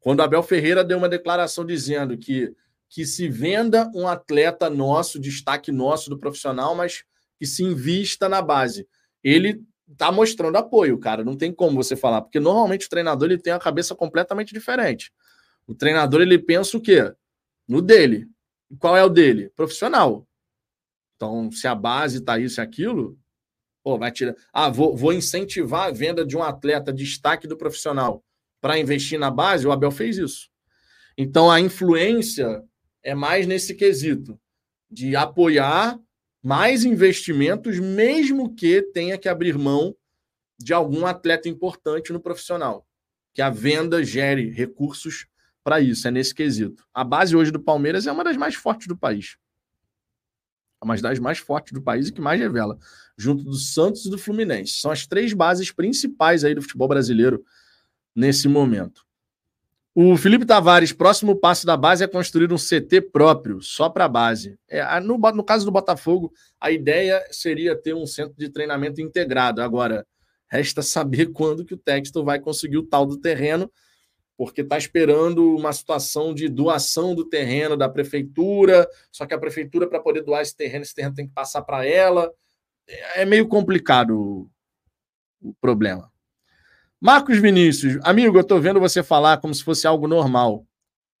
Quando 0.00 0.22
Abel 0.22 0.42
Ferreira 0.42 0.84
deu 0.84 0.98
uma 0.98 1.08
declaração 1.08 1.64
dizendo 1.64 2.16
que, 2.16 2.54
que 2.88 3.04
se 3.04 3.28
venda 3.28 3.90
um 3.94 4.06
atleta 4.06 4.70
nosso, 4.70 5.18
destaque 5.18 5.72
nosso 5.72 6.08
do 6.08 6.18
profissional, 6.18 6.74
mas 6.74 7.04
que 7.38 7.46
se 7.46 7.62
invista 7.62 8.28
na 8.28 8.40
base. 8.40 8.86
Ele 9.28 9.60
está 9.90 10.12
mostrando 10.12 10.54
apoio, 10.54 10.96
cara. 10.98 11.24
Não 11.24 11.36
tem 11.36 11.52
como 11.52 11.82
você 11.82 11.96
falar, 11.96 12.22
porque 12.22 12.38
normalmente 12.38 12.86
o 12.86 12.88
treinador 12.88 13.28
ele 13.28 13.42
tem 13.42 13.52
a 13.52 13.58
cabeça 13.58 13.92
completamente 13.92 14.54
diferente. 14.54 15.12
O 15.66 15.74
treinador 15.74 16.20
ele 16.20 16.38
pensa 16.38 16.76
o 16.76 16.80
quê? 16.80 17.12
No 17.66 17.82
dele. 17.82 18.28
Qual 18.78 18.96
é 18.96 19.02
o 19.02 19.08
dele? 19.08 19.50
Profissional. 19.56 20.24
Então, 21.16 21.50
se 21.50 21.66
a 21.66 21.74
base 21.74 22.18
está 22.18 22.38
isso 22.38 22.60
e 22.60 22.62
aquilo, 22.62 23.18
pô, 23.82 23.98
vai 23.98 24.12
tirar. 24.12 24.36
Ah, 24.52 24.68
vou, 24.68 24.96
vou 24.96 25.12
incentivar 25.12 25.88
a 25.88 25.90
venda 25.90 26.24
de 26.24 26.36
um 26.36 26.42
atleta 26.44 26.92
destaque 26.92 27.48
do 27.48 27.56
profissional 27.56 28.22
para 28.60 28.78
investir 28.78 29.18
na 29.18 29.30
base. 29.30 29.66
O 29.66 29.72
Abel 29.72 29.90
fez 29.90 30.18
isso. 30.18 30.48
Então, 31.18 31.50
a 31.50 31.60
influência 31.60 32.62
é 33.02 33.12
mais 33.12 33.44
nesse 33.44 33.74
quesito 33.74 34.38
de 34.88 35.16
apoiar 35.16 35.98
mais 36.46 36.84
investimentos, 36.84 37.80
mesmo 37.80 38.54
que 38.54 38.80
tenha 38.80 39.18
que 39.18 39.28
abrir 39.28 39.58
mão 39.58 39.96
de 40.56 40.72
algum 40.72 41.04
atleta 41.04 41.48
importante 41.48 42.12
no 42.12 42.20
profissional. 42.20 42.86
Que 43.34 43.42
a 43.42 43.50
venda 43.50 44.04
gere 44.04 44.50
recursos 44.50 45.26
para 45.64 45.80
isso, 45.80 46.06
é 46.06 46.10
nesse 46.12 46.32
quesito. 46.32 46.86
A 46.94 47.02
base 47.02 47.34
hoje 47.34 47.50
do 47.50 47.58
Palmeiras 47.58 48.06
é 48.06 48.12
uma 48.12 48.22
das 48.22 48.36
mais 48.36 48.54
fortes 48.54 48.86
do 48.86 48.96
país 48.96 49.36
uma 50.82 50.96
das 50.96 51.18
mais 51.18 51.38
fortes 51.38 51.72
do 51.72 51.82
país 51.82 52.08
e 52.08 52.12
que 52.12 52.20
mais 52.20 52.40
revela, 52.40 52.78
junto 53.16 53.42
do 53.42 53.54
Santos 53.54 54.04
e 54.04 54.10
do 54.10 54.18
Fluminense. 54.18 54.74
São 54.74 54.90
as 54.90 55.06
três 55.06 55.32
bases 55.32 55.72
principais 55.72 56.44
aí 56.44 56.54
do 56.54 56.62
futebol 56.62 56.86
brasileiro 56.86 57.44
nesse 58.14 58.46
momento. 58.46 59.05
O 59.98 60.14
Felipe 60.14 60.44
Tavares, 60.44 60.92
próximo 60.92 61.34
passo 61.34 61.64
da 61.64 61.74
base 61.74 62.04
é 62.04 62.06
construir 62.06 62.52
um 62.52 62.58
CT 62.58 63.00
próprio, 63.10 63.62
só 63.62 63.88
para 63.88 64.04
a 64.04 64.08
base. 64.08 64.58
É, 64.68 65.00
no, 65.00 65.16
no 65.16 65.42
caso 65.42 65.64
do 65.64 65.72
Botafogo, 65.72 66.30
a 66.60 66.70
ideia 66.70 67.26
seria 67.30 67.74
ter 67.74 67.94
um 67.94 68.06
centro 68.06 68.34
de 68.36 68.50
treinamento 68.50 69.00
integrado. 69.00 69.62
Agora, 69.62 70.06
resta 70.50 70.82
saber 70.82 71.28
quando 71.32 71.64
que 71.64 71.72
o 71.72 71.78
Texto 71.78 72.22
vai 72.22 72.38
conseguir 72.38 72.76
o 72.76 72.82
tal 72.82 73.06
do 73.06 73.18
terreno 73.18 73.72
porque 74.36 74.60
está 74.60 74.76
esperando 74.76 75.56
uma 75.56 75.72
situação 75.72 76.34
de 76.34 76.46
doação 76.46 77.14
do 77.14 77.24
terreno 77.24 77.74
da 77.74 77.88
prefeitura, 77.88 78.86
só 79.10 79.24
que 79.24 79.32
a 79.32 79.38
prefeitura, 79.38 79.88
para 79.88 79.98
poder 79.98 80.20
doar 80.22 80.42
esse 80.42 80.54
terreno, 80.54 80.82
esse 80.82 80.94
terreno 80.94 81.14
tem 81.14 81.26
que 81.26 81.32
passar 81.32 81.62
para 81.62 81.86
ela. 81.86 82.30
É 83.14 83.24
meio 83.24 83.48
complicado 83.48 84.46
o 85.40 85.54
problema. 85.58 86.12
Marcos 87.00 87.38
Vinícius, 87.38 87.98
amigo, 88.02 88.36
eu 88.36 88.42
estou 88.42 88.60
vendo 88.60 88.80
você 88.80 89.02
falar 89.02 89.38
como 89.38 89.54
se 89.54 89.62
fosse 89.62 89.86
algo 89.86 90.08
normal. 90.08 90.66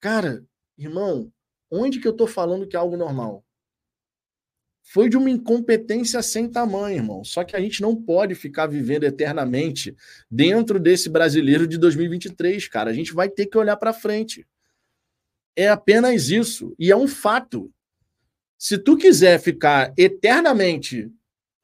Cara, 0.00 0.44
irmão, 0.76 1.30
onde 1.70 2.00
que 2.00 2.08
eu 2.08 2.12
estou 2.12 2.26
falando 2.26 2.66
que 2.66 2.76
é 2.76 2.78
algo 2.78 2.96
normal? 2.96 3.46
foi 4.88 5.08
de 5.08 5.16
uma 5.16 5.28
incompetência 5.28 6.22
sem 6.22 6.48
tamanho, 6.48 6.98
irmão. 6.98 7.24
Só 7.24 7.42
que 7.42 7.56
a 7.56 7.60
gente 7.60 7.82
não 7.82 7.96
pode 7.96 8.36
ficar 8.36 8.68
vivendo 8.68 9.02
eternamente 9.02 9.96
dentro 10.30 10.78
desse 10.78 11.08
brasileiro 11.08 11.66
de 11.66 11.76
2023, 11.76 12.68
cara. 12.68 12.88
A 12.88 12.92
gente 12.92 13.12
vai 13.12 13.28
ter 13.28 13.46
que 13.46 13.58
olhar 13.58 13.76
para 13.76 13.92
frente. 13.92 14.46
É 15.56 15.68
apenas 15.68 16.30
isso. 16.30 16.72
E 16.78 16.92
é 16.92 16.96
um 16.96 17.08
fato. 17.08 17.68
Se 18.56 18.78
tu 18.78 18.96
quiser 18.96 19.40
ficar 19.40 19.92
eternamente 19.98 21.10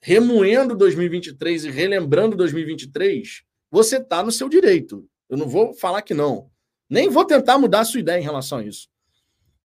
remoendo 0.01 0.75
2023 0.75 1.67
e 1.67 1.71
relembrando 1.71 2.37
2023, 2.37 3.45
você 3.73 3.97
está 3.97 4.23
no 4.23 4.31
seu 4.31 4.51
direito. 4.51 5.09
Eu 5.31 5.39
não 5.39 5.49
vou 5.49 5.73
falar 5.73 6.03
que 6.03 6.12
não. 6.12 6.51
Nem 6.90 7.09
vou 7.09 7.24
tentar 7.24 7.57
mudar 7.57 7.81
a 7.81 7.85
sua 7.86 8.01
ideia 8.01 8.20
em 8.20 8.23
relação 8.23 8.59
a 8.59 8.65
isso. 8.65 8.86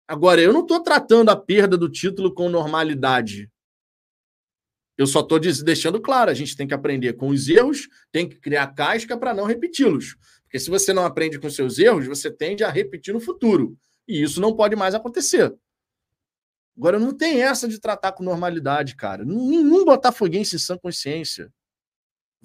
Agora, 0.08 0.40
eu 0.40 0.54
não 0.54 0.62
estou 0.62 0.80
tratando 0.84 1.30
a 1.30 1.36
perda 1.36 1.76
do 1.76 1.90
título 1.90 2.32
com 2.32 2.48
normalidade. 2.48 3.52
Eu 4.96 5.08
só 5.08 5.22
estou 5.22 5.40
deixando 5.40 6.00
claro, 6.00 6.30
a 6.30 6.36
gente 6.36 6.56
tem 6.56 6.68
que 6.68 6.74
aprender 6.74 7.14
com 7.14 7.30
os 7.30 7.50
erros, 7.50 7.90
tem 8.12 8.30
que 8.30 8.36
criar 8.36 8.68
casca 8.68 9.18
para 9.18 9.34
não 9.34 9.46
repeti-los. 9.46 10.16
Porque 10.44 10.60
se 10.60 10.70
você 10.70 10.94
não 10.94 11.04
aprende 11.04 11.40
com 11.40 11.50
seus 11.50 11.80
erros, 11.80 12.06
você 12.06 12.30
tende 12.30 12.64
a 12.64 12.70
repetir 12.70 13.12
no 13.12 13.20
futuro. 13.20 13.76
E 14.08 14.22
isso 14.22 14.40
não 14.40 14.56
pode 14.56 14.76
mais 14.76 14.94
acontecer. 14.94 15.52
Agora, 16.78 17.00
não 17.00 17.12
tem 17.12 17.42
essa 17.42 17.68
de 17.68 17.80
tratar 17.80 18.12
com 18.12 18.24
normalidade, 18.24 18.96
cara. 18.96 19.26
Nenhum 19.26 19.84
botafoguense 19.84 20.58
em 20.58 20.60
sã 20.60 20.78
consciência 20.78 21.52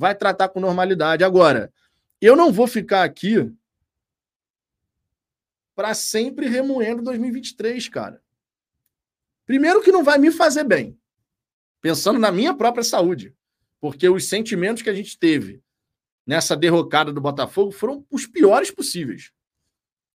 vai 0.01 0.15
tratar 0.15 0.49
com 0.49 0.59
normalidade. 0.59 1.23
Agora, 1.23 1.71
eu 2.23 2.35
não 2.35 2.51
vou 2.51 2.67
ficar 2.67 3.05
aqui 3.05 3.53
para 5.75 5.93
sempre 5.93 6.49
remoendo 6.49 7.03
2023, 7.03 7.87
cara. 7.91 8.23
Primeiro 9.45 9.83
que 9.83 9.93
não 9.93 10.03
vai 10.03 10.17
me 10.17 10.31
fazer 10.31 10.65
bem, 10.65 10.99
pensando 11.83 12.19
na 12.19 12.33
minha 12.33 12.55
própria 12.55 12.83
saúde, 12.83 13.37
porque 13.79 14.09
os 14.09 14.27
sentimentos 14.27 14.83
que 14.83 14.89
a 14.89 14.95
gente 14.95 15.19
teve 15.19 15.63
nessa 16.27 16.57
derrocada 16.57 17.13
do 17.13 17.21
Botafogo 17.21 17.71
foram 17.71 18.03
os 18.11 18.27
piores 18.27 18.71
possíveis. 18.71 19.31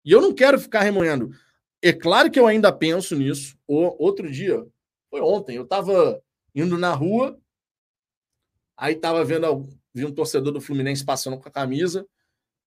E 0.05 0.13
eu 0.13 0.21
não 0.21 0.33
quero 0.33 0.61
ficar 0.61 0.83
remoendo. 0.83 1.35
É 1.83 1.93
claro 1.93 2.31
que 2.31 2.39
eu 2.39 2.47
ainda 2.47 2.71
penso 2.71 3.17
nisso. 3.17 3.59
Outro 3.67 4.31
dia, 4.31 4.65
foi 5.11 5.21
ontem, 5.21 5.57
eu 5.57 5.65
estava 5.65 6.23
indo 6.55 6.79
na 6.79 6.95
rua, 6.95 7.37
aí 8.83 8.95
estava 8.95 9.25
vendo 9.25 9.69
vi 9.95 10.05
um 10.05 10.13
torcedor 10.13 10.53
do 10.53 10.61
Fluminense 10.61 11.05
passando 11.05 11.39
com 11.39 11.49
a 11.49 11.53
camisa, 11.53 12.05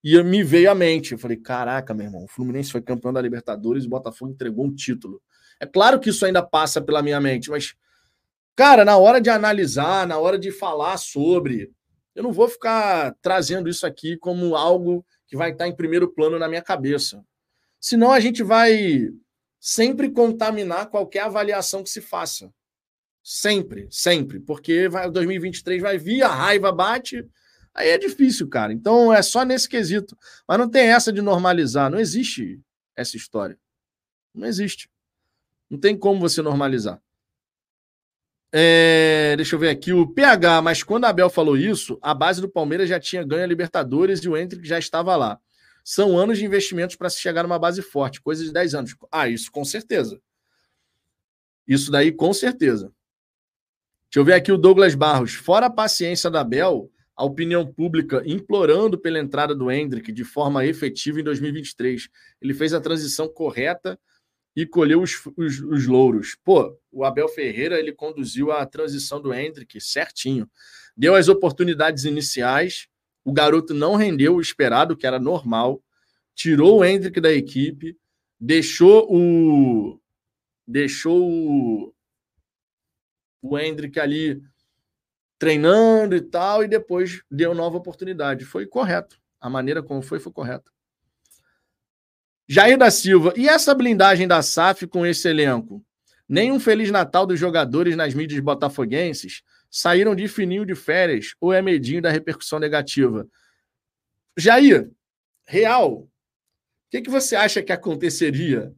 e 0.01 0.21
me 0.23 0.43
veio 0.43 0.71
à 0.71 0.75
mente. 0.75 1.11
Eu 1.11 1.17
falei: 1.17 1.35
caraca, 1.35 1.93
meu 1.93 2.05
irmão, 2.05 2.23
o 2.23 2.27
Fluminense 2.27 2.71
foi 2.71 2.81
campeão 2.81 3.11
da 3.11 3.21
Libertadores 3.21 3.83
e 3.83 3.87
o 3.87 3.89
Botafogo 3.89 4.31
entregou 4.31 4.65
um 4.65 4.73
título. 4.73 5.21
É 5.59 5.65
claro 5.65 5.99
que 5.99 6.09
isso 6.09 6.25
ainda 6.25 6.41
passa 6.41 6.81
pela 6.81 7.01
minha 7.01 7.19
mente, 7.19 7.49
mas, 7.49 7.75
cara, 8.55 8.85
na 8.85 8.97
hora 8.97 9.19
de 9.19 9.29
analisar, 9.29 10.07
na 10.07 10.17
hora 10.17 10.39
de 10.39 10.51
falar 10.51 10.97
sobre, 10.97 11.71
eu 12.13 12.23
não 12.23 12.31
vou 12.31 12.47
ficar 12.47 13.13
trazendo 13.21 13.67
isso 13.67 13.85
aqui 13.85 14.15
como 14.15 14.55
algo 14.55 15.05
que 15.27 15.35
vai 15.35 15.51
estar 15.51 15.67
em 15.67 15.75
primeiro 15.75 16.07
plano 16.07 16.39
na 16.39 16.47
minha 16.47 16.61
cabeça. 16.61 17.21
Senão 17.79 18.11
a 18.11 18.19
gente 18.21 18.41
vai 18.41 19.09
sempre 19.59 20.09
contaminar 20.09 20.89
qualquer 20.89 21.21
avaliação 21.21 21.83
que 21.83 21.89
se 21.89 21.99
faça. 21.99 22.53
Sempre, 23.27 23.87
sempre. 23.89 24.39
Porque 24.39 24.87
vai, 24.87 25.09
2023 25.09 25.81
vai 25.81 25.97
vir, 25.97 26.21
a 26.21 26.27
raiva 26.29 26.71
bate, 26.71 27.27
Aí 27.75 27.89
é 27.89 27.97
difícil, 27.97 28.47
cara. 28.47 28.71
Então 28.71 29.13
é 29.13 29.21
só 29.21 29.43
nesse 29.43 29.67
quesito. 29.67 30.17
Mas 30.47 30.57
não 30.57 30.69
tem 30.69 30.87
essa 30.87 31.11
de 31.11 31.21
normalizar. 31.21 31.91
Não 31.91 31.99
existe 31.99 32.61
essa 32.95 33.17
história. 33.17 33.59
Não 34.33 34.47
existe. 34.47 34.89
Não 35.69 35.77
tem 35.77 35.97
como 35.97 36.21
você 36.21 36.41
normalizar. 36.41 37.01
É, 38.49 39.33
deixa 39.35 39.55
eu 39.55 39.59
ver 39.59 39.67
aqui 39.67 39.91
o 39.91 40.07
PH, 40.07 40.61
mas 40.61 40.81
quando 40.81 41.03
a 41.03 41.09
Abel 41.09 41.29
falou 41.29 41.57
isso, 41.57 41.99
a 42.01 42.13
base 42.13 42.39
do 42.39 42.47
Palmeiras 42.47 42.87
já 42.87 42.97
tinha 42.97 43.21
ganho 43.21 43.43
a 43.43 43.47
Libertadores 43.47 44.21
e 44.21 44.29
o 44.29 44.37
Hendrick 44.37 44.65
já 44.65 44.79
estava 44.79 45.13
lá. 45.17 45.37
São 45.83 46.17
anos 46.17 46.37
de 46.37 46.45
investimentos 46.45 46.95
para 46.95 47.09
se 47.09 47.19
chegar 47.19 47.43
numa 47.43 47.59
base 47.59 47.81
forte, 47.81 48.21
coisa 48.21 48.45
de 48.45 48.53
10 48.53 48.75
anos. 48.75 48.95
Ah, 49.11 49.27
isso 49.27 49.51
com 49.51 49.65
certeza. 49.65 50.21
Isso 51.67 51.91
daí 51.91 52.13
com 52.13 52.31
certeza. 52.31 52.93
Deixa 54.09 54.19
eu 54.19 54.25
ver 54.25 54.33
aqui 54.33 54.51
o 54.51 54.57
Douglas 54.57 54.95
Barros. 54.95 55.33
Fora 55.33 55.65
a 55.65 55.69
paciência 55.69 56.29
da 56.29 56.41
Abel, 56.41 56.89
a 57.15 57.23
opinião 57.23 57.65
pública 57.65 58.21
implorando 58.25 58.97
pela 58.97 59.19
entrada 59.19 59.55
do 59.55 59.71
Hendrick 59.71 60.11
de 60.11 60.23
forma 60.23 60.65
efetiva 60.65 61.19
em 61.19 61.23
2023. 61.23 62.09
Ele 62.41 62.53
fez 62.53 62.73
a 62.73 62.81
transição 62.81 63.27
correta 63.27 63.99
e 64.55 64.65
colheu 64.65 65.01
os, 65.01 65.21
os, 65.35 65.59
os, 65.59 65.85
louros. 65.85 66.35
Pô, 66.43 66.77
o 66.91 67.03
Abel 67.03 67.27
Ferreira 67.27 67.77
ele 67.77 67.91
conduziu 67.91 68.51
a 68.51 68.65
transição 68.65 69.21
do 69.21 69.33
Hendrick 69.33 69.81
certinho. 69.81 70.49
Deu 70.95 71.13
as 71.13 71.27
oportunidades 71.27 72.05
iniciais, 72.05 72.87
o 73.23 73.33
garoto 73.33 73.73
não 73.73 73.95
rendeu 73.95 74.35
o 74.35 74.41
esperado, 74.41 74.95
que 74.95 75.05
era 75.05 75.19
normal, 75.19 75.83
tirou 76.33 76.79
o 76.79 76.85
Hendrick 76.85 77.19
da 77.19 77.33
equipe, 77.33 77.97
deixou 78.39 79.07
o 79.09 79.99
deixou 80.67 81.21
o, 81.21 81.93
o 83.47 83.59
Hendrick 83.59 83.99
ali 83.99 84.41
treinando 85.37 86.15
e 86.15 86.21
tal, 86.21 86.63
e 86.63 86.67
depois 86.67 87.21
deu 87.29 87.53
nova 87.53 87.77
oportunidade. 87.77 88.45
Foi 88.45 88.65
correto. 88.65 89.19
A 89.39 89.49
maneira 89.49 89.83
como 89.83 90.01
foi, 90.01 90.19
foi 90.19 90.31
correta. 90.31 90.71
Jair 92.47 92.77
da 92.77 92.91
Silva, 92.91 93.33
e 93.35 93.49
essa 93.49 93.73
blindagem 93.73 94.27
da 94.27 94.41
SAF 94.41 94.87
com 94.87 95.05
esse 95.05 95.27
elenco? 95.27 95.83
Nem 96.27 96.51
um 96.51 96.59
Feliz 96.59 96.89
Natal 96.89 97.25
dos 97.25 97.39
jogadores 97.39 97.95
nas 97.95 98.13
mídias 98.13 98.39
botafoguenses 98.39 99.43
saíram 99.69 100.15
de 100.15 100.27
fininho 100.27 100.65
de 100.65 100.73
férias 100.75 101.35
ou 101.39 101.51
é 101.51 101.61
medinho 101.61 102.01
da 102.01 102.09
repercussão 102.09 102.59
negativa? 102.59 103.27
Jair, 104.37 104.91
real, 105.45 105.93
o 105.93 106.09
que, 106.89 107.01
que 107.01 107.09
você 107.09 107.35
acha 107.35 107.61
que 107.61 107.71
aconteceria 107.71 108.73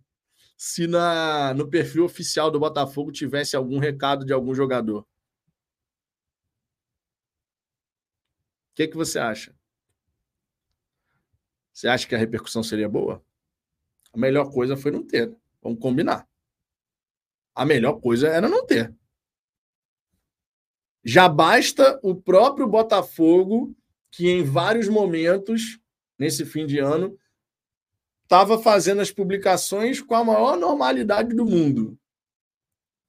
se 0.57 0.87
na, 0.87 1.53
no 1.53 1.69
perfil 1.69 2.03
oficial 2.03 2.51
do 2.51 2.59
Botafogo 2.59 3.11
tivesse 3.11 3.55
algum 3.55 3.79
recado 3.79 4.25
de 4.25 4.33
algum 4.33 4.53
jogador? 4.53 5.05
que, 8.77 8.87
que 8.87 8.95
você 8.95 9.17
acha? 9.17 9.55
Você 11.73 11.87
acha 11.87 12.07
que 12.07 12.13
a 12.13 12.17
repercussão 12.17 12.61
seria 12.61 12.87
boa? 12.87 13.25
A 14.13 14.17
melhor 14.19 14.51
coisa 14.51 14.77
foi 14.77 14.91
não 14.91 15.03
ter. 15.03 15.35
Vamos 15.63 15.79
combinar. 15.79 16.27
A 17.55 17.65
melhor 17.65 17.99
coisa 17.99 18.27
era 18.27 18.47
não 18.47 18.63
ter. 18.67 18.95
Já 21.03 21.27
basta 21.27 21.99
o 22.03 22.13
próprio 22.13 22.67
Botafogo, 22.67 23.75
que 24.11 24.29
em 24.29 24.43
vários 24.43 24.87
momentos, 24.87 25.79
nesse 26.19 26.45
fim 26.45 26.67
de 26.67 26.77
ano, 26.77 27.17
estava 28.27 28.61
fazendo 28.61 28.99
as 28.99 29.09
publicações 29.09 30.01
com 30.01 30.13
a 30.13 30.23
maior 30.23 30.57
normalidade 30.57 31.33
do 31.33 31.45
mundo. 31.45 31.97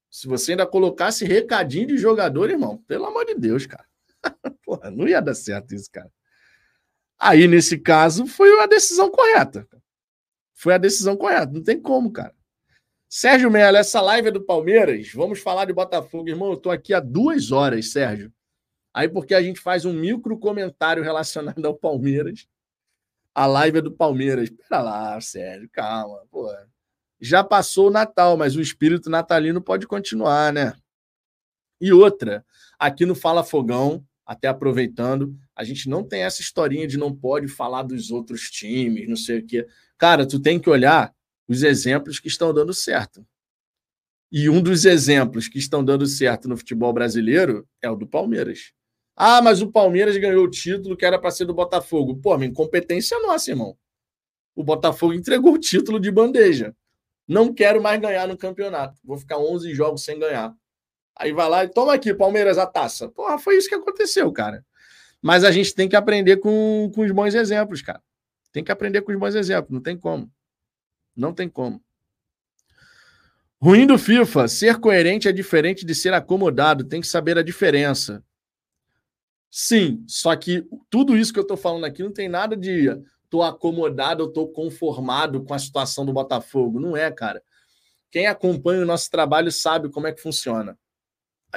Se 0.08 0.28
você 0.28 0.52
ainda 0.52 0.64
colocasse 0.64 1.24
recadinho 1.24 1.88
de 1.88 1.98
jogador, 1.98 2.48
irmão, 2.48 2.78
pelo 2.86 3.04
amor 3.04 3.26
de 3.26 3.34
Deus, 3.34 3.66
cara. 3.66 3.84
Porra, 4.64 4.92
não 4.92 5.08
ia 5.08 5.20
dar 5.20 5.34
certo 5.34 5.74
isso, 5.74 5.90
cara. 5.90 6.10
Aí, 7.18 7.48
nesse 7.48 7.76
caso, 7.76 8.26
foi 8.28 8.60
a 8.60 8.66
decisão 8.66 9.10
correta. 9.10 9.66
Foi 10.54 10.74
a 10.74 10.78
decisão 10.78 11.16
correta. 11.16 11.52
Não 11.52 11.64
tem 11.64 11.80
como, 11.80 12.12
cara. 12.12 12.34
Sérgio 13.08 13.50
Mello, 13.50 13.76
essa 13.76 14.00
live 14.00 14.28
é 14.28 14.30
do 14.30 14.44
Palmeiras. 14.44 15.12
Vamos 15.12 15.40
falar 15.40 15.64
de 15.64 15.72
Botafogo. 15.72 16.28
Irmão, 16.28 16.52
eu 16.52 16.56
tô 16.56 16.70
aqui 16.70 16.94
há 16.94 17.00
duas 17.00 17.50
horas, 17.50 17.90
Sérgio. 17.90 18.32
Aí, 18.94 19.08
porque 19.08 19.34
a 19.34 19.42
gente 19.42 19.58
faz 19.58 19.84
um 19.84 19.92
micro 19.92 20.38
comentário 20.38 21.02
relacionado 21.02 21.64
ao 21.64 21.74
Palmeiras. 21.74 22.46
A 23.34 23.46
live 23.46 23.78
é 23.78 23.82
do 23.82 23.92
Palmeiras. 23.92 24.50
Pera 24.50 24.82
lá, 24.82 25.20
Sérgio, 25.20 25.68
calma. 25.72 26.24
Pô, 26.30 26.52
já 27.20 27.42
passou 27.42 27.88
o 27.88 27.90
Natal, 27.90 28.36
mas 28.36 28.56
o 28.56 28.60
espírito 28.60 29.10
natalino 29.10 29.60
pode 29.60 29.86
continuar, 29.86 30.52
né? 30.52 30.74
E 31.80 31.92
outra, 31.92 32.44
aqui 32.78 33.06
no 33.06 33.14
Fala 33.14 33.44
Fogão, 33.44 34.04
até 34.26 34.48
aproveitando, 34.48 35.36
a 35.54 35.64
gente 35.64 35.88
não 35.88 36.04
tem 36.04 36.22
essa 36.22 36.40
historinha 36.40 36.86
de 36.86 36.98
não 36.98 37.14
pode 37.14 37.48
falar 37.48 37.82
dos 37.82 38.10
outros 38.10 38.50
times, 38.50 39.08
não 39.08 39.16
sei 39.16 39.38
o 39.38 39.46
quê. 39.46 39.66
Cara, 39.96 40.26
tu 40.26 40.38
tem 40.40 40.60
que 40.60 40.68
olhar 40.68 41.14
os 41.48 41.62
exemplos 41.62 42.20
que 42.20 42.28
estão 42.28 42.52
dando 42.52 42.74
certo. 42.74 43.26
E 44.30 44.50
um 44.50 44.60
dos 44.60 44.84
exemplos 44.84 45.48
que 45.48 45.58
estão 45.58 45.82
dando 45.82 46.06
certo 46.06 46.48
no 46.48 46.56
futebol 46.56 46.92
brasileiro 46.92 47.66
é 47.80 47.90
o 47.90 47.96
do 47.96 48.06
Palmeiras. 48.06 48.72
Ah, 49.20 49.42
mas 49.42 49.60
o 49.60 49.72
Palmeiras 49.72 50.16
ganhou 50.16 50.44
o 50.44 50.50
título 50.50 50.96
que 50.96 51.04
era 51.04 51.18
para 51.18 51.32
ser 51.32 51.44
do 51.44 51.52
Botafogo. 51.52 52.20
Pô, 52.22 52.38
minha 52.38 52.48
incompetência 52.48 53.18
nossa, 53.18 53.50
irmão. 53.50 53.76
O 54.54 54.62
Botafogo 54.62 55.12
entregou 55.12 55.54
o 55.54 55.58
título 55.58 55.98
de 55.98 56.08
bandeja. 56.08 56.72
Não 57.26 57.52
quero 57.52 57.82
mais 57.82 58.00
ganhar 58.00 58.28
no 58.28 58.38
campeonato. 58.38 59.00
Vou 59.02 59.18
ficar 59.18 59.38
11 59.38 59.74
jogos 59.74 60.04
sem 60.04 60.20
ganhar. 60.20 60.54
Aí 61.16 61.32
vai 61.32 61.48
lá 61.48 61.64
e 61.64 61.68
toma 61.68 61.94
aqui, 61.94 62.14
Palmeiras, 62.14 62.58
a 62.58 62.66
taça. 62.66 63.08
Porra, 63.08 63.40
foi 63.40 63.56
isso 63.56 63.68
que 63.68 63.74
aconteceu, 63.74 64.30
cara. 64.30 64.64
Mas 65.20 65.42
a 65.42 65.50
gente 65.50 65.74
tem 65.74 65.88
que 65.88 65.96
aprender 65.96 66.36
com, 66.36 66.88
com 66.94 67.02
os 67.02 67.10
bons 67.10 67.34
exemplos, 67.34 67.82
cara. 67.82 68.00
Tem 68.52 68.62
que 68.62 68.70
aprender 68.70 69.02
com 69.02 69.10
os 69.10 69.18
bons 69.18 69.34
exemplos, 69.34 69.72
não 69.72 69.82
tem 69.82 69.98
como. 69.98 70.30
Não 71.16 71.34
tem 71.34 71.48
como. 71.48 71.82
Ruim 73.60 73.84
do 73.84 73.98
FIFA, 73.98 74.46
ser 74.46 74.78
coerente 74.78 75.26
é 75.26 75.32
diferente 75.32 75.84
de 75.84 75.92
ser 75.92 76.14
acomodado, 76.14 76.84
tem 76.84 77.00
que 77.00 77.08
saber 77.08 77.36
a 77.36 77.42
diferença. 77.42 78.22
Sim, 79.50 80.04
só 80.06 80.34
que 80.36 80.66
tudo 80.90 81.16
isso 81.16 81.32
que 81.32 81.38
eu 81.38 81.42
estou 81.42 81.56
falando 81.56 81.84
aqui 81.84 82.02
não 82.02 82.12
tem 82.12 82.28
nada 82.28 82.56
de 82.56 82.88
tô 83.30 83.42
acomodado, 83.42 84.22
eu 84.22 84.28
tô 84.28 84.48
conformado 84.48 85.42
com 85.44 85.54
a 85.54 85.58
situação 85.58 86.04
do 86.04 86.12
Botafogo. 86.12 86.80
Não 86.80 86.96
é, 86.96 87.10
cara. 87.10 87.42
Quem 88.10 88.26
acompanha 88.26 88.82
o 88.82 88.86
nosso 88.86 89.10
trabalho 89.10 89.52
sabe 89.52 89.90
como 89.90 90.06
é 90.06 90.12
que 90.12 90.20
funciona. 90.20 90.78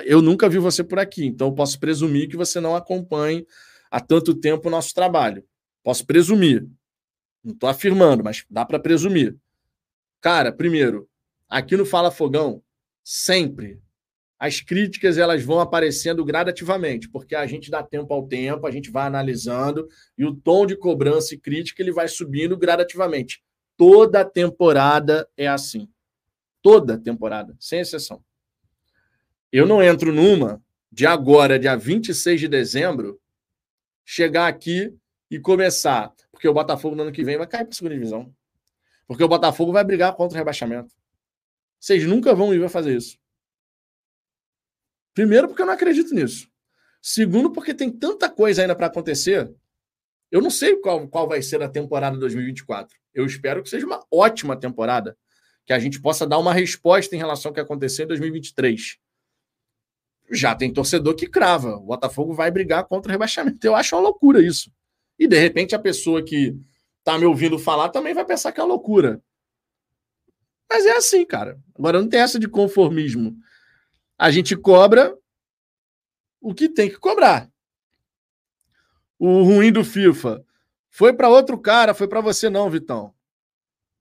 Eu 0.05 0.21
nunca 0.21 0.49
vi 0.49 0.57
você 0.57 0.83
por 0.83 0.99
aqui, 0.99 1.25
então 1.25 1.47
eu 1.47 1.53
posso 1.53 1.79
presumir 1.79 2.29
que 2.29 2.37
você 2.37 2.59
não 2.59 2.75
acompanhe 2.75 3.45
há 3.89 3.99
tanto 3.99 4.33
tempo 4.33 4.67
o 4.67 4.71
nosso 4.71 4.93
trabalho. 4.93 5.45
Posso 5.83 6.05
presumir. 6.05 6.67
Não 7.43 7.53
estou 7.53 7.69
afirmando, 7.69 8.23
mas 8.23 8.45
dá 8.49 8.65
para 8.65 8.79
presumir. 8.79 9.35
Cara, 10.21 10.51
primeiro, 10.51 11.09
aqui 11.49 11.75
no 11.75 11.85
Fala 11.85 12.11
Fogão, 12.11 12.61
sempre 13.03 13.81
as 14.41 14.59
críticas 14.59 15.19
elas 15.19 15.43
vão 15.43 15.59
aparecendo 15.59 16.25
gradativamente, 16.25 17.07
porque 17.07 17.35
a 17.35 17.45
gente 17.45 17.69
dá 17.69 17.83
tempo 17.83 18.11
ao 18.11 18.27
tempo, 18.27 18.65
a 18.65 18.71
gente 18.71 18.89
vai 18.89 19.05
analisando 19.05 19.87
e 20.17 20.25
o 20.25 20.35
tom 20.35 20.65
de 20.65 20.75
cobrança 20.75 21.35
e 21.35 21.37
crítica 21.37 21.79
ele 21.79 21.91
vai 21.91 22.07
subindo 22.07 22.57
gradativamente. 22.57 23.43
Toda 23.77 24.25
temporada 24.25 25.29
é 25.37 25.47
assim. 25.47 25.87
Toda 26.59 26.97
temporada, 26.97 27.55
sem 27.59 27.81
exceção. 27.81 28.23
Eu 29.51 29.67
não 29.67 29.79
entro 29.79 30.11
numa 30.11 30.59
de 30.91 31.05
agora, 31.05 31.59
dia 31.59 31.75
26 31.75 32.39
de 32.39 32.47
dezembro, 32.47 33.21
chegar 34.03 34.47
aqui 34.47 34.91
e 35.29 35.39
começar, 35.39 36.11
porque 36.31 36.47
o 36.47 36.53
Botafogo 36.53 36.95
no 36.95 37.03
ano 37.03 37.11
que 37.11 37.23
vem 37.23 37.37
vai 37.37 37.45
cair 37.45 37.65
para 37.65 37.73
a 37.73 37.75
segunda 37.75 37.93
divisão. 37.93 38.33
Porque 39.05 39.23
o 39.23 39.27
Botafogo 39.27 39.71
vai 39.71 39.83
brigar 39.83 40.15
contra 40.15 40.35
o 40.35 40.39
rebaixamento. 40.39 40.95
Vocês 41.79 42.03
nunca 42.07 42.33
vão 42.33 42.51
ir 42.55 42.69
fazer 42.69 42.97
isso. 42.97 43.20
Primeiro, 45.13 45.47
porque 45.47 45.61
eu 45.61 45.65
não 45.65 45.73
acredito 45.73 46.13
nisso. 46.13 46.47
Segundo, 47.01 47.51
porque 47.51 47.73
tem 47.73 47.89
tanta 47.89 48.29
coisa 48.29 48.61
ainda 48.61 48.75
para 48.75 48.87
acontecer. 48.87 49.51
Eu 50.29 50.41
não 50.41 50.49
sei 50.49 50.75
qual, 50.77 51.07
qual 51.07 51.27
vai 51.27 51.41
ser 51.41 51.61
a 51.61 51.69
temporada 51.69 52.17
2024. 52.17 52.95
Eu 53.13 53.25
espero 53.25 53.61
que 53.61 53.69
seja 53.69 53.85
uma 53.85 54.05
ótima 54.09 54.55
temporada, 54.55 55.17
que 55.65 55.73
a 55.73 55.79
gente 55.79 55.99
possa 55.99 56.25
dar 56.25 56.37
uma 56.37 56.53
resposta 56.53 57.15
em 57.15 57.19
relação 57.19 57.49
ao 57.49 57.53
que 57.53 57.59
aconteceu 57.59 58.05
em 58.05 58.07
2023. 58.07 58.97
Já 60.31 60.55
tem 60.55 60.71
torcedor 60.71 61.15
que 61.15 61.27
crava. 61.27 61.75
O 61.75 61.81
Botafogo 61.87 62.33
vai 62.33 62.49
brigar 62.49 62.85
contra 62.85 63.09
o 63.09 63.11
rebaixamento. 63.11 63.65
Eu 63.65 63.75
acho 63.75 63.95
uma 63.95 64.01
loucura 64.01 64.41
isso. 64.41 64.71
E 65.19 65.27
de 65.27 65.37
repente 65.37 65.75
a 65.75 65.79
pessoa 65.79 66.23
que 66.23 66.55
está 66.99 67.17
me 67.17 67.25
ouvindo 67.25 67.59
falar 67.59 67.89
também 67.89 68.13
vai 68.13 68.23
pensar 68.23 68.51
que 68.51 68.59
é 68.61 68.63
uma 68.63 68.69
loucura. 68.69 69.21
Mas 70.69 70.85
é 70.85 70.95
assim, 70.95 71.25
cara. 71.25 71.59
Agora 71.77 71.99
não 71.99 72.07
tem 72.07 72.21
essa 72.21 72.39
de 72.39 72.47
conformismo 72.47 73.35
a 74.21 74.29
gente 74.29 74.55
cobra 74.55 75.17
o 76.39 76.53
que 76.53 76.69
tem 76.69 76.87
que 76.87 76.97
cobrar. 76.97 77.51
O 79.17 79.41
ruim 79.41 79.71
do 79.71 79.83
FIFA 79.83 80.45
foi 80.91 81.11
para 81.11 81.27
outro 81.27 81.59
cara, 81.59 81.95
foi 81.95 82.07
para 82.07 82.21
você 82.21 82.47
não, 82.47 82.69
Vitão. 82.69 83.15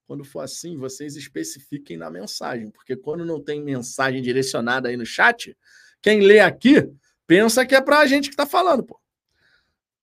Quando 0.07 0.23
for 0.23 0.41
assim, 0.41 0.77
vocês 0.77 1.17
especifiquem 1.17 1.97
na 1.97 2.11
mensagem, 2.11 2.71
porque 2.71 2.95
quando 2.95 3.25
não 3.25 3.43
tem 3.43 3.63
mensagem 3.63 4.21
direcionada 4.21 4.91
aí 4.91 4.97
no 4.97 5.07
chat, 5.07 5.57
quem 6.03 6.21
lê 6.21 6.41
aqui 6.41 6.87
pensa 7.27 7.65
que 7.65 7.75
é 7.75 7.81
para 7.81 8.01
a 8.01 8.07
gente 8.07 8.29
que 8.29 8.35
está 8.35 8.45
falando, 8.45 8.85
pô. 8.85 9.01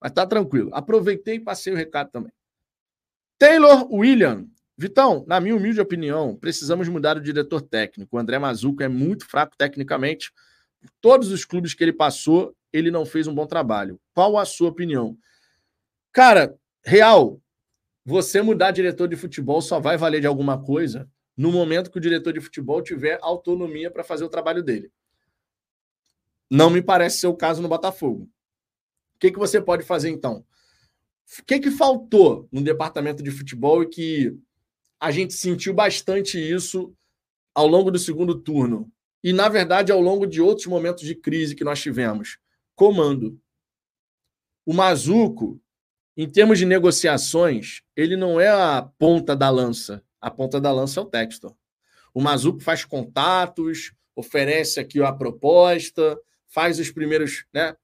Mas 0.02 0.14
tá 0.14 0.26
tranquilo. 0.26 0.72
Aproveitei 0.74 1.36
e 1.36 1.40
passei 1.40 1.72
o 1.72 1.76
recado 1.76 2.10
também. 2.10 2.34
Taylor 3.38 3.88
William 3.94 4.48
Vitão, 4.78 5.26
na 5.28 5.42
minha 5.42 5.56
humilde 5.56 5.82
opinião, 5.82 6.36
precisamos 6.36 6.88
mudar 6.88 7.18
o 7.18 7.22
diretor 7.22 7.62
técnico. 7.62 8.16
O 8.16 8.20
André 8.20 8.38
Mazuco 8.38 8.84
é 8.84 8.88
muito 8.88 9.26
fraco 9.26 9.58
tecnicamente. 9.58 10.32
Todos 11.02 11.32
os 11.32 11.44
clubes 11.44 11.74
que 11.74 11.84
ele 11.84 11.94
passou, 11.94 12.56
ele 12.72 12.92
não 12.92 13.04
fez 13.04 13.26
um 13.26 13.34
bom 13.34 13.48
trabalho. 13.48 14.00
Qual 14.14 14.38
a 14.38 14.46
sua 14.46 14.70
opinião? 14.70 15.18
Cara, 16.12 16.56
real, 16.86 17.42
você 18.06 18.40
mudar 18.42 18.70
diretor 18.70 19.08
de 19.08 19.16
futebol 19.16 19.62
só 19.64 19.80
vai 19.80 19.98
valer 19.98 20.22
de 20.22 20.28
alguma 20.28 20.62
coisa 20.62 21.10
no 21.36 21.52
momento 21.52 21.90
que 21.90 21.98
o 21.98 22.02
diretor 22.02 22.34
de 22.34 22.40
futebol 22.40 22.82
tiver 22.82 23.18
autonomia 23.22 23.90
para 23.90 24.04
fazer 24.04 24.26
o 24.26 24.30
trabalho 24.30 24.62
dele. 24.62 24.92
Não 26.50 26.70
me 26.70 26.84
parece 26.84 27.18
ser 27.18 27.28
o 27.28 27.36
caso 27.36 27.64
no 27.64 27.68
Botafogo. 27.68 28.24
O 28.24 29.20
que, 29.20 29.32
que 29.32 29.40
você 29.40 29.60
pode 29.60 29.84
fazer 29.84 30.10
então? 30.10 30.46
O 31.40 31.44
que, 31.46 31.60
que 31.60 31.72
faltou 31.72 32.48
no 32.52 32.62
departamento 32.62 33.24
de 33.24 33.32
futebol 33.32 33.84
e 33.84 33.90
que 33.90 34.38
a 35.00 35.12
gente 35.12 35.34
sentiu 35.34 35.74
bastante 35.74 36.38
isso 36.38 36.94
ao 37.54 37.68
longo 37.68 37.92
do 37.92 38.00
segundo 38.00 38.40
turno. 38.40 38.92
E, 39.24 39.34
na 39.34 39.50
verdade, 39.50 39.92
ao 39.92 40.00
longo 40.00 40.26
de 40.26 40.42
outros 40.42 40.68
momentos 40.68 41.04
de 41.04 41.16
crise 41.16 41.56
que 41.56 41.64
nós 41.64 41.82
tivemos. 41.82 42.38
Comando. 42.76 43.40
O 44.66 44.74
Mazuco, 44.74 45.60
em 46.16 46.30
termos 46.30 46.60
de 46.60 46.66
negociações, 46.66 47.82
ele 47.96 48.16
não 48.16 48.40
é 48.40 48.50
a 48.50 48.82
ponta 48.98 49.36
da 49.36 49.50
lança. 49.50 50.04
A 50.22 50.30
ponta 50.30 50.60
da 50.60 50.72
lança 50.72 51.00
é 51.00 51.04
o 51.04 51.06
Textor. 51.06 51.56
O 52.14 52.22
Mazuco 52.22 52.60
faz 52.60 52.84
contatos, 52.84 53.94
oferece 54.16 54.80
aqui 54.80 55.02
a 55.02 55.14
proposta, 55.14 56.20
faz 56.48 56.80
os 56.80 56.90
primeiros, 56.90 57.46
né, 57.54 57.76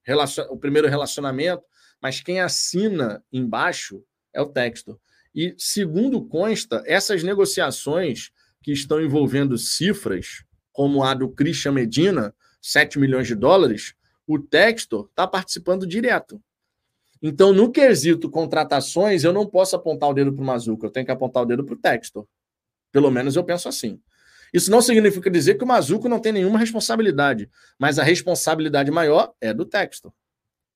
o 0.50 0.56
primeiro 0.56 0.88
relacionamento, 0.88 1.62
mas 2.02 2.20
quem 2.20 2.40
assina 2.40 3.24
embaixo 3.32 4.04
é 4.32 4.40
o 4.40 4.48
Textor. 4.48 4.98
E, 5.34 5.54
segundo 5.58 6.24
consta, 6.24 6.82
essas 6.86 7.22
negociações 7.22 8.30
que 8.62 8.72
estão 8.72 9.02
envolvendo 9.02 9.58
cifras, 9.58 10.44
como 10.72 11.02
a 11.02 11.12
do 11.12 11.28
Christian 11.28 11.72
Medina, 11.72 12.34
7 12.62 12.98
milhões 12.98 13.26
de 13.26 13.34
dólares, 13.34 13.94
o 14.26 14.38
Textor 14.38 15.06
está 15.10 15.26
participando 15.26 15.86
direto. 15.86 16.40
Então, 17.20 17.52
no 17.52 17.70
quesito 17.70 18.30
contratações, 18.30 19.24
eu 19.24 19.32
não 19.32 19.46
posso 19.46 19.74
apontar 19.74 20.10
o 20.10 20.14
dedo 20.14 20.32
para 20.32 20.42
o 20.42 20.46
Mazuco, 20.46 20.86
eu 20.86 20.90
tenho 20.90 21.06
que 21.06 21.12
apontar 21.12 21.42
o 21.42 21.46
dedo 21.46 21.64
para 21.64 21.74
o 21.74 21.78
Textor. 21.78 22.26
Pelo 22.92 23.10
menos 23.10 23.34
eu 23.34 23.42
penso 23.42 23.68
assim. 23.68 24.00
Isso 24.52 24.70
não 24.70 24.80
significa 24.80 25.28
dizer 25.28 25.56
que 25.56 25.64
o 25.64 25.66
Mazuco 25.66 26.08
não 26.08 26.20
tem 26.20 26.32
nenhuma 26.32 26.58
responsabilidade, 26.58 27.50
mas 27.78 27.98
a 27.98 28.04
responsabilidade 28.04 28.90
maior 28.90 29.34
é 29.40 29.52
do 29.52 29.64
Textor. 29.64 30.12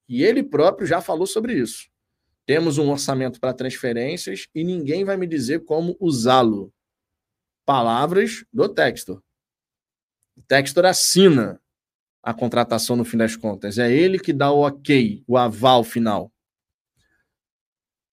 E 0.09 0.25
ele 0.25 0.43
próprio 0.43 0.87
já 0.87 1.01
falou 1.01 1.27
sobre 1.27 1.55
isso. 1.55 1.89
Temos 2.49 2.79
um 2.79 2.89
orçamento 2.89 3.39
para 3.39 3.53
transferências 3.53 4.49
e 4.55 4.65
ninguém 4.65 5.05
vai 5.05 5.19
me 5.19 5.27
dizer 5.27 5.67
como 5.67 5.95
usá-lo. 6.01 6.73
Palavras 7.67 8.43
do 8.51 8.67
Textor. 8.71 9.23
O 10.35 10.41
Textor 10.41 10.87
assina 10.87 11.61
a 12.23 12.33
contratação 12.33 12.97
no 12.97 13.05
fim 13.05 13.19
das 13.19 13.37
contas. 13.37 13.77
É 13.77 13.93
ele 13.93 14.19
que 14.19 14.33
dá 14.33 14.51
o 14.51 14.67
ok, 14.67 15.23
o 15.27 15.37
aval 15.37 15.85
final. 15.85 16.33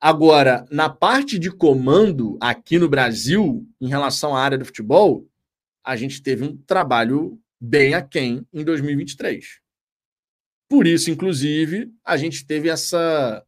Agora, 0.02 0.66
na 0.70 0.90
parte 0.90 1.40
de 1.40 1.50
comando 1.50 2.38
aqui 2.42 2.78
no 2.78 2.90
Brasil, 2.90 3.66
em 3.80 3.88
relação 3.88 4.36
à 4.36 4.42
área 4.42 4.58
do 4.58 4.66
futebol, 4.66 5.26
a 5.82 5.96
gente 5.96 6.22
teve 6.22 6.44
um 6.44 6.58
trabalho 6.58 7.40
bem 7.58 7.94
aquém 7.94 8.46
em 8.52 8.66
2023. 8.66 9.62
Por 10.68 10.86
isso, 10.86 11.10
inclusive, 11.10 11.90
a 12.04 12.18
gente 12.18 12.46
teve 12.46 12.68
essa 12.68 13.45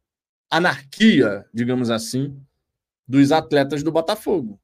anarquia, 0.50 1.44
digamos 1.52 1.90
assim, 1.90 2.40
dos 3.06 3.32
atletas 3.32 3.82
do 3.82 3.92
Botafogo. 3.92 4.60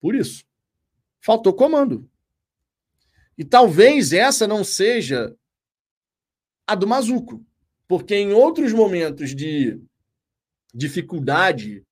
Por 0.00 0.14
isso. 0.14 0.44
Faltou 1.20 1.52
comando. 1.52 2.08
E 3.36 3.44
talvez 3.44 4.12
essa 4.12 4.46
não 4.46 4.64
seja 4.64 5.34
a 6.66 6.74
do 6.74 6.86
Mazuco. 6.86 7.44
Porque 7.86 8.14
em 8.14 8.32
outros 8.32 8.72
momentos 8.72 9.34
de 9.34 9.80
dificuldade, 10.72 11.84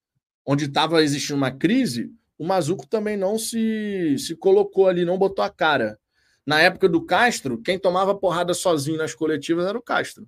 onde 0.47 0.66
estava 0.66 1.03
existindo 1.03 1.37
uma 1.37 1.51
crise, 1.51 2.12
o 2.39 2.47
Mazuco 2.47 2.87
também 2.87 3.16
não 3.16 3.37
se, 3.39 4.16
se 4.19 4.37
colocou 4.37 4.87
ali, 4.87 5.05
não 5.05 5.19
botou 5.19 5.45
a 5.45 5.51
cara. 5.51 5.99
Na 6.47 6.61
época 6.61 6.89
do 6.89 7.05
Castro, 7.05 7.61
quem 7.61 7.79
tomava 7.79 8.15
porrada 8.15 8.55
sozinho 8.55 8.97
nas 8.97 9.15
coletivas 9.15 9.66
era 9.66 9.77
o 9.77 9.83
Castro. 9.83 10.27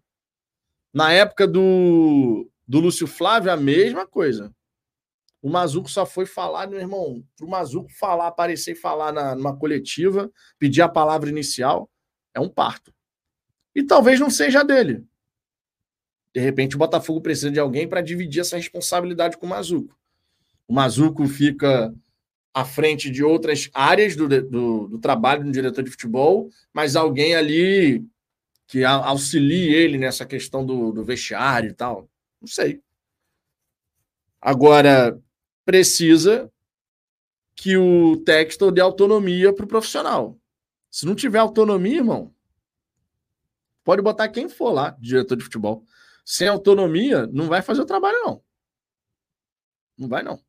Na 0.92 1.12
época 1.12 1.46
do, 1.46 2.50
do 2.70 2.78
Lúcio 2.78 3.08
Flávio, 3.08 3.50
a 3.50 3.56
mesma 3.56 4.06
coisa. 4.06 4.54
O 5.42 5.50
Mazuco 5.50 5.90
só 5.90 6.06
foi 6.06 6.24
falar, 6.24 6.68
meu 6.68 6.78
irmão, 6.78 7.20
o 7.42 7.46
Mazuco 7.48 7.90
falar, 7.92 8.28
aparecer 8.28 8.72
e 8.72 8.76
falar 8.76 9.12
na, 9.12 9.34
numa 9.34 9.56
coletiva, 9.56 10.30
pedir 10.56 10.80
a 10.80 10.88
palavra 10.88 11.28
inicial, 11.28 11.90
é 12.32 12.38
um 12.38 12.48
parto. 12.48 12.94
E 13.74 13.82
talvez 13.82 14.20
não 14.20 14.30
seja 14.30 14.62
dele. 14.62 15.04
De 16.32 16.40
repente, 16.40 16.76
o 16.76 16.78
Botafogo 16.78 17.20
precisa 17.20 17.50
de 17.50 17.58
alguém 17.58 17.88
para 17.88 18.00
dividir 18.00 18.42
essa 18.42 18.56
responsabilidade 18.56 19.36
com 19.36 19.46
o 19.46 19.48
Mazuco. 19.48 19.98
O 20.68 20.72
Mazuco 20.72 21.26
fica 21.26 21.92
à 22.54 22.64
frente 22.64 23.10
de 23.10 23.24
outras 23.24 23.68
áreas 23.74 24.14
do, 24.14 24.28
do, 24.28 24.86
do 24.86 24.98
trabalho 25.00 25.42
do 25.42 25.50
diretor 25.50 25.82
de 25.82 25.90
futebol, 25.90 26.48
mas 26.72 26.94
alguém 26.94 27.34
ali 27.34 28.06
que 28.68 28.84
auxilie 28.84 29.74
ele 29.74 29.98
nessa 29.98 30.24
questão 30.24 30.64
do, 30.64 30.92
do 30.92 31.02
vestiário 31.02 31.70
e 31.70 31.74
tal. 31.74 32.08
Não 32.40 32.48
sei. 32.48 32.82
Agora, 34.40 35.20
precisa 35.64 36.50
que 37.54 37.76
o 37.76 38.16
Textor 38.24 38.72
dê 38.72 38.80
autonomia 38.80 39.52
para 39.52 39.64
o 39.64 39.68
profissional. 39.68 40.38
Se 40.90 41.04
não 41.04 41.14
tiver 41.14 41.38
autonomia, 41.38 41.98
irmão, 41.98 42.34
pode 43.84 44.02
botar 44.02 44.28
quem 44.28 44.48
for 44.48 44.70
lá, 44.70 44.96
diretor 44.98 45.36
de 45.36 45.44
futebol. 45.44 45.84
Sem 46.24 46.48
autonomia, 46.48 47.26
não 47.26 47.46
vai 47.46 47.62
fazer 47.62 47.82
o 47.82 47.86
trabalho, 47.86 48.18
não. 48.20 48.42
Não 49.96 50.08
vai, 50.08 50.22
não. 50.22 50.42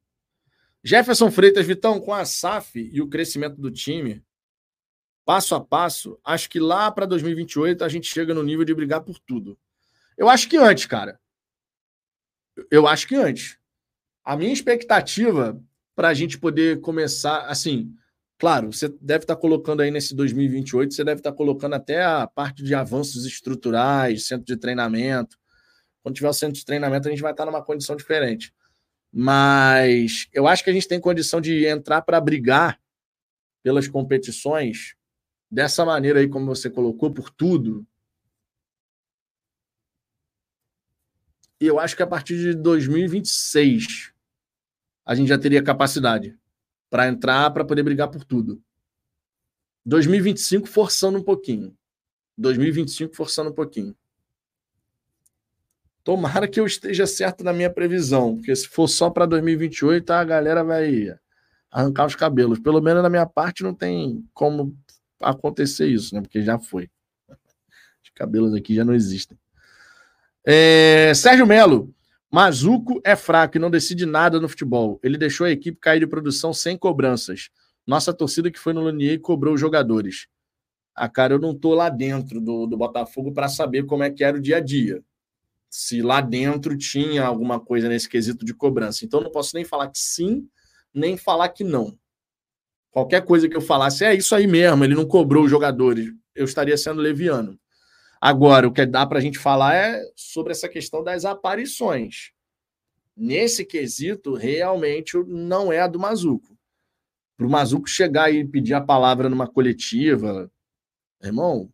Jefferson 0.83 1.29
Freitas, 1.29 1.65
Vitão, 1.65 1.99
com 1.99 2.13
a 2.13 2.25
SAF 2.25 2.89
e 2.91 3.01
o 3.01 3.07
crescimento 3.07 3.59
do 3.61 3.69
time, 3.69 4.23
passo 5.23 5.53
a 5.53 5.61
passo, 5.61 6.19
acho 6.23 6.49
que 6.49 6.59
lá 6.59 6.91
para 6.91 7.05
2028 7.05 7.83
a 7.83 7.89
gente 7.89 8.07
chega 8.07 8.33
no 8.33 8.41
nível 8.41 8.65
de 8.65 8.73
brigar 8.73 9.01
por 9.01 9.19
tudo. 9.19 9.57
Eu 10.17 10.27
acho 10.27 10.49
que 10.49 10.57
antes, 10.57 10.85
cara. 10.85 11.20
Eu 12.69 12.87
acho 12.87 13.07
que 13.07 13.15
antes. 13.15 13.57
A 14.23 14.35
minha 14.35 14.53
expectativa 14.53 15.59
para 15.95 16.09
a 16.09 16.13
gente 16.13 16.37
poder 16.37 16.79
começar, 16.81 17.41
assim, 17.47 17.93
claro, 18.37 18.71
você 18.71 18.87
deve 19.01 19.23
estar 19.23 19.35
tá 19.35 19.41
colocando 19.41 19.81
aí 19.81 19.91
nesse 19.91 20.15
2028, 20.15 20.93
você 20.93 21.03
deve 21.03 21.19
estar 21.19 21.31
tá 21.31 21.37
colocando 21.37 21.73
até 21.73 22.03
a 22.03 22.27
parte 22.27 22.63
de 22.63 22.73
avanços 22.73 23.25
estruturais, 23.25 24.27
centro 24.27 24.45
de 24.45 24.57
treinamento. 24.57 25.37
Quando 26.03 26.15
tiver 26.15 26.29
o 26.29 26.33
centro 26.33 26.55
de 26.55 26.65
treinamento, 26.65 27.07
a 27.07 27.11
gente 27.11 27.21
vai 27.21 27.31
estar 27.31 27.45
tá 27.45 27.51
numa 27.51 27.63
condição 27.63 27.95
diferente. 27.95 28.53
Mas 29.13 30.27
eu 30.31 30.47
acho 30.47 30.63
que 30.63 30.69
a 30.69 30.73
gente 30.73 30.87
tem 30.87 30.99
condição 30.99 31.41
de 31.41 31.65
entrar 31.65 32.01
para 32.01 32.21
brigar 32.21 32.79
pelas 33.63 33.87
competições 33.87 34.95
dessa 35.49 35.83
maneira 35.83 36.19
aí, 36.19 36.29
como 36.29 36.45
você 36.45 36.69
colocou, 36.69 37.11
por 37.11 37.29
tudo. 37.29 37.85
E 41.61 41.67
eu 41.67 41.79
acho 41.79 41.95
que 41.95 42.01
a 42.01 42.07
partir 42.07 42.37
de 42.39 42.55
2026 42.55 44.11
a 45.05 45.13
gente 45.13 45.27
já 45.27 45.37
teria 45.37 45.61
capacidade 45.61 46.35
para 46.89 47.07
entrar, 47.07 47.51
para 47.51 47.63
poder 47.63 47.83
brigar 47.83 48.09
por 48.09 48.25
tudo. 48.25 48.59
2025 49.85 50.67
forçando 50.67 51.19
um 51.19 51.23
pouquinho. 51.23 51.77
2025 52.35 53.15
forçando 53.15 53.51
um 53.51 53.53
pouquinho. 53.53 53.95
Tomara 56.03 56.47
que 56.47 56.59
eu 56.59 56.65
esteja 56.65 57.05
certo 57.05 57.43
na 57.43 57.53
minha 57.53 57.69
previsão, 57.69 58.37
porque 58.37 58.55
se 58.55 58.67
for 58.67 58.87
só 58.87 59.11
para 59.11 59.27
2028, 59.27 60.09
a 60.09 60.23
galera 60.23 60.63
vai 60.63 61.15
arrancar 61.69 62.07
os 62.07 62.15
cabelos. 62.15 62.57
Pelo 62.57 62.81
menos 62.81 63.03
na 63.03 63.09
minha 63.09 63.27
parte 63.27 63.61
não 63.61 63.75
tem 63.75 64.27
como 64.33 64.75
acontecer 65.19 65.85
isso, 65.85 66.15
né? 66.15 66.21
Porque 66.21 66.41
já 66.41 66.57
foi. 66.57 66.89
Os 68.03 68.09
cabelos 68.15 68.55
aqui 68.55 68.73
já 68.73 68.83
não 68.83 68.95
existem. 68.95 69.37
É... 70.45 71.13
Sérgio 71.15 71.45
Melo. 71.45 71.93
Mazuco 72.31 73.01
é 73.03 73.15
fraco 73.15 73.57
e 73.57 73.59
não 73.59 73.69
decide 73.69 74.05
nada 74.05 74.39
no 74.39 74.47
futebol. 74.47 74.99
Ele 75.03 75.17
deixou 75.17 75.45
a 75.45 75.51
equipe 75.51 75.77
cair 75.79 75.99
de 75.99 76.07
produção 76.07 76.53
sem 76.53 76.77
cobranças. 76.77 77.49
Nossa 77.85 78.13
torcida 78.13 78.49
que 78.49 78.59
foi 78.59 78.71
no 78.71 78.81
Lanier 78.81 79.19
cobrou 79.19 79.53
os 79.53 79.59
jogadores. 79.59 80.27
Ah, 80.95 81.09
cara, 81.09 81.33
eu 81.33 81.39
não 81.39 81.53
tô 81.53 81.73
lá 81.73 81.89
dentro 81.89 82.39
do, 82.39 82.65
do 82.65 82.77
Botafogo 82.77 83.33
para 83.33 83.49
saber 83.49 83.85
como 83.85 84.03
é 84.03 84.09
que 84.09 84.23
era 84.23 84.37
o 84.37 84.41
dia 84.41 84.57
a 84.57 84.59
dia 84.61 85.03
se 85.71 86.01
lá 86.01 86.19
dentro 86.19 86.77
tinha 86.77 87.23
alguma 87.23 87.57
coisa 87.57 87.87
nesse 87.87 88.09
quesito 88.09 88.43
de 88.43 88.53
cobrança. 88.53 89.05
Então 89.05 89.21
não 89.21 89.31
posso 89.31 89.55
nem 89.55 89.63
falar 89.63 89.87
que 89.87 89.97
sim, 89.97 90.45
nem 90.93 91.15
falar 91.15 91.47
que 91.47 91.63
não. 91.63 91.97
Qualquer 92.91 93.23
coisa 93.23 93.47
que 93.47 93.55
eu 93.55 93.61
falasse 93.61 94.03
é 94.03 94.13
isso 94.13 94.35
aí 94.35 94.45
mesmo, 94.45 94.83
ele 94.83 94.93
não 94.93 95.07
cobrou 95.07 95.45
os 95.45 95.49
jogadores, 95.49 96.13
eu 96.35 96.43
estaria 96.43 96.75
sendo 96.75 96.99
leviano. 96.99 97.57
Agora, 98.21 98.67
o 98.67 98.71
que 98.71 98.85
dá 98.85 99.05
para 99.05 99.17
a 99.17 99.21
gente 99.21 99.39
falar 99.39 99.73
é 99.75 99.99
sobre 100.15 100.51
essa 100.51 100.69
questão 100.69 101.03
das 101.03 101.25
aparições. 101.25 102.31
Nesse 103.17 103.65
quesito, 103.65 104.35
realmente 104.35 105.17
não 105.25 105.73
é 105.73 105.79
a 105.79 105.87
do 105.87 105.99
Mazuco. 105.99 106.55
Para 107.35 107.47
o 107.47 107.49
Mazuco 107.49 107.89
chegar 107.89 108.31
e 108.31 108.45
pedir 108.45 108.75
a 108.75 108.81
palavra 108.81 109.27
numa 109.27 109.47
coletiva, 109.47 110.51
irmão, 111.21 111.73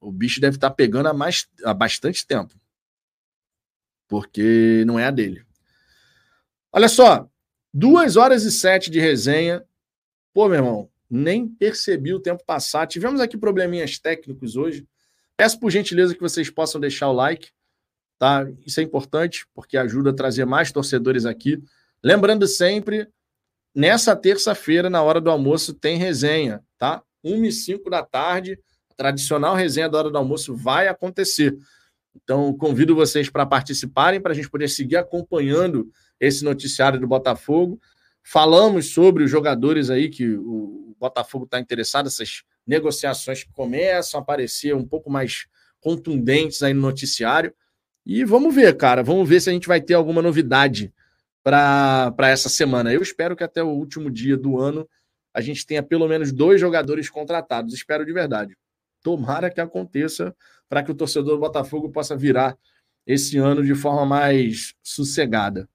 o 0.00 0.10
bicho 0.10 0.40
deve 0.40 0.56
estar 0.56 0.70
tá 0.70 0.74
pegando 0.74 1.08
há, 1.08 1.12
mais, 1.12 1.46
há 1.62 1.74
bastante 1.74 2.26
tempo 2.26 2.58
porque 4.08 4.84
não 4.86 4.98
é 4.98 5.04
a 5.04 5.10
dele. 5.10 5.44
Olha 6.72 6.88
só, 6.88 7.30
duas 7.72 8.16
horas 8.16 8.42
e 8.44 8.50
sete 8.50 8.90
de 8.90 8.98
resenha. 8.98 9.64
Pô, 10.32 10.48
meu 10.48 10.56
irmão, 10.56 10.90
nem 11.08 11.46
percebi 11.46 12.14
o 12.14 12.20
tempo 12.20 12.42
passar. 12.44 12.86
Tivemos 12.86 13.20
aqui 13.20 13.36
probleminhas 13.36 13.98
técnicos 13.98 14.56
hoje. 14.56 14.88
Peço 15.38 15.60
por 15.60 15.70
gentileza 15.70 16.16
que 16.16 16.20
vocês 16.20 16.50
possam 16.50 16.80
deixar 16.80 17.08
o 17.08 17.12
like, 17.12 17.50
tá? 18.18 18.44
Isso 18.66 18.80
é 18.80 18.82
importante 18.82 19.46
porque 19.54 19.76
ajuda 19.76 20.10
a 20.10 20.12
trazer 20.12 20.44
mais 20.44 20.72
torcedores 20.72 21.24
aqui. 21.24 21.62
Lembrando 22.02 22.44
sempre, 22.48 23.06
nessa 23.72 24.16
terça-feira, 24.16 24.90
na 24.90 25.00
hora 25.00 25.20
do 25.20 25.30
almoço, 25.30 25.72
tem 25.72 25.96
resenha, 25.96 26.60
tá? 26.76 27.04
1 27.22 27.44
e 27.44 27.52
5 27.52 27.88
da 27.88 28.02
tarde, 28.02 28.58
a 28.90 28.94
tradicional 28.94 29.54
resenha 29.54 29.88
da 29.88 29.98
hora 29.98 30.10
do 30.10 30.18
almoço 30.18 30.56
vai 30.56 30.88
acontecer. 30.88 31.56
Então, 32.16 32.52
convido 32.52 32.96
vocês 32.96 33.30
para 33.30 33.46
participarem, 33.46 34.20
para 34.20 34.32
a 34.32 34.34
gente 34.34 34.50
poder 34.50 34.66
seguir 34.66 34.96
acompanhando 34.96 35.88
esse 36.18 36.42
noticiário 36.42 36.98
do 36.98 37.06
Botafogo. 37.06 37.80
Falamos 38.24 38.92
sobre 38.92 39.22
os 39.22 39.30
jogadores 39.30 39.88
aí 39.88 40.08
que 40.08 40.34
o 40.34 40.96
Botafogo 40.98 41.44
está 41.44 41.60
interessado, 41.60 42.08
essas 42.08 42.42
negociações 42.68 43.42
que 43.42 43.52
começam 43.52 44.20
a 44.20 44.22
aparecer 44.22 44.74
um 44.74 44.86
pouco 44.86 45.10
mais 45.10 45.46
contundentes 45.80 46.62
aí 46.62 46.74
no 46.74 46.82
noticiário. 46.82 47.54
E 48.04 48.24
vamos 48.24 48.54
ver, 48.54 48.76
cara, 48.76 49.02
vamos 49.02 49.28
ver 49.28 49.40
se 49.40 49.50
a 49.50 49.52
gente 49.52 49.66
vai 49.66 49.80
ter 49.80 49.94
alguma 49.94 50.20
novidade 50.22 50.92
para 51.42 52.14
essa 52.20 52.48
semana. 52.48 52.92
Eu 52.92 53.00
espero 53.00 53.34
que 53.34 53.42
até 53.42 53.62
o 53.62 53.68
último 53.68 54.10
dia 54.10 54.36
do 54.36 54.60
ano 54.60 54.88
a 55.32 55.40
gente 55.40 55.66
tenha 55.66 55.82
pelo 55.82 56.06
menos 56.06 56.30
dois 56.32 56.60
jogadores 56.60 57.08
contratados. 57.08 57.72
Espero 57.72 58.04
de 58.04 58.12
verdade. 58.12 58.56
Tomara 59.02 59.50
que 59.50 59.60
aconteça 59.60 60.34
para 60.68 60.82
que 60.82 60.90
o 60.90 60.94
torcedor 60.94 61.34
do 61.36 61.40
Botafogo 61.40 61.90
possa 61.90 62.16
virar 62.16 62.56
esse 63.06 63.38
ano 63.38 63.64
de 63.64 63.74
forma 63.74 64.04
mais 64.04 64.74
sossegada. 64.82 65.68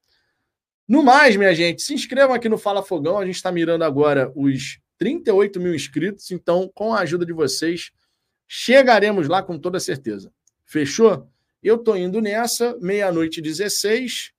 No 0.88 1.02
mais, 1.02 1.36
minha 1.36 1.56
gente, 1.56 1.82
se 1.82 1.94
inscrevam 1.94 2.36
aqui 2.36 2.50
no 2.50 2.58
Fala 2.58 2.84
Fogão. 2.84 3.18
A 3.18 3.26
gente 3.26 3.36
está 3.36 3.52
mirando 3.52 3.84
agora 3.84 4.32
os 4.36 4.80
38 4.98 5.60
mil 5.60 5.74
inscritos, 5.74 6.32
então, 6.32 6.72
com 6.74 6.94
a 6.94 7.00
ajuda 7.00 7.26
de 7.26 7.34
vocês, 7.34 7.92
chegaremos 8.48 9.28
lá 9.28 9.42
com 9.42 9.58
toda 9.58 9.80
certeza. 9.80 10.32
Fechou? 10.66 11.28
Eu 11.62 11.78
tô 11.78 11.96
indo 11.96 12.22
nessa, 12.22 12.78
meia-noite 12.80 13.42
16. 13.42 14.34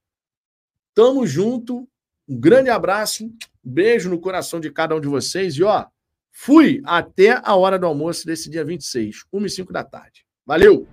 Tamo 0.94 1.26
junto. 1.26 1.88
Um 2.28 2.38
grande 2.38 2.70
abraço, 2.70 3.30
beijo 3.62 4.08
no 4.08 4.18
coração 4.18 4.58
de 4.58 4.70
cada 4.70 4.96
um 4.96 5.00
de 5.00 5.08
vocês 5.08 5.56
e 5.56 5.62
ó, 5.62 5.86
fui 6.30 6.80
até 6.84 7.40
a 7.42 7.54
hora 7.54 7.78
do 7.78 7.86
almoço 7.86 8.26
desse 8.26 8.48
dia 8.48 8.64
26, 8.64 9.24
1 9.30 9.46
e 9.46 9.50
5 9.50 9.72
da 9.72 9.84
tarde. 9.84 10.24
Valeu! 10.46 10.86